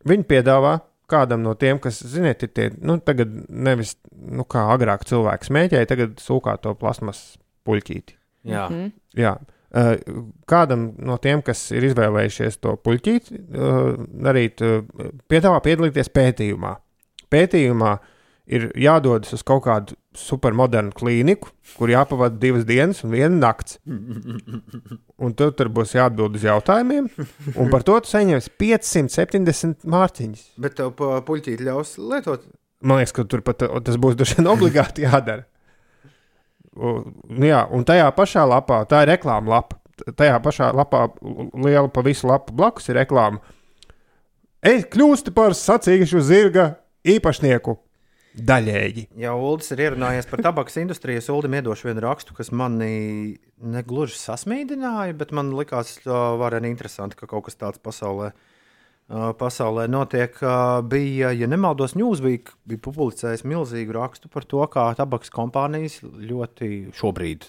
viņi 0.08 0.28
piedāvā 0.28 0.76
kādam 1.10 1.44
no 1.46 1.54
tiem, 1.58 1.78
kas, 1.82 2.00
ziniet, 2.02 2.42
ir 2.42 2.52
tie, 2.54 2.70
nu, 2.82 2.98
tagad 2.98 3.32
nevis, 3.48 3.94
nu, 4.10 4.44
kā 4.48 4.66
agrāk 4.74 5.06
cilvēks 5.08 5.52
mēģināja, 5.54 5.90
tagad 5.92 6.16
sūkā 6.22 6.56
to 6.62 6.74
plasmas 6.78 7.36
puļķīti. 7.68 8.18
Jā. 8.50 8.66
Mhm. 8.70 8.90
Jā, 9.16 9.36
Uh, 9.76 9.96
kādam 10.48 10.92
no 11.02 11.16
tiem, 11.20 11.40
kas 11.44 11.58
ir 11.74 11.84
izvēlējušies 11.88 12.60
to 12.62 12.76
puļķīt, 12.80 13.26
uh, 13.34 13.96
darīt, 14.24 14.62
uh, 14.62 15.10
piedāvā 15.28 15.58
piedalīties 15.64 16.08
pētījumā. 16.14 16.70
Pētījumā 17.34 17.96
ir 18.46 18.68
jādodas 18.78 19.34
uz 19.34 19.42
kaut 19.44 19.64
kādu 19.66 19.98
supermodernu 20.18 20.94
klīniku, 20.96 21.50
kur 21.76 21.92
jāpavada 21.92 22.38
divas 22.40 22.66
dienas 22.68 23.02
un 23.04 23.14
viena 23.14 23.34
nakts. 23.36 23.78
Un 25.16 25.32
tur, 25.32 25.54
tur 25.56 25.70
būs 25.72 25.94
jāatbild 25.96 26.34
uz 26.36 26.42
jautājumiem, 26.44 27.06
un 27.56 27.70
par 27.72 27.80
to 27.88 27.94
tu 28.04 28.10
saņemsi 28.10 28.50
570 28.60 29.86
mārciņas. 29.88 30.42
Bet 30.60 30.76
tev 30.76 30.90
pa 30.98 31.22
puļķīt 31.24 31.62
ļaus 31.64 31.94
lietot. 31.96 32.44
Man 32.84 33.00
liekas, 33.00 33.14
ka 33.16 33.24
tur 33.24 33.40
pat 33.46 33.64
tas 33.64 33.96
būs 33.96 34.18
vien 34.34 34.50
obligāti 34.52 35.06
jādara. 35.06 35.46
Un, 36.76 37.16
jā, 37.40 37.62
un 37.72 37.86
tajā 37.88 38.10
pašā 38.12 38.44
lapā, 38.44 38.82
tā 38.88 39.06
ir 39.06 39.14
reklāma 39.14 39.54
lapa. 39.54 39.80
Tajā 39.96 40.36
pašā 40.44 40.68
lapā, 40.76 41.06
liela 41.56 41.88
pa 41.88 42.04
visu 42.04 42.28
lapu 42.28 42.52
blakus 42.52 42.90
ir 42.90 42.98
reklāma. 43.00 43.40
Ej, 44.66 44.84
kļūsti 44.92 45.32
par 45.32 45.56
sacīkšu 45.56 46.20
zirga 46.26 46.74
īpašnieku. 47.08 47.78
Daļēji. 48.36 49.06
Jā, 49.16 49.32
Uldis 49.32 49.72
ir 49.72 49.80
ierunājies 49.86 50.26
par 50.28 50.42
tabakas 50.44 50.76
industriju. 50.76 51.22
Es 51.22 51.30
Uldim 51.32 51.56
iedošu 51.56 51.88
vienu 51.88 52.02
rakstu, 52.04 52.34
kas 52.36 52.52
manī 52.52 53.38
negluži 53.64 54.18
sasmīdināja, 54.20 55.16
bet 55.16 55.32
man 55.36 55.54
likās 55.56 55.94
vareni 56.04 56.68
interesanti, 56.68 57.16
ka 57.16 57.30
kaut 57.30 57.46
kas 57.46 57.56
tāds 57.56 57.80
pasaulē, 57.80 58.34
pasaulē 59.40 59.86
notiek. 59.88 60.36
Bija, 60.90 61.32
ja 61.32 61.48
nemaldos, 61.48 61.96
Newsweek 61.96 62.52
bija 62.68 62.84
publicējis 62.84 63.46
milzīgu 63.48 63.96
rakstu 63.96 64.28
par 64.32 64.44
to, 64.44 64.60
kā 64.68 64.90
tabakas 65.00 65.32
kompānijas 65.32 66.02
ļoti 66.04 66.92
šobrīd 66.96 67.48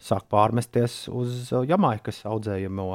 sāk 0.00 0.28
pārmesties 0.32 1.06
uz 1.12 1.50
Jamaikas 1.68 2.22
audzējamo 2.28 2.86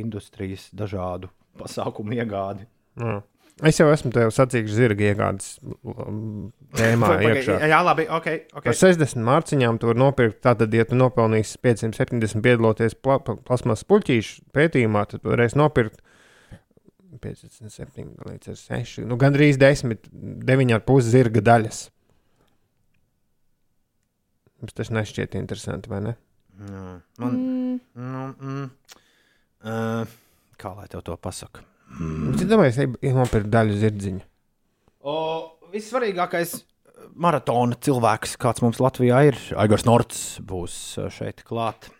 industrijas 0.00 0.68
dažādu 0.76 1.32
pasākumu 1.60 2.16
iegādi. 2.20 2.68
Jā. 3.00 3.20
Es 3.66 3.76
jau 3.80 3.90
esmu 3.92 4.12
tev 4.14 4.30
sacījis 4.32 4.72
zirga 4.72 5.10
iegādes 5.10 5.58
um, 5.60 6.50
tēmā 6.78 7.10
iekšā. 7.28 7.58
Jā, 7.68 7.80
labi, 7.84 8.06
ok. 8.08 8.28
Par 8.54 8.62
okay. 8.62 8.76
60 8.78 9.20
mārciņām 9.26 9.80
tu 9.80 9.90
vari 9.90 10.00
nopirkt. 10.00 10.38
Tātad, 10.46 10.72
ja 10.72 10.86
tu 10.88 10.96
nopelnīsi 10.96 11.60
570 11.64 12.40
piedaloties 12.44 12.96
pla 12.96 13.18
plasmas 13.20 13.84
puķīšu 13.90 14.46
pētījumā, 14.56 15.04
tad 15.10 15.28
varēs 15.28 15.58
nopirkt 15.60 16.00
57 17.20 18.14
līdz 18.28 18.54
6. 18.56 19.04
Nu, 19.08 19.18
Gan 19.20 19.36
drīz 19.36 19.60
10, 19.60 20.08
9,5 20.48 21.08
zirga 21.10 21.44
daļas. 21.50 21.82
Jums 24.60 24.76
tas 24.76 24.92
nešķiet 24.92 25.36
interesanti, 25.40 25.92
vai 25.92 26.02
ne? 26.04 26.16
Jā, 26.60 26.86
man, 27.20 27.36
mm. 27.36 27.76
Nu, 27.96 28.24
mm, 28.36 28.64
uh, 29.64 30.18
kā 30.60 30.72
lai 30.76 30.88
tev 30.92 31.04
to 31.06 31.16
pasaka? 31.16 31.64
Mm. 31.98 32.34
Es 32.36 32.48
domāju, 32.48 32.90
ka 33.00 33.14
nopirkt 33.16 33.50
daļu 33.52 33.78
zirdziņu. 33.80 34.22
O, 35.00 35.14
vissvarīgākais 35.72 36.58
maratona 37.20 37.78
cilvēks, 37.80 38.36
kāds 38.40 38.62
mums 38.64 38.80
Latvijā 38.82 39.24
ir, 39.30 39.40
Aigars 39.58 39.86
Norts, 39.88 40.20
būs 40.44 40.76
šeit 41.16 41.42
klāt. 41.46 41.90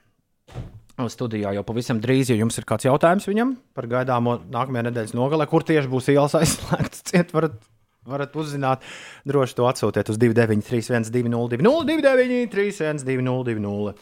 Studijā 1.01 1.55
jau 1.57 1.65
pavisam 1.65 1.97
drīz, 2.03 2.29
ja 2.29 2.37
jums 2.37 2.59
ir 2.61 2.67
kāds 2.69 2.85
jautājums 2.85 3.25
viņam 3.25 3.55
par 3.73 3.87
gaidāmo 3.89 4.35
nākamajā 4.53 4.91
nedēļas 4.91 5.15
nogalē, 5.17 5.47
kur 5.49 5.65
tieši 5.65 5.89
būs 5.89 6.11
ielas 6.13 6.37
aizslēgts, 6.41 7.07
ciet 7.09 7.33
varat, 7.33 7.57
varat 8.05 8.37
uzzināt. 8.37 8.85
Droši 9.29 9.57
to 9.57 9.69
atsūtiet 9.71 10.13
uz 10.13 10.21
293, 10.21 11.09
202, 11.09 11.63
293, 11.65 13.05
202. 13.09 13.95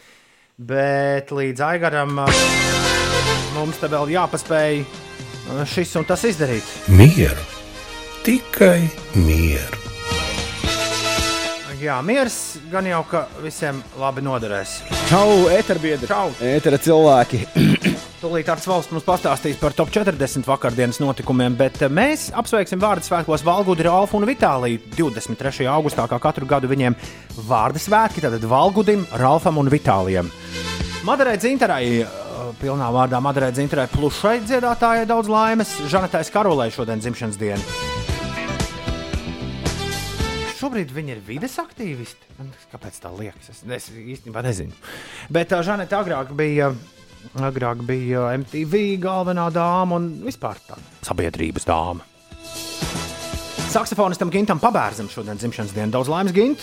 Bet 0.59 1.31
līdz 1.31 1.63
Aigaram 1.69 2.17
mums 3.55 3.79
te 3.79 3.93
vēl 3.93 4.11
jāpaspēj 4.17 4.83
šis 5.69 5.97
un 6.01 6.09
tas 6.09 6.25
izdarīt. 6.29 6.65
Mieru, 6.93 7.45
tikai 8.27 8.81
mieru. 9.17 9.85
Jā, 11.79 12.01
miers 12.03 12.59
gan 12.73 12.89
jau 12.91 13.05
ka 13.07 13.21
visiem 13.39 13.77
labi 14.01 14.25
noderēs. 14.27 14.81
Čau, 15.07 15.47
eterbiedri! 15.55 16.09
Čau! 16.11 16.33
Etera 16.43 16.75
cilvēki! 16.83 17.45
Tūlīt 18.23 18.49
ar 18.51 18.59
valsts 18.59 18.91
mums 18.91 19.07
pastāstīs 19.07 19.61
par 19.61 19.77
top 19.79 19.93
40 19.95 20.43
vakardienas 20.49 20.99
notikumiem, 20.99 21.55
bet 21.55 21.79
mēs 21.87 22.33
apsveiksim 22.35 22.83
vārdu 22.83 23.07
svētkos 23.07 23.47
Valgudi, 23.47 23.87
Ralfu 23.87 24.19
un 24.19 24.27
Vitāliju 24.27 24.83
23. 24.97 25.69
augustā, 25.71 26.09
kā 26.11 26.19
katru 26.19 26.49
gadu 26.51 26.67
viņiem 26.73 26.99
vārdu 27.47 27.79
svētki, 27.79 28.27
tad 28.27 28.43
Valgudim, 28.43 29.07
Ralfam 29.23 29.63
un 29.63 29.71
Vitālijam. 29.71 30.33
Madarai 31.07 31.39
Zintarai, 31.39 31.85
pilnā 32.61 32.89
vārdā 32.95 33.21
Madarai 33.23 33.53
Zintarai, 33.57 33.89
plušai 33.93 34.39
dziedātājai 34.47 35.07
daudz 35.09 35.31
laimes, 35.33 35.73
Žanetai 35.91 36.25
Karolai 36.33 36.71
šodien 36.75 37.03
dzimšanas 37.03 37.39
diena. 37.41 37.97
Šobrīd 40.59 40.91
viņi 40.91 41.15
ir 41.15 41.21
vides 41.23 41.55
aktīvisti. 41.63 42.35
Kāpēc 42.73 42.97
tā 42.99 43.13
liekas? 43.15 43.53
Es, 43.53 43.63
es 43.63 43.85
īstenībā 43.95 44.43
nezinu. 44.43 44.75
Bet 45.31 45.55
uh, 45.55 45.63
Žaneta 45.63 46.01
agrāk 46.03 46.33
bija, 46.39 46.73
agrāk 47.39 47.85
bija 47.87 48.33
MTV 48.41 48.99
galvenā 49.03 49.47
dāma 49.55 50.01
un 50.01 50.11
vispār 50.27 50.59
tā 50.67 50.81
sabiedrības 51.07 51.69
dāma. 51.69 52.07
Saksofonistam 53.69 54.31
Gintam 54.33 54.57
Pabērzam 54.63 55.11
šodien 55.13 55.37
dzimšanas 55.37 55.75
diena. 55.77 55.91
Daudz 55.93 56.09
laimes, 56.09 56.33
Gint! 56.33 56.63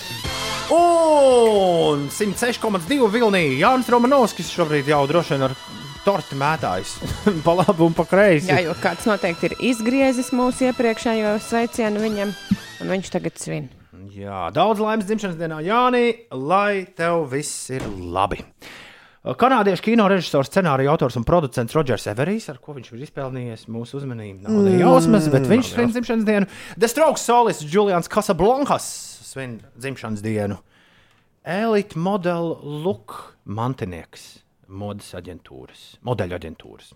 Un 0.74 2.08
106,2 2.10 3.10
vilnī 3.14 3.43
Jānis 3.60 3.91
Romanovskis 3.93 4.49
šobrīd 4.49 4.89
jau 4.89 5.03
droši 5.12 5.36
vien 5.36 5.45
ar 5.45 5.53
torti 6.01 6.38
mētājs. 6.41 6.95
pa 7.45 7.53
labi 7.60 7.86
un 7.86 7.93
pa 7.93 8.08
kreisi. 8.10 8.49
Jā, 8.49 8.64
jo 8.66 8.74
kāds 8.82 9.06
noteikti 9.06 9.51
ir 9.51 9.56
izgriezis 9.70 10.32
mūsu 10.34 10.66
iepriekšējo 10.72 11.36
sveicienu 11.45 12.01
viņam, 12.01 12.34
un 12.82 12.95
viņš 12.95 13.14
tagad 13.14 13.38
svin. 13.38 13.70
Jā, 14.16 14.47
daudz 14.56 14.82
laimes 14.82 15.06
dzimšanas 15.06 15.38
dienā, 15.38 15.62
Jāni, 15.66 16.08
lai 16.34 16.88
tev 16.97 17.28
viss 17.30 17.70
ir 17.74 17.86
labi. 17.86 18.41
Kanādiešu 19.26 19.82
kino 19.82 20.05
režisors, 20.05 20.51
scenārija 20.51 20.91
autors 20.93 21.15
un 21.17 21.23
producents 21.26 21.73
Rodžers 21.73 22.03
Everijs, 22.11 22.45
ar 22.51 22.59
ko 22.61 22.76
viņš 22.76 22.91
ir 22.93 23.05
izpelnījies 23.07 23.63
mūsu 23.73 23.97
uzmanību. 23.97 24.43
Nav 24.45 24.59
ne 24.67 24.76
jausmas, 24.78 25.26
bet 25.34 25.47
viņš 25.49 25.71
svin 25.71 25.89
dzimšanas 25.95 26.28
dienu. 26.28 26.49
The 26.78 26.89
Strokes 26.91 27.26
solists 27.26 27.65
Julians 27.65 28.11
Casablancas 28.11 28.86
svin 29.26 29.57
dzimšanas 29.82 30.21
dienu. 30.21 30.59
Elite 31.41 31.97
model 31.97 32.53
look 32.86 33.34
mantinieks 33.49 34.43
modes 34.69 35.09
aģentūras, 35.17 35.95
modeļu 36.05 36.38
aģentūras. 36.38 36.93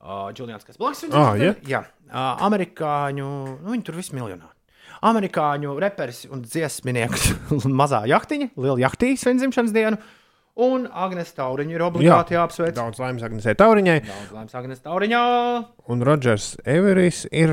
Uh, 0.00 0.28
Julians 0.36 0.68
Casablancas. 0.68 1.08
Ah, 1.16 1.32
ja? 1.40 1.56
Jā, 1.64 1.84
uh, 2.10 2.44
amerikāņu, 2.44 3.34
nu 3.64 3.72
viņi 3.72 3.88
tur 3.88 3.96
visi 4.00 4.16
miljonāri 4.20 4.52
amerikāņu 5.00 5.78
reperis 5.80 6.26
un 6.28 6.42
dziesminieks 6.44 7.30
mazā 7.80 8.02
jahtiņa, 8.10 8.50
liela 8.60 8.82
jahtīņa 8.82 9.20
svin 9.22 9.40
dzimšanas 9.40 9.72
dienu. 9.72 10.00
Un 10.60 10.88
Agnēs 10.90 11.30
Tauriņš 11.36 11.72
ir 11.76 11.82
obligāti 11.86 12.34
Jā, 12.34 12.40
jāapsveic. 12.42 12.74
Daudz 12.76 12.98
laimes 13.00 13.22
Agnēsai 13.24 13.54
Tauriņai. 13.56 13.98
Daudz 14.04 14.32
laimes 14.34 14.54
Agnēs 14.58 14.82
Tauriņā. 14.84 15.20
Un 15.94 16.02
Rodžers 16.04 16.48
Everijs 16.68 17.22
ir 17.30 17.52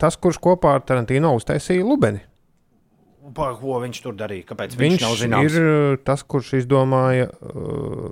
tas, 0.00 0.16
kurš 0.16 0.40
kopā 0.42 0.72
ar 0.78 0.84
Tarantino 0.88 1.34
uztaisīja 1.38 1.84
Lubeni. 1.86 2.24
Pa, 3.36 3.52
ko 3.60 3.76
viņš 3.84 4.00
tur 4.02 4.16
darīja? 4.18 4.48
Kāpēc 4.48 4.74
viņš, 4.74 4.82
Viņš 4.82 5.04
nav 5.04 5.14
zināms? 5.20 5.54
ir 5.60 6.00
tas, 6.04 6.24
kurš 6.26 6.54
izdomāja 6.58 7.28
uh, 7.30 8.10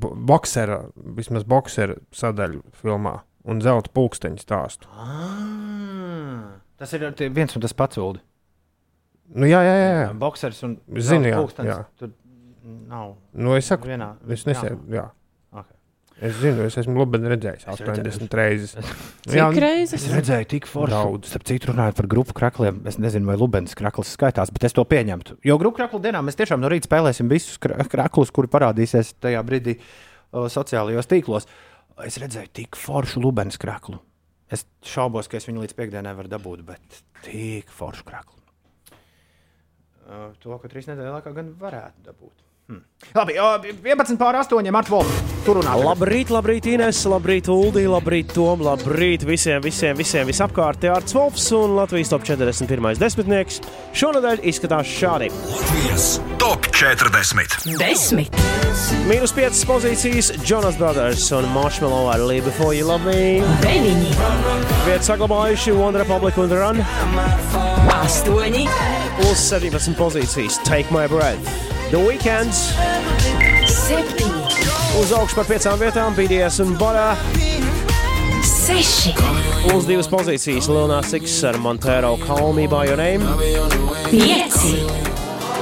bo- 0.00 0.12
boksera, 0.14 0.78
vismaz 1.18 1.42
boksera 1.44 1.96
sadaļu 2.14 2.62
filmā 2.80 3.16
un 3.50 3.60
zelta 3.64 3.90
pulksteņa 3.92 4.38
stāstu. 4.40 4.86
Ah, 4.94 6.60
tas 6.78 6.94
ir 6.94 7.08
tie 7.18 7.28
viens 7.34 7.56
un 7.58 7.64
tas 7.66 7.74
pats 7.74 7.98
Ulu. 7.98 8.22
Nu, 9.34 9.48
jā, 9.48 9.60
jā, 9.64 9.74
jā. 9.80 9.90
jā. 10.04 10.08
Boksers 10.20 10.62
un 10.68 10.76
Zinu, 11.00 11.26
jā, 11.32 11.38
pulkstenis. 11.40 11.72
jā. 11.72 11.84
Tur 11.98 12.10
nav. 12.90 13.16
Nu, 13.34 13.56
es 13.58 13.68
saku, 13.70 13.90
Vienā. 13.90 14.14
es 14.32 14.46
nesēju. 14.48 14.78
Jā. 14.92 15.08
Okay. 15.08 15.18
Es 16.22 16.36
zinu, 16.38 16.62
es 16.68 16.76
esmu 16.78 16.94
Lubeni 17.00 17.30
redzējis 17.32 17.64
Es 17.66 17.80
80 17.82 18.36
reizes. 18.38 18.74
Cik 19.26 19.34
Jā, 19.38 19.48
reizes? 19.64 19.96
Es 20.04 20.12
redzēju, 20.12 20.46
tik 20.52 20.68
forši. 20.70 20.94
Daudz. 20.94 21.32
Starp 21.32 21.46
citu, 21.48 21.70
runājot 21.72 21.98
par 21.98 22.08
grupu 22.12 22.36
krakliem, 22.36 22.78
es 22.86 23.00
nezinu, 23.02 23.26
vai 23.30 23.34
Lubens 23.40 23.74
krakls 23.78 24.12
skaitās, 24.14 24.52
bet 24.54 24.68
es 24.68 24.76
to 24.76 24.84
pieņemtu. 24.86 25.40
Jo 25.48 25.56
grupu 25.58 25.80
kraklu 25.80 25.98
dienā 26.04 26.20
mēs 26.22 26.38
tiešām 26.38 26.62
no 26.62 26.70
rīta 26.70 26.86
spēlēsim 26.86 27.32
visus 27.32 27.58
kra- 27.62 27.82
kraklus, 27.90 28.30
kuri 28.34 28.50
parādīsies 28.52 29.16
tajā 29.24 29.42
brīdī 29.48 29.78
uh, 29.80 30.46
sociālajos 30.52 31.10
tīklos. 31.10 31.48
Es 32.06 32.20
redzēju, 32.22 32.52
tik 32.60 32.78
foršu 32.78 33.24
Lubens 33.24 33.58
kraklu. 33.60 33.98
Es 34.52 34.66
šaubos, 34.84 35.26
ka 35.32 35.40
es 35.40 35.48
viņu 35.48 35.64
līdz 35.64 35.74
piekdienai 35.78 36.14
varu 36.14 36.30
dabūt, 36.30 36.62
bet 36.68 37.02
tik 37.24 37.72
foršu 37.72 38.06
kraklu. 38.06 38.38
Uh, 40.02 40.30
to, 40.42 40.54
ka 40.60 40.68
trīs 40.68 40.86
nedēļu 40.90 41.16
laikā 41.16 41.34
gan 41.34 41.52
varētu 41.58 42.06
dabūt. 42.10 42.42
Labi, 43.12 43.34
o, 43.42 43.58
11 43.82 44.16
pār 44.16 44.38
8 44.40 44.70
Marta 44.72 44.92
Volfa. 44.94 45.32
Tur 45.44 45.58
runā. 45.58 45.74
Labrīt, 45.76 46.30
labrīt, 46.32 46.68
Ines, 46.70 47.02
labrīt, 47.10 47.48
Uldī, 47.50 47.82
labrīt, 47.90 48.30
Tom, 48.32 48.62
labrīt 48.62 49.26
visiem, 49.26 49.58
visiem, 49.64 49.96
visiem 49.98 50.28
visapkārt. 50.28 50.80
Te 50.80 50.88
Arts 50.92 51.16
Volfs 51.16 51.48
un 51.58 51.74
Latvijas 51.76 52.12
top 52.12 52.24
41. 52.24 52.94
desmitnieks 53.02 53.58
šonadēļ 53.98 54.44
izskatās 54.48 54.88
šādi. 54.88 55.28
Latvijas 55.50 56.08
top 56.40 56.70
40. 56.78 57.76
Desmit. 57.82 58.38
Mīnus 59.10 59.34
5 59.36 59.64
pozīcijas 59.68 60.32
Jonas 60.48 60.78
Brothers 60.80 61.26
un 61.36 61.50
Marshmallow 61.52 62.08
ar 62.14 62.22
Live 62.22 62.48
Before 62.48 62.72
You 62.76 62.86
Love 62.88 63.04
Me. 63.10 63.42
Deviņi. 63.66 64.14
Vietu 64.86 65.10
saglabājuši 65.10 65.74
One 65.76 66.00
Republic 66.00 66.38
un 66.40 66.54
Run. 66.54 67.91
Astoņi. 68.02 68.64
Uz 69.28 69.38
17 69.38 69.94
pozīcijas 69.94 70.56
Take 70.66 70.90
My 70.90 71.04
Breath. 71.06 71.46
The 71.92 72.00
Weekends 72.02 72.72
Septiņi. 73.70 74.64
uz 75.00 75.12
augšu 75.14 75.38
par 75.38 75.46
5 75.46 75.76
vietām 75.78 76.16
BDS 76.16 76.58
un 76.64 76.74
Bora. 76.80 77.12
Seši. 78.42 79.14
Uz 79.76 79.86
2 79.86 80.10
pozīcijas 80.10 80.66
Luna 80.68 80.98
Six 81.06 81.44
ar 81.46 81.58
Montero 81.62 82.16
Call 82.26 82.52
Me 82.58 82.66
By 82.66 82.90
Your 82.90 82.98
Name. 82.98 83.22
Pieci. 84.10 84.82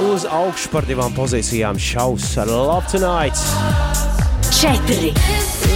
Uz 0.09 0.25
augšu 0.25 0.73
par 0.73 0.89
divām 0.89 1.13
pozīcijām 1.13 1.77
Šaus 1.77 2.33
ar 2.41 2.49
Love 2.49 2.89
Tonight. 2.89 3.37
Četri. 4.49 5.13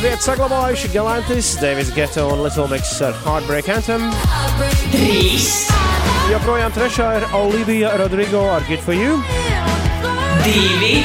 Vietu 0.06 0.22
saglabājuši 0.22 0.90
Galantis, 0.94 1.48
Davis 1.57 1.88
Ghetto 1.95 2.27
un 2.30 2.44
Little 2.45 2.68
Mix 2.69 2.91
ar 3.02 3.15
Heartbreak 3.23 3.65
Anthem. 3.73 4.03
Trīs. 4.91 5.48
Joprojām 6.30 6.76
trešā 6.76 7.07
ir 7.18 7.26
Olivija 7.34 7.95
Rodrigo 7.98 8.44
ar 8.53 8.61
Good 8.68 8.84
For 8.86 8.94
You. 8.94 9.15
Divi. 10.45 10.99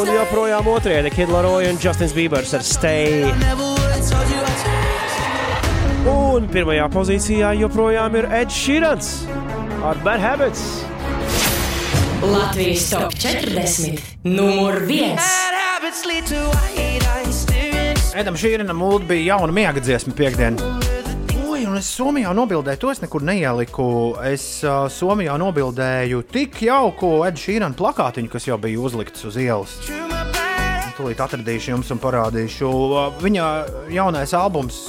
Un 0.00 0.08
joprojām 0.14 0.72
otrajā 0.72 1.02
ir 1.04 1.10
Kid 1.12 1.28
Laroi 1.34 1.68
un 1.68 1.76
Justins 1.84 2.16
Biebers 2.16 2.56
ar 2.56 2.64
Stay. 2.64 3.28
Un 6.08 6.48
pirmajā 6.48 6.88
pozīcijā 6.96 7.52
joprojām 7.60 8.16
ir 8.22 8.32
Ed 8.40 8.56
Sheerans 8.56 9.18
ar 9.84 10.00
Bad 10.00 10.24
Habits. 10.24 10.64
Latvijas 12.24 12.88
top 12.88 13.20
40. 13.20 14.00
Numur 14.24 14.80
viens. 14.88 15.28
Edam 18.10 18.34
Šīrina 18.34 18.74
mūlda 18.74 19.06
bija 19.06 19.36
jauna 19.36 19.54
miega 19.54 19.78
dziesma 19.78 20.10
piekdien. 20.18 20.56
Oi, 21.46 21.60
un 21.68 21.76
es 21.78 21.86
Somijā 21.94 22.32
nobildēju, 22.34 22.78
to 22.82 22.90
es 22.90 22.98
nekur 23.04 23.22
neieliku. 23.22 23.84
Es 24.26 24.64
uh, 24.66 24.88
Somijā 24.90 25.36
nobildēju 25.38 26.24
tik 26.32 26.58
jauku 26.66 27.12
Edu 27.28 27.38
Šīrina 27.38 27.70
plakātiņu, 27.78 28.30
kas 28.32 28.48
jau 28.48 28.56
bija 28.58 28.80
uzlikts 28.82 29.22
uz 29.30 29.38
ielas. 29.38 29.76
Tūlīt 30.98 31.22
atradīšu 31.22 31.70
jums 31.70 31.92
un 31.94 32.00
parādīšu. 32.02 32.70
Viņa 33.22 33.46
jaunais 33.94 34.34
albums, 34.34 34.80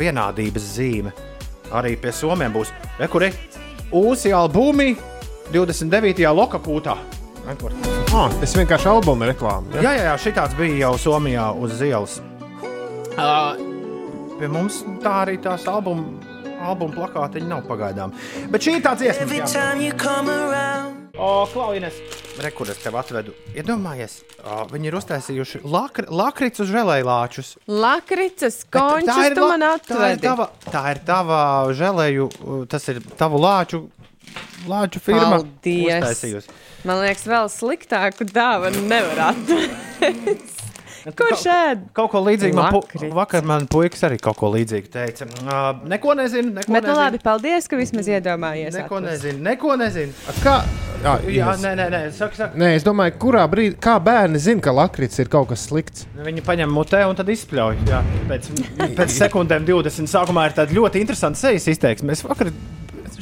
vienādības 0.00 0.66
zīme, 0.74 1.14
arī 1.70 1.94
pie 2.02 2.10
Somiem 2.10 2.50
būs. 2.56 2.74
Rekuri, 2.98 3.30
Ūsi 3.94 4.34
albumi 4.34 4.96
29. 5.54 6.26
lokapūtā. 6.34 6.98
Rekur. 7.46 7.78
Ah, 8.10 8.26
tas 8.42 8.58
vienkārši 8.58 8.90
albuma 8.90 9.30
reklāma. 9.30 9.70
Jā, 9.78 9.94
jā, 9.94 10.10
jā 10.10 10.18
šitāds 10.26 10.58
bija 10.58 10.88
jau 10.88 10.92
Somijā 11.06 11.46
uz 11.54 11.78
ielas. 11.86 12.18
Uh, 13.18 13.56
pie 14.38 14.48
mums 14.50 14.80
tā 15.02 15.12
arī 15.24 15.34
tās 15.42 15.64
albuma, 15.68 16.04
albuma 16.64 16.94
plakātiņa 16.94 17.48
nav 17.50 17.64
pagaidām. 17.68 18.12
Bet 18.52 18.64
šī 18.64 18.76
ir 18.78 18.84
tā 18.84 18.94
dziesma, 19.00 19.26
kas 19.42 19.54
O, 21.20 21.30
Klaujines, 21.52 21.96
rekurors 22.40 22.78
tev 22.80 22.94
atvedu. 22.96 23.34
Iedomājies, 23.52 24.20
o, 24.40 24.62
viņi 24.70 24.88
ir 24.88 24.96
uztaisījuši 24.96 25.60
lakri, 25.68 26.06
lakrits 26.08 26.62
uz 26.64 26.70
žēlējlāčus. 26.72 27.50
Lakrits, 27.68 28.46
Bet 28.46 28.62
končus, 28.72 29.34
tu 29.36 29.44
la- 29.44 29.50
man 29.56 29.66
tā 29.66 29.74
ir 29.74 29.82
atvedi. 29.82 30.22
tava, 30.24 30.46
tā 30.70 30.84
ir 30.94 31.02
tava 31.10 31.40
žēlēju, 31.76 32.28
tas 32.72 32.88
ir 32.88 33.02
tavu 33.20 33.42
lāču, 33.42 33.82
lāču 34.70 35.02
firma. 35.04 35.42
Paldies. 35.42 36.48
Man 36.88 37.02
liekas, 37.04 37.26
vēl 37.28 37.50
sliktāku 37.52 38.24
dāvanu 38.32 38.86
nevar 38.88 39.34
atrast. 39.34 40.59
Kurš 41.16 41.44
ēd? 41.52 41.84
Kaut 41.96 42.10
ko 42.12 42.20
līdzīgu 42.26 42.56
man 42.58 42.74
pu 42.74 43.10
vakar 43.16 43.46
man 43.48 43.66
puikas 43.70 44.02
arī 44.08 44.18
kaut 44.22 44.36
ko 44.40 44.50
līdzīgu 44.52 44.90
teica. 44.92 45.26
Uh, 45.40 45.80
neko 45.88 46.14
nezinu, 46.18 46.52
neko 46.58 46.68
Bet, 46.72 46.84
nu 46.84 46.90
nezinu. 46.90 46.98
labi, 47.00 47.20
paldies, 47.24 47.68
ka 47.70 47.78
vismaz 47.80 48.08
iedomājies. 48.12 48.76
Neko 48.76 49.00
atrast. 49.00 49.10
nezinu, 49.24 49.42
neko 49.48 49.76
nezinu. 49.80 50.16
Kā? 50.44 50.58
Jā, 51.00 51.14
Jā, 51.32 51.52
nē, 51.62 51.70
nē, 51.78 51.84
nē, 51.94 52.00
saka, 52.12 52.36
saka. 52.36 52.58
Nē, 52.60 52.74
es 52.76 52.84
domāju, 52.84 53.14
kurā 53.22 53.46
brīdī, 53.48 53.78
kā 53.80 53.94
bērni 54.04 54.36
zina, 54.42 54.60
ka 54.60 54.74
lakrits 54.76 55.16
ir 55.22 55.30
kaut 55.32 55.48
kas 55.48 55.62
slikts. 55.70 56.04
Viņi 56.20 56.44
paņem 56.44 56.68
mutē 56.76 57.00
un 57.08 57.16
tad 57.16 57.30
izspļauj. 57.32 57.78
Jā, 57.88 58.02
pēc, 58.28 58.50
pēc 58.98 59.14
sekundēm 59.16 59.64
20. 59.64 60.10
sākumā 60.12 60.50
ir 60.50 60.58
tāda 60.58 60.76
ļoti 60.76 61.00
interesanta 61.00 61.40
sejas 61.40 61.70
izteiksme. 61.72 62.12
Es 62.12 62.20
vakar, 62.26 62.52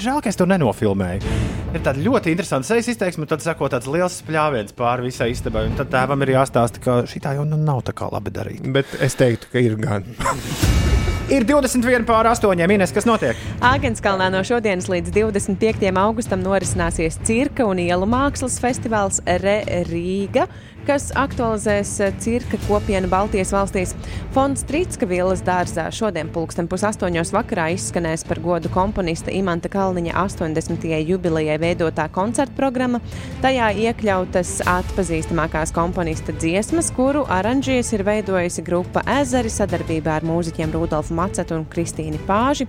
žēl, 0.03 0.23
ka 0.25 0.33
es 0.33 0.39
to 0.39 0.47
nenofilmēju. 0.49 1.37
Ir 1.69 1.83
tāda 1.85 2.01
ļoti 2.01 2.33
interesanta 2.33 2.71
sejas 2.71 2.89
izteiksme, 2.95 3.27
un 3.27 3.31
tad 3.31 3.45
sako 3.45 3.69
tāds 3.73 3.91
liels 3.91 4.21
spļāviens 4.23 4.77
pāri 4.79 5.11
visai 5.11 5.31
istabai. 5.35 5.67
Un 5.69 5.77
tad 5.79 5.93
tēvam 5.93 6.25
ir 6.25 6.37
jāstāsta, 6.39 6.81
ka 6.85 7.03
šī 7.09 7.23
tā 7.25 7.37
jau 7.37 7.45
nu 7.49 7.61
nav 7.61 7.85
tā 7.89 7.97
kā 7.97 8.09
labi 8.13 8.33
darīt. 8.35 8.65
Bet 8.73 8.97
es 9.05 9.19
teiktu, 9.19 9.53
ka 9.53 9.63
ir 9.63 9.77
gan. 9.81 10.09
Ir 11.29 11.45
21 11.45 12.07
pār 12.09 12.25
8 12.25 12.57
minūtes, 12.71 12.93
kas 12.97 13.05
notiek. 13.05 13.37
Āgenskalnā 13.61 14.31
no 14.33 14.41
šodienas 14.49 14.87
līdz 14.89 15.13
25. 15.13 15.91
augustam 16.01 16.41
norisināsies 16.41 17.19
cirka 17.29 17.67
un 17.69 17.83
ielu 17.83 18.09
mākslas 18.09 18.57
festivāls 18.63 19.21
Re 19.43 19.59
Rīga, 19.91 20.47
kas 20.89 21.11
aktualizēs 21.19 21.91
eh, 22.01 22.15
cirka 22.23 22.57
kopienu 22.65 23.11
Baltijas 23.13 23.51
valstīs. 23.53 23.93
Fonds 24.33 24.65
Trīska 24.69 25.05
Vielas 25.09 25.43
dārzā 25.45 25.89
šodien 25.93 26.31
pulksten 26.33 26.69
pusaustoņos 26.71 27.33
vakarā 27.35 27.67
izskanēs 27.75 28.25
par 28.29 28.41
godu 28.41 28.71
komponista 28.73 29.33
Imanta 29.35 29.69
Kalniņa 29.73 30.15
80. 30.17 30.87
jubilejai 31.11 31.59
veidotā 31.61 32.09
koncerta 32.13 32.57
programma. 32.57 33.03
Tajā 33.45 33.69
iekļautas 33.85 34.55
atpazīstamākās 34.69 35.75
komponista 35.77 36.33
dziesmas, 36.33 36.89
kuru 36.97 37.27
aranžijas 37.37 37.93
ir 37.93 38.07
veidojusi 38.09 38.65
grupa 38.65 39.05
Ezeri 39.19 39.53
sadarbībā 39.53 40.17
ar 40.17 40.29
mūziķiem 40.29 40.73
Rudolfu 40.73 41.19
Macetu 41.19 41.59
un 41.59 41.69
Kristīnu 41.69 42.23
Pāži. 42.29 42.69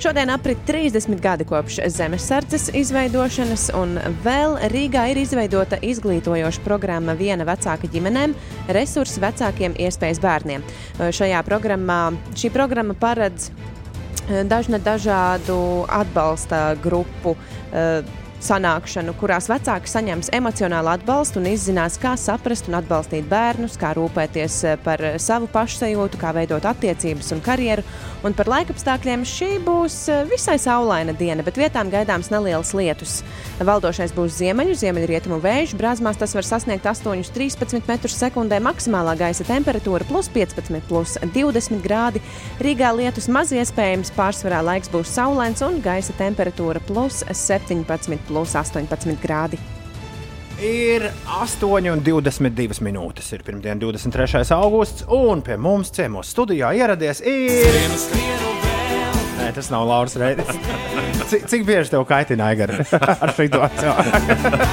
Šodien 0.00 0.30
aprit 0.30 0.58
30 0.66 1.20
gadi 1.20 1.44
kopš 1.44 1.74
zemesardzes 1.92 2.70
izveidošanas, 2.72 3.66
un 3.76 3.98
vēl 4.24 4.54
Rīgā 4.72 5.02
ir 5.12 5.18
izveidota 5.20 5.76
izglītojoša 5.84 6.62
programma 6.64 7.12
viena 7.18 7.44
vecāka 7.44 7.90
ģimenēm, 7.92 8.32
resursi 8.72 9.20
vecākiem, 9.20 9.74
iespējas 9.76 10.22
bērniem. 10.24 10.64
Šajā 10.96 11.42
programmā 11.44 11.98
šī 12.32 12.48
programma 12.54 12.96
paredz 12.96 13.50
eh, 13.50 14.40
dažna 14.48 14.80
dažādu 14.80 15.58
atbalsta 15.84 16.62
grupu 16.80 17.36
eh, 17.36 18.00
sanākšanu, 18.44 19.14
kurās 19.20 19.48
vecāki 19.50 19.90
saņems 19.90 20.30
emocionālu 20.36 20.92
atbalstu 20.94 21.40
un 21.40 21.48
izzinās, 21.50 21.98
kā 22.00 22.14
saprast 22.20 22.70
un 22.70 22.78
atbalstīt 22.80 23.28
bērnus, 23.30 23.76
kā 23.80 23.92
rūpēties 23.96 24.56
eh, 24.64 24.78
par 24.84 25.02
savu 25.20 25.48
pašsajūtu, 25.52 26.20
kā 26.20 26.32
veidot 26.36 26.64
attiecības 26.70 27.34
un 27.36 27.42
karjeru. 27.44 27.84
Un 28.24 28.34
par 28.36 28.50
laikapstākļiem 28.52 29.22
šī 29.28 29.50
būs 29.64 29.96
eh, 30.12 30.24
visai 30.30 30.56
saulaina 30.60 31.14
diena, 31.16 31.44
bet 31.46 31.60
vietām 31.60 31.92
gaidāms 31.92 32.32
neliels 32.32 32.72
lietus. 32.76 33.20
Valdošais 33.60 34.14
būs 34.16 34.38
ziemeļu, 34.40 34.76
ziemeļrietumu 34.80 35.40
vējš, 35.44 35.76
brāzmās 35.80 36.20
tas 36.20 36.34
var 36.36 36.48
sasniegt 36.48 36.88
8,13 36.88 37.80
m2, 37.80 38.60
maksimālā 38.64 39.16
gaisa 39.20 39.44
temperatūra 39.48 40.08
plus 40.08 40.30
15, 40.32 40.80
plus 40.88 41.16
20 41.20 41.84
grādi. 41.84 42.24
Rīgā 42.60 42.92
lietus 42.96 43.28
maz 43.32 43.52
iespējams, 43.56 44.14
pārsvarā 44.16 44.62
laiks 44.64 44.92
būs 44.92 45.12
saulains 45.16 45.60
un 45.66 45.80
gaisa 45.84 46.16
temperatūra 46.16 46.80
plus 46.88 47.20
17, 47.28 48.29
plus 48.30 48.54
18 48.54 49.18
grādi. 49.20 49.58
Ir 50.60 51.06
8,22 51.40 52.82
minūtes. 52.84 53.30
Ir 53.32 53.42
pirmdiena, 53.46 53.80
23. 53.80 54.44
augusts, 54.54 55.06
un 55.08 55.40
pie 55.42 55.56
mums 55.56 55.90
ciemos 55.96 56.30
studijā 56.30 56.74
ieradies 56.76 57.22
ir. 57.24 57.78
Nē, 59.40 59.48
tas 59.56 59.70
nav 59.72 59.86
Lauris 59.88 60.18
Reidis. 60.20 60.52
Cik, 61.30 61.44
cik 61.46 61.62
bieži 61.62 61.92
tev 61.92 62.02
kaitina 62.08 62.48
Aigara 62.50 62.80
ar 63.22 63.30
šo 63.30 63.44
situāciju? 63.44 63.92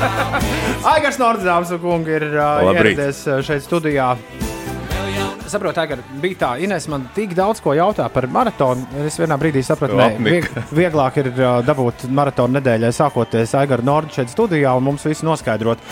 Aigars 0.95 1.19
Nordzāms 1.21 1.69
un 1.75 1.81
kungi 1.83 2.17
ir 2.17 2.27
uh, 2.33 2.73
ieradies 2.73 3.21
šeit 3.45 3.65
studijā. 3.67 4.15
Saprotu, 5.47 5.79
Aigara, 5.79 6.03
bija 6.21 6.39
tā, 6.41 6.49
Ines 6.63 6.87
man 6.91 7.05
tik 7.15 7.35
daudz 7.37 7.61
ko 7.63 7.71
jautā 7.77 8.07
par 8.11 8.27
maratonu. 8.31 8.83
Es 9.07 9.15
vienā 9.19 9.37
brīdī 9.39 9.63
sapratu, 9.63 9.95
ka 9.95 10.09
vieg, 10.23 10.49
vieglāk 10.75 11.21
ir 11.23 11.31
uh, 11.35 11.59
dabūt 11.67 12.07
maratonu 12.11 12.59
nedēļai 12.59 12.91
sākoties 12.95 13.55
Aigara 13.59 13.85
Nordu 13.87 14.17
šeit 14.17 14.33
studijā 14.33 14.75
un 14.77 14.87
mums 14.89 15.07
visu 15.07 15.27
noskaidrot. 15.27 15.83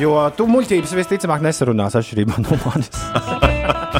Jo 0.00 0.14
tu 0.36 0.46
muļķības 0.50 0.94
visticamāk 1.00 1.42
nesarunās 1.48 1.96
atšķirībā 1.98 2.44
no 2.44 2.60
manis. 2.66 3.98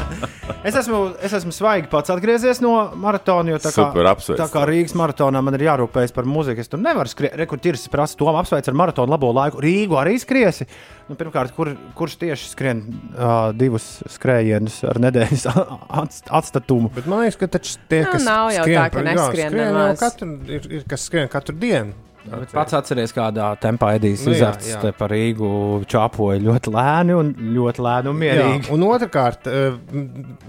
Es 0.63 0.75
esmu, 0.77 0.97
es 1.25 1.33
esmu 1.33 1.53
svaigi 1.55 1.87
pats 1.89 2.11
atgriezies 2.13 2.59
no 2.61 2.71
maratona, 3.01 3.53
jo 3.55 3.59
tā 3.61 3.71
kā, 3.73 3.87
Super, 3.89 4.09
tā 4.37 4.47
kā 4.51 4.63
Rīgas 4.69 4.93
maratonā 4.99 5.41
man 5.41 5.55
ir 5.57 5.63
jārūpējas 5.65 6.13
par 6.13 6.27
mūziku. 6.29 6.61
Es 6.61 6.69
tur 6.69 6.81
nevaru 6.83 7.09
skriet. 7.09 7.33
Rekurors 7.39 7.87
prasa, 7.91 8.17
to 8.19 8.27
apsveic 8.29 8.69
ar 8.69 8.77
maratonu 8.77 9.13
labo 9.15 9.31
laiku. 9.33 9.61
Rīgu 9.63 9.97
arī 10.01 10.17
skriesi. 10.21 10.67
Nu, 11.09 11.17
pirmkārt, 11.19 11.55
kur, 11.57 11.73
kurš 11.97 12.19
tieši 12.21 12.51
skrien 12.53 12.83
uh, 13.17 13.49
divus 13.57 13.87
skrējienus 14.13 14.81
ar 14.87 15.01
nedēļas 15.07 15.47
ats- 16.03 16.23
atstatumu? 16.29 16.91
Bet 16.95 17.09
man 17.09 17.25
liekas, 17.25 17.39
ka 17.41 17.49
tie, 17.57 18.03
Nu, 18.05 18.13
kas 18.13 18.27
nav 18.29 18.53
jau 18.55 18.63
skrien 18.67 18.79
tā, 18.79 18.85
ka 18.85 18.95
par- 18.99 19.09
jā, 19.09 19.17
neskrien 19.17 19.51
skrien 19.51 19.81
jau 19.81 19.99
katru, 20.05 20.31
ir, 20.59 20.69
ir 20.79 20.87
kas 20.93 21.09
skrien 21.09 21.31
katru 21.33 21.57
dienu. 21.57 21.97
Bet 22.29 22.51
pats 22.53 22.75
atceries, 22.77 23.13
kādā 23.15 23.47
tempā 23.61 23.95
Edijs 23.97 24.25
Nu, 24.27 24.33
jā. 24.37 24.51
te 24.81 24.91
par 24.93 25.09
Rīgu 25.09 25.49
čāpoja 25.89 26.37
ļoti 26.43 26.73
lēni 26.75 27.15
un 27.17 27.31
ļoti 27.55 27.85
lēni 27.85 28.11
un 28.11 28.19
mierīgi. 28.21 28.65
Jā, 28.67 28.73
un 28.75 28.85
otrkārt, 28.85 29.47
eh, 29.49 29.77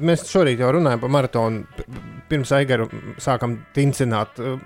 mēs 0.01 0.27
šorīt 0.28 0.61
jau 0.61 0.73
runājam 0.77 1.01
par 1.01 1.15
maratonu. 1.16 1.65
Pirms 2.28 2.53
Aigaru 2.57 2.89
sākam 3.20 3.61
tincināt. 3.77 4.39
Eh, 4.39 4.59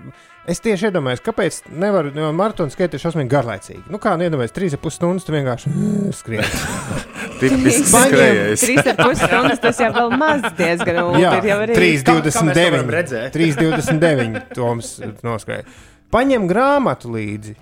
Es 0.47 0.61
tieši 0.63 0.85
iedomājos, 0.87 1.19
kāpēc 1.19 1.55
nevaru 1.75 2.13
no 2.15 2.29
maratona 2.31 2.71
skriet 2.71 2.93
tieši 2.93 3.03
šausmīgi 3.03 3.27
garlaicīgi. 3.33 3.81
Nu, 3.91 3.99
kā 3.99 4.13
iedomājies, 4.15 4.53
3,5 4.55 4.93
stundas 4.95 5.25
tu 5.27 5.33
vienkārši 5.35 5.71
skrien. 6.15 6.45
Tipisks 7.41 7.91
Paņem 7.91 8.13
skrejējs. 8.13 8.63
Trīs 8.63 8.87
ar 8.93 8.95
pus 9.01 9.19
stundas 9.25 9.59
tas 9.65 9.81
jau 9.83 9.89
vēl 9.97 10.15
maz 10.15 10.47
diezgan 10.55 11.01
ūdeni. 11.03 11.25
Jā, 11.25 11.33
ir 11.41 11.49
jau 11.51 11.59
arī. 11.65 11.75
3,29. 11.75 12.87
redzēt? 12.95 13.35
3,29. 13.35 14.39
Toms 14.55 14.93
noskrēja. 15.27 15.67
Paņem 16.07 16.45
grāmatu 16.47 17.11
līdzi. 17.11 17.57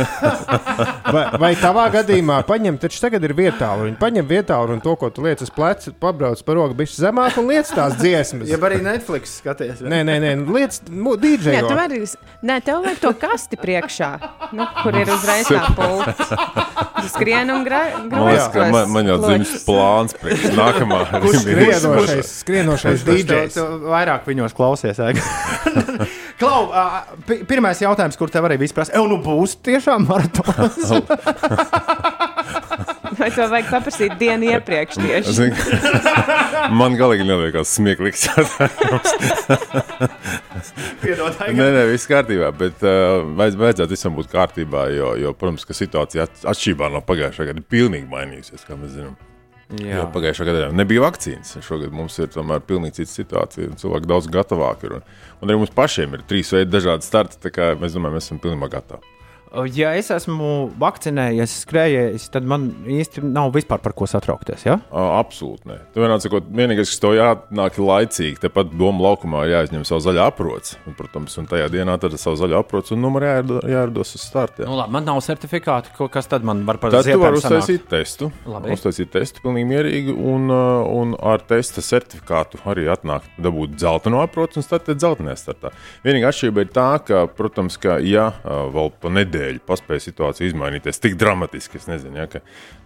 vai, 1.14 1.24
vai 1.40 1.50
tavā 1.60 1.84
gadījumā 1.92 2.38
paņem, 2.48 2.78
taču 2.80 3.02
tagad 3.02 3.24
ir 3.26 3.34
vietā, 3.36 3.68
un 3.76 3.96
paņem 4.00 4.24
vietā, 4.30 4.56
un 4.72 4.80
to, 4.80 4.94
ko 4.96 5.10
tu 5.12 5.24
liec 5.26 5.42
uz 5.44 5.50
pleca, 5.52 5.92
pabrauc 6.00 6.40
par 6.46 6.56
rogu, 6.56 6.76
bišķi 6.78 7.04
zemāk 7.04 7.36
un 7.42 7.50
liec 7.50 7.68
tās 7.76 7.98
dziesmas. 8.00 8.48
Ja 8.48 8.56
arī 8.70 8.80
Netflix 8.84 9.34
skaties. 9.42 9.82
Nē, 9.84 10.00
nē, 10.08 10.16
nē, 10.24 10.32
liec 10.48 10.80
Nē, 10.88 11.16
DJ. 11.20 11.60
tu 11.66 11.76
vari, 11.76 12.00
nē, 12.46 12.56
tev 12.64 12.80
vajag 12.86 13.02
to 13.04 13.12
kasti 13.20 13.60
priekšā, 13.60 14.10
nu, 14.56 14.68
kur 14.80 14.96
ir 14.96 15.12
uzreiz 15.12 15.50
tā 15.52 15.68
pults. 15.76 16.32
Skrien 17.10 17.52
un 17.52 17.64
gra- 17.64 18.00
Man 18.10 18.92
man, 18.92 19.08
jau 19.08 19.18
dzimst 19.26 19.64
plāns 19.68 20.16
priekš 20.20 20.56
nākamā. 20.56 21.04
Skrienošais, 21.40 22.32
skrienošais 22.44 23.04
Tu, 23.04 23.20
DJs. 23.20 23.56
tu 23.56 23.64
vairāk 23.92 24.28
viņos 24.28 24.56
klausies. 24.56 25.00
Klau, 26.40 26.70
pi- 27.28 27.42
pirmais 27.48 27.80
jautājums, 27.82 28.16
kur 28.16 28.30
tev 28.32 28.46
arī 28.48 28.56
viss 28.62 28.72
prasa, 28.76 28.94
jau 28.96 29.04
nu 29.10 29.18
būs 29.24 29.58
tiešām 29.66 30.06
maratons. 30.08 30.88
Vai 33.20 33.26
to 33.34 33.44
vajag 33.50 33.66
paprasīt 33.68 34.12
dienu 34.20 34.46
iepriekš 34.54 34.96
tieši? 34.96 35.32
Zini, 35.36 35.56
Man 36.78 36.94
galīgi 36.96 37.26
neliekas 37.28 37.72
smieklīgs 37.76 38.22
jautājums. 38.30 39.10
Nē, 41.04 41.66
nē, 41.74 41.82
viss 41.90 42.08
kārtībā. 42.08 42.48
Bet 42.56 42.80
uh, 42.86 43.20
vajadz, 43.36 43.58
vajadzētu 43.60 43.92
visam 43.96 44.16
būt 44.16 44.30
kārtībā, 44.32 44.86
jo, 44.94 45.12
jo 45.20 45.34
protams, 45.36 45.66
ka 45.68 45.76
situācija 45.76 46.28
at- 46.28 46.46
atšķirībā 46.54 46.88
no 46.94 47.02
pagājušā 47.04 47.50
gada 47.50 47.60
ir 47.60 47.68
pilnīgi 47.76 48.08
mainījusies, 48.10 48.64
kā 48.68 48.78
mēs 48.80 48.94
zinām. 48.96 49.18
Jā. 49.78 50.00
Jo 50.00 50.06
pagājušā 50.10 50.46
gadā 50.48 50.70
nebija 50.74 51.04
vakcīnas. 51.04 51.54
Šogad 51.62 51.92
mums 51.94 52.18
ir 52.18 52.30
tomēr 52.34 52.62
pilnīgi 52.66 53.00
cita 53.00 53.12
situācija. 53.12 53.76
Cilvēki 53.78 54.10
daudz 54.10 54.26
gatavāki 54.34 54.88
ir. 54.88 54.96
Un, 54.98 55.06
un 55.38 55.52
arī 55.52 55.60
mums 55.62 55.74
pašiem 55.76 56.18
ir 56.18 56.26
trīs 56.26 56.50
veidi 56.56 56.72
dažādi 56.74 57.06
starti. 57.06 57.38
tā 57.38 57.54
kā 57.54 57.72
Mēs 57.78 57.94
domājam, 57.94 58.18
mēs 58.18 58.26
esam 58.26 58.42
pilnībā 58.42 58.70
gatavi. 58.72 59.19
Ja 59.74 59.88
es 59.98 60.06
esmu 60.14 60.68
vakcinējies, 60.78 61.56
skrējējis, 61.64 62.26
tad 62.30 62.44
man 62.46 62.68
īsti 62.86 63.24
nav 63.26 63.48
vispār 63.56 63.80
par 63.82 63.94
ko 63.98 64.06
satraukties. 64.06 64.62
Ja? 64.68 64.76
Absolūti 64.94 65.66
nē. 65.66 65.78
Tu 65.90 66.02
vienā 66.04 66.18
sakot, 66.22 66.46
vienīgais, 66.54 66.92
kas 66.92 67.00
tev 67.02 67.16
jānāk 67.18 67.78
ir 67.80 67.86
laicīgi, 67.88 68.36
tepat 68.44 68.70
doma 68.78 69.08
laukumā 69.08 69.40
jāizņem 69.50 69.82
savu 69.88 70.04
zaļo 70.04 70.22
aproci. 70.28 70.76
Un, 70.86 70.94
protams, 70.94 71.34
un 71.42 71.48
tajā 71.50 71.66
dienā 71.74 71.96
tad 71.98 72.14
savu 72.22 72.38
zaļo 72.38 72.60
aproci 72.62 72.94
un 72.94 73.02
numuru 73.02 73.26
jāierados 73.26 74.14
uz 74.20 74.22
starta. 74.28 74.68
Nu, 74.70 74.76
labi, 74.78 74.94
man 74.94 75.08
nav 75.10 75.18
certifikāta, 75.26 75.90
ko- 75.98 76.06
kas 76.14 76.30
tad 76.30 76.46
man 76.46 76.62
var 76.68 76.78
par 76.78 76.94
Tad 76.94 77.10
tu 77.10 77.18
vari 77.18 77.42
sanākt? 77.42 77.66
uztaisīt 77.66 77.88
testu. 77.90 78.30
Labi. 78.46 78.70
Uztaisīt 78.78 79.10
testu 79.16 79.42
pilnīgi 79.42 79.66
mierīgi, 79.72 80.14
un, 80.14 80.46
un 80.54 81.16
ar 81.18 81.42
testa 81.50 81.82
certifikātu 81.82 82.62
arī 82.70 82.86
atnāk 82.94 83.26
dabūt 83.42 83.74
dzelteno 83.74 84.22
aproci 84.22 84.62
un 84.62 84.68
startēt 84.68 85.02
dzeltenajā 85.02 85.42
startā. 85.42 85.74
Vienīgā 86.06 86.30
atšķirība 86.30 86.68
ir 86.68 86.72
tā, 86.78 86.88
ka, 87.10 87.26
protams, 87.34 87.80
ka, 87.82 87.98
ja 87.98 88.30
vēl 88.46 88.94
pa 89.02 89.10
nedēļu 89.18 89.38
paspēja 89.66 90.04
situācija 90.06 90.50
izmainīties 90.50 91.02
tik 91.02 91.16
dramatiski, 91.20 91.80
es 91.80 91.88
nezinu, 91.90 92.22
ja, 92.22 92.26
ka, 92.30 92.42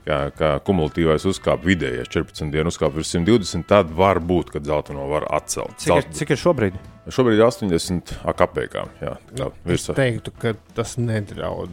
ka, 0.07 0.19
ka 0.39 0.51
kumulatīvais 0.67 1.27
uzkāpa 1.31 1.67
vidējais 1.67 2.11
14 2.13 2.55
dienu 2.55 2.73
uzkāpa 2.73 2.99
virs 2.99 3.15
120, 3.15 3.67
tad 3.71 3.93
var 3.95 4.23
būt, 4.25 4.55
ka 4.55 4.63
dzelteno 4.65 5.09
var 5.11 5.29
atcelt. 5.35 5.79
Cik 5.83 5.97
ir, 5.97 6.11
cik 6.21 6.35
ir 6.35 6.43
šobrīd? 6.45 6.81
Šobrīd 7.13 7.37
ir 7.37 7.45
80 7.45 8.15
akapēkā. 8.33 8.85
Jā, 9.05 9.17
tā 9.29 9.49
kā 9.51 9.75
Es 9.75 9.85
teiktu, 9.93 10.33
ka 10.41 10.55
tas 10.77 10.95
nedraud. 10.97 11.73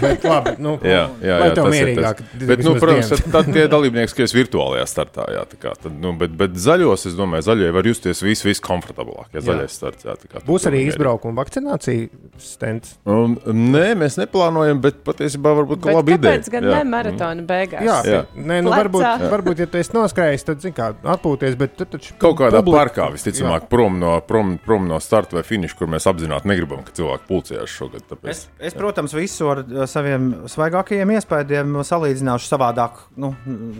Bet 0.00 0.24
labi, 0.24 0.54
nu, 0.62 0.76
Jā, 0.84 1.02
jā, 1.20 1.36
jā 1.44 1.50
tas 1.58 1.76
ir 1.76 1.90
tas. 1.98 2.22
Bet, 2.40 2.62
nu, 2.64 2.72
protams, 2.80 3.10
diena. 3.10 3.20
tad, 3.20 3.34
tad 3.34 3.50
tie 3.54 3.64
dalībnieki 3.70 4.12
skries 4.12 4.34
virtuālajā 4.36 4.86
startā. 4.88 5.26
Jā, 5.34 5.44
kā, 5.60 5.74
tad, 5.80 5.98
nu, 6.00 6.14
bet, 6.20 6.32
bet 6.38 6.56
zaļos, 6.60 7.04
es 7.10 7.18
domāju, 7.18 7.44
zaļie 7.50 7.68
var 7.76 7.88
justies 7.90 8.22
vis, 8.24 8.42
viskomfortablāk. 8.46 9.34
Ja 9.36 9.44
zaļais 9.50 9.76
starts, 9.80 10.08
jā, 10.08 10.16
kā, 10.30 10.42
Būs 10.48 10.66
arī 10.70 10.82
izbraukuma 10.88 11.36
vakcinācija 11.42 12.08
stends. 12.40 12.96
Um, 13.04 13.36
nē, 13.44 13.92
mēs 14.00 14.16
neplānojam, 14.20 14.80
bet 14.82 15.02
patiesībā 15.06 15.52
varbūt 15.60 15.84
ka 15.84 15.90
Bet 15.90 15.98
laba 16.00 16.16
ideja. 16.16 16.38
kāpēc 16.38 16.50
gan 16.56 16.68
Jā. 16.70 16.78
ne 16.78 16.90
maratona 16.94 17.46
beigās? 17.52 17.84
Jā, 17.84 17.98
Jā. 18.08 18.24
Nē, 18.34 18.60
nu, 18.64 18.72
varbūt, 18.72 19.06
varbūt, 19.32 19.64
ja 19.64 19.68
tu 19.70 19.80
esi 19.80 19.94
noskrējis, 19.96 20.46
tad, 20.48 20.64
zini, 20.64 20.74
kā 20.76 20.90
atpūties, 21.16 21.56
bet 21.60 21.76
tu 21.78 21.86
taču 21.90 22.16
Kaut 22.20 22.38
kādā 22.40 22.62
parkā 22.66 23.10
visticamāk, 23.14 23.68
prom 23.70 23.89
no, 23.98 24.12
prom, 24.26 24.54
prom 24.62 24.86
no 24.88 25.00
starta 25.02 25.38
vai 25.38 25.42
finiša, 25.46 25.76
kur 25.78 25.90
mēs 25.90 26.06
apzināti 26.10 26.48
negribam, 26.50 26.84
ka 26.86 26.94
cilvēki 26.96 27.26
pulcējās 27.28 27.72
šogad. 27.74 28.04
Tāpēc... 28.10 28.30
Es, 28.30 28.44
es, 28.70 28.76
protams, 28.76 29.14
visu 29.16 29.48
ar 29.50 29.62
saviem 29.90 30.30
svaigākajiem 30.50 31.14
iespējām 31.16 31.80
salīdzināšu 31.86 32.50
savādāk. 32.50 33.00
Nu, 33.20 33.32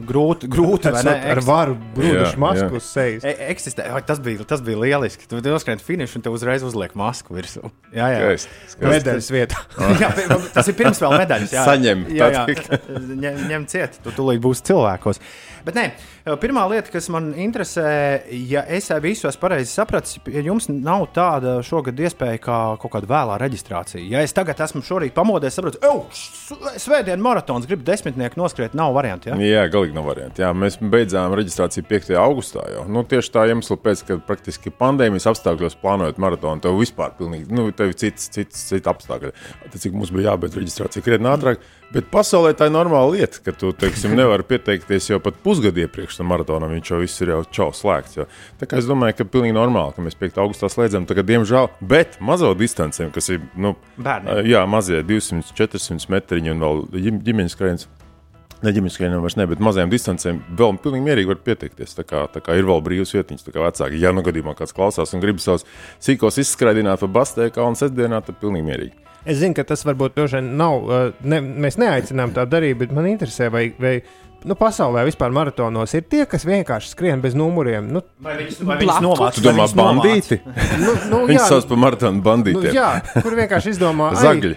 grūti, 0.09 0.51
grūti 0.51 0.93
vai 0.95 1.05
ne? 1.07 1.17
Ar 1.35 1.43
varu 1.47 1.77
Jā, 1.77 1.93
brūdušu 1.99 2.43
masku 2.43 2.67
jā. 2.67 2.81
uz 2.81 2.89
sejas. 2.91 3.29
E 3.29 3.37
eksistē, 3.53 3.87
Ai, 3.95 4.03
tas, 4.07 4.23
bija, 4.25 4.47
tas 4.49 4.65
bija 4.65 4.81
lieliski. 4.81 5.29
Tu 5.31 5.41
noskrien 5.45 5.83
finišu 5.83 6.19
un 6.19 6.27
te 6.27 6.33
uzreiz 6.33 6.65
uzliek 6.67 6.97
masku 6.99 7.37
virsū. 7.37 7.71
Jā, 7.95 8.09
jā. 8.15 8.21
Skaisti, 8.21 8.59
skaisti. 8.75 8.91
Medaļas 8.95 9.31
vietā. 9.35 9.63
jā, 10.03 10.11
pi- 10.17 10.27
tas 10.55 10.71
ir 10.71 10.79
pirms 10.79 11.03
vēl 11.03 11.17
medaļas. 11.23 11.55
Jā, 11.55 11.67
Saņem, 11.69 12.05
jā, 12.17 12.31
jā. 12.35 12.45
ņem, 13.25 13.41
ņem 13.51 13.67
ciet, 13.71 14.01
tu 14.05 14.15
tūlīt 14.17 14.43
būsi 14.45 14.67
cilvēkos. 14.71 15.23
Bet 15.67 15.77
nē, 15.77 15.87
pirmā 16.41 16.63
lieta, 16.71 16.91
kas 16.93 17.09
man 17.13 17.31
interesē, 17.41 17.85
ja 18.49 18.63
es 18.69 18.91
visu 19.03 19.29
esmu 19.31 19.41
pareizi 19.43 19.73
sapratis, 19.73 20.19
ja 20.31 20.43
jums 20.45 20.69
nav 20.71 21.07
tāda 21.17 21.57
šogad 21.67 21.99
iespēja 21.99 22.41
kā 22.43 22.59
kaut 22.81 22.93
kāda 22.95 23.11
vēlā 23.11 23.39
reģistrācija. 23.41 24.03
Ja 24.11 24.23
es 24.27 24.35
tagad 24.37 24.61
esmu 24.63 24.83
šorīt 24.87 25.15
pamodies, 25.17 25.57
saprotu, 25.57 25.81
ej, 25.83 26.21
svētdien 26.83 27.23
maratons, 27.23 27.67
gribu 27.71 27.87
desmitnieku 27.89 28.41
noskriet, 28.41 28.77
nav 28.79 28.95
variantu. 28.97 29.33
Ja? 29.33 29.39
Jā, 29.41 29.65
galīgi 29.73 29.97
nav 29.97 30.07
variantu. 30.11 30.45
Jā, 30.45 30.53
mēs 30.57 30.79
beidzām 30.81 31.35
reģistrāciju 31.41 31.89
5. 31.91 32.15
augustā. 32.21 32.67
Jau. 32.75 32.87
Nu, 32.91 33.05
tieši 33.09 33.35
tā 33.35 33.47
iemesla 33.51 33.81
pēc, 33.81 34.05
ka 34.09 34.21
praktiski 34.29 34.73
pandēmijas 34.75 35.31
apstākļos 35.33 35.79
plānojot 35.83 36.21
maratonu, 36.23 36.63
tev 36.65 36.79
vispār 36.81 37.17
pilnīgi, 37.19 37.51
nu, 37.55 37.69
tev 37.77 37.95
cits, 37.99 38.31
cits, 38.35 38.69
cits 38.71 38.91
apstākļi. 38.91 39.35
Tad, 39.67 39.81
cik 39.83 39.97
mums 39.97 40.13
bija 40.15 40.33
jābeidz 40.35 40.59
reģistrācija 40.61 41.07
krietni 41.07 41.31
ātrāk. 41.33 41.63
Bet 41.91 42.07
pasaulē 42.13 42.53
tā 42.55 42.69
ir 42.69 42.75
normāla 42.75 43.17
lieta, 43.17 43.41
ka 43.43 43.51
tu, 43.51 43.73
teiksim, 43.75 44.13
nevari 44.15 44.45
pieteikties 44.47 45.09
jau 45.11 45.19
pat 45.19 45.35
pusgadu 45.43 45.83
iepriekš 45.83 46.21
tam 46.21 46.29
maratonam. 46.31 46.71
Viņš 46.77 46.91
jau 46.93 47.01
viss 47.03 47.21
ir 47.25 47.33
jau 47.33 47.41
čau 47.51 47.71
slēgts. 47.75 48.15
Jau. 48.21 48.27
Tā 48.61 48.69
kā 48.71 48.79
es 48.79 48.87
domāju, 48.87 49.17
ka 49.19 49.25
pilnīgi 49.27 49.57
normāli, 49.57 49.97
ka 49.97 50.05
mēs 50.07 50.15
5. 50.21 50.39
augustā 50.45 50.71
slēdzam, 50.71 51.09
tagad, 51.11 51.27
diemžēl, 51.27 51.67
bet 51.83 52.15
mazo 52.23 52.53
distancēm, 52.55 53.11
kas 53.11 53.33
ir, 53.35 53.41
nu, 53.59 53.75
Bērniem. 53.99 54.45
jā, 54.47 54.63
mazie 54.71 55.03
200, 55.03 55.51
400 55.59 56.07
metriņi 56.15 56.55
un 56.55 56.63
vēl 56.63 56.85
ģim- 56.95 57.23
ģimenes 57.27 57.57
skrējiens. 57.59 57.89
Ne 58.61 58.73
ģimenes 58.77 58.97
skrējienam 58.99 59.23
vairs 59.25 59.39
ne, 59.41 59.47
bet 59.49 59.63
mazajām 59.65 59.93
distancēm 59.93 60.41
vēl 60.59 60.77
pilnīgi 60.85 61.07
mierīgi 61.07 61.31
var 61.31 61.39
pieteikties. 61.47 61.95
Tā 61.97 62.05
kā, 62.05 62.27
tā 62.33 62.43
kā 62.45 62.59
ir 62.59 62.67
vēl 62.69 62.83
brīvas 62.85 63.15
vietiņas, 63.17 63.47
tā 63.47 63.55
kā 63.55 63.63
vecāki, 63.65 64.01
ja 64.03 64.13
nu 64.13 64.25
gadījumā 64.27 64.53
kāds 64.59 64.77
klausās 64.77 65.15
un 65.17 65.23
grib 65.25 65.41
savus 65.41 65.65
sīkos 66.03 66.41
izskraidināt 66.43 67.01
pa 67.01 67.09
bastēkā 67.21 67.65
un 67.65 67.79
sestdienā, 67.81 68.21
tad 68.27 68.37
pilnīgi 68.43 68.69
mierīgi. 68.69 69.07
Es 69.25 69.41
zinu, 69.41 69.57
ka 69.57 69.65
tas 69.69 69.85
varbūt 69.85 70.17
nav. 70.45 70.85
uh, 70.85 71.13
Ne, 71.25 71.41
mēs 71.41 71.77
neaicinām 71.81 72.33
tā 72.37 72.47
darīt, 72.49 72.79
bet 72.81 72.93
man 72.93 73.09
interesē, 73.09 73.51
vai, 73.53 73.71
vai 73.81 74.01
nu, 74.45 74.55
pasaulē 74.59 75.05
vispār 75.09 75.33
maratonos 75.35 75.93
ir 75.99 76.03
tie, 76.11 76.25
kas 76.29 76.45
vienkārši 76.49 76.93
skrien 76.95 77.21
bez 77.25 77.35
numuriem. 77.39 77.89
Nu, 77.93 78.03
Vai 78.21 78.37
viņus, 78.39 78.61
vai 78.69 78.77
viņus 78.81 79.01
nomāc? 79.05 79.35
Tu 79.39 79.45
domā, 79.45 79.67
bandīti? 79.77 80.41
nu, 80.81 80.95
nu, 81.11 81.21
Viņi 81.31 81.39
jā, 81.39 81.47
sauc 81.49 81.67
par 81.71 81.81
maratonu 81.81 82.19
nu, 82.21 82.25
bandītiem. 82.27 82.73
jā, 82.77 82.91
kur 83.23 83.37
vienkārši 83.39 83.73
izdomā, 83.75 84.11
"Ai, 84.13 84.23
Zagļi. 84.25 84.55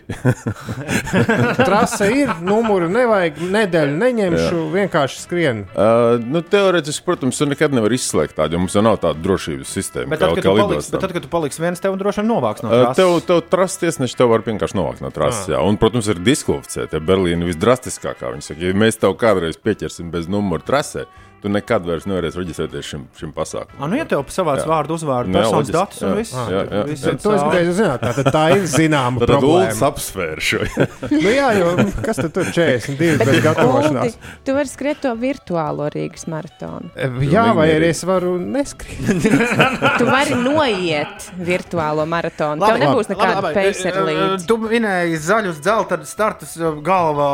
trase 1.67 2.09
ir, 2.13 2.31
numuru 2.43 2.89
nevajag, 2.91 3.39
nedēļu 3.53 3.95
neņemšu, 3.99 4.61
vienkārši 4.73 5.21
skrienu. 5.23 5.65
Uh, 5.73 6.17
nu, 6.23 6.41
teorētiski, 6.45 7.05
protams, 7.07 7.39
tu 7.39 7.47
nekad 7.49 7.73
nevar 7.75 7.93
izslēgt 7.95 8.35
tādu, 8.39 8.57
jo 8.57 8.63
mums 8.63 8.75
jau 8.77 8.83
nav 8.85 8.99
tāda 9.03 9.21
drošības 9.23 9.73
sistēma. 9.77 10.09
Bet 10.13 10.23
tad, 10.23 10.35
kad 10.37 10.45
tu 10.47 10.55
paliksi, 10.57 10.91
bet 10.93 11.03
tad, 11.05 11.15
kad 11.17 11.25
tu 11.25 11.31
paliksi 11.31 11.63
viens, 11.63 11.81
tev 11.83 11.97
droši 11.99 12.21
vien 12.23 12.29
novāks 12.33 12.63
no 12.65 12.71
Uh, 12.73 12.79
trases. 12.87 12.97
Tev, 12.99 13.13
tev 13.27 13.41
trases 13.51 13.77
tiesneši 13.83 14.17
tev 14.19 14.31
var 14.33 14.43
vienkārši 14.45 14.77
novākt 14.79 15.03
no 15.05 15.11
trases. 15.13 15.47
Ah. 15.49 15.55
Jā. 15.55 15.61
Un, 15.67 15.77
protams, 15.81 16.07
ir 16.11 16.19
diskvalificēta. 16.23 16.97
Ja 16.97 17.03
Berlīna 17.03 17.47
visdrastiskākā. 17.47 18.31
Viņi 18.33 18.45
saka, 18.47 18.59
ja 18.65 18.73
mēs 18.77 18.97
tev 19.01 19.15
kādreiz 19.21 19.57
pieķersim 19.73 20.11
bez 20.13 20.29
numura 20.29 20.63
trasē, 20.63 21.07
tu 21.43 21.49
nekad 21.51 21.83
vairs 21.83 22.05
nevarēsi 22.07 22.39
reģistrēties 22.39 22.87
šim, 22.87 23.01
šim 23.19 23.33
pasākumam. 23.35 23.81
Ah, 23.83 23.89
nu, 23.91 23.97
ja 23.99 24.05
tev 24.07 24.23
savāc 24.31 24.61
Jā. 24.63 24.67
vārdu, 24.69 24.95
uzvārdu, 24.95 25.33
Jā, 25.33 25.41
personas 25.43 25.71
datus 25.75 26.01
un 26.01 26.09
jā, 26.13 26.15
viss. 26.21 26.31
jā, 26.33 26.61
jā, 26.63 26.83
viss 26.87 27.03
jā. 27.03 27.11
iet 27.13 27.23
To 27.25 27.33
es 27.35 27.41
gribēju 27.43 27.73
zināt, 27.75 28.05
tā, 28.07 28.23
tā 28.31 28.43
ir 28.55 28.63
zināma 28.71 29.19
Tad 29.23 29.33
problēma. 29.33 29.89
apsvēra 29.89 30.45
šo. 30.47 30.61
nu, 31.11 31.33
jā, 31.33 31.49
jo 31.59 31.73
kas 32.05 32.21
tad 32.23 32.31
tur 32.37 32.47
42 32.55 33.27
bez 33.27 33.41
gatavošanās? 33.43 34.15
Uldi, 34.15 34.31
tu 34.47 34.55
vari 34.55 34.71
skriet 34.71 35.01
to 35.03 35.11
virtuālo 35.19 35.89
Rīgas 35.93 36.25
maratonu. 36.31 36.93
Jā, 37.27 37.45
vai 37.59 37.67
arī 37.75 37.91
es 37.91 38.05
varu 38.07 38.37
neskriet? 38.39 39.27
Tu 39.99 40.05
vari 40.07 40.35
noiet 40.39 41.27
virtuālo 41.43 42.05
maratonu. 42.09 42.63
Tev 42.63 42.79
nebūs 42.81 43.11
nekāda 43.11 43.51
peisera 43.55 44.01
līdzi. 44.07 44.47
Tu 44.49 44.57
minēji 44.63 45.19
zaļus 45.27 45.59
dzelta 45.63 45.99
startus, 46.07 46.55
galva, 46.85 47.27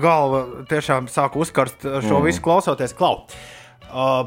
galva 0.00 0.42
tiešām 0.70 1.08
sāka 1.12 1.40
uzkarst 1.44 1.84
šo 1.84 2.18
Mm. 2.20 2.24
visu 2.26 2.42
klausoties. 2.42 2.92
Klau. 2.96 3.26
Uh, 3.92 4.26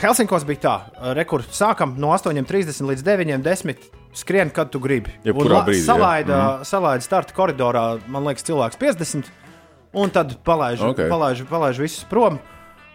Helsinkos 0.00 0.44
bija 0.48 0.60
tā, 0.62 0.74
rekurs 1.16 1.50
sākam 1.52 1.94
no 2.00 2.08
8.30 2.16 2.80
līdz 2.88 3.02
9.10. 3.04 3.76
Skrien, 4.16 4.50
kad 4.52 4.70
tu 4.72 4.80
gribi. 4.80 5.12
Jebkurā 5.24 5.62
brīdī. 5.66 5.84
Salaida, 5.86 6.36
Mhm. 6.36 6.64
salaida 6.68 7.04
starta 7.04 7.32
koridorā, 7.36 8.00
man 8.08 8.24
liekas, 8.24 8.44
cilvēks 8.44 8.76
50. 8.80 9.30
Un 9.94 10.10
tad 10.10 10.36
palaiž, 10.44 10.80
Ok. 10.80 10.96
okay. 10.96 11.08
palaiž, 11.08 11.44
palaiž 11.48 11.78
visus 11.78 12.04
prom. 12.08 12.38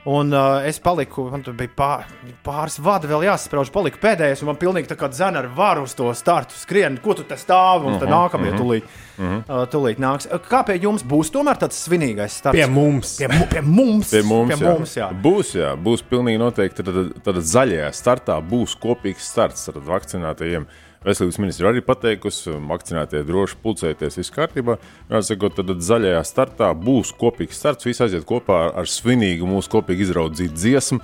Un 0.08 0.30
uh, 0.32 0.62
es 0.64 0.78
paliku, 0.80 1.26
man 1.34 1.42
tur 1.44 1.52
bija 1.60 1.72
pār, 1.76 2.06
pāris 2.46 2.78
vadi 2.80 3.10
vēl 3.10 3.26
jāsasprāž, 3.28 3.68
paliku 3.76 4.00
pēdējais, 4.00 4.40
un 4.40 4.48
man 4.54 4.60
pilnīgi 4.62 4.88
tā 4.88 4.96
kā 4.96 5.10
dzēna 5.12 5.42
ar 5.42 5.50
varu 5.52 5.84
uz 5.84 5.96
to 6.00 6.08
startu 6.16 6.56
skrien, 6.56 6.96
ko 7.04 7.12
tu 7.18 7.26
te 7.28 7.36
stāvi, 7.36 7.90
un 7.90 7.98
tad 8.00 8.08
Mhm, 8.08 8.14
nākamie 8.16 8.54
mhm. 8.54 8.62
tūlīt, 8.62 8.88
Mhm. 9.18 9.42
uh, 9.50 9.66
tūlīt 9.68 10.00
nāks. 10.00 10.30
Kā 10.48 10.64
pie 10.66 10.78
jums 10.80 11.04
būs 11.04 11.34
tomēr 11.34 11.60
tāds 11.60 11.82
svinīgais 11.84 12.40
starts? 12.40 12.56
Pie 12.56 12.68
mums. 12.72 13.18
Pie, 13.20 13.28
mu, 13.28 13.46
pie 13.52 13.62
mums. 13.62 14.12
Pie 14.16 14.24
mums, 14.24 14.54
pie 14.56 14.64
jā. 14.64 14.78
mums 14.78 14.96
jā. 14.96 15.10
Būs, 15.28 15.52
jā, 15.60 15.76
būs 15.76 16.06
pilnīgi 16.08 16.40
noteikti. 16.40 16.86
Tad, 16.88 17.24
tad 17.28 17.36
zaļajā 17.44 17.92
startā 17.92 18.40
būs 18.40 18.78
kopīgs 18.80 19.28
starts 19.28 19.68
ar 19.74 19.82
vakcinētajiem. 19.92 20.68
Veselības 21.06 21.38
ministra 21.40 21.70
arī 21.70 21.84
pateikusi, 21.86 22.56
vakcinētie 22.70 23.22
droši 23.28 23.60
pulcēties, 23.64 24.18
viss 24.18 24.34
kārtībā. 24.34 24.78
Jāsaka, 25.12 25.52
tad 25.60 25.74
zaļajā 25.86 26.24
startā 26.26 26.72
būs 26.74 27.14
kopīgs 27.20 27.60
starts. 27.62 27.86
Visi 27.88 28.04
aiziet 28.06 28.26
kopā 28.28 28.58
ar, 28.66 28.74
ar 28.82 28.90
svinīgu 28.90 29.48
mūsu 29.50 29.72
kopīgi 29.78 30.08
izraudzītu 30.08 30.58
dziesmu. 30.58 31.02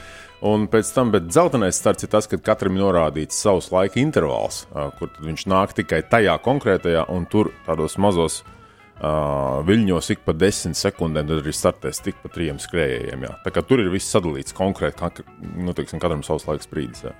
Un 0.49 0.65
pēc 0.67 0.89
tam, 0.91 1.13
bet 1.13 1.29
dzeltenais 1.29 1.77
starts 1.79 2.03
ir 2.03 2.11
tas, 2.11 2.27
kad 2.27 2.41
katram 2.43 2.75
ir 2.75 2.83
norādīts 2.83 3.37
savs 3.45 3.69
laika 3.71 4.01
intervāls, 4.01 4.65
kur 4.97 5.13
viņš 5.23 5.45
nāk 5.47 5.77
tikai 5.77 6.01
tajā 6.09 6.35
konkrētajā, 6.43 7.05
un 7.13 7.29
tur 7.31 7.53
tādos 7.63 7.95
mazos 8.01 8.41
uh, 8.43 9.61
viļņos 9.63 10.11
ik 10.17 10.25
pa 10.25 10.35
desmit 10.35 10.75
sekundēm, 10.75 11.29
tad 11.29 11.45
arī 11.45 11.53
startēs 11.55 12.03
tik 12.03 12.19
pa 12.19 12.33
trim 12.33 12.59
skrējējiem. 12.59 13.23
Jā. 13.23 13.37
Tā 13.45 13.53
kā 13.55 13.63
tur 13.63 13.85
ir 13.85 13.93
viss 13.93 14.11
sadalīts 14.11 14.57
konkrēti, 14.57 15.23
nu, 15.63 15.77
teiksim, 15.77 16.03
katram 16.03 16.25
savs 16.27 16.49
laiks 16.49 16.67
brīdis. 16.71 17.05
Jā. 17.07 17.15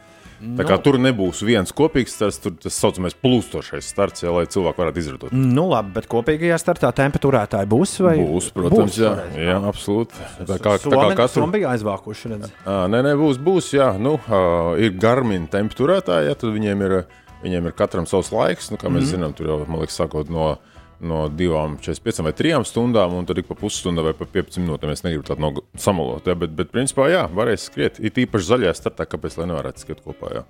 Tā 0.57 0.65
kā 0.67 0.75
Nu. 0.75 0.83
tur 0.83 0.97
nebūs 0.99 1.39
viens 1.45 1.71
kopīgs 1.71 2.15
starts, 2.17 2.39
tur 2.43 2.55
tas 2.59 2.75
saucamais 2.75 3.15
plūstošais 3.15 3.87
starts, 3.87 4.25
jā, 4.25 4.31
lai 4.33 4.43
cilvēki 4.51 4.81
varētu 4.81 4.99
izrādīt. 4.99 5.35
Nu, 5.35 5.69
labi, 5.71 5.93
bet 5.95 6.07
kopīgajā 6.11 6.57
startā 6.59 6.91
temperatūrētāji 6.97 7.69
būs 7.71 7.95
vai 8.03 8.15
Būs, 8.19 8.49
protams, 8.55 8.91
būs 8.91 8.99
jā, 8.99 9.13
toreiz? 9.15 9.37
jā, 9.39 9.55
absolūti. 9.71 10.27
Tā 10.43 10.57
kā, 10.59 10.75
tā 10.83 10.91
kā 10.91 11.07
katru... 11.21 11.43
Somi 11.43 11.57
bija 11.57 11.71
aizvākuši. 11.77 12.33
Ā, 12.67 12.77
Nē, 12.91 13.03
nē, 13.07 13.15
būs, 13.19 13.39
būs 13.39 13.71
jā, 13.77 13.93
nu, 14.01 14.17
uh, 14.19 14.73
ir 14.81 14.97
garmīna 14.99 15.47
temperatūrētāji, 15.53 16.27
ja, 16.27 16.35
tad 16.35 16.53
viņiem 16.57 16.85
ir, 16.89 16.97
viņiem 17.45 17.71
ir 17.71 17.77
katram 17.79 18.09
savs 18.09 18.33
laiks. 18.35 18.71
Nu, 18.73 18.81
kā 18.81 18.91
mēs 18.91 19.07
mm. 19.07 19.11
zinām, 19.15 19.37
tur 19.37 19.47
jau, 19.47 19.59
man 19.69 19.83
liekas, 19.83 19.95
sākot 20.01 20.31
no, 20.33 20.57
no 21.05 21.25
2,45 21.29 22.25
vai 22.27 22.33
3 22.37 22.67
stundām, 22.69 23.15
un 23.17 23.27
tad 23.29 23.41
ik 23.41 23.49
pa 23.49 23.57
pusstundai 23.59 24.07
vai 24.09 24.15
pa 24.17 24.27
15 24.39 24.63
minūtēm. 24.63 24.93
Es 24.93 25.05
negribu 25.05 25.27
tādu 25.27 25.45
no 25.45 25.51
samalot, 25.79 26.27
ja, 26.29 26.37
bet, 26.39 26.55
bet 26.57 26.73
principā 26.73 27.09
jā, 27.11 27.25
varēs 27.31 27.67
skriet. 27.69 27.99
It 28.03 28.19
īpaši 28.23 28.49
zaļajā 28.49 28.73
startā, 28.79 29.07
kāpēc 29.09 29.37
lai 29.39 29.49
nevarētu 29.51 29.85
skriet 29.85 30.03
kopā. 30.05 30.31
Jā. 30.39 30.45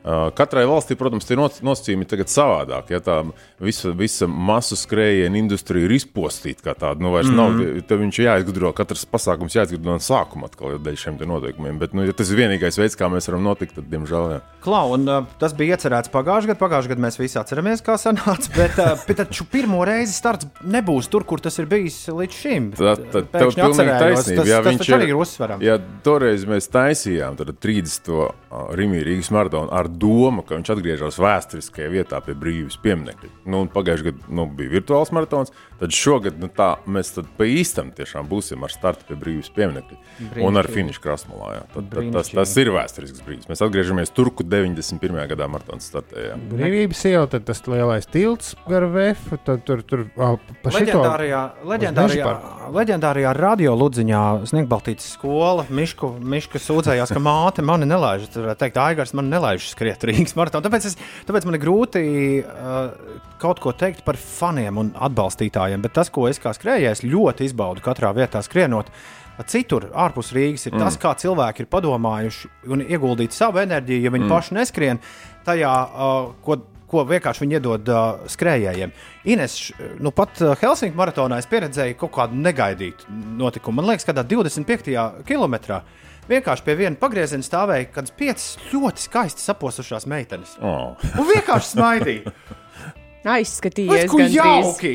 Uh, 0.00 0.30
Katrai 0.32 0.64
valstī, 0.64 0.96
protams, 0.96 1.26
noc- 1.36 1.60
nosacījumi 1.60 2.06
ir 2.06 2.08
tagad 2.08 2.30
savādāk. 2.32 2.88
Ja 2.94 3.00
tā 3.04 3.18
visa, 3.60 3.90
visa 3.92 4.26
masu 4.26 4.76
skrējienu 4.80 5.36
industrija 5.36 5.84
ir 5.84 5.92
izpostīta 5.92 6.64
kā 6.70 6.74
tāda, 6.74 7.00
nu 7.04 7.10
vairs 7.12 7.28
mm 7.28 7.36
Mhm. 7.36 7.58
-hmm. 7.60 7.74
nav. 7.74 7.82
Tev 7.88 7.98
viņš 8.00 8.18
ir 8.20 8.26
jāizgudro, 8.26 8.72
katrs 8.74 9.04
pasākums 9.04 9.54
jāizgudro 9.54 9.92
no 9.92 9.98
sākuma 9.98 10.46
atkal 10.48 10.78
dēļ 10.78 10.96
šiem 10.96 11.18
te 11.18 11.26
noteikumiem. 11.26 11.78
Bet, 11.78 11.92
nu, 11.94 12.04
ja 12.06 12.12
tas 12.12 12.30
ir 12.30 12.36
vienīgais 12.38 12.78
veids, 12.78 12.96
kā 12.96 13.10
mēs 13.12 13.28
varam 13.28 13.42
notikt, 13.44 13.74
tad, 13.74 13.84
diemžēl, 13.90 14.30
jā. 14.32 14.40
Klau, 14.62 14.92
un, 14.94 15.08
uh, 15.08 15.24
tas 15.38 15.52
bija 15.52 15.76
iecerēts 15.76 16.08
pagājušajā 16.10 16.54
gadā. 16.54 16.58
Pagājušajā 16.60 16.88
gadā 16.94 17.00
mēs 17.06 17.18
visi 17.18 17.38
atceramies, 17.38 17.82
kā 17.82 17.94
sanāca. 18.00 18.48
Bet, 18.60 18.78
uh, 18.78 18.98
bet 19.06 19.16
taču 19.16 19.44
pirmo 19.44 19.84
reizi 19.84 20.12
starts 20.12 20.46
nebūs 20.64 21.08
tur, 21.08 21.24
kur 21.24 21.40
tas 21.40 21.58
ir 21.58 21.66
bijis 21.66 22.08
līdz 22.08 22.32
šim. 22.32 22.72
Tā, 22.72 22.96
tā, 22.96 23.22
tev 23.32 23.52
pilnīgi 23.52 23.98
taisnība. 24.00 24.36
Tas, 24.42 24.48
Jā, 24.48 24.62
tas 24.62 24.66
viņš 24.72 24.78
taču 24.78 24.94
arī 24.96 25.08
ir 25.08 25.16
uzsverams. 25.16 25.62
Ja 25.62 25.78
toreiz 26.02 26.44
mēs 26.44 26.68
taisījām 26.72 27.36
tad 27.36 27.52
30. 27.60 28.32
Rīgas 28.50 29.04
Rīgas 29.06 29.30
maratonu 29.30 29.68
ar 29.72 29.89
domu, 30.00 30.44
ka 30.46 30.56
viņš 30.58 30.72
atgriežas 30.74 31.18
vēsturiskajā 31.22 31.90
vietā 31.92 32.20
pie 32.24 32.36
brīvības 32.38 32.78
pieminiekļa. 32.84 33.30
Nu, 33.50 33.64
pagājušajā 33.74 34.10
gadā 34.10 34.34
nu, 34.38 34.46
bija 34.56 34.74
virtuāls 34.76 35.12
maratons, 35.16 35.54
tad 35.80 35.94
šogad 35.96 36.36
nu, 36.40 36.48
tā, 36.52 36.74
mēs 36.86 37.14
tad 37.16 37.28
pa 37.38 37.46
īstam 37.48 37.90
tiešām 37.96 38.28
būsim 38.30 38.62
ar 38.66 38.72
startu 38.72 39.06
pie 39.08 39.16
brīvības 39.20 39.50
pieminiekļa 39.56 40.44
un 40.46 40.60
ar 40.60 40.68
finišu 40.70 41.00
krastmalā. 41.04 41.50
jā. 41.56 41.62
Tad, 41.74 41.88
tad, 41.94 42.10
tas, 42.14 42.30
tas 42.36 42.52
ir 42.60 42.70
vēsturisks 42.74 43.22
brīdis. 43.26 43.48
Mēs 43.50 43.62
atgriežamies 43.64 44.12
tur, 44.14 44.30
kur 44.36 44.46
91. 44.46 45.16
gadā 45.32 45.48
maratons 45.50 45.88
startēja. 45.90 46.36
Brīvības 46.52 47.02
iela, 47.10 47.26
tad 47.32 47.46
tas 47.48 47.62
lielais 47.66 48.06
tilts 48.12 48.52
gar 48.68 48.84
VF, 48.92 49.32
tad 49.46 49.64
tur 49.68 49.82
tur 49.82 50.04
ā, 50.16 50.34
pa 50.62 50.74
šito- 50.74 51.00
Leģendārajā, 51.00 51.42
leģendārajā, 51.72 52.34
leģendārajā 52.76 53.32
radio 53.36 53.74
ludziņā 53.80 54.22
Sniegbaltītas 54.50 55.14
skola 55.16 55.64
Mišku, 55.70 56.12
Miška 56.20 56.60
sūdzējās, 56.62 57.12
ka 57.14 57.22
māte 57.24 57.64
mani 57.64 57.88
nelaiž. 57.88 58.28
Tur 58.34 58.50
teikt, 58.60 58.76
Aigars 58.80 59.14
man 59.16 59.30
nelaiž 59.32 59.70
skriet 59.72 60.04
Rīgas 60.04 60.36
maratonu. 60.38 60.66
Tāpēc, 60.68 60.90
es, 60.92 60.98
tāpēc 61.28 61.48
man 61.48 61.56
ir 61.56 61.62
grūti 61.64 62.04
uh, 62.44 63.29
kaut 63.40 63.62
ko 63.62 63.72
teikt 63.76 64.04
par 64.06 64.18
faniem 64.20 64.80
un 64.80 64.92
atbalstītājiem. 64.94 65.82
Bet 65.84 65.96
tas, 65.98 66.12
ko 66.12 66.26
es 66.30 66.40
kā 66.42 66.52
skrejējis, 66.56 67.04
ļoti 67.08 67.48
izbaudu 67.48 67.84
katrā 67.84 68.12
vietā 68.16 68.42
skrienot. 68.44 68.92
Citur, 69.48 69.86
ārpus 69.96 70.34
Rīgas, 70.36 70.66
ir 70.68 70.74
mm. 70.74 70.82
tas, 70.84 70.98
kā 71.00 71.14
cilvēki 71.16 71.64
ir 71.64 71.70
padomājuši 71.72 72.50
un 72.74 72.82
ieguldījuši 72.84 73.38
savu 73.38 73.62
enerģiju, 73.62 74.04
ja 74.04 74.12
viņi 74.12 74.26
Mm. 74.26 74.34
paši 74.34 74.56
neskrien 74.58 75.00
tajā, 75.46 75.72
uh, 75.88 76.34
ko 76.44 76.60
ko 76.90 77.04
vienkārši 77.06 77.44
viņi 77.44 77.54
iedod 77.60 77.90
uh, 77.92 78.22
skrējējiem. 78.30 78.92
Ines, 79.30 79.56
nu 80.02 80.10
pat 80.10 80.40
Helsinku 80.58 80.98
maratonā 80.98 81.38
es 81.38 81.46
pieredzēju 81.50 81.94
kaut 82.00 82.12
kādu 82.16 82.38
negaidītu 82.42 83.12
notikumu. 83.38 83.78
Man 83.78 83.92
liekas, 83.92 84.08
ka 84.08 84.16
25. 84.18 84.96
kilometrā 85.28 85.84
vienkārši 86.30 86.66
pie 86.66 86.76
viena 86.78 86.98
pagrieziena 87.00 87.46
stāvēja 87.46 87.90
kādas 87.94 88.14
piecas 88.16 88.48
ļoti 88.72 89.06
skaisti 89.06 89.44
saposušās 89.44 90.08
meitenes. 90.10 90.56
Oh. 90.62 90.98
Un 91.14 91.30
vienkārši 91.30 91.76
smaidīja. 91.76 92.34
Aizskatījies, 93.24 94.10
gandrīz. 94.10 94.34
jauki! 94.38 94.94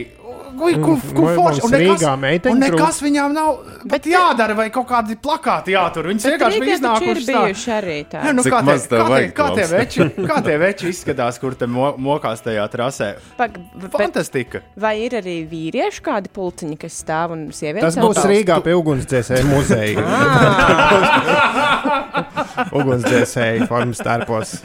Ko, 0.56 0.70
ko 0.72 0.94
Vai 1.26 1.34
forši? 1.36 1.60
Un 1.68 1.72
nekas, 1.76 2.00
un 2.48 2.56
nekas 2.64 3.02
viņām 3.04 3.34
nav 3.36 3.58
bet 3.92 4.06
jādara, 4.08 4.56
vai 4.56 4.70
kaut 4.72 4.88
kādi 4.88 5.18
plakāti 5.20 5.74
jātur. 5.76 6.08
Viņas 6.08 6.24
vienkārši 6.32 6.60
bija 6.64 6.76
iznākušas. 6.78 7.26
tā- 7.28 7.42
bijuši 7.44 7.70
arī 7.76 7.98
tādi. 8.08 8.24
Nē, 8.24 8.32
nu, 8.38 8.42
Cik 8.46 8.54
kā, 8.54 8.60
tie, 8.64 8.72
kā, 8.72 8.76
tie, 8.88 9.00
vajag, 9.10 9.34
kā, 9.36 9.48
tie 9.58 9.66
veči, 9.74 10.00
kā 10.30 10.38
tie 10.46 10.56
veči 10.58 10.88
izskatās, 10.94 11.40
kur 11.44 11.56
te 11.60 11.66
mo, 11.68 11.92
mokās 12.00 12.40
tajā 12.46 12.64
trasē? 12.72 13.10
Pag, 13.36 13.52
Fantastika! 13.98 14.62
Vai 14.80 14.96
ir 15.04 15.12
arī 15.20 15.44
vīrieši 15.52 16.00
kādi 16.08 16.30
pulciņi, 16.32 16.78
kas 16.80 17.04
stāv 17.04 17.32
un 17.36 17.52
sievietes? 17.52 17.92
Tas 17.94 18.00
būs? 18.00 18.16
Rīgā 18.24 18.64
pie 18.64 18.72
ugunsdzēsēju 18.80 19.46
muzeja. 19.54 20.00
ugunsdzēsēju 22.80 23.68
formas 23.68 24.00
tērpos 24.00 24.56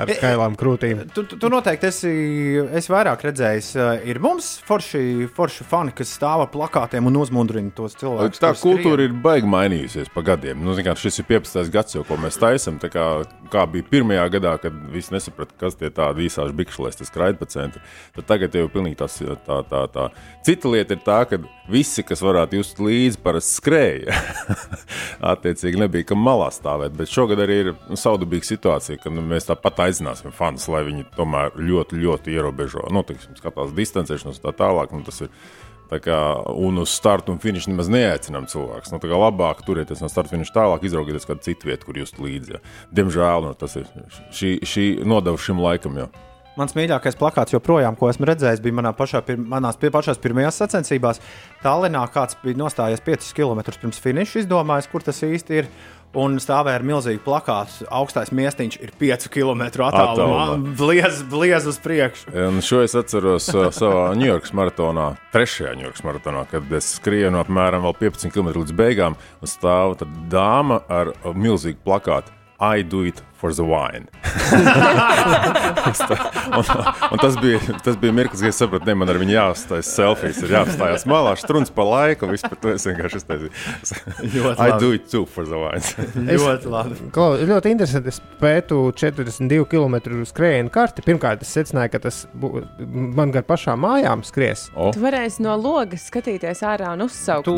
ar 0.00 0.12
skailām 0.16 0.56
krūtīm. 0.60 1.04
Tu, 1.14 1.24
tu, 1.28 1.38
tu 1.40 1.50
noteikti 1.52 1.88
esi, 1.90 2.12
esi 2.80 2.92
vairāk 2.92 3.24
redzējis. 3.28 3.70
uh, 3.78 3.90
Ir 4.10 4.20
mums 4.22 4.52
forši, 4.66 5.28
forši 5.36 5.66
fani, 5.68 5.94
kas 5.96 6.12
stāv 6.16 6.44
ar 6.46 6.50
plakātiem 6.52 7.06
un 7.10 7.18
uzmundrina 7.20 7.72
tos 7.76 7.96
cilvēkus. 8.00 8.40
Tā 8.42 8.52
kultūra 8.58 9.04
skrien. 9.04 9.06
ir 9.06 9.22
baigi 9.24 9.50
mainījusies 9.50 10.10
pa 10.14 10.24
gadiem. 10.26 10.62
Nu, 10.64 10.74
kā, 10.84 10.94
šis 10.98 11.22
ir 11.22 11.28
15. 11.28 11.70
gads, 11.74 11.96
jau, 11.96 12.04
ko 12.08 12.18
mēs 12.20 12.40
taisām. 12.40 12.80
Kā, 12.90 13.06
kā 13.52 13.66
bija 13.70 13.86
pirmajā 13.90 14.26
gadā, 14.36 14.56
kad 14.62 14.76
visi 14.92 15.14
nesaprata, 15.14 15.54
kas 15.60 15.78
tie 15.78 15.92
tādi 15.94 16.26
īsāši 16.28 16.56
bikšlēs, 16.60 17.00
tas 17.00 17.10
skraida 17.12 17.40
pa 17.40 17.48
centru. 17.50 17.82
Tad 18.16 18.28
tagad 18.30 18.56
jau 18.56 18.66
ir 18.66 18.72
pilnīgi 18.72 18.98
tas, 19.00 19.18
tā, 19.46 19.60
tā, 19.70 19.84
tā. 19.92 20.08
Cita 20.46 20.72
lieta 20.72 20.96
ir 20.96 21.04
tā, 21.06 21.20
ka 21.30 21.40
visi, 21.70 22.04
kas 22.06 22.22
varētu 22.24 22.60
just 22.60 22.80
līdzi, 22.82 23.20
parasti 23.22 23.58
skrēja. 23.60 24.16
Attiecīgi 25.32 25.80
nebija 25.80 26.08
kam 26.10 26.22
malā 26.24 26.48
stāvēt. 26.54 26.96
Bet 26.98 27.12
šogad 27.12 27.42
arī 27.44 27.60
ir 27.64 27.72
saudabīga 27.98 28.48
situācija, 28.48 29.00
ka 29.02 29.12
nu, 29.12 29.24
mēs 29.26 29.48
tāpat 29.50 29.84
aicināsim 29.90 30.34
fanus, 30.34 30.68
lai 30.72 30.84
viņi 30.86 31.08
tomēr 31.16 31.58
ļoti, 31.58 31.98
ļoti 32.00 32.36
ierobežo. 32.36 32.86
Nu, 32.94 33.02
tiksim, 33.06 33.36
skatās 33.38 33.74
distancēšanos 33.76 34.40
un 34.40 34.46
tā 34.46 34.54
tālāk. 34.62 34.94
Nu, 34.96 35.04
tas 35.06 35.20
ir 35.26 35.34
kā, 35.98 36.20
un 36.54 36.78
uz 36.78 36.94
startu 36.94 37.34
un 37.34 37.42
finišu 37.42 37.72
nemaz 37.72 37.90
neaicinām 37.90 38.46
cilvēkus. 38.50 38.94
Nu, 38.94 39.02
labāk 39.02 39.64
turieties 39.66 40.02
no 40.04 40.10
starta 40.12 40.36
finiša 40.36 40.54
tālāk, 40.54 40.86
izraugieties 40.86 41.26
kādu 41.26 41.42
citu 41.48 41.70
vietu, 41.72 41.88
kur 41.88 41.98
jūs 41.98 42.14
līdzi. 42.20 42.56
Ja. 42.56 42.64
Diemžēl 42.94 43.48
nu, 43.48 43.54
tas 43.58 43.78
ir 43.80 43.88
šī, 44.30 44.58
šī 44.62 44.90
nodeva 45.02 45.40
šim 45.40 45.62
laikam. 45.62 45.98
Jau. 45.98 46.10
Mans 46.58 46.74
mīļākais 46.74 47.16
plakāts 47.16 47.54
joprojām, 47.54 47.94
ko 47.96 48.10
esmu 48.10 48.26
redzējis, 48.28 48.60
bija 48.60 48.76
manā 48.80 48.90
pašā, 48.96 49.22
pir, 49.24 49.38
manās 49.38 49.78
pašās 49.80 50.18
pirmajās 50.20 50.58
sacensībās. 50.60 51.22
Tallinā 51.62 52.02
kāds 52.12 52.36
bija 52.42 52.58
nostājies 52.58 53.02
5 53.06 53.30
km 53.38 53.62
pirms 53.70 54.02
finiša, 54.02 54.42
izdomājis, 54.42 54.90
kur 54.90 55.06
tas 55.06 55.22
īsti 55.24 55.60
ir. 55.62 55.70
Un 56.18 56.40
stāvēja 56.42 56.80
ar 56.80 56.84
milzīgu 56.86 57.22
plakātu. 57.22 57.84
Augstais 57.94 58.32
miestiņš 58.34 58.80
ir 58.82 58.90
5 58.98 59.28
km 59.30 59.62
attālumā. 59.86 60.46
Bliez, 60.78 61.20
bliez 61.30 61.68
uz 61.70 61.78
priekšu. 61.82 62.32
Un 62.48 62.58
šo 62.66 62.80
es 62.82 62.96
atceros 62.98 63.46
uh, 63.54 63.68
savā 63.74 64.08
Ņujorkas 64.18 64.54
maratonā, 64.58 65.06
trešajā 65.30 65.76
Ņujorkas 65.78 66.06
maratonā, 66.08 66.42
kad 66.50 66.74
es 66.74 66.90
skrienu 66.96 67.38
apmēram 67.44 67.86
vēl 67.86 67.94
15 68.02 68.34
km 68.34 68.50
līdz 68.58 68.74
beigām, 68.82 69.18
un 69.38 69.52
stāv 69.52 70.00
tad 70.02 70.18
dāma 70.32 70.82
ar 70.90 71.14
milzīgu 71.30 71.78
plakātu. 71.86 72.34
I 72.60 72.82
do 72.82 73.06
it 73.06 73.22
for 73.40 73.54
the 73.54 73.64
wine. 73.64 74.06
un, 76.58 76.64
un 77.10 77.18
tas, 77.18 77.36
bija, 77.40 77.58
tas 77.84 77.96
bija 77.96 78.12
mirklis, 78.12 78.40
kad 78.40 78.48
es 78.52 78.58
sapratu, 78.60 78.84
ne, 78.86 78.94
man 79.00 79.08
ar 79.08 79.18
viņu 79.20 79.32
jāuzstājas 79.32 79.92
selfijas, 79.96 80.42
ir 80.44 80.52
jāapstājas 80.58 81.06
malā, 81.08 81.32
strūns 81.40 81.72
pa 81.72 81.86
laiku, 81.88 82.28
vispār 82.30 82.58
to 82.60 82.74
es 82.74 82.84
vienkārši. 82.88 83.22
Ļoti 84.34 84.60
I 84.60 84.68
do 84.80 84.92
it 84.96 85.08
too 85.10 85.24
for 85.24 85.48
the 85.48 85.56
wine. 85.56 85.80
Ļoti 86.40 86.68
labi. 86.70 86.98
Klau, 87.14 87.38
ļoti 87.48 87.72
interesanti. 87.72 88.12
Es 88.12 88.20
pētu 88.40 88.82
42 88.96 89.64
km 89.70 89.96
skrējienu 90.28 90.72
karti. 90.74 91.04
Pirmkārt, 91.06 91.44
es 91.46 91.54
secināju, 91.56 91.94
ka 91.94 92.02
tas 92.08 92.22
bū, 92.36 92.52
man 93.16 93.32
gar 93.34 93.46
pašām 93.48 93.80
mājām 93.86 94.24
skries. 94.26 94.68
Oh. 94.74 94.90
Tu 94.94 95.00
varēsi 95.02 95.44
no 95.46 95.56
logas 95.60 96.04
skatīties 96.10 96.60
ārā 96.66 96.92
un 96.96 97.06
uzsaukt. 97.06 97.48
Tu 97.48 97.56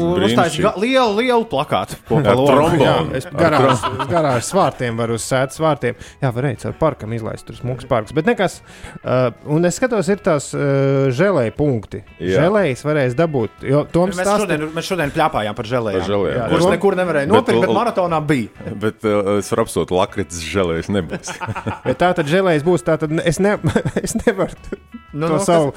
ga- 0.62 0.76
lielu, 0.78 1.12
lielu 1.18 1.46
plakātu. 1.50 1.98
Ar 2.22 2.38
trombonu. 2.38 2.82
Jā, 2.82 2.96
es 3.18 3.26
garāžas, 3.32 3.82
garāžas 4.10 4.52
svārtiem 4.52 4.98
varu 5.00 5.18
uz 5.18 5.26
sēdes 5.26 5.58
svārtiem. 5.72 5.98
Jā, 6.22 6.30
varēja 6.34 6.70
ar 6.70 6.76
parkam 6.80 7.12
izlaist 7.16 7.46
tur 7.48 7.56
smūgs 7.58 7.88
parks. 7.88 8.14
Bet 8.16 8.28
nekas. 8.28 8.60
Uh, 9.02 9.32
un 9.50 9.64
es 9.68 9.78
skatos, 9.80 10.10
ir 10.12 10.22
tās 10.24 10.50
uh, 10.56 11.08
žēlēja 11.14 11.54
punkti. 11.56 12.02
Jā. 12.18 12.44
Žēlējas 12.44 12.84
varēs 12.86 13.16
dabūt. 13.18 13.64
Jo 13.66 13.84
Mēs 13.92 14.18
stāsta, 14.18 14.44
šodien, 14.44 14.66
mēs 14.74 14.88
šodien 14.88 15.12
pļāpājām 15.14 15.58
par 15.58 15.68
želejām. 15.68 16.06
Kurš 16.52 16.68
nekur 16.74 16.98
nevarēja 16.98 17.28
Bet 17.28 17.34
nopirkt, 17.34 17.60
bet, 17.60 17.68
bet 17.68 17.76
maratonā 17.78 18.20
bija. 18.28 18.70
Bet 18.84 19.08
uh, 19.08 19.34
es 19.38 19.50
varu 19.52 19.66
apsot, 19.66 19.94
lakritis 19.94 20.42
žēlējis 20.52 20.92
nebūs. 20.92 21.34
ja 21.88 21.98
tā 21.98 22.12
tad 22.18 22.30
žēlējas 22.30 22.66
būs, 22.66 22.86
tā 22.86 22.98
tad 23.02 23.14
es, 23.22 23.42
ne, 23.42 23.56
es 24.04 24.16
nevaru 24.24 24.80
Nu, 25.12 25.28
to 25.28 25.36
nu, 25.36 25.44
savu 25.44 25.74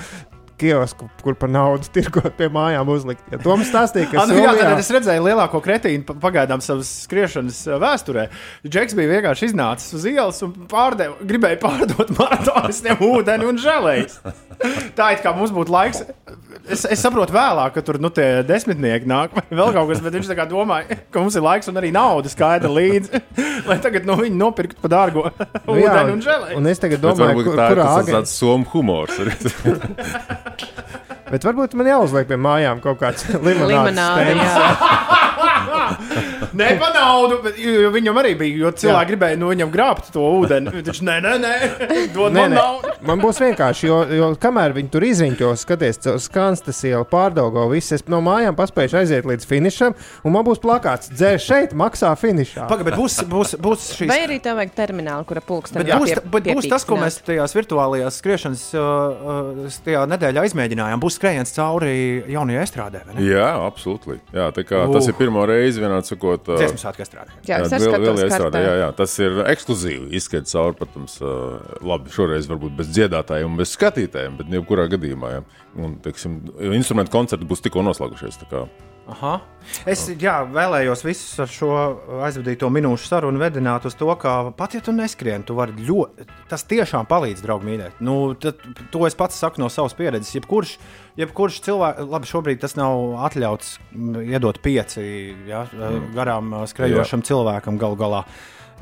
kiosku, 0.61 1.07
kur 1.23 1.35
par 1.39 1.49
naudu 1.51 1.89
tirgot 1.95 2.31
pie 2.37 2.47
mājām 2.53 2.89
uzlikt. 2.93 3.23
Ja 3.33 3.39
Toms 3.43 3.67
stāstīja, 3.71 4.07
ka 4.13 4.25
nu, 4.29 4.37
jā, 4.39 4.53
tad 4.59 4.79
es 4.81 4.91
redzēju 4.95 5.25
lielāko 5.27 5.61
kretīnu 5.65 6.05
pa- 6.07 6.17
pagaidām 6.27 6.63
savas 6.63 6.89
skriešanas 7.05 7.59
vēsturē. 7.81 8.27
Džeks 8.67 8.95
bija 8.97 9.13
vienkārši 9.17 9.49
iznācis 9.51 9.93
uz 9.99 10.07
ielas 10.09 10.39
un 10.47 10.53
pārdeva, 10.71 11.17
gribēja 11.27 11.59
pārdot 11.63 12.13
maratonistiem 12.17 13.01
ūdeni 13.09 13.49
un 13.51 13.59
žēlējas. 13.61 14.19
Tā 14.95 15.09
it 15.17 15.23
kā 15.25 15.35
mums 15.35 15.51
būtu 15.51 15.73
laiks. 15.75 16.05
Es, 16.71 16.85
es 16.89 17.01
saprotu 17.03 17.35
vēlāk, 17.35 17.75
ka 17.75 17.81
tur 17.85 17.99
nu, 18.01 18.09
tie 18.15 18.39
desmitnieki 18.47 19.05
nāk 19.11 19.35
vai 19.35 19.43
vēl 19.51 19.73
kaut 19.75 19.89
kas, 19.91 19.99
bet 20.01 20.15
viņš 20.15 20.29
tā 20.31 20.37
kā 20.39 20.45
domāja, 20.49 20.95
ka 21.13 21.21
mums 21.21 21.35
ir 21.37 21.43
laiks 21.45 21.67
un 21.69 21.77
arī 21.77 21.91
nauda 21.93 22.31
skaidra 22.31 22.71
līdzi, 22.71 23.19
lai 23.69 23.77
tagad 23.83 24.07
no 24.07 24.15
viņa 24.17 24.39
nopirktu 24.39 24.79
pa 24.81 24.89
dārgo 24.95 25.27
Nu, 25.35 25.75
jā, 25.77 25.91
ūdeni 25.91 26.15
un 26.15 26.23
žēlējas. 26.25 26.55
un 26.57 26.71
es 26.71 26.81
tagad 26.81 27.03
domāju, 27.03 27.43
kur, 27.43 27.59
tā 27.59 27.67
ir 27.75 28.11
tāds 28.15 28.33
somu 28.39 28.65
humors. 28.73 29.19
Bet 31.31 31.45
varbūt 31.47 31.73
man 31.77 31.87
jāuzliek 31.89 32.27
pie 32.29 32.37
mājām 32.37 32.81
kaut 32.83 32.99
kāds 33.01 33.25
limonādes 33.45 33.71
Limonāde, 33.71 34.35
jā. 34.37 34.55
Nē, 36.55 36.69
pa 36.79 36.89
naudu, 36.95 37.39
bet 37.43 37.57
viņam 37.95 38.19
arī 38.21 38.33
bija, 38.39 38.57
jo 38.65 38.71
cilvēki 38.83 39.11
gribēja 39.11 39.39
no 39.41 39.49
viņam 39.51 39.71
grābt 39.73 40.11
to 40.13 40.23
ūdeni. 40.39 40.71
Viņš 40.79 41.01
nē, 41.05 41.15
nē, 41.25 41.33
nē, 41.43 41.53
dod 42.15 42.35
Nē, 42.35 42.45
man 42.45 42.53
nē, 42.53 42.59
naudu. 42.59 42.93
man 43.09 43.21
būs 43.23 43.41
vienkārši, 43.43 43.87
jo, 43.89 43.97
jo 44.19 44.29
kamēr 44.41 44.75
viņi 44.77 44.91
tur 44.93 45.05
izriņķos, 45.07 45.65
skaties, 45.65 46.01
skanstas 46.25 46.79
ielu 46.87 47.03
pārdaugo, 47.11 47.65
viss 47.71 47.93
es 47.95 48.05
no 48.11 48.21
mājām 48.25 48.55
paspēju 48.57 48.99
aiziet 49.01 49.27
līdz 49.27 49.47
finišam, 49.49 49.95
un 50.23 50.35
man 50.35 50.45
būs 50.47 50.61
plakāts, 50.63 51.11
dzēr 51.11 51.41
šeit, 51.43 51.75
maksā 51.77 52.11
finišā. 52.19 52.67
Pagaid, 52.71 52.89
bet 52.89 52.97
būs, 52.99 53.19
būs, 53.31 53.55
būs 53.61 53.87
šīs. 53.99 54.09
Vai 54.11 54.21
arī 54.25 54.39
tev 54.43 54.59
vajag 54.61 54.73
terminālu, 54.77 55.27
kura 55.27 55.43
pulksteni 55.45 55.83
Bet 55.85 55.93
būs, 56.01 56.13
bet 56.37 56.49
būs 56.55 56.69
tas, 56.71 56.85
ko 56.87 56.97
mēs 57.01 57.19
tajās 57.25 57.55
virtuālajās 57.57 58.19
skriešanas 58.21 58.63
uh, 58.77 58.85
uh, 59.65 59.79
tajā 59.85 60.05
nedēļā 60.13 60.45
izmēģinājām. 60.51 61.01
Būs 61.03 61.19
skrējiens 61.19 61.53
cauri 61.55 61.95
jaunajai 62.31 62.63
estrādē. 62.63 63.03
vai 63.07 63.17
ne? 63.17 63.25
Jā, 63.27 63.49
absolūti. 63.67 64.19
Jā, 64.35 64.49
tā 64.55 64.63
kā, 64.67 64.85
tas 64.93 65.05
Uh. 65.05 65.11
ir 65.11 65.17
pirmo 65.19 65.43
reizi, 65.45 65.81
vienādi 65.83 66.09
sakot, 66.09 66.44
ā, 66.49 66.57
Dziesmu 66.61 66.79
svētku 66.81 67.03
estrādē. 67.05 67.35
Jā, 67.47 67.59
Jā, 67.63 67.79
liel- 67.81 67.99
lielajā 68.05 68.27
estrādē, 68.29 68.61
jā, 68.65 68.73
jā, 68.81 68.89
tas 68.95 69.13
ir 69.19 69.39
ekskluzīvi. 69.53 70.09
Izskatās, 70.19 70.51
cauri, 70.55 70.77
protams, 70.79 71.17
ā, 71.21 71.33
labi, 71.81 72.09
šoreiz 72.15 72.47
varbūt 72.51 72.75
bez 72.77 72.87
dziedātājiem 72.95 73.45
un 73.51 73.57
bez 73.57 73.75
skatītājiem, 73.77 74.37
bet 74.37 74.47
jebkurā 74.53 74.87
gadījumā. 74.91 75.31
Jā. 75.37 75.43
Un, 75.75 75.97
teiksim, 76.05 76.39
instrumentu 76.73 77.11
koncerti 77.11 77.45
būs 77.49 77.61
tikko 77.65 77.83
noslēgušies. 77.83 78.39
Aha. 79.05 79.35
Es 79.89 80.03
jā, 80.17 80.33
vēlējos 80.49 81.03
visus 81.05 81.41
ar 81.41 81.49
šo 81.49 81.69
aizvadīto 82.25 82.69
minūšu 82.73 83.09
sarunu 83.09 83.41
vedināt 83.41 83.85
uz 83.85 83.93
to, 83.97 84.07
ka 84.21 84.33
pat 84.57 84.73
ja 84.77 84.81
tu 84.85 84.93
neskrien, 84.95 85.45
tu 85.45 85.57
vari 85.57 85.75
ļoti. 85.85 86.25
Tas 86.49 86.65
tiešām 86.69 87.05
palīdz, 87.09 87.43
draugi, 87.45 87.69
mīļie. 87.69 87.91
Nu, 88.05 88.17
tad, 88.41 88.61
to 88.93 89.05
es 89.05 89.17
pats 89.17 89.37
saku 89.41 89.61
no 89.61 89.69
savas 89.73 89.93
pieredzes. 89.97 90.33
Jebkurš, 90.37 90.75
jebkurš 91.21 91.61
cilvēks, 91.67 92.09
labi, 92.15 92.31
šobrīd 92.31 92.63
tas 92.65 92.73
nav 92.79 93.15
atļauts 93.29 93.75
mm, 93.93 94.25
iedot 94.33 94.61
pieci 94.65 95.05
ja, 95.49 95.65
garām 96.17 96.53
ā, 96.57 96.65
skrejošam 96.73 97.25
cilvēkam 97.25 97.81
galu 97.81 98.01
galā. 98.01 98.25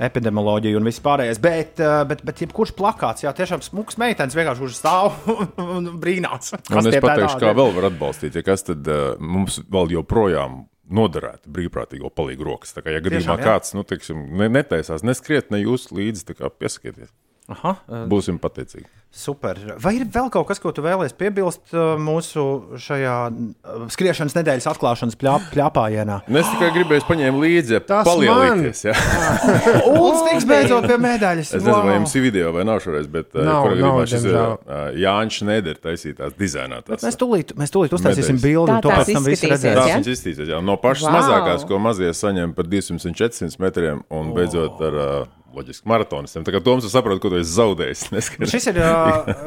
Epidemioloģija 0.02 0.80
un 0.80 0.88
viss 0.90 1.02
pārējais, 1.06 1.40
bet, 1.44 1.78
ā, 1.84 2.02
bet, 2.10 2.24
bet 2.26 2.40
jebkurš 2.42 2.74
plakāts, 2.78 3.26
jā, 3.28 3.34
tiešām 3.38 3.62
smūgs 3.62 4.00
meitenes 4.02 4.34
vienkārši 4.38 4.66
uz 4.66 4.78
stāv 4.80 5.14
un 5.78 5.92
brīnās. 6.02 6.56
Un 6.74 6.90
es 6.90 6.98
pateikšu, 6.98 7.38
kā 7.44 7.54
vēl 7.54 7.74
var 7.78 7.90
atbalstīt, 7.92 8.40
ja 8.40 8.46
kas 8.46 8.66
tad 8.66 8.90
uh, 8.90 9.14
mums 9.22 9.60
vēl 9.70 9.94
joprojām 10.00 10.64
noderētu 10.94 11.52
brīvprātīgo 11.54 12.10
palīgu 12.14 12.48
rokas. 12.48 12.74
Tā 12.76 12.84
kā, 12.84 12.94
ja 12.94 13.04
gadījumā 13.04 13.38
Tiešām, 13.38 13.44
jā. 13.44 13.52
kāds 13.52 13.76
nu, 13.78 13.86
teiksim, 13.88 14.26
ne, 14.40 14.50
netaisās 14.52 15.06
neskriet, 15.06 15.54
ne 15.54 15.62
jūs 15.64 15.92
līdzi, 15.96 16.26
tā 16.30 16.38
kā 16.38 16.52
piesakieties. 16.52 17.14
Aha, 17.52 17.78
Būsim 18.08 18.38
pateicīgi. 18.40 18.88
Super. 19.14 19.60
Vai 19.78 19.92
ir 20.00 20.08
vēl 20.10 20.26
kaut 20.34 20.48
kas, 20.50 20.58
ko 20.58 20.72
tu 20.74 20.82
vēlēsies 20.82 21.14
piebilst 21.14 21.76
uh, 21.76 21.92
mūsu 22.02 22.44
šajā 22.82 23.18
uh, 23.30 23.84
skriešanas 23.94 24.34
nedēļas 24.40 24.66
atklāšanas 24.72 25.20
pļā, 25.22 25.34
pļāpājienā? 25.52 26.16
Nu, 26.26 26.40
Es 26.42 26.50
tikai 26.50 26.72
gribēju 26.80 27.06
paņemt 27.06 27.38
līdzi, 27.44 27.82
Tas 27.86 28.08
palielināties. 28.08 28.82
Ja? 28.88 28.96
Ulas 29.92 30.24
tiks 30.32 30.48
beidzot 30.50 30.88
pie 30.90 30.98
medaļas. 31.04 31.52
Es 31.52 31.60
nezinu, 31.60 31.84
vai 31.86 32.00
jums 32.00 32.16
ir 32.18 32.26
video 32.26 32.56
vai 32.56 32.66
nav 32.66 32.82
šoreiz, 32.82 33.12
bet 33.14 33.30
uh, 33.36 33.44
Nav, 33.46 33.68
kurā 33.68 33.78
gadījumā 33.78 34.08
šis 34.16 34.26
ir 34.32 34.40
uh, 34.40 34.58
Jānis 35.04 35.38
Šnēders 35.44 35.86
taisītās 35.86 36.34
dizainētās. 36.40 37.06
Mēs 37.06 37.22
tūlīt, 37.22 37.54
mēs 37.60 37.76
tūlīt 37.76 37.94
uztaisīsim 38.00 38.42
bildi, 38.42 38.80
un 38.80 38.82
to 38.82 38.96
pēc 38.98 39.14
tam 39.14 39.30
izskatīsies, 39.30 39.70
redzēs. 39.70 39.94
Ja? 39.94 40.02
viņš 40.02 40.12
iztīsies. 40.16 40.50
Jā. 40.56 40.64
No 40.66 40.80
pašas 40.82 41.06
wow. 41.12 41.20
mazākās, 41.20 41.70
ko 41.70 41.78
mazie 41.86 42.10
saņem 42.18 42.58
par 42.58 42.66
200 42.66 42.98
un 43.14 43.22
400 43.22 43.62
metriem, 43.62 44.04
un 44.10 44.34
beidzot 44.34 44.82
ar 44.90 45.02
uh, 45.06 45.32
loģiski 45.54 45.90
maratonistiem. 45.90 46.46
Tā 46.48 46.54
kā 46.56 46.62
Toms 46.64 46.88
saprot, 46.92 47.22
ko 47.24 47.32
tu 47.32 47.40
esi 47.40 47.54
zaudējis. 47.54 48.04
Neskatās. 48.16 48.52
Šis 48.54 48.70
ir, 48.72 48.80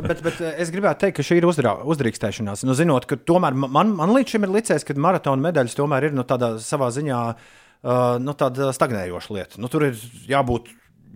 bet, 0.07 0.23
bet 0.25 0.41
es 0.53 0.73
gribētu 0.75 1.05
teikt, 1.05 1.19
ka 1.19 1.27
šī 1.27 1.41
ir 1.41 1.49
uzdrā, 1.51 1.77
uzdrīkstēšanās. 1.95 2.65
Nu, 2.69 2.77
zinot, 2.79 3.09
ka 3.11 3.19
tomēr 3.19 3.57
man, 3.59 3.95
man 3.99 4.15
līdz 4.17 4.37
šim 4.37 4.49
ir 4.49 4.55
licies, 4.59 4.87
ka 4.87 4.97
maratona 5.01 5.49
medaļas 5.49 5.79
tomēr 5.79 6.11
ir 6.11 6.17
nu, 6.17 6.27
tādā 6.29 6.57
savā 6.63 6.91
ziņā 6.95 7.21
uh, 7.35 8.17
nu, 8.23 8.37
tāda 8.39 8.73
stagnējoša 8.77 9.37
lieta. 9.37 9.63
Nu, 9.63 9.71
tur 9.73 9.89
ir 9.91 10.01
jābūt 10.31 10.73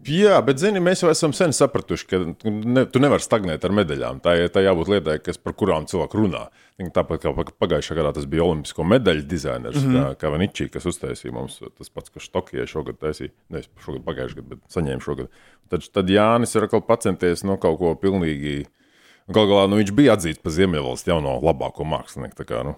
Jā, 0.09 0.39
bet 0.41 0.57
zini, 0.63 0.81
mēs 0.81 1.03
jau 1.03 1.11
esam 1.13 1.35
sen 1.37 1.53
sapratuši, 1.53 2.07
ka 2.09 2.19
ne, 2.49 2.87
tu 2.89 3.03
nevari 3.03 3.21
stagnēt 3.21 3.65
ar 3.67 3.75
medaļām. 3.77 4.23
Tā, 4.25 4.33
tā 4.53 4.63
jābūt 4.65 4.89
lietai, 4.95 5.19
kas, 5.21 5.37
par 5.37 5.53
kurām 5.59 5.85
cilvēki 5.91 6.17
runā. 6.17 6.47
Tāpat 6.81 7.21
kā 7.21 7.33
pag- 7.37 7.53
pagājušajā 7.61 7.99
gadā 7.99 8.15
tas 8.17 8.25
bija 8.31 8.47
Olimpisko 8.47 8.87
medaļu 8.89 9.27
dizainers, 9.29 9.77
mm 9.77 9.93
-hmm. 9.93 10.17
kā 10.17 10.33
Vaničī, 10.33 10.71
kas 10.73 10.89
uztaisīja 10.89 11.35
mums 11.37 11.61
tas 11.61 11.93
pats, 11.93 12.09
kas 12.09 12.31
Tokijai 12.33 12.67
šogad 12.67 12.97
taisīja. 12.97 13.35
Nevis 13.51 13.69
šogad, 13.85 14.05
pagājušajā 14.09 14.41
gadā, 14.41 14.49
bet 14.49 14.61
saņēma 14.73 15.05
šogad. 15.05 15.29
Tad, 15.69 15.89
tad 15.93 16.09
Jānis 16.09 16.57
ir 16.57 16.65
atkal 16.65 16.81
pacenties 16.81 17.45
no 17.45 17.59
kaut 17.61 17.79
ko 17.79 17.95
pilnīgi. 17.95 18.67
Galu 19.29 19.53
galā 19.53 19.69
nu, 19.69 19.77
viņš 19.77 19.93
bija 19.93 20.17
atzīts 20.17 20.41
par 20.43 20.53
Ziemeļvalsts 20.53 21.07
jauno 21.07 21.37
labāko 21.45 21.85
mākslinieku. 21.85 22.45
Kā, 22.49 22.65
nu, 22.65 22.75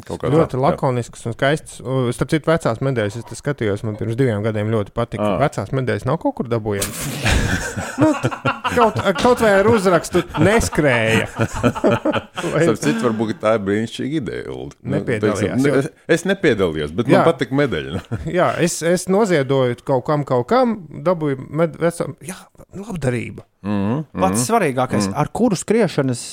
kā 0.00 0.16
tā. 0.16 0.30
Ļoti 0.32 0.56
Jā. 0.56 0.60
lakonisks 0.62 1.26
un 1.28 1.34
skaists. 1.36 1.80
Starp 2.16 2.30
citu, 2.32 2.48
vecās 2.48 2.80
medaļas 2.80 3.18
es 3.20 3.26
te 3.28 3.36
skatījos. 3.36 3.82
Man 3.84 3.98
pirms 4.00 4.16
diviem 4.16 4.40
gadiem 4.44 4.70
ļoti 4.72 4.94
patika. 4.96 5.34
Ah. 5.34 5.40
Vecās 5.42 5.72
medaļas 5.76 6.06
nav 6.08 6.16
kaut 6.22 6.38
kur 6.38 6.48
dabūjamas. 6.48 7.02
nu, 8.00 8.08
kaut, 8.72 9.00
kaut 9.20 9.42
vai 9.44 9.52
ar 9.58 9.68
uzrakstu 9.68 10.24
neskrēja. 10.40 11.28
Vai- 12.42 12.64
Starp 12.64 12.80
citu, 12.80 13.04
varbūt 13.04 13.36
tā 13.42 13.54
ir 13.58 13.64
brīnišķīga 13.68 14.18
ideja. 14.18 14.56
Nu, 14.56 14.96
Nepiedalījās, 14.96 15.62
teiksim, 15.62 15.68
jo- 15.68 16.14
es 16.16 16.24
nepiedalījos, 16.26 16.94
bet 16.96 17.10
Jā. 17.12 17.20
man 17.20 17.28
patīk 17.28 17.52
medaļa. 17.54 18.02
Jā, 18.38 18.48
es, 18.64 18.80
es 18.86 19.06
noziedoju 19.12 19.78
kaut 19.86 20.06
kam, 20.08 20.24
kaut 20.28 20.48
kam, 20.50 20.78
dabūju 21.06 21.46
med, 21.52 21.76
vecam, 21.80 22.16
jā, 22.24 22.38
labdarība. 22.74 23.44
Mm 23.62 23.78
-hmm. 23.78 24.22
pats 24.24 24.48
svarīgākais, 24.48 25.12
ar 25.14 25.28
kuru 25.30 25.56
skriešanas 25.56 26.24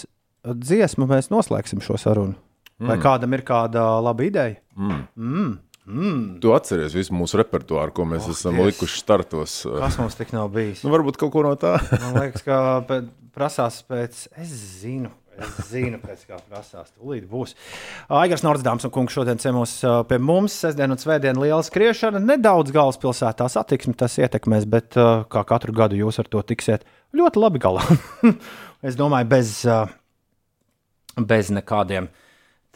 dziesmu 0.47 1.05
mēs 1.05 1.29
noslēgsim 1.29 1.83
šo 1.85 1.97
sarunu. 2.01 2.39
Vai 2.79 2.99
kādam 3.01 3.33
ir 3.35 3.43
kāda 3.47 3.85
laba 4.03 4.23
ideja? 4.23 4.59
Mm. 4.77 5.01
Mm. 5.15 5.55
Mm. 5.89 6.17
Tu 6.43 6.51
atceries 6.53 6.93
visu 6.93 7.15
mūsu 7.17 7.39
repertuāru, 7.41 7.91
ko 7.97 8.05
mēs 8.07 8.27
oh, 8.27 8.35
esam 8.35 8.59
Dievs. 8.59 8.75
likuši 8.75 8.99
startos. 9.01 9.55
Kas 9.65 9.97
mums 9.97 10.17
tik 10.19 10.35
nav 10.35 10.51
bijis? 10.53 10.83
Nu, 10.85 10.93
varbūt 10.93 11.17
kaut 11.19 11.33
ko 11.33 11.43
no 11.47 11.55
tā. 11.59 11.79
Man 12.03 12.19
liekas, 12.21 12.45
ka 12.45 12.59
prasās 13.35 13.81
pēc. 13.89 14.27
Es 14.37 14.53
zinu. 14.83 15.11
Es 15.39 15.71
zinu, 15.71 15.97
pēc 16.03 16.25
kā 16.27 16.37
prasās. 16.51 16.91
Tūlīt 16.93 17.25
būs. 17.31 17.55
Aigars 18.19 18.43
Nordsdāms 18.45 18.85
un 18.85 18.93
kungs 18.93 19.15
šodien 19.15 19.39
ciemos 19.41 19.77
ā, 19.87 19.95
pie 20.07 20.19
mums. 20.21 20.55
Sestdien 20.65 20.93
un 20.93 20.99
svētdien 20.99 21.39
liela 21.39 21.63
skriešana. 21.65 22.21
Nedaudz 22.21 22.73
galvaspilsētā 22.75 23.47
satiksmi 23.49 23.95
tas 23.97 24.19
ietekmēs, 24.19 24.67
bet 24.69 24.99
ā, 24.99 25.23
kā 25.31 25.45
katru 25.47 25.75
gadu 25.75 25.97
jūs 25.99 26.19
ar 26.21 26.29
to 26.29 26.43
tiksiet 26.43 26.83
ļoti 27.15 27.41
labi 27.41 27.63
galā. 27.63 27.85
es 28.87 28.99
domāju, 28.99 29.31
bez, 29.31 29.55
ā, 29.65 29.85
bez 31.17 31.53
nekādiem 31.55 32.11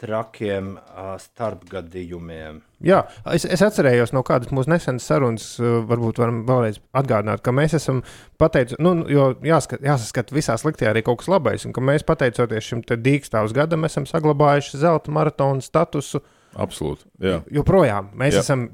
trakiem 0.04 0.74
starpgadījumiem. 1.22 2.60
Jā, 2.84 3.00
es, 3.32 3.46
es 3.48 3.62
atcerējos 3.64 4.12
no 4.12 4.20
kādas 4.26 4.52
mūsu 4.52 4.68
nesenas 4.72 5.06
sarunas, 5.08 5.46
varbūt 5.88 6.20
varam 6.20 6.42
vēlreiz 6.48 6.80
atgādināt, 6.96 7.40
ka 7.44 7.54
mēs 7.56 7.76
esam 7.78 8.02
pateicuši, 8.40 8.80
nu, 8.84 8.94
jo 9.08 9.30
jāskat, 9.46 9.84
jāsaskata 9.86 10.36
visā 10.36 10.58
sliktajā 10.60 10.92
arī 10.92 11.04
kaut 11.06 11.22
kas 11.22 11.32
labais, 11.32 11.64
un 11.64 11.72
ka 11.76 11.84
mēs 11.84 12.04
pateicoties 12.06 12.68
šim 12.68 12.84
te 12.84 12.98
dīkstāvus 13.00 13.56
gadam 13.56 13.88
esam 13.88 14.08
saglabājuši 14.10 14.82
zelta 14.84 15.14
maratona 15.14 15.64
statusu. 15.64 16.20
Absolūti. 16.54 17.08
Jā. 17.24 17.40
Joprojām 17.50 18.12
mēs 18.14 18.36
Jā. 18.36 18.42
jā. 18.42 18.44
esam 18.44 18.68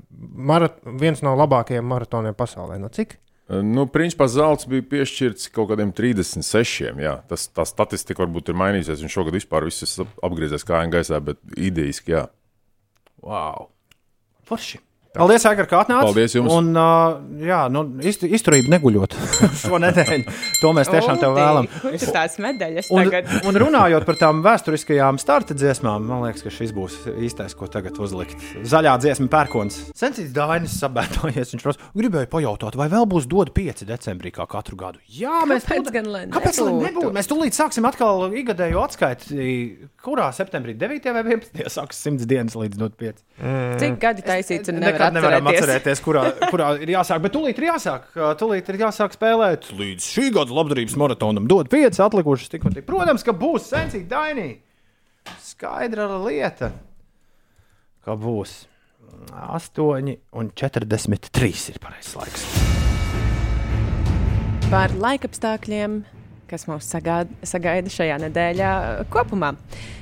marat, 0.50 0.82
viens 1.00 1.22
no 1.24 1.32
labākajiem 1.38 1.86
maratoniem 1.86 2.36
pasaulē. 2.36 2.76
No 2.82 2.90
cik? 2.92 3.16
Nu, 3.50 3.86
principā 3.90 4.28
zelts 4.30 4.68
bija 4.70 4.84
piešķirts 4.92 5.48
kaut 5.54 5.72
kādiem 5.72 5.90
36. 5.96 6.92
Jā. 7.02 7.16
Tas, 7.30 7.48
tā 7.50 7.64
statistika 7.66 8.22
varbūt 8.22 8.52
ir 8.52 8.60
mainījusies, 8.60 9.02
un 9.02 9.10
šogad 9.10 9.34
vispār 9.34 9.66
apgriezies 9.66 10.66
kājām 10.68 10.92
gaisā, 10.94 11.18
bet 11.24 11.40
idejiski 11.58 12.14
jā. 12.14 12.28
Wow! 13.26 13.72
Forši! 14.46 14.78
Paldies, 15.10 15.42
Aigars, 15.48 15.66
ka 15.66 15.80
atnācāt. 15.82 16.06
Paldies 16.06 16.34
jums. 16.36 16.52
Un, 16.54 16.68
uh, 16.78 17.16
jā, 17.42 17.64
nu, 17.74 17.80
izt, 18.06 18.22
izturība 18.22 18.70
neguļot 18.76 19.16
šo 19.62 19.80
nedēļu. 19.82 20.34
To 20.60 20.70
mēs 20.76 20.90
tiešām 20.92 21.18
tev 21.18 21.32
vēlam. 21.34 21.66
Kur 21.82 21.96
ir 21.96 22.04
tās 22.14 22.36
medaļas 22.38 22.90
Un, 22.94 23.08
tagad? 23.08 23.32
un 23.50 23.58
runājot 23.58 24.06
par 24.06 24.18
tām 24.20 24.42
vēsturiskajām 24.44 25.18
starta 25.18 25.56
dziesmām, 25.58 26.06
man 26.06 26.22
liekas, 26.28 26.44
ka 26.46 26.52
šis 26.54 26.70
būs 26.76 26.98
īstais, 27.26 27.56
ko 27.58 27.66
tagad 27.72 27.98
uzlikt. 27.98 28.38
Zaļā 28.70 28.92
dziesma, 29.02 29.26
pērkons. 29.32 29.80
Sensīts 29.98 30.30
Dainis 30.36 30.76
sabētojies. 30.78 31.56
Viņš 31.56 31.66
prasa, 31.66 31.90
gribēja 31.98 32.30
pajautāt, 32.30 32.78
vai 32.78 32.86
vēl 32.94 33.08
būs 33.10 33.26
dod 33.30 33.50
5 33.56 33.82
decembrī 33.90 34.30
kā 34.38 34.46
katru 34.46 34.78
gadu. 34.78 35.02
Jā, 35.10 35.42
mēs 35.50 35.66
Kāpēc 35.66 35.90
gan 35.98 36.06
lai 36.14 36.22
Kāpēc 36.30 36.62
lai 36.62 36.70
nebūtu? 36.70 36.86
nebūtu? 36.86 37.12
Mēs 37.18 37.32
tūlīt 37.34 37.58
sāksim 37.58 37.90
atkal 37.90 38.28
ikgadēju 38.30 38.78
atskaiti. 38.86 39.50
Kurā 40.06 40.30
septembrī, 40.32 40.78
9. 40.78 41.10
vai 41.18 41.26
11. 41.26 41.66
sāks 41.74 41.98
100 42.06 42.30
dienas 42.30 42.54
līdz 42.56 42.78
dot 42.80 42.94
5. 43.00 43.20
Cik 43.82 43.98
gadi 44.00 44.24
taisīts 44.24 44.70
nevar 44.72 44.99
Nekad 45.00 45.16
nevaram 45.16 45.50
atcerēties? 45.50 45.66
atcerēties, 45.66 46.02
kurā, 46.04 46.24
kurā 46.52 46.70
ir 46.84 46.92
jāsāk. 46.94 47.22
Bet 47.24 47.34
tūlīt 47.34 47.60
ir 47.60 47.68
jāsāk, 47.70 48.06
tūlīt 48.40 48.70
ir 48.70 48.80
jāsāk 48.84 49.16
spēlēt 49.16 49.70
līdz 49.76 50.08
šī 50.14 50.30
gada 50.36 50.56
labdarības 50.60 50.96
maratonam. 51.00 51.48
Dod 51.50 51.70
5 51.72 52.02
atlikušas 52.06 52.52
tik 52.52 52.66
un 52.68 52.76
tik. 52.76 52.86
Protams, 52.88 53.24
ka 53.26 53.34
būs 53.36 53.70
sensīgi 53.72 54.08
dainī. 54.10 54.48
Skaidra 55.44 56.06
lieta, 56.24 56.70
ka 58.04 58.16
būs 58.16 58.62
8 59.32 60.16
un 60.32 60.52
43 60.56 61.68
ir 61.74 61.82
pareizais 61.82 62.16
laiks. 62.16 62.46
Par 64.70 64.94
laikapstākļiem, 64.94 66.00
kas 66.50 66.66
mūs 66.70 66.86
sagaida 66.90 67.90
šajā 67.90 68.20
nedēļā 68.24 68.72
kopumā. 69.12 69.52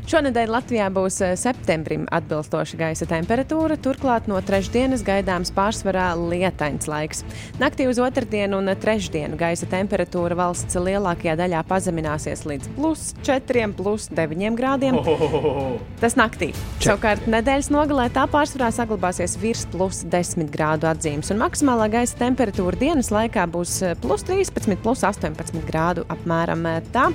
Šonadēļ 0.08 0.48
Latvijā 0.48 0.86
būs 0.88 1.18
eh, 1.20 1.34
septembrim 1.36 2.06
atbilstoša 2.16 2.78
gaisa 2.80 3.04
temperatūra, 3.10 3.74
turklāt 3.84 4.24
no 4.30 4.38
trešdienas 4.40 5.02
gaidāms 5.04 5.50
pārsvarā 5.52 6.06
lietains 6.16 6.88
laiks. 6.88 7.20
Naktī 7.60 7.84
uz 7.90 7.98
otrdienu 8.00 8.56
un 8.62 8.72
trešdienu 8.72 9.36
gaisa 9.36 9.68
temperatūra 9.68 10.38
valsts 10.38 10.78
lielākajā 10.80 11.34
daļā 11.36 11.60
pazemināsies 11.68 12.46
līdz 12.48 12.70
plus 12.78 13.02
4, 13.28 13.66
plus 13.76 14.06
9 14.16 14.56
grādiem. 14.56 14.96
Tas 16.00 16.16
naktī. 16.16 16.54
Savukārt 16.80 17.28
nedēļas 17.28 17.68
nogalē 17.74 18.08
tā 18.16 18.24
pārsvarā 18.32 18.70
saglabāsies 18.72 19.36
virs 19.42 19.66
plus 19.74 20.00
10 20.08 20.48
grādu 20.54 20.88
atzīmes, 20.88 21.34
un 21.34 21.42
maksimālā 21.44 21.90
gaisa 21.98 22.16
temperatūra 22.22 22.80
dienas 22.80 23.12
laikā 23.12 23.44
būs 23.52 23.76
eh, 23.84 23.92
plus 24.00 24.24
13, 24.24 24.80
plus 24.80 25.04
18 25.04 25.60
grādu 25.68 26.08
apmēram 26.08 26.64
eh, 26.72 26.80
tā. 26.96 27.10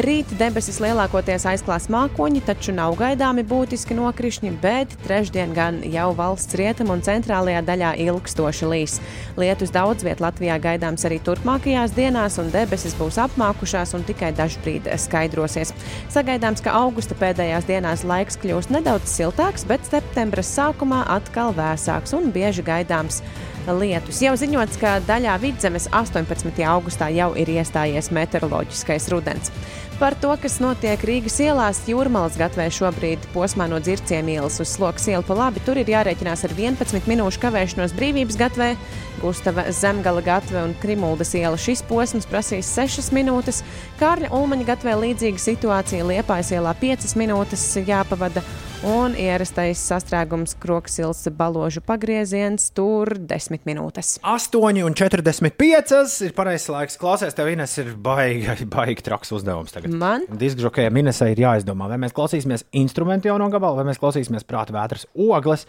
Rīt 0.00 0.32
debesis 0.40 0.80
lielākoties 0.80 1.44
aizklās 1.52 1.90
mākoņi, 1.92 2.29
taču 2.46 2.70
nav 2.70 2.94
gaidāmi 2.94 3.42
būtiski 3.42 3.96
nokrišņi, 3.98 4.52
bet 4.62 4.92
trešdien 5.02 5.50
gan 5.56 5.80
jau 5.82 6.12
valsts 6.14 6.54
rietumu 6.54 6.94
un 6.94 7.02
centrālajā 7.02 7.64
daļā 7.66 7.90
ilgstoši 8.04 8.68
līs. 8.70 8.94
Lietus 9.40 9.74
daudz 9.74 10.06
vietā 10.06 10.28
Latvijā 10.28 10.60
gaidāms 10.62 11.02
arī 11.08 11.18
turpmākajās 11.26 11.96
dienās, 11.98 12.38
un 12.38 12.52
debesis 12.54 12.94
būs 12.94 13.18
apmākušās 13.24 13.96
un 13.98 14.06
tikai 14.06 14.30
dažbrīd 14.38 14.86
skaidrosies. 15.02 15.74
Sagaidāms, 16.14 16.62
ka 16.62 16.78
augusta 16.78 17.18
pēdējās 17.18 17.66
dienās 17.66 18.06
laiks 18.06 18.38
kļūs 18.38 18.70
nedaudz 18.70 19.10
siltāks, 19.10 19.66
bet 19.66 19.82
septembra 19.90 20.46
sākumā 20.46 21.02
atkal 21.18 21.50
vēsāks 21.58 22.14
un 22.14 22.30
bieži 22.30 22.62
gaidāms 22.62 23.24
lietus. 23.66 24.22
Jau 24.22 24.36
ziņots, 24.38 24.78
ka 24.80 24.98
daļā 25.08 25.36
vidzemes 25.42 25.90
18. 25.90 26.62
augustā 26.70 27.10
jau 27.12 27.32
ir 27.34 27.50
iestājies 27.58 28.12
meteoroloģiskais 28.14 29.10
rudens. 29.12 29.52
Par 30.00 30.14
to, 30.16 30.30
kas 30.40 30.54
notiek 30.64 31.02
Rīgas 31.04 31.34
ielās, 31.44 31.82
Jūrmālas 31.84 32.38
gatvē 32.40 32.70
šobrīd 32.72 33.26
posmā 33.34 33.66
no 33.68 33.76
dzirciem 33.84 34.30
ielas 34.32 34.54
uz 34.64 34.70
sloks 34.72 35.04
ielu 35.12 35.20
pa 35.28 35.36
labi. 35.36 35.60
Tur 35.66 35.76
ir 35.76 35.90
jārēķinās 35.92 36.46
ar 36.48 36.54
11 36.56 37.04
minūšu 37.10 37.42
kavēšanos 37.42 37.92
brīvības 37.98 38.38
gatvē, 38.40 38.70
Gustava 39.20 39.66
Zemgala 39.76 40.24
gatve 40.24 40.62
un 40.64 40.72
Krimuldas 40.80 41.34
iela. 41.36 41.60
Šis 41.60 41.84
posms 41.84 42.24
prasīs 42.30 42.72
6 42.80 43.12
minūtes. 43.12 43.60
Kārļa 44.00 44.32
Ulmaņa 44.40 44.70
gatvē 44.72 44.96
līdzīga 45.02 45.44
situācija 45.44 46.08
Liepājas 46.08 46.54
ielā 46.56 46.72
5 46.80 47.12
minūtes 47.20 47.68
jāpavada. 47.84 48.40
Un 48.80 49.12
ierastais 49.12 49.76
sastrēgums 49.90 50.54
Kroksils 50.56 51.26
baložu 51.36 51.82
pagrieziens 51.84 52.70
tur 52.72 53.10
10 53.28 53.66
minūtes. 53.68 54.14
8 54.24 54.80
un 54.86 54.94
45 54.96 56.22
ir 56.24 56.32
pareizais 56.36 56.70
laiks. 56.72 56.96
Klausies, 57.00 57.36
tev 57.36 57.50
Ines 57.52 57.74
ir 57.82 57.90
baigi, 58.00 58.64
baigi 58.76 59.04
traks 59.04 59.34
uzdevums 59.36 59.74
tagad. 59.76 59.92
Man? 60.00 60.24
Diskžokējai 60.32 60.94
Inesai 61.02 61.34
ir 61.34 61.42
jāizdomā, 61.44 61.90
vai 61.92 62.00
mēs 62.00 62.16
klausīsimies 62.16 62.64
instrumentu 62.80 63.28
jau 63.28 63.36
no 63.42 63.50
gabala, 63.52 63.82
vai 63.82 63.90
mēs 63.92 64.00
klausīsimies 64.00 64.48
prāta 64.48 64.72
vētras 64.76 65.04
ogles 65.12 65.66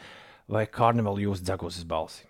vai 0.51 0.63
karnevāla 0.71 1.25
jūsu 1.27 1.43
dzeguzes 1.49 1.83
balsi. 1.91 2.23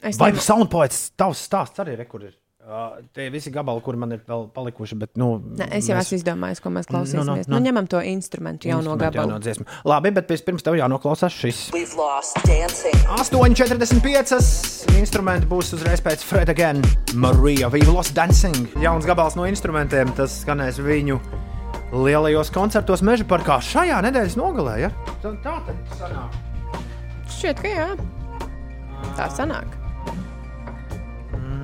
Es 0.00 0.16
Vai 0.16 0.30
nevaru- 0.32 0.46
soundpoets 0.46 1.02
tavs 1.20 1.44
stāsts 1.50 1.84
arī 1.84 1.98
ir, 1.98 2.06
kur 2.08 2.24
ir? 2.30 2.32
Uh, 2.68 2.98
tie 3.16 3.30
visi 3.32 3.48
gabali, 3.48 3.80
kuri 3.80 3.96
man 3.96 4.10
ir 4.12 4.18
vēl 4.28 4.42
palikuši, 4.52 4.96
bet, 5.00 5.14
nu, 5.16 5.38
Ne, 5.56 5.64
es 5.72 5.86
jau 5.88 5.96
esmu 5.96 6.18
izdomājis, 6.18 6.58
ko 6.60 6.68
mēs 6.68 6.84
klausīsimies. 6.90 7.24
Nu, 7.24 7.36
nu, 7.38 7.44
nu. 7.48 7.54
Nu, 7.54 7.60
ņemam 7.64 7.86
to 7.88 8.02
instrumentu 8.04 8.68
jau 8.68 8.82
no 8.82 8.92
Instrumentu 8.92 9.04
gabala. 9.06 9.24
jauno 9.24 9.38
dziesmu. 9.40 9.64
Labi, 9.88 10.12
bet 10.18 10.28
pirms 10.44 10.66
tam 10.66 10.76
jānoklausās 10.76 11.32
šis. 11.32 11.62
We've 11.72 11.96
lost 11.96 12.36
dancing. 12.44 12.92
8,45. 13.16 14.36
Instrumenti 15.00 15.48
būs 15.48 15.72
uzreiz 15.78 16.04
pēc 16.04 16.26
Fred 16.28 16.52
again. 16.52 16.84
Marija 17.16 17.72
Vīlos 17.72 18.12
Dancing. 18.12 18.68
Jauns 18.84 19.08
gabals 19.08 19.38
no 19.40 19.48
instrumentiem. 19.48 20.12
Tas 20.20 20.42
skanēs 20.44 20.76
viņu 20.84 21.16
lielajos 21.96 22.52
koncertos 22.52 23.00
Meža 23.00 23.24
parkā 23.24 23.62
šajā 23.64 24.04
nedēļas 24.10 24.36
nogalē. 24.36 24.76
Ja? 24.84 24.92
Tā 25.24 25.32
tā 25.40 25.56
tad 25.64 25.96
sanāk. 25.96 26.36
Šķiet, 27.32 27.64
ka 27.64 27.76
jā. 27.78 27.90
Tā 29.16 29.32
sanāk. 29.32 29.77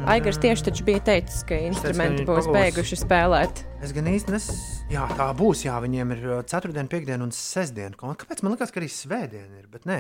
Aigars 0.04 0.36
tieši 0.36 0.66
taču 0.66 0.84
bija 0.84 1.00
teicis, 1.00 1.40
ka 1.48 1.56
instrumenti 1.64 2.26
būs 2.28 2.44
pagūs. 2.44 2.56
beiguši 2.58 2.96
spēlēt. 3.00 3.62
Es 3.84 3.94
gan 3.96 4.08
īsti 4.10 4.34
nes... 4.34 4.48
Jā, 4.92 5.06
tā 5.16 5.30
būs. 5.36 5.62
Jā, 5.64 5.78
viņiem 5.80 6.12
ir 6.12 6.26
uh, 6.28 6.40
ceturtdiena, 6.44 6.90
piekdiena 6.92 7.24
un 7.24 7.32
sestdiena. 7.32 7.96
Kāpēc 7.96 8.42
man 8.44 8.52
liekas, 8.52 8.72
ka 8.74 8.82
arī 8.82 8.90
svētdiena 8.92 9.62
ir? 9.62 9.64
Bet 9.72 9.88
nē. 9.88 9.98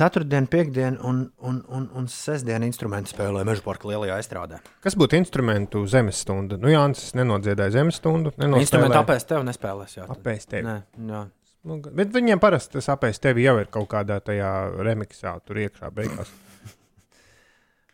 Ceturtdiena, 0.00 0.48
piekdiena 0.48 0.96
un, 1.04 1.26
un, 1.44 1.60
un, 1.68 1.86
un 2.00 2.08
sestdiena 2.08 2.64
instrumenti 2.64 3.12
spēlē 3.12 3.44
Meža 3.44 3.64
parka 3.66 3.90
lielajā 3.90 4.16
aizstrādē. 4.16 4.62
Kas 4.80 4.96
būtu 4.96 5.18
instrumentu 5.18 5.84
zemes 5.90 6.22
stunda? 6.24 6.56
Nu, 6.60 6.72
Jānis 6.72 7.10
nenodziedāja 7.18 7.76
zemes 7.76 8.00
stundu. 8.00 8.32
Instrumenti 8.48 8.96
apēst 9.02 9.28
tev 9.34 9.44
nespēlēs. 9.44 9.98
Jā, 9.98 10.08
Apēst 10.14 10.54
tevi. 10.54 10.64
Nē, 10.70 10.78
jā. 11.10 11.26
Nu, 11.68 11.76
bet 11.84 12.14
viņiem 12.16 12.40
parasti 12.40 12.78
tas 12.78 12.88
apēst 12.94 13.20
tevi 13.26 13.44
jau 13.44 13.58
ir 13.60 13.68
kaut 13.68 13.90
kādā 13.92 14.22
tajā 14.24 14.54
remiksā, 14.80 15.34
tur 15.44 15.60
iekšā 15.66 15.90
beigās. 15.92 16.30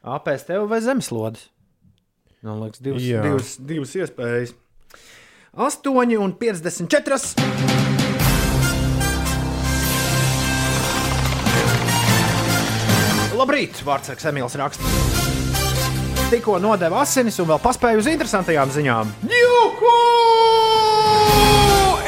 Apēst 0.07 0.47
tev 0.47 0.69
vai 0.71 0.79
zemeslodes? 0.85 1.49
Man 2.47 2.61
liekas, 2.63 2.79
divas, 2.79 3.03
Jā. 3.03 3.25
divas, 3.25 3.57
divas 3.59 3.95
iespējas. 3.99 4.53
8 5.57 6.21
un 6.23 6.35
54. 6.39 7.35
Labrīt, 13.37 13.83
Vārtsargs 13.85 14.29
Emīls 14.31 14.55
raksta. 14.61 14.95
Tikko 16.31 16.61
nodeva 16.63 17.03
asinis 17.03 17.41
un 17.43 17.51
vēl 17.51 17.61
paspēja 17.63 17.99
uz 17.99 18.07
interesantajām 18.11 18.73
ziņām. 18.79 19.13
Juhu! 19.41 19.93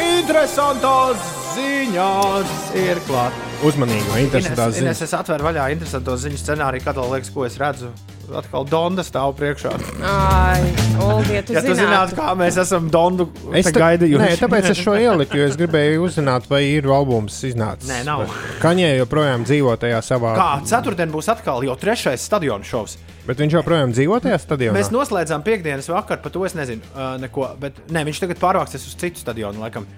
Interesantās 0.07 1.29
ziņās 1.59 2.57
ir 2.79 3.03
klāt. 3.11 3.48
Interesantās 3.63 4.77
Ines, 4.79 4.79
Ines, 4.79 4.99
ziņas. 4.99 5.01
es 5.03 5.15
atveru 5.19 5.45
vaļā 5.49 5.65
interesanto 5.75 6.15
ziņu 6.21 6.39
scenāriju, 6.39 6.85
kad 6.85 6.97
liekas, 7.01 7.31
ko 7.35 7.45
es 7.47 7.57
redzu. 7.59 7.91
Atkal 8.39 8.67
Donda 8.69 9.01
stāv 9.03 9.33
priekšā. 9.39 9.71
Ai, 10.05 10.61
Olga, 11.01 11.41
tu 11.49 11.55
Ja 11.57 11.63
tu 11.65 11.73
zinātu, 11.73 12.13
zinātu. 12.13 12.17
kā 12.19 12.35
mēs 12.37 12.59
esam 12.61 12.91
Dondu 12.93 13.25
Es 13.57 13.67
tā- 13.71 13.73
gaidījuši. 13.81 14.21
Nē, 14.21 14.35
tāpēc 14.43 14.69
es 14.75 14.83
šo 14.85 14.95
ieliku, 15.01 15.39
jo 15.41 15.47
es 15.49 15.57
gribēju 15.57 16.05
uzzināt, 16.05 16.45
vai 16.53 16.61
ir 16.75 16.85
albums 16.93 17.39
iznācis. 17.49 17.89
Nē, 17.89 18.03
nav. 18.05 18.27
Kaņē 18.61 18.91
joprojām 19.01 19.47
dzīvo 19.49 19.73
tajā 19.81 20.03
savā. 20.05 20.35
Kā 20.37 20.49
ceturtdien 20.69 21.11
būs 21.15 21.31
atkal 21.33 21.65
jau 21.65 21.75
trešais 21.81 22.21
stadiona 22.29 22.69
šovs. 22.69 22.99
Bet 23.27 23.41
viņš 23.41 23.57
joprojām 23.59 23.97
dzīvo 23.97 24.21
tajā 24.25 24.39
stadionā. 24.45 24.77
Mēs 24.77 24.93
noslēdzām 24.93 25.43
piekdienas 25.49 25.89
vakaru, 25.89 26.21
par 26.23 26.33
to 26.37 26.45
es 26.45 26.55
nezinu, 26.57 26.85
uh, 26.95 27.17
neko. 27.21 27.49
Bet 27.61 27.81
nē, 27.89 28.05
viņš 28.13 28.21
tagad 28.27 28.39
pārvāksies 28.45 28.87
uz 28.93 28.95
citu 29.01 29.25
stadionu, 29.25 29.61
laikam. 29.65 29.89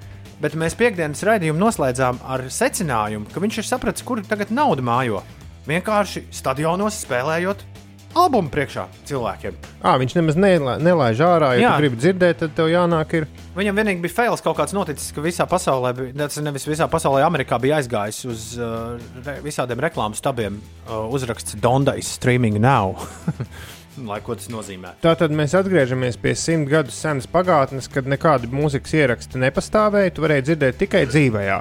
Bet 0.41 0.55
mēs 0.57 0.73
piekdienas 0.79 1.21
raidījumu 1.27 1.61
noslēdzām 1.61 2.23
ar 2.25 2.47
secinājumu, 2.49 3.29
ka 3.33 3.43
viņš 3.45 3.59
ir 3.61 3.67
sapratis, 3.69 4.05
kur 4.07 4.23
tagad 4.25 4.49
nauda 4.57 4.81
mājo. 4.85 5.21
Vienkārši 5.69 6.23
stadionos 6.33 6.97
spēlējot 7.05 7.67
albumu 8.17 8.51
priekšā 8.51 8.87
cilvēkiem. 9.07 9.59
À, 9.87 9.93
viņš 10.01 10.15
nemaz 10.17 10.39
nelā- 10.41 10.79
nelaiž 10.83 11.21
ārā. 11.23 11.51
Ja 11.61 11.77
gribi 11.79 12.01
dzirdēt, 12.01 12.41
tad 12.41 12.55
tev 12.57 12.71
jānāk. 12.73 13.13
Ir. 13.15 13.27
Viņam 13.55 13.77
vienīgi 13.79 14.03
bija 14.03 14.17
fails 14.17 14.41
kaut 14.43 14.57
kāds 14.59 14.73
noticis, 14.75 15.13
ka 15.15 15.21
visā 15.23 15.47
pasaulē, 15.47 15.93
tas 16.17 16.41
nevis 16.43 16.67
visā 16.67 16.89
pasaulē, 16.91 17.23
Amerikā 17.23 17.61
bija 17.61 17.77
aizgājis 17.79 18.25
uz 18.27 18.47
uh, 18.59 18.97
visādiem 19.45 19.79
reklāmas 19.79 20.19
stabiem 20.19 20.57
uh, 20.89 21.05
uzraksts 21.13 21.55
Donda 21.61 21.97
is 21.99 22.09
streaming 22.09 22.59
now. 22.61 22.97
Lai 24.07 24.21
ko 24.23 24.37
tas 24.39 24.47
nozīmē. 24.53 24.95
Tātad 25.03 25.33
mēs 25.35 25.55
atgriežamies 25.59 26.17
pie 26.23 26.37
simt 26.39 26.69
gadus 26.71 26.95
senas 27.03 27.27
pagātnes, 27.31 27.89
kad 27.91 28.07
nekādi 28.07 28.47
mūzikas 28.55 28.95
ieraksti 28.95 29.41
nepastāvēja. 29.43 30.15
Tu 30.15 30.23
varēji 30.25 30.47
dzirdēt 30.47 30.79
tikai 30.85 31.05
dzīvējā, 31.11 31.57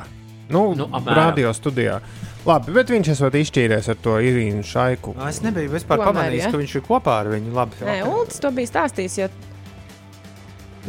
nu, 0.53 0.63
Nu, 0.77 0.87
radio 1.09 1.53
studijā. 1.57 1.99
Labi, 2.45 2.71
bet 2.77 2.93
viņš 2.93 3.09
esat 3.15 3.35
izšķīries 3.35 3.89
ar 3.91 3.97
to 3.99 4.15
Irīnu 4.23 4.63
Šaiku. 4.63 5.15
Es 5.27 5.41
nebiju 5.43 5.73
vispār 5.73 5.99
Tomēr, 5.99 6.13
pamanījis, 6.13 6.45
ja? 6.45 6.51
ka 6.53 6.61
viņš 6.61 6.75
ir 6.79 6.85
kopā 6.85 7.17
ar 7.25 7.31
viņu. 7.33 7.51
Labi, 7.57 7.81
Nē, 7.83 7.97
Ulds 8.07 8.39
to 8.39 8.53
bija 8.55 8.71
stāstījis, 8.71 9.17
jo 9.23 9.29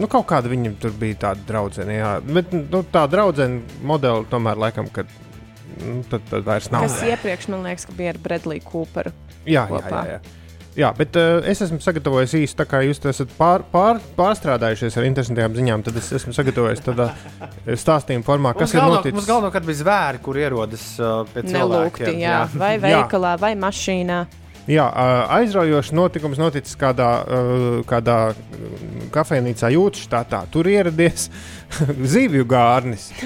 Nu, 0.00 0.06
kaut 0.08 0.28
kāda 0.30 0.48
viņam 0.48 0.76
tur 0.80 0.92
bija 0.96 1.18
tāda 1.26 1.42
draudzene, 1.48 1.96
jā. 1.98 2.10
Bet 2.24 2.52
nu, 2.54 2.84
tā 2.94 3.02
draudzene 3.10 3.60
modeli 3.84 4.28
tomēr 4.30 4.60
laikam, 4.62 4.86
kad 4.94 5.10
nu, 5.82 5.98
tad, 6.08 6.22
tad 6.30 6.46
vairs 6.46 6.70
nav. 6.72 6.86
kas 6.86 7.02
iepriekš 7.04 7.48
man 7.52 7.66
liekas, 7.66 7.88
ka 7.88 7.96
bija 7.98 8.14
ar 8.14 8.20
Bredliju 8.22 8.64
Cooperu. 8.70 9.12
Jā, 9.44 9.66
jā, 9.66 9.82
jā. 9.90 10.04
jā. 10.14 10.20
Jā, 10.80 10.92
bet 10.96 11.16
uh, 11.20 11.42
es 11.50 11.60
esmu 11.66 11.76
sagatavojis 11.84 12.32
īsi, 12.40 12.54
tā 12.56 12.64
kā 12.70 12.80
jūs 12.86 13.02
esat 13.10 13.32
pār, 13.36 13.64
pār, 13.72 13.98
pārstrādājušies 14.16 14.96
ar 15.00 15.04
interesantām 15.08 15.56
ziņām, 15.58 15.82
tad 15.84 15.98
es 16.00 16.08
esmu 16.16 16.32
sagatavojis 16.36 16.80
tādā 16.86 17.10
eh, 17.10 17.74
stāstījuma 17.76 18.24
formā, 18.24 18.54
kas 18.56 18.70
Mums 18.70 18.76
ir 18.76 18.80
galveno- 18.80 19.00
noticis. 19.02 19.16
Mums 19.18 19.28
galvenokārt 19.28 19.66
bija 19.68 19.80
zvēri, 19.82 20.22
kur 20.24 20.38
ierodas 20.40 20.84
uh, 21.02 21.08
pie 21.34 21.42
Nelūgti, 21.44 22.06
cilvēkiem. 22.06 22.22
jā. 22.22 22.38
vai 22.62 22.72
Jā. 22.78 22.84
veikalā, 22.86 23.34
vai 23.42 23.52
mašīnā. 23.60 24.20
Jā, 24.70 24.84
aizraujošs 25.34 25.90
notikums 25.96 26.38
noticis 26.38 26.76
kādā, 26.78 27.08
kādā 27.90 28.16
mm, 28.36 29.08
kafejnīcā 29.10 29.66
Jūtas 29.74 30.04
štatā. 30.06 30.44
Tur 30.52 30.68
ieradies 30.70 31.26
zivju 32.14 32.44
gārnis. 32.46 33.08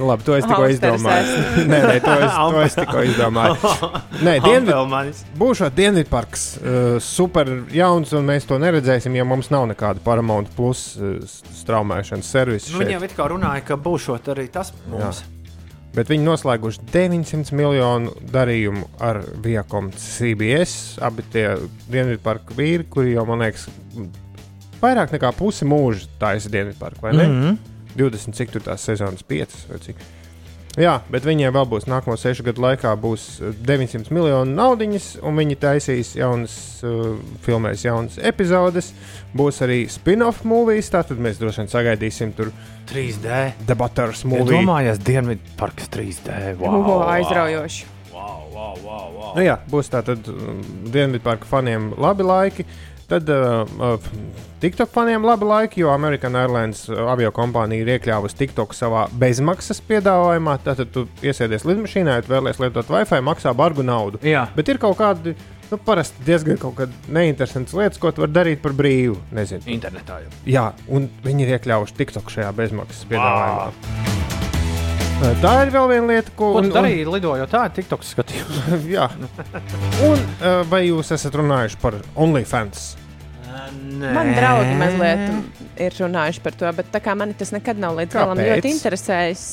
Nu, 0.00 0.06
labi, 0.08 0.24
to 0.24 0.32
es 0.38 0.46
tikko 0.48 0.64
izdomāju. 0.72 1.40
nē, 1.70 1.78
nē, 1.84 1.96
to 2.00 2.12
es, 2.24 2.36
to 2.38 2.60
es 2.64 2.76
tikko 2.78 3.02
izdomāju. 3.04 3.56
Nē, 4.26 4.38
Dienvid, 4.40 4.70
Ampelmanis. 4.72 5.18
būšot 5.36 5.74
Dienvidparks, 5.76 6.44
uh, 6.56 6.94
super 7.04 7.50
jauns, 7.74 8.14
un 8.16 8.24
mēs 8.30 8.46
to 8.48 8.56
neredzēsim, 8.62 9.12
ja 9.18 9.26
mums 9.28 9.50
nav 9.52 9.66
nekāda 9.68 10.00
Paramount 10.04 10.48
plus 10.56 10.86
uh, 10.96 11.18
straumēšanas 11.60 12.30
servisa. 12.32 12.72
Nu, 12.72 12.80
Viņi 12.80 12.96
jau 12.96 13.02
it 13.04 13.12
kā 13.18 13.28
runāja, 13.28 13.60
ka 13.68 13.76
būšot 13.76 14.32
arī 14.32 14.48
tas 14.54 14.72
mums. 14.88 15.20
Bet 15.92 16.06
viņi 16.08 16.22
noslēguši 16.22 16.84
900 16.94 17.52
miljonu 17.58 18.12
darījumu 18.32 18.84
ar 19.02 19.20
Viakom 19.42 19.88
CBS. 19.98 20.76
Abi 21.02 21.24
tie 21.32 21.56
Dienvidparka 21.90 22.54
vīri, 22.54 22.86
kuri 22.88 23.16
jau, 23.16 23.24
man 23.26 23.42
liekas, 23.42 23.66
vairāk 24.80 25.10
nekā 25.16 25.32
pusi 25.36 25.66
mūža 25.68 26.06
taisa 26.22 26.48
Dienvidparku, 26.52 27.02
vai 27.08 27.12
ne? 27.16 27.26
Mm 27.26 27.34
Mhm. 27.34 27.48
-hmm. 27.50 27.58
20, 28.00 28.36
cik 28.40 28.56
tur 28.56 28.64
tās 28.70 28.88
sezonas 28.88 29.22
5 29.28 29.60
vai 29.70 29.78
cik. 29.84 30.08
Jā, 30.78 30.92
bet 31.10 31.24
viņiem 31.26 31.50
vēl 31.50 31.64
būs 31.66 31.88
nākamo 31.90 32.14
sešu 32.14 32.44
gadu 32.46 32.62
laikā 32.62 32.92
būs 33.02 33.24
eh, 33.42 33.56
900 33.66 34.12
miljonu 34.14 34.54
naudiņas, 34.54 35.08
un 35.26 35.40
viņi 35.40 35.56
taisīs 35.58 36.12
jaunas, 36.14 36.52
uh, 36.86 37.16
filmēs 37.42 37.82
jaunas 37.82 38.20
epizodes. 38.22 38.92
Būs 39.34 39.58
arī 39.66 39.80
spin-off 39.90 40.44
mūvijas, 40.46 40.92
tātad 40.94 41.18
mēs 41.18 41.40
droši 41.42 41.64
vien 41.64 41.72
sagaidīsim 41.74 42.30
tur 42.38 42.52
3D. 42.86 43.40
debaters 43.66 44.22
Ja 44.22 44.30
mūviju. 44.30 44.60
domājies, 44.60 45.02
Dienvidparks 45.10 45.90
3D. 45.90 46.38
Wow, 46.62 46.70
Wow, 46.70 46.86
wow. 46.86 47.02
aizraujoši. 47.16 47.90
Wow, 48.14 48.46
wow, 48.54 48.78
wow, 48.86 49.10
wow. 49.18 49.34
Nu, 49.34 49.42
jā, 49.42 49.58
būs 49.74 49.90
tātad 49.90 50.22
um, 50.30 50.62
Dienvidparka 50.94 51.50
faniem 51.50 51.90
labi 51.98 52.22
laiki. 52.30 52.66
Tad 53.10 53.26
uh, 53.34 53.98
TikTok 54.62 54.92
faniem 54.94 55.24
labi 55.26 55.46
laiki, 55.48 55.80
jo 55.82 55.90
American 55.90 56.36
Airlines 56.38 56.84
uh, 56.88 57.00
avio 57.10 57.32
kompānija 57.34 57.82
ir 57.82 57.88
iekļāvusi 57.96 58.36
TikTok 58.38 58.74
savā 58.76 59.06
bezmaksas 59.18 59.80
piedāvājumā. 59.88 60.58
Tātad 60.62 60.92
tu 60.94 61.06
iesēdies 61.26 61.66
lidmašīnā, 61.66 62.20
ja 62.20 62.26
vēlaties 62.28 62.60
lietot 62.62 62.92
Wi-Fi, 62.94 63.18
maksā 63.26 63.54
bargu 63.58 63.82
naudu. 63.86 64.20
Jā. 64.22 64.44
Bet 64.54 64.70
ir 64.70 64.78
kaut 64.82 65.00
kādi, 65.00 65.34
nu, 65.72 65.80
parasti 65.86 66.22
diezgan 66.28 66.60
neinteresanti 67.10 67.74
lietas, 67.80 67.98
ko 67.98 68.14
tu 68.14 68.22
vari 68.22 68.36
darīt 68.36 68.62
par 68.62 68.76
brīvu. 68.78 69.18
Nezinu. 69.34 69.66
Internetā 69.74 70.22
jau. 70.22 70.30
Jā, 70.46 70.68
un 70.86 71.10
viņi 71.26 71.48
ir 71.48 71.56
iekļāvuši 71.58 71.98
TikTok 71.98 72.30
šajā 72.36 72.54
bezmaksas 72.62 73.10
piedāvājumā. 73.10 73.70
Uh, 73.74 75.34
Tā 75.42 75.50
ir 75.66 75.68
vēl 75.74 75.90
viena 75.90 76.06
lieta, 76.14 76.30
ko, 76.32 76.54
un- 76.56 76.70
tu 76.70 76.72
darīji, 76.78 77.02
lidojot 77.04 77.50
tā, 77.52 77.66
TikTok 77.76 78.06
skatījumā? 78.08 78.78
Jā. 78.94 79.10
Un 80.06 80.16
uh, 80.16 80.62
vai 80.70 80.86
jūs 80.86 81.10
esat 81.12 81.36
runājuši 81.36 81.76
par 81.82 81.98
OnlyFans? 82.16 82.94
Man 84.00 84.32
draugi 84.36 84.74
mazliet 84.78 85.80
ir 85.80 85.96
runājuši 86.00 86.42
par 86.44 86.56
to, 86.60 86.70
bet 86.76 86.90
tā 86.94 87.00
kā 87.04 87.14
mani 87.18 87.36
tas 87.38 87.52
nekad 87.54 87.80
nav 87.80 87.98
līdz 87.98 88.16
galam 88.16 88.40
ļoti 88.40 88.74
interesējis. 88.76 89.44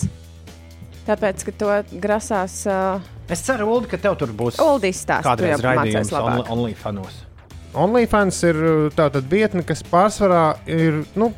Tāpēc, 1.08 1.46
ka 1.48 1.54
to 1.56 1.76
grasās 2.04 2.66
uh, 2.68 3.04
Es 3.32 3.44
ceru, 3.44 3.68
Ulu, 3.68 3.88
ka 3.92 4.00
tev 4.00 4.16
tur 4.20 4.32
būs. 4.36 4.56
Tu 4.56 4.64
jau 4.64 5.26
kādreiz 5.28 5.64
raidījums 5.64 6.12
labāk. 6.16 6.48
only, 6.48 6.72
OnlyFanos. 6.72 7.18
OnlyFans 7.78 8.40
ir 8.48 8.60
tāda 8.96 9.22
vietne, 9.22 9.64
kas 9.68 9.84
pārsvarā 9.88 10.46
ir 10.72 11.02
nu, 11.20 11.30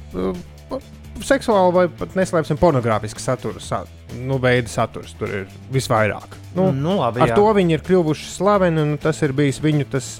seksuāli 1.25 1.73
vai 1.75 1.85
pat 2.01 2.13
neslēpsim 2.17 2.59
pornogrāfisks 2.61 3.25
saturs. 3.25 3.71
Sa, 3.71 3.81
nu, 4.13 4.37
veida 4.41 4.69
saturs 4.71 5.15
tur 5.19 5.33
ir 5.41 5.47
visvairāk. 5.73 6.37
Nu, 6.57 6.69
Nu, 6.75 6.99
labi, 7.01 7.23
ar 7.25 7.33
jā. 7.33 7.39
to 7.39 7.49
viņi 7.57 7.77
ir 7.77 7.85
kļuvuši 7.89 8.29
slaveni, 8.35 8.85
un 8.85 9.01
tas 9.01 9.21
ir 9.25 9.33
bijis 9.37 9.61
viņu 9.63 9.89
tas 9.97 10.13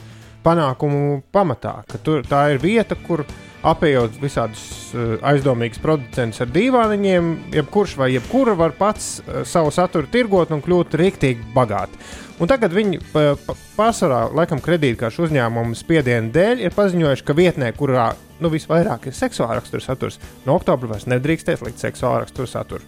panākumu 0.44 1.22
pamatā. 1.34 1.84
ka 1.90 1.98
Tur, 2.04 2.24
tā 2.28 2.50
ir 2.54 2.62
vieta, 2.64 2.96
kur 2.96 3.26
apējot 3.68 4.16
visādus 4.22 4.62
uh, 4.96 5.18
aizdomīgus 5.28 5.82
producentus 5.84 6.40
ar 6.46 6.48
dīvāniņiem, 6.56 7.32
jebkurš 7.58 7.98
vai 8.00 8.14
jebkura 8.14 8.54
var 8.56 8.72
pats 8.78 9.18
uh, 9.20 9.42
savu 9.44 9.74
saturu 9.76 10.08
tirgot 10.08 10.54
un 10.56 10.64
kļūt 10.64 10.96
rīktīgi 10.96 11.50
bagāti. 11.56 12.00
Un 12.40 12.48
tagad 12.48 12.72
viņi 12.72 13.02
pa- 13.12 13.34
pārsvarā, 13.76 14.30
laikam, 14.32 14.62
kredītkāršu 14.64 15.26
uzņēmumu 15.28 15.76
spiedienu 15.76 16.32
dēļ 16.32 16.64
ir 16.64 16.76
paziņojuši, 16.78 17.26
ka 17.28 17.36
vietnē, 17.36 17.74
kurā 17.76 18.14
nu, 18.40 18.48
visvairāk 18.54 19.10
ir 19.12 19.18
seksuāla 19.18 19.58
rakstura 19.60 19.84
saturs, 19.84 20.22
no 20.48 20.56
oktobra 20.56 20.94
vairs 20.94 21.10
nedrīkstēs 21.12 21.66
likt 21.68 21.84
seksuāla 21.84 22.24
rakstura 22.24 22.48
saturu. 22.48 22.88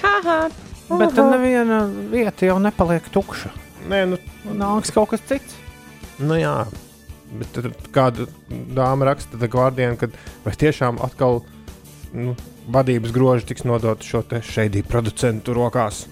Haha! 0.00 0.46
Bet 0.88 1.12
tad 1.16 1.28
neviena 1.30 1.84
vieta 2.12 2.48
jau 2.48 2.56
nepaliek 2.60 3.04
tukša. 3.12 3.52
Nē, 3.88 4.02
nu, 4.10 4.18
Nāks 4.56 4.92
kaut 4.94 5.12
kas 5.12 5.22
cits. 5.28 5.60
Nu, 6.22 6.36
jā, 6.38 6.54
bet 7.38 7.52
tad 7.56 7.68
kāda 7.94 8.28
dāma 8.76 9.08
raksta 9.10 9.40
The 9.40 9.50
Guardian, 9.50 9.98
ka 10.00 10.10
vai 10.44 10.54
tiešām 10.58 11.00
atkal 11.02 11.42
nu, 12.14 12.36
vadības 12.72 13.14
groži 13.14 13.48
tiks 13.50 13.66
nodoti 13.68 14.06
šo 14.06 14.22
te 14.28 14.42
šeidī 14.46 14.84
producentu 14.86 15.56
rokās. 15.56 16.04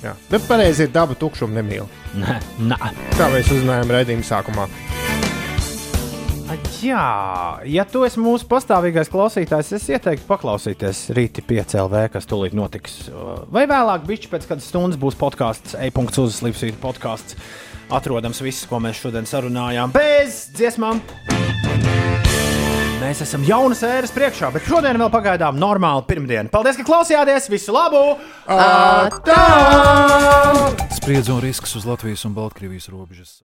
Jā, 0.00 0.14
bet 0.30 0.46
pareizi 0.48 0.86
ir 0.86 0.94
daba 0.94 1.14
tukšumu 1.18 1.60
nemīl. 1.60 1.86
Nē, 2.16 2.38
nē. 2.72 2.94
Tā 3.18 3.28
mēs 3.34 3.52
uzzinājām 3.52 3.92
redzējuma 3.98 4.26
sākumā. 4.26 4.70
Jā, 6.80 7.60
ja 7.68 7.84
tu 7.84 8.00
esi 8.06 8.18
mūsu 8.22 8.46
pastāvīgais 8.48 9.10
klausītājs, 9.12 9.74
es 9.76 9.84
ieteiktu 9.92 10.24
paklausīties 10.26 11.02
rīti 11.12 11.44
piecēlē, 11.44 12.06
kas 12.10 12.24
tūlīt 12.30 12.56
notiks. 12.56 13.02
Vai 13.52 13.66
vēlāk, 13.68 14.06
bišķi 14.08 14.30
pēc 14.32 14.46
kādas 14.48 14.70
stundas 14.72 14.98
būs 15.00 15.18
podkāsts, 15.20 15.76
e-punkts 15.76 16.22
uz 16.22 16.38
slīpsvītra 16.40 16.80
podkāsts. 16.80 17.36
Atrodams 17.90 18.38
viss, 18.44 18.66
ko 18.70 18.78
mēs 18.82 19.00
šodien 19.02 19.26
sarunājām, 19.26 19.90
bez 19.94 20.44
dziesmām. 20.54 21.00
Mēs 23.00 23.24
esam 23.24 23.42
jaunas 23.48 23.82
ēras 23.82 24.14
priekšā, 24.14 24.52
bet 24.54 24.68
šodien 24.68 25.00
vēl 25.00 25.10
pagaidām 25.10 25.58
normāli 25.58 26.06
pirmdiena. 26.06 26.46
Paldies, 26.52 26.78
ka 26.78 26.86
klausījāties! 26.86 27.50
Visu 27.50 27.74
labu! 27.74 28.04
Atā! 28.46 29.42
Spriedzi 31.00 31.34
un 31.34 31.42
risks 31.42 31.74
uz 31.80 31.88
Latvijas 31.88 32.22
un 32.28 32.36
Baltkrievijas 32.36 32.86
robežas. 32.92 33.40